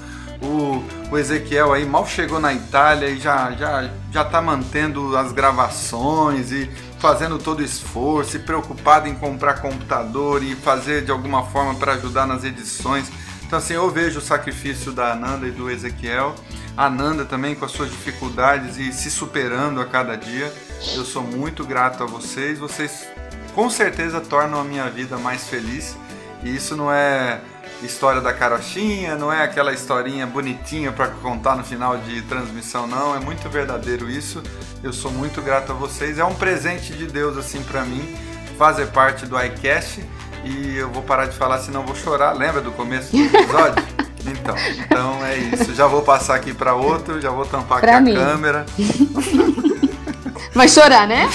O, 0.41 0.83
o 1.11 1.17
Ezequiel 1.17 1.73
aí 1.73 1.85
mal 1.85 2.05
chegou 2.05 2.39
na 2.39 2.53
Itália 2.53 3.09
e 3.09 3.19
já 3.19 3.51
já 3.53 3.89
já 4.11 4.21
está 4.21 4.41
mantendo 4.41 5.17
as 5.17 5.31
gravações 5.31 6.51
e 6.51 6.69
fazendo 7.05 7.37
todo 7.37 7.59
o 7.59 7.63
esforço 7.63 8.35
e 8.35 8.39
preocupado 8.39 9.07
em 9.07 9.13
comprar 9.13 9.61
computador 9.61 10.41
e 10.41 10.55
fazer 10.55 11.05
de 11.05 11.11
alguma 11.11 11.45
forma 11.45 11.75
para 11.75 11.93
ajudar 11.93 12.25
nas 12.25 12.43
edições. 12.43 13.11
Então 13.45 13.59
assim, 13.59 13.75
eu 13.75 13.91
vejo 13.91 14.17
o 14.17 14.21
sacrifício 14.23 14.91
da 14.91 15.11
Ananda 15.11 15.45
e 15.45 15.51
do 15.51 15.69
Ezequiel. 15.69 16.33
A 16.75 16.87
Ananda 16.87 17.23
também 17.23 17.53
com 17.53 17.63
as 17.63 17.69
suas 17.69 17.91
dificuldades 17.91 18.79
e 18.79 18.91
se 18.91 19.11
superando 19.11 19.79
a 19.79 19.85
cada 19.85 20.15
dia. 20.15 20.51
Eu 20.95 21.05
sou 21.05 21.21
muito 21.21 21.63
grato 21.63 22.01
a 22.01 22.07
vocês. 22.07 22.57
Vocês 22.57 23.07
com 23.53 23.69
certeza 23.69 24.19
tornam 24.19 24.59
a 24.59 24.63
minha 24.63 24.89
vida 24.89 25.15
mais 25.15 25.47
feliz. 25.47 25.95
E 26.43 26.55
isso 26.55 26.75
não 26.75 26.91
é 26.91 27.39
história 27.85 28.19
da 28.19 28.33
carochinha, 28.33 29.15
não 29.15 29.31
é 29.31 29.43
aquela 29.43 29.71
historinha 29.73 30.25
bonitinha 30.27 30.91
para 30.91 31.07
contar 31.07 31.55
no 31.55 31.63
final 31.63 31.97
de 31.97 32.21
transmissão, 32.23 32.87
não. 32.87 33.15
É 33.15 33.19
muito 33.19 33.47
verdadeiro 33.49 34.09
isso. 34.09 34.41
Eu 34.83 34.91
sou 34.91 35.11
muito 35.11 35.41
grato 35.41 35.71
a 35.71 35.75
vocês. 35.75 36.19
É 36.19 36.25
um 36.25 36.35
presente 36.35 36.93
de 36.93 37.07
Deus 37.07 37.37
assim 37.37 37.61
para 37.63 37.83
mim 37.83 38.15
fazer 38.57 38.87
parte 38.87 39.25
do 39.25 39.41
iCast 39.41 40.03
e 40.43 40.77
eu 40.77 40.89
vou 40.89 41.03
parar 41.03 41.25
de 41.25 41.35
falar 41.35 41.59
senão 41.59 41.85
vou 41.85 41.95
chorar. 41.95 42.33
Lembra 42.33 42.61
do 42.61 42.71
começo 42.71 43.15
do 43.15 43.23
episódio? 43.23 43.83
Então, 44.27 44.55
então 44.79 45.23
é 45.23 45.37
isso. 45.37 45.75
Já 45.75 45.85
vou 45.85 46.01
passar 46.01 46.33
aqui 46.33 46.51
para 46.51 46.73
outro, 46.73 47.21
já 47.21 47.29
vou 47.29 47.45
tampar 47.45 47.79
pra 47.79 47.97
aqui 47.97 48.05
mim. 48.05 48.17
a 48.17 48.25
câmera. 48.25 48.65
Vai 50.51 50.67
chorar, 50.67 51.07
né? 51.07 51.29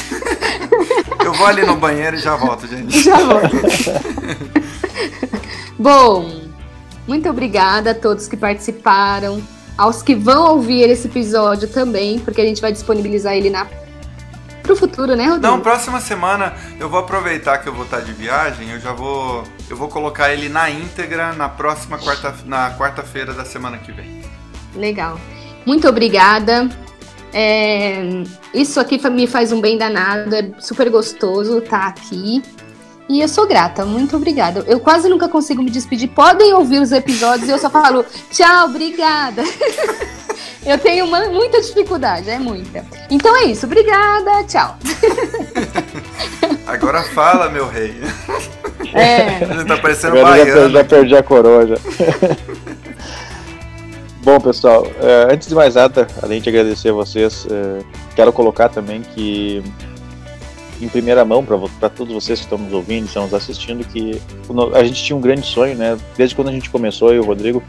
Eu 1.24 1.32
vou 1.32 1.46
ali 1.46 1.64
no 1.64 1.76
banheiro 1.76 2.16
e 2.16 2.18
já 2.18 2.34
volto, 2.34 2.66
gente. 2.66 3.00
Já 3.00 3.16
volto. 3.16 3.48
Bom, 5.78 6.39
muito 7.10 7.28
obrigada 7.28 7.90
a 7.90 7.94
todos 7.94 8.28
que 8.28 8.36
participaram, 8.36 9.42
aos 9.76 10.00
que 10.00 10.14
vão 10.14 10.52
ouvir 10.52 10.88
esse 10.88 11.08
episódio 11.08 11.66
também, 11.66 12.20
porque 12.20 12.40
a 12.40 12.44
gente 12.44 12.60
vai 12.60 12.70
disponibilizar 12.70 13.34
ele 13.34 13.50
na 13.50 13.66
pro 14.62 14.76
futuro, 14.76 15.16
né, 15.16 15.24
Rodrigo? 15.24 15.44
Não, 15.48 15.60
próxima 15.60 16.00
semana 16.00 16.54
eu 16.78 16.88
vou 16.88 17.00
aproveitar 17.00 17.58
que 17.58 17.68
eu 17.68 17.74
vou 17.74 17.84
estar 17.84 17.98
de 17.98 18.12
viagem, 18.12 18.70
eu 18.70 18.78
já 18.78 18.92
vou 18.92 19.42
eu 19.68 19.76
vou 19.76 19.88
colocar 19.88 20.32
ele 20.32 20.48
na 20.48 20.70
íntegra 20.70 21.32
na 21.32 21.48
próxima 21.48 21.98
quarta 21.98 22.32
na 22.44 22.76
quarta-feira 22.78 23.34
da 23.34 23.44
semana 23.44 23.78
que 23.78 23.90
vem. 23.90 24.22
Legal. 24.76 25.20
Muito 25.66 25.88
obrigada. 25.88 26.68
É, 27.32 28.22
isso 28.54 28.78
aqui 28.78 29.00
me 29.10 29.26
faz 29.26 29.50
um 29.50 29.60
bem 29.60 29.76
danado, 29.76 30.32
é 30.32 30.52
super 30.60 30.88
gostoso 30.88 31.58
estar 31.58 31.88
aqui. 31.88 32.40
E 33.10 33.20
eu 33.20 33.26
sou 33.26 33.44
grata, 33.44 33.84
muito 33.84 34.14
obrigada. 34.14 34.62
Eu 34.68 34.78
quase 34.78 35.08
nunca 35.08 35.28
consigo 35.28 35.60
me 35.60 35.68
despedir. 35.68 36.08
Podem 36.10 36.54
ouvir 36.54 36.80
os 36.80 36.92
episódios 36.92 37.48
e 37.48 37.50
eu 37.50 37.58
só 37.58 37.68
falo 37.68 38.04
tchau, 38.30 38.66
obrigada. 38.66 39.42
eu 40.64 40.78
tenho 40.78 41.06
uma, 41.06 41.28
muita 41.28 41.60
dificuldade, 41.60 42.30
é 42.30 42.38
muita. 42.38 42.84
Então 43.10 43.36
é 43.36 43.46
isso, 43.46 43.66
obrigada, 43.66 44.44
tchau. 44.44 44.78
Agora 46.64 47.02
fala, 47.02 47.48
meu 47.48 47.66
rei. 47.66 48.00
É. 48.94 49.44
Você 49.44 49.64
tá 49.64 49.76
parecendo 49.78 50.16
Agora 50.16 50.44
baiano. 50.44 50.60
Já, 50.60 50.68
já 50.68 50.84
perdi 50.84 51.16
a 51.16 51.22
coroa 51.24 51.66
já. 51.66 51.76
Bom, 54.22 54.38
pessoal, 54.38 54.86
é, 55.02 55.34
antes 55.34 55.48
de 55.48 55.54
mais 55.56 55.74
nada, 55.74 56.06
além 56.22 56.40
de 56.40 56.48
agradecer 56.48 56.90
a 56.90 56.92
vocês, 56.92 57.44
é, 57.50 57.80
quero 58.14 58.32
colocar 58.32 58.68
também 58.68 59.02
que 59.02 59.64
em 60.80 60.88
primeira 60.88 61.24
mão 61.24 61.44
para 61.44 61.88
todos 61.88 62.12
vocês 62.14 62.38
que 62.38 62.46
estão 62.46 62.58
nos 62.58 62.72
ouvindo, 62.72 63.06
estão 63.06 63.24
nos 63.24 63.34
assistindo, 63.34 63.84
que 63.86 64.20
a 64.74 64.84
gente 64.84 65.02
tinha 65.04 65.16
um 65.16 65.20
grande 65.20 65.46
sonho, 65.46 65.76
né? 65.76 65.98
Desde 66.16 66.34
quando 66.34 66.48
a 66.48 66.52
gente 66.52 66.70
começou, 66.70 67.10
eu 67.10 67.16
e 67.16 67.20
o 67.20 67.24
Rodrigo, 67.24 67.62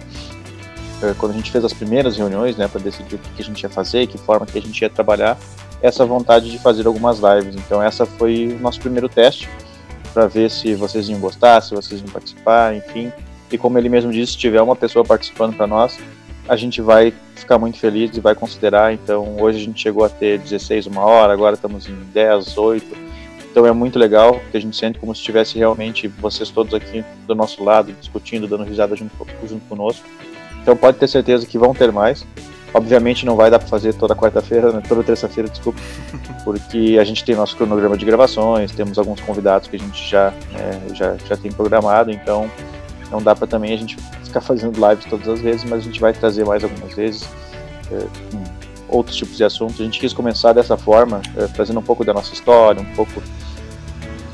eh, 1.04 1.14
quando 1.18 1.34
a 1.34 1.36
gente 1.36 1.52
fez 1.52 1.66
as 1.66 1.74
primeiras 1.74 2.18
reuniões, 2.18 2.56
né, 2.56 2.68
para 2.68 2.80
decidir 2.80 3.16
o 3.16 3.20
que 3.20 3.42
a 3.42 3.44
gente 3.44 3.62
ia 3.62 3.70
fazer, 3.70 4.08
que 4.08 4.18
forma 4.18 4.46
que 4.46 4.58
a 4.58 4.62
gente 4.62 4.80
ia 4.82 4.90
trabalhar, 4.90 5.38
essa 5.82 6.06
vontade 6.06 6.50
de 6.52 6.60
fazer 6.60 6.86
algumas 6.86 7.20
lives. 7.20 7.56
Então, 7.56 7.82
essa 7.82 8.06
foi 8.06 8.48
o 8.48 8.60
nosso 8.60 8.80
primeiro 8.80 9.10
teste 9.10 9.50
para 10.14 10.28
ver 10.28 10.50
se 10.52 10.76
vocês 10.76 11.10
iam 11.10 11.20
gostar, 11.20 11.62
se 11.62 11.74
vocês 11.74 12.02
iam 12.02 12.10
participar, 12.10 12.76
enfim. 12.76 13.12
E 13.52 13.58
como 13.58 13.78
ele 13.78 13.90
mesmo 13.90 14.12
disse, 14.12 14.34
se 14.34 14.38
tiver 14.38 14.62
uma 14.62 14.76
pessoa 14.76 15.04
participando 15.04 15.56
para 15.56 15.68
nós, 15.68 15.98
a 16.48 16.56
gente 16.56 16.82
vai 16.82 17.14
ficar 17.36 17.58
muito 17.58 17.78
feliz 17.78 18.16
e 18.16 18.20
vai 18.20 18.36
considerar. 18.36 18.94
Então, 18.94 19.38
hoje 19.40 19.60
a 19.60 19.62
gente 19.62 19.82
chegou 19.82 20.04
a 20.04 20.10
ter 20.10 20.40
16 20.40 20.88
uma 20.88 21.02
hora, 21.02 21.34
agora 21.34 21.56
estamos 21.56 21.88
em 21.88 21.96
10, 22.14 22.58
8. 22.58 23.12
Então 23.52 23.66
é 23.66 23.72
muito 23.74 24.00
legal, 24.00 24.40
porque 24.40 24.56
a 24.56 24.62
gente 24.62 24.78
sente 24.78 24.98
como 24.98 25.14
se 25.14 25.20
estivesse 25.20 25.58
realmente 25.58 26.08
vocês 26.08 26.50
todos 26.50 26.74
aqui 26.74 27.04
do 27.28 27.36
nosso 27.36 27.62
lado, 27.62 27.92
discutindo, 28.00 28.48
dando 28.48 28.64
risada 28.64 28.96
junto, 28.96 29.12
junto 29.46 29.66
conosco. 29.68 30.08
Então 30.62 30.76
pode 30.76 30.98
ter 30.98 31.08
certeza 31.10 31.46
que 31.46 31.58
vão 31.58 31.74
ter 31.74 31.92
mais. 31.92 32.26
Obviamente 32.74 33.26
não 33.26 33.36
vai 33.36 33.52
dar 33.52 33.60
para 33.60 33.68
fazer 33.68 33.94
toda 33.94 34.16
quarta-feira, 34.16 34.72
né? 34.72 34.82
toda 34.88 35.04
terça-feira, 35.04 35.50
desculpa, 35.50 35.78
porque 36.46 36.98
a 36.98 37.04
gente 37.04 37.26
tem 37.26 37.36
nosso 37.36 37.58
cronograma 37.58 37.98
de 37.98 38.06
gravações, 38.06 38.72
temos 38.72 38.98
alguns 38.98 39.20
convidados 39.20 39.68
que 39.68 39.76
a 39.76 39.80
gente 39.80 40.10
já, 40.10 40.34
é, 40.56 40.96
já, 40.96 41.18
já 41.28 41.36
tem 41.36 41.52
programado, 41.52 42.10
então 42.10 42.50
não 43.12 43.22
dá 43.22 43.36
para 43.36 43.46
também 43.46 43.74
a 43.74 43.78
gente 43.78 43.98
ficar 44.32 44.42
fazendo 44.42 44.80
lives 44.90 45.06
todas 45.06 45.28
as 45.28 45.42
vezes, 45.42 45.64
mas 45.66 45.82
a 45.82 45.84
gente 45.84 46.00
vai 46.00 46.14
trazer 46.14 46.46
mais 46.46 46.64
algumas 46.64 46.94
vezes, 46.96 47.28
é, 47.92 48.08
outros 48.88 49.16
tipos 49.16 49.38
de 49.38 49.44
assuntos. 49.44 49.80
A 49.80 49.84
gente 49.84 50.00
quis 50.00 50.14
começar 50.14 50.54
dessa 50.54 50.78
forma, 50.78 51.22
é, 51.38 51.48
trazendo 51.48 51.80
um 51.80 51.84
pouco 51.84 52.06
da 52.06 52.14
nossa 52.14 52.34
história, 52.34 52.82
um 52.82 52.96
pouco 52.96 53.22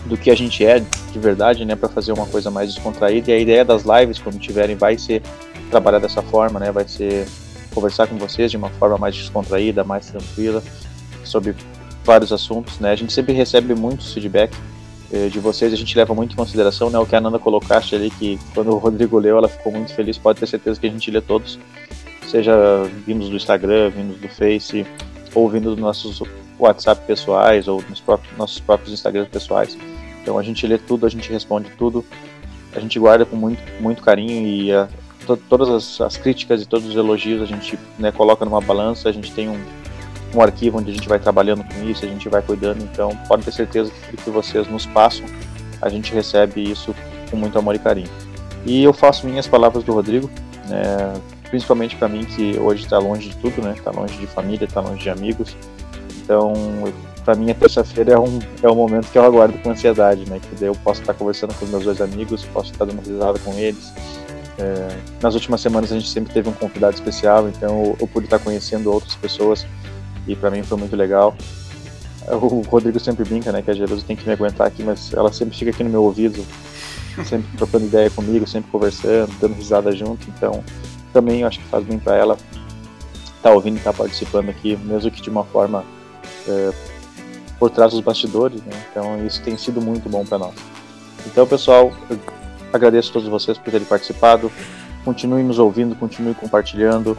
do 0.06 0.16
que 0.16 0.30
a 0.30 0.36
gente 0.36 0.64
é 0.66 0.80
de 0.80 1.20
verdade, 1.20 1.66
né, 1.66 1.76
para 1.76 1.90
fazer 1.90 2.12
uma 2.14 2.26
coisa 2.28 2.50
mais 2.52 2.74
descontraída. 2.74 3.32
E 3.32 3.34
a 3.34 3.40
ideia 3.40 3.66
das 3.66 3.84
lives, 3.84 4.20
quando 4.20 4.40
tiverem, 4.40 4.76
vai 4.76 4.98
ser 4.98 5.22
trabalhar 5.70 6.00
dessa 6.00 6.22
forma, 6.22 6.60
né, 6.60 6.72
vai 6.72 6.88
ser 6.88 7.28
conversar 7.74 8.08
com 8.08 8.16
vocês 8.18 8.52
de 8.52 8.58
uma 8.58 8.70
forma 8.70 8.98
mais 8.98 9.16
descontraída, 9.16 9.84
mais 9.84 10.08
tranquila, 10.08 10.64
sobre 11.24 11.56
vários 12.06 12.32
assuntos, 12.32 12.80
né. 12.80 12.92
A 12.92 12.96
gente 12.96 13.12
sempre 13.12 13.34
recebe 13.34 13.76
muitos 13.76 14.14
feedback 14.14 14.56
de 15.32 15.40
vocês, 15.40 15.72
a 15.72 15.76
gente 15.76 15.96
leva 15.98 16.14
muito 16.14 16.34
em 16.34 16.36
consideração, 16.36 16.90
né, 16.90 17.00
o 17.00 17.06
que 17.06 17.16
a 17.16 17.22
Nanda 17.22 17.40
colocaste 17.40 17.96
ali, 17.96 18.10
que 18.10 18.38
quando 18.54 18.72
o 18.72 18.78
Rodrigo 18.78 19.18
leu, 19.18 19.38
ela 19.38 19.48
ficou 19.48 19.72
muito 19.72 19.94
feliz, 19.94 20.18
pode 20.18 20.40
ter 20.40 20.48
certeza 20.48 20.80
que 20.80 20.88
a 20.88 20.90
gente 20.90 21.10
lê 21.10 21.22
todos, 21.22 21.58
seja 22.28 22.54
vindos 23.06 23.30
do 23.30 23.36
Instagram, 23.36 23.90
vindos 23.90 24.18
do 24.18 24.28
Face, 24.28 24.86
ou 25.34 25.50
vindo 25.50 25.70
dos 25.72 25.80
nossos 25.80 26.22
WhatsApp 26.60 27.06
pessoais, 27.06 27.68
ou 27.68 27.82
nos 27.90 28.02
próprios, 28.02 28.36
nossos 28.38 28.60
próprios 28.60 28.94
Instagrams 28.94 29.30
pessoais. 29.30 29.78
Então 30.22 30.38
a 30.38 30.44
gente 30.44 30.66
lê 30.68 30.78
tudo, 30.78 31.06
a 31.06 31.10
gente 31.10 31.32
responde 31.32 31.70
tudo, 31.78 32.04
a 32.74 32.80
gente 32.80 33.00
guarda 33.00 33.26
com 33.26 33.36
muito, 33.36 33.62
muito 33.80 34.02
carinho 34.02 34.46
e 34.46 34.74
a, 34.74 34.90
to, 35.26 35.38
todas 35.38 35.70
as, 35.70 36.02
as, 36.02 36.18
críticas 36.18 36.62
e 36.62 36.66
todos 36.66 36.88
os 36.88 36.96
elogios 36.96 37.42
a 37.42 37.46
gente 37.46 37.80
né, 37.98 38.12
coloca 38.12 38.44
numa 38.44 38.60
balança, 38.60 39.08
a 39.08 39.12
gente 39.12 39.32
tem 39.32 39.48
um, 39.48 39.60
um 40.34 40.42
arquivo 40.42 40.80
onde 40.80 40.92
a 40.92 40.94
gente 40.94 41.08
vai 41.08 41.20
trabalhando 41.20 41.64
com 41.64 41.90
isso, 41.90 42.06
a 42.06 42.08
gente 42.08 42.28
vai 42.30 42.42
cuidando, 42.42 42.84
então 42.84 43.16
pode 43.28 43.44
ter 43.44 43.52
certeza 43.52 43.92
que 43.92 44.16
o 44.16 44.18
que 44.18 44.30
vocês 44.30 44.68
nos 44.68 44.86
passam, 44.86 45.26
a 45.82 45.90
gente 45.90 46.14
recebe 46.14 46.62
isso 46.62 46.94
com 47.30 47.38
muito 47.38 47.58
amor 47.58 47.76
e 47.76 47.80
carinho. 47.80 48.10
E 48.66 48.84
eu 48.84 48.94
faço 48.94 49.26
minhas 49.26 49.48
palavras 49.48 49.84
do 49.84 49.94
Rodrigo, 49.94 50.30
né, 50.68 51.14
principalmente 51.50 51.96
para 51.96 52.08
mim 52.08 52.26
que 52.26 52.58
hoje 52.60 52.84
está 52.84 52.98
longe 52.98 53.30
de 53.30 53.38
tudo, 53.38 53.62
né, 53.62 53.74
está 53.78 53.92
longe 53.92 54.18
de 54.18 54.28
família, 54.28 54.66
está 54.66 54.82
longe 54.82 55.02
de 55.02 55.10
amigos, 55.10 55.56
então 56.24 56.54
para 57.28 57.36
mim 57.36 57.52
a 57.52 57.54
terça-feira 57.54 58.14
é 58.14 58.18
um, 58.18 58.40
é 58.64 58.70
um 58.70 58.76
momento 58.76 59.12
que 59.12 59.18
eu 59.18 59.24
aguardo 59.24 59.58
com 59.58 59.70
ansiedade, 59.70 60.30
né? 60.30 60.40
Que 60.40 60.56
daí 60.56 60.70
eu 60.70 60.76
posso 60.76 61.02
estar 61.02 61.14
conversando 61.14 61.54
com 61.56 61.66
meus 61.66 61.84
dois 61.84 62.00
amigos, 62.00 62.46
posso 62.46 62.72
estar 62.72 62.86
dando 62.86 63.06
risada 63.06 63.38
com 63.40 63.54
eles. 63.56 63.92
É, 64.58 64.98
nas 65.22 65.34
últimas 65.34 65.60
semanas 65.60 65.92
a 65.92 65.96
gente 65.96 66.10
sempre 66.10 66.34
teve 66.34 66.48
um 66.48 66.54
convidado 66.54 66.96
especial, 66.96 67.50
então 67.50 67.84
eu, 67.84 67.98
eu 68.00 68.08
pude 68.08 68.28
estar 68.28 68.40
conhecendo 68.40 68.90
outras 68.94 69.16
pessoas 69.16 69.68
e 70.28 70.36
para 70.36 70.52
mim 70.52 70.64
foi 70.64 70.78
muito 70.78 70.96
legal. 70.96 71.36
O 72.28 72.62
Rodrigo 72.62 73.00
sempre 73.00 73.24
brinca, 73.24 73.52
né? 73.52 73.62
Que 73.62 73.72
a 73.72 73.74
Jerusa 73.74 74.04
tem 74.06 74.16
que 74.16 74.26
me 74.26 74.34
aguentar 74.34 74.68
aqui, 74.68 74.84
mas 74.84 75.14
ela 75.14 75.32
sempre 75.32 75.58
fica 75.58 75.72
aqui 75.72 75.84
no 75.84 75.90
meu 75.90 76.04
ouvido, 76.04 76.46
sempre 77.26 77.48
trocando 77.58 77.86
ideia 77.86 78.10
comigo, 78.10 78.46
sempre 78.46 78.70
conversando, 78.70 79.32
dando 79.40 79.54
risada 79.54 79.92
junto. 79.96 80.28
Então 80.30 80.64
também 81.14 81.44
acho 81.44 81.60
que 81.60 81.66
faz 81.66 81.86
bem 81.86 81.98
para 81.98 82.16
ela 82.16 82.34
estar 82.34 83.50
tá 83.50 83.52
ouvindo 83.52 83.76
e 83.76 83.78
estar 83.78 83.94
tá 83.94 83.98
participando 83.98 84.50
aqui, 84.50 84.76
mesmo 84.76 85.10
que 85.10 85.22
de 85.22 85.30
uma 85.30 85.46
forma 85.46 85.86
é, 86.48 86.74
por 87.58 87.70
trás 87.70 87.94
dos 87.94 88.02
bastidores, 88.02 88.62
né? 88.64 88.74
Então 88.92 89.26
isso 89.26 89.42
tem 89.42 89.58
sido 89.58 89.82
muito 89.82 90.10
bom 90.10 90.26
para 90.26 90.38
nós. 90.38 90.54
Então, 91.26 91.46
pessoal, 91.48 91.92
agradeço 92.72 93.10
a 93.10 93.14
todos 93.14 93.28
vocês 93.28 93.58
por 93.58 93.72
terem 93.72 93.86
participado. 93.86 94.52
Continue 95.04 95.44
nos 95.44 95.60
ouvindo, 95.60 95.96
continue 95.96 96.34
compartilhando, 96.34 97.18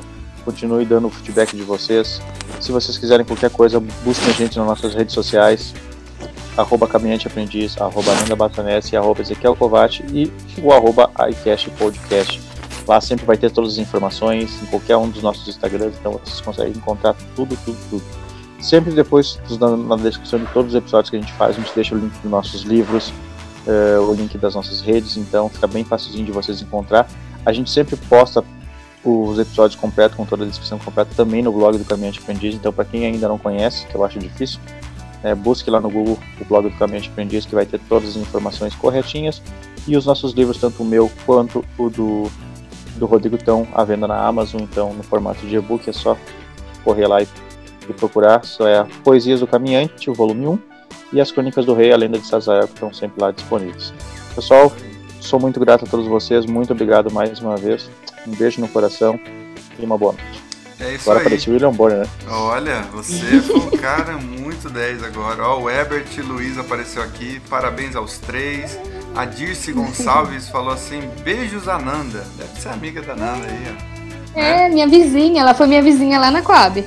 continue 0.49 0.87
dando 0.87 1.09
o 1.09 1.11
feedback 1.11 1.55
de 1.55 1.63
vocês. 1.63 2.23
Se 2.59 2.73
vocês 2.73 2.97
quiserem 2.97 3.25
qualquer 3.27 3.51
coisa, 3.51 3.79
busquem 4.03 4.31
a 4.31 4.33
gente 4.33 4.57
nas 4.57 4.67
nossas 4.67 4.95
redes 4.95 5.13
sociais, 5.13 5.75
arroba 6.57 6.89
Caminhante 6.89 7.27
Aprendiz, 7.27 7.79
arroba 7.79 8.15
Nanda 8.15 8.35
Batanese, 8.35 8.97
arroba 8.97 9.21
Ezequiel 9.21 9.55
Covati 9.55 10.03
e 10.11 10.33
o 10.63 10.73
arroba 10.73 11.11
Podcast. 11.79 12.41
Lá 12.87 12.99
sempre 12.99 13.27
vai 13.27 13.37
ter 13.37 13.51
todas 13.51 13.73
as 13.73 13.79
informações 13.79 14.63
em 14.63 14.67
qualquer 14.67 14.97
um 14.97 15.11
dos 15.11 15.23
nossos 15.23 15.47
Instagrams, 15.47 15.99
então 16.01 16.13
vocês 16.13 16.41
conseguem 16.41 16.73
encontrar 16.73 17.15
tudo, 17.37 17.55
tudo, 17.67 17.77
tudo. 17.91 18.03
Sempre 18.59 18.93
depois, 18.93 19.39
na, 19.61 19.97
descrição 19.97 20.39
de 20.39 20.47
todos 20.47 20.73
os 20.73 20.79
episódios 20.79 21.11
que 21.11 21.17
a 21.17 21.21
gente 21.21 21.33
faz, 21.35 21.57
a 21.57 21.61
gente 21.61 21.73
deixa 21.75 21.95
o 21.95 21.99
link 21.99 22.13
dos 22.23 22.31
nossos 22.31 22.63
livros, 22.63 23.13
uh, 23.67 24.01
o 24.01 24.15
link 24.15 24.39
das 24.39 24.55
nossas 24.55 24.81
redes, 24.81 25.19
então 25.19 25.51
fica 25.51 25.67
bem 25.67 25.85
facilzinho 25.85 26.25
de 26.25 26.33
vocês 26.33 26.63
encontrar. 26.63 27.07
A 27.45 27.53
gente 27.53 27.71
sempre 27.71 27.97
posta 28.09 28.43
os 29.05 29.39
episódios 29.39 29.79
completos, 29.79 30.17
com 30.17 30.25
toda 30.25 30.45
a 30.45 30.47
descrição 30.47 30.79
completa, 30.79 31.11
também 31.17 31.43
no 31.43 31.53
blog 31.53 31.79
do 31.79 31.85
Caminhante 31.85 32.19
Aprendiz, 32.19 32.55
então 32.55 32.73
para 32.73 32.85
quem 32.85 33.07
ainda 33.07 33.29
não 33.29 33.39
conhece, 33.39 33.87
que 33.87 33.95
eu 33.95 34.05
acho 34.05 34.19
difícil, 34.19 34.61
é, 35.23 35.35
busque 35.35 35.71
lá 35.71 35.81
no 35.81 35.91
Google 35.91 36.19
o 36.41 36.45
blog 36.45 36.69
do 36.69 36.77
Caminhante 36.77 37.09
Aprendiz, 37.09 37.47
que 37.47 37.55
vai 37.55 37.67
ter 37.67 37.81
todas 37.89 38.11
as 38.11 38.17
informações 38.17 38.75
corretinhas, 38.75 39.43
e 39.87 39.97
os 39.97 40.07
nossos 40.07 40.33
livros, 40.33 40.59
tanto 40.59 40.83
o 40.83 40.87
meu 40.87 41.11
quanto 41.25 41.65
o 41.79 41.89
do, 41.89 42.31
do 42.97 43.07
Rodrigo, 43.07 43.37
estão 43.37 43.67
à 43.73 43.85
venda 43.85 44.07
na 44.07 44.19
Amazon, 44.27 44.61
então 44.63 44.93
no 44.93 45.03
formato 45.03 45.47
de 45.47 45.57
e-book, 45.57 45.89
é 45.89 45.93
só 45.93 46.17
correr 46.85 47.07
lá 47.07 47.23
e 47.23 47.29
e 47.89 47.93
procurar, 47.93 48.45
só 48.45 48.69
é 48.69 48.87
Poesias 49.03 49.41
do 49.41 49.47
Caminhante, 49.47 50.11
o 50.11 50.15
volume 50.15 50.47
1, 50.47 50.59
e 51.15 51.21
as 51.21 51.33
Crônicas 51.33 51.65
do 51.65 51.75
Rei, 51.75 51.93
a 51.93 51.97
Lenda 51.97 52.19
de 52.19 52.27
Sazael, 52.27 52.69
que 52.69 52.75
estão 52.75 52.93
sempre 52.93 53.21
lá 53.21 53.31
disponíveis. 53.31 53.93
Pessoal, 54.35 54.73
sou 55.21 55.39
muito 55.39 55.61
grato 55.61 55.85
a 55.85 55.89
todos 55.89 56.07
vocês, 56.07 56.47
muito 56.47 56.73
obrigado 56.73 57.13
mais 57.13 57.41
uma 57.41 57.57
vez, 57.57 57.91
um 58.27 58.33
beijo 58.33 58.61
no 58.61 58.69
coração 58.69 59.19
e 59.79 59.85
uma 59.85 59.99
boa 59.99 60.13
noite. 60.13 60.49
É 60.81 60.95
isso 60.95 61.11
agora 61.11 61.19
aí. 61.19 61.27
apareceu 61.27 61.51
o 61.53 61.55
William 61.55 61.73
Bonner, 61.73 61.99
né? 61.99 62.07
Olha, 62.29 62.83
você 62.93 63.41
foi 63.41 63.57
um 63.57 63.71
cara 63.79 64.17
muito 64.17 64.71
10 64.71 65.03
agora. 65.03 65.43
Ó, 65.43 65.63
o 65.63 65.71
Ebert 65.71 66.07
e 66.17 66.21
Luiz 66.21 66.57
apareceu 66.57 67.03
aqui. 67.03 67.41
Parabéns 67.51 67.97
aos 67.97 68.19
três. 68.19 68.79
A 69.17 69.25
Dirce 69.25 69.73
Gonçalves 69.73 70.47
falou 70.51 70.73
assim: 70.73 71.01
beijos, 71.25 71.67
Ananda. 71.67 72.25
Deve 72.37 72.61
ser 72.61 72.69
amiga 72.69 73.03
da 73.03 73.15
Ananda 73.15 73.47
aí, 73.47 73.75
ó. 73.75 74.39
É, 74.39 74.67
é, 74.67 74.69
minha 74.69 74.87
vizinha, 74.87 75.41
ela 75.43 75.53
foi 75.53 75.67
minha 75.67 75.83
vizinha 75.83 76.21
lá 76.21 76.31
na 76.31 76.43
Coab. 76.43 76.85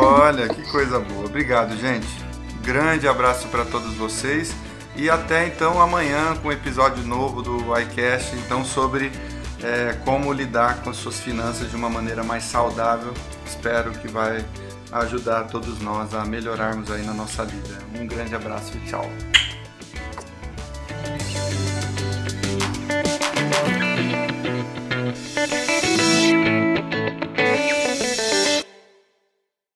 Olha, 0.00 0.48
que 0.54 0.62
coisa 0.70 0.98
boa. 1.00 1.26
Obrigado, 1.26 1.76
gente. 1.76 2.08
Grande 2.62 3.06
abraço 3.06 3.48
para 3.48 3.66
todos 3.66 3.92
vocês 3.94 4.54
e 4.96 5.10
até 5.10 5.46
então 5.46 5.80
amanhã 5.80 6.36
com 6.36 6.48
um 6.48 6.52
episódio 6.52 7.04
novo 7.04 7.42
do 7.42 7.78
iCast, 7.78 8.34
então 8.36 8.64
sobre 8.64 9.10
é, 9.62 9.94
como 10.04 10.32
lidar 10.32 10.82
com 10.82 10.90
as 10.90 10.96
suas 10.96 11.20
finanças 11.20 11.70
de 11.70 11.76
uma 11.76 11.88
maneira 11.88 12.22
mais 12.22 12.44
saudável. 12.44 13.12
Espero 13.46 13.90
que 13.92 14.08
vai 14.08 14.44
ajudar 14.92 15.44
todos 15.44 15.80
nós 15.80 16.14
a 16.14 16.24
melhorarmos 16.24 16.90
aí 16.90 17.04
na 17.04 17.12
nossa 17.12 17.44
vida. 17.44 17.78
Um 17.98 18.06
grande 18.06 18.34
abraço 18.34 18.76
e 18.76 18.80
tchau. 18.88 19.10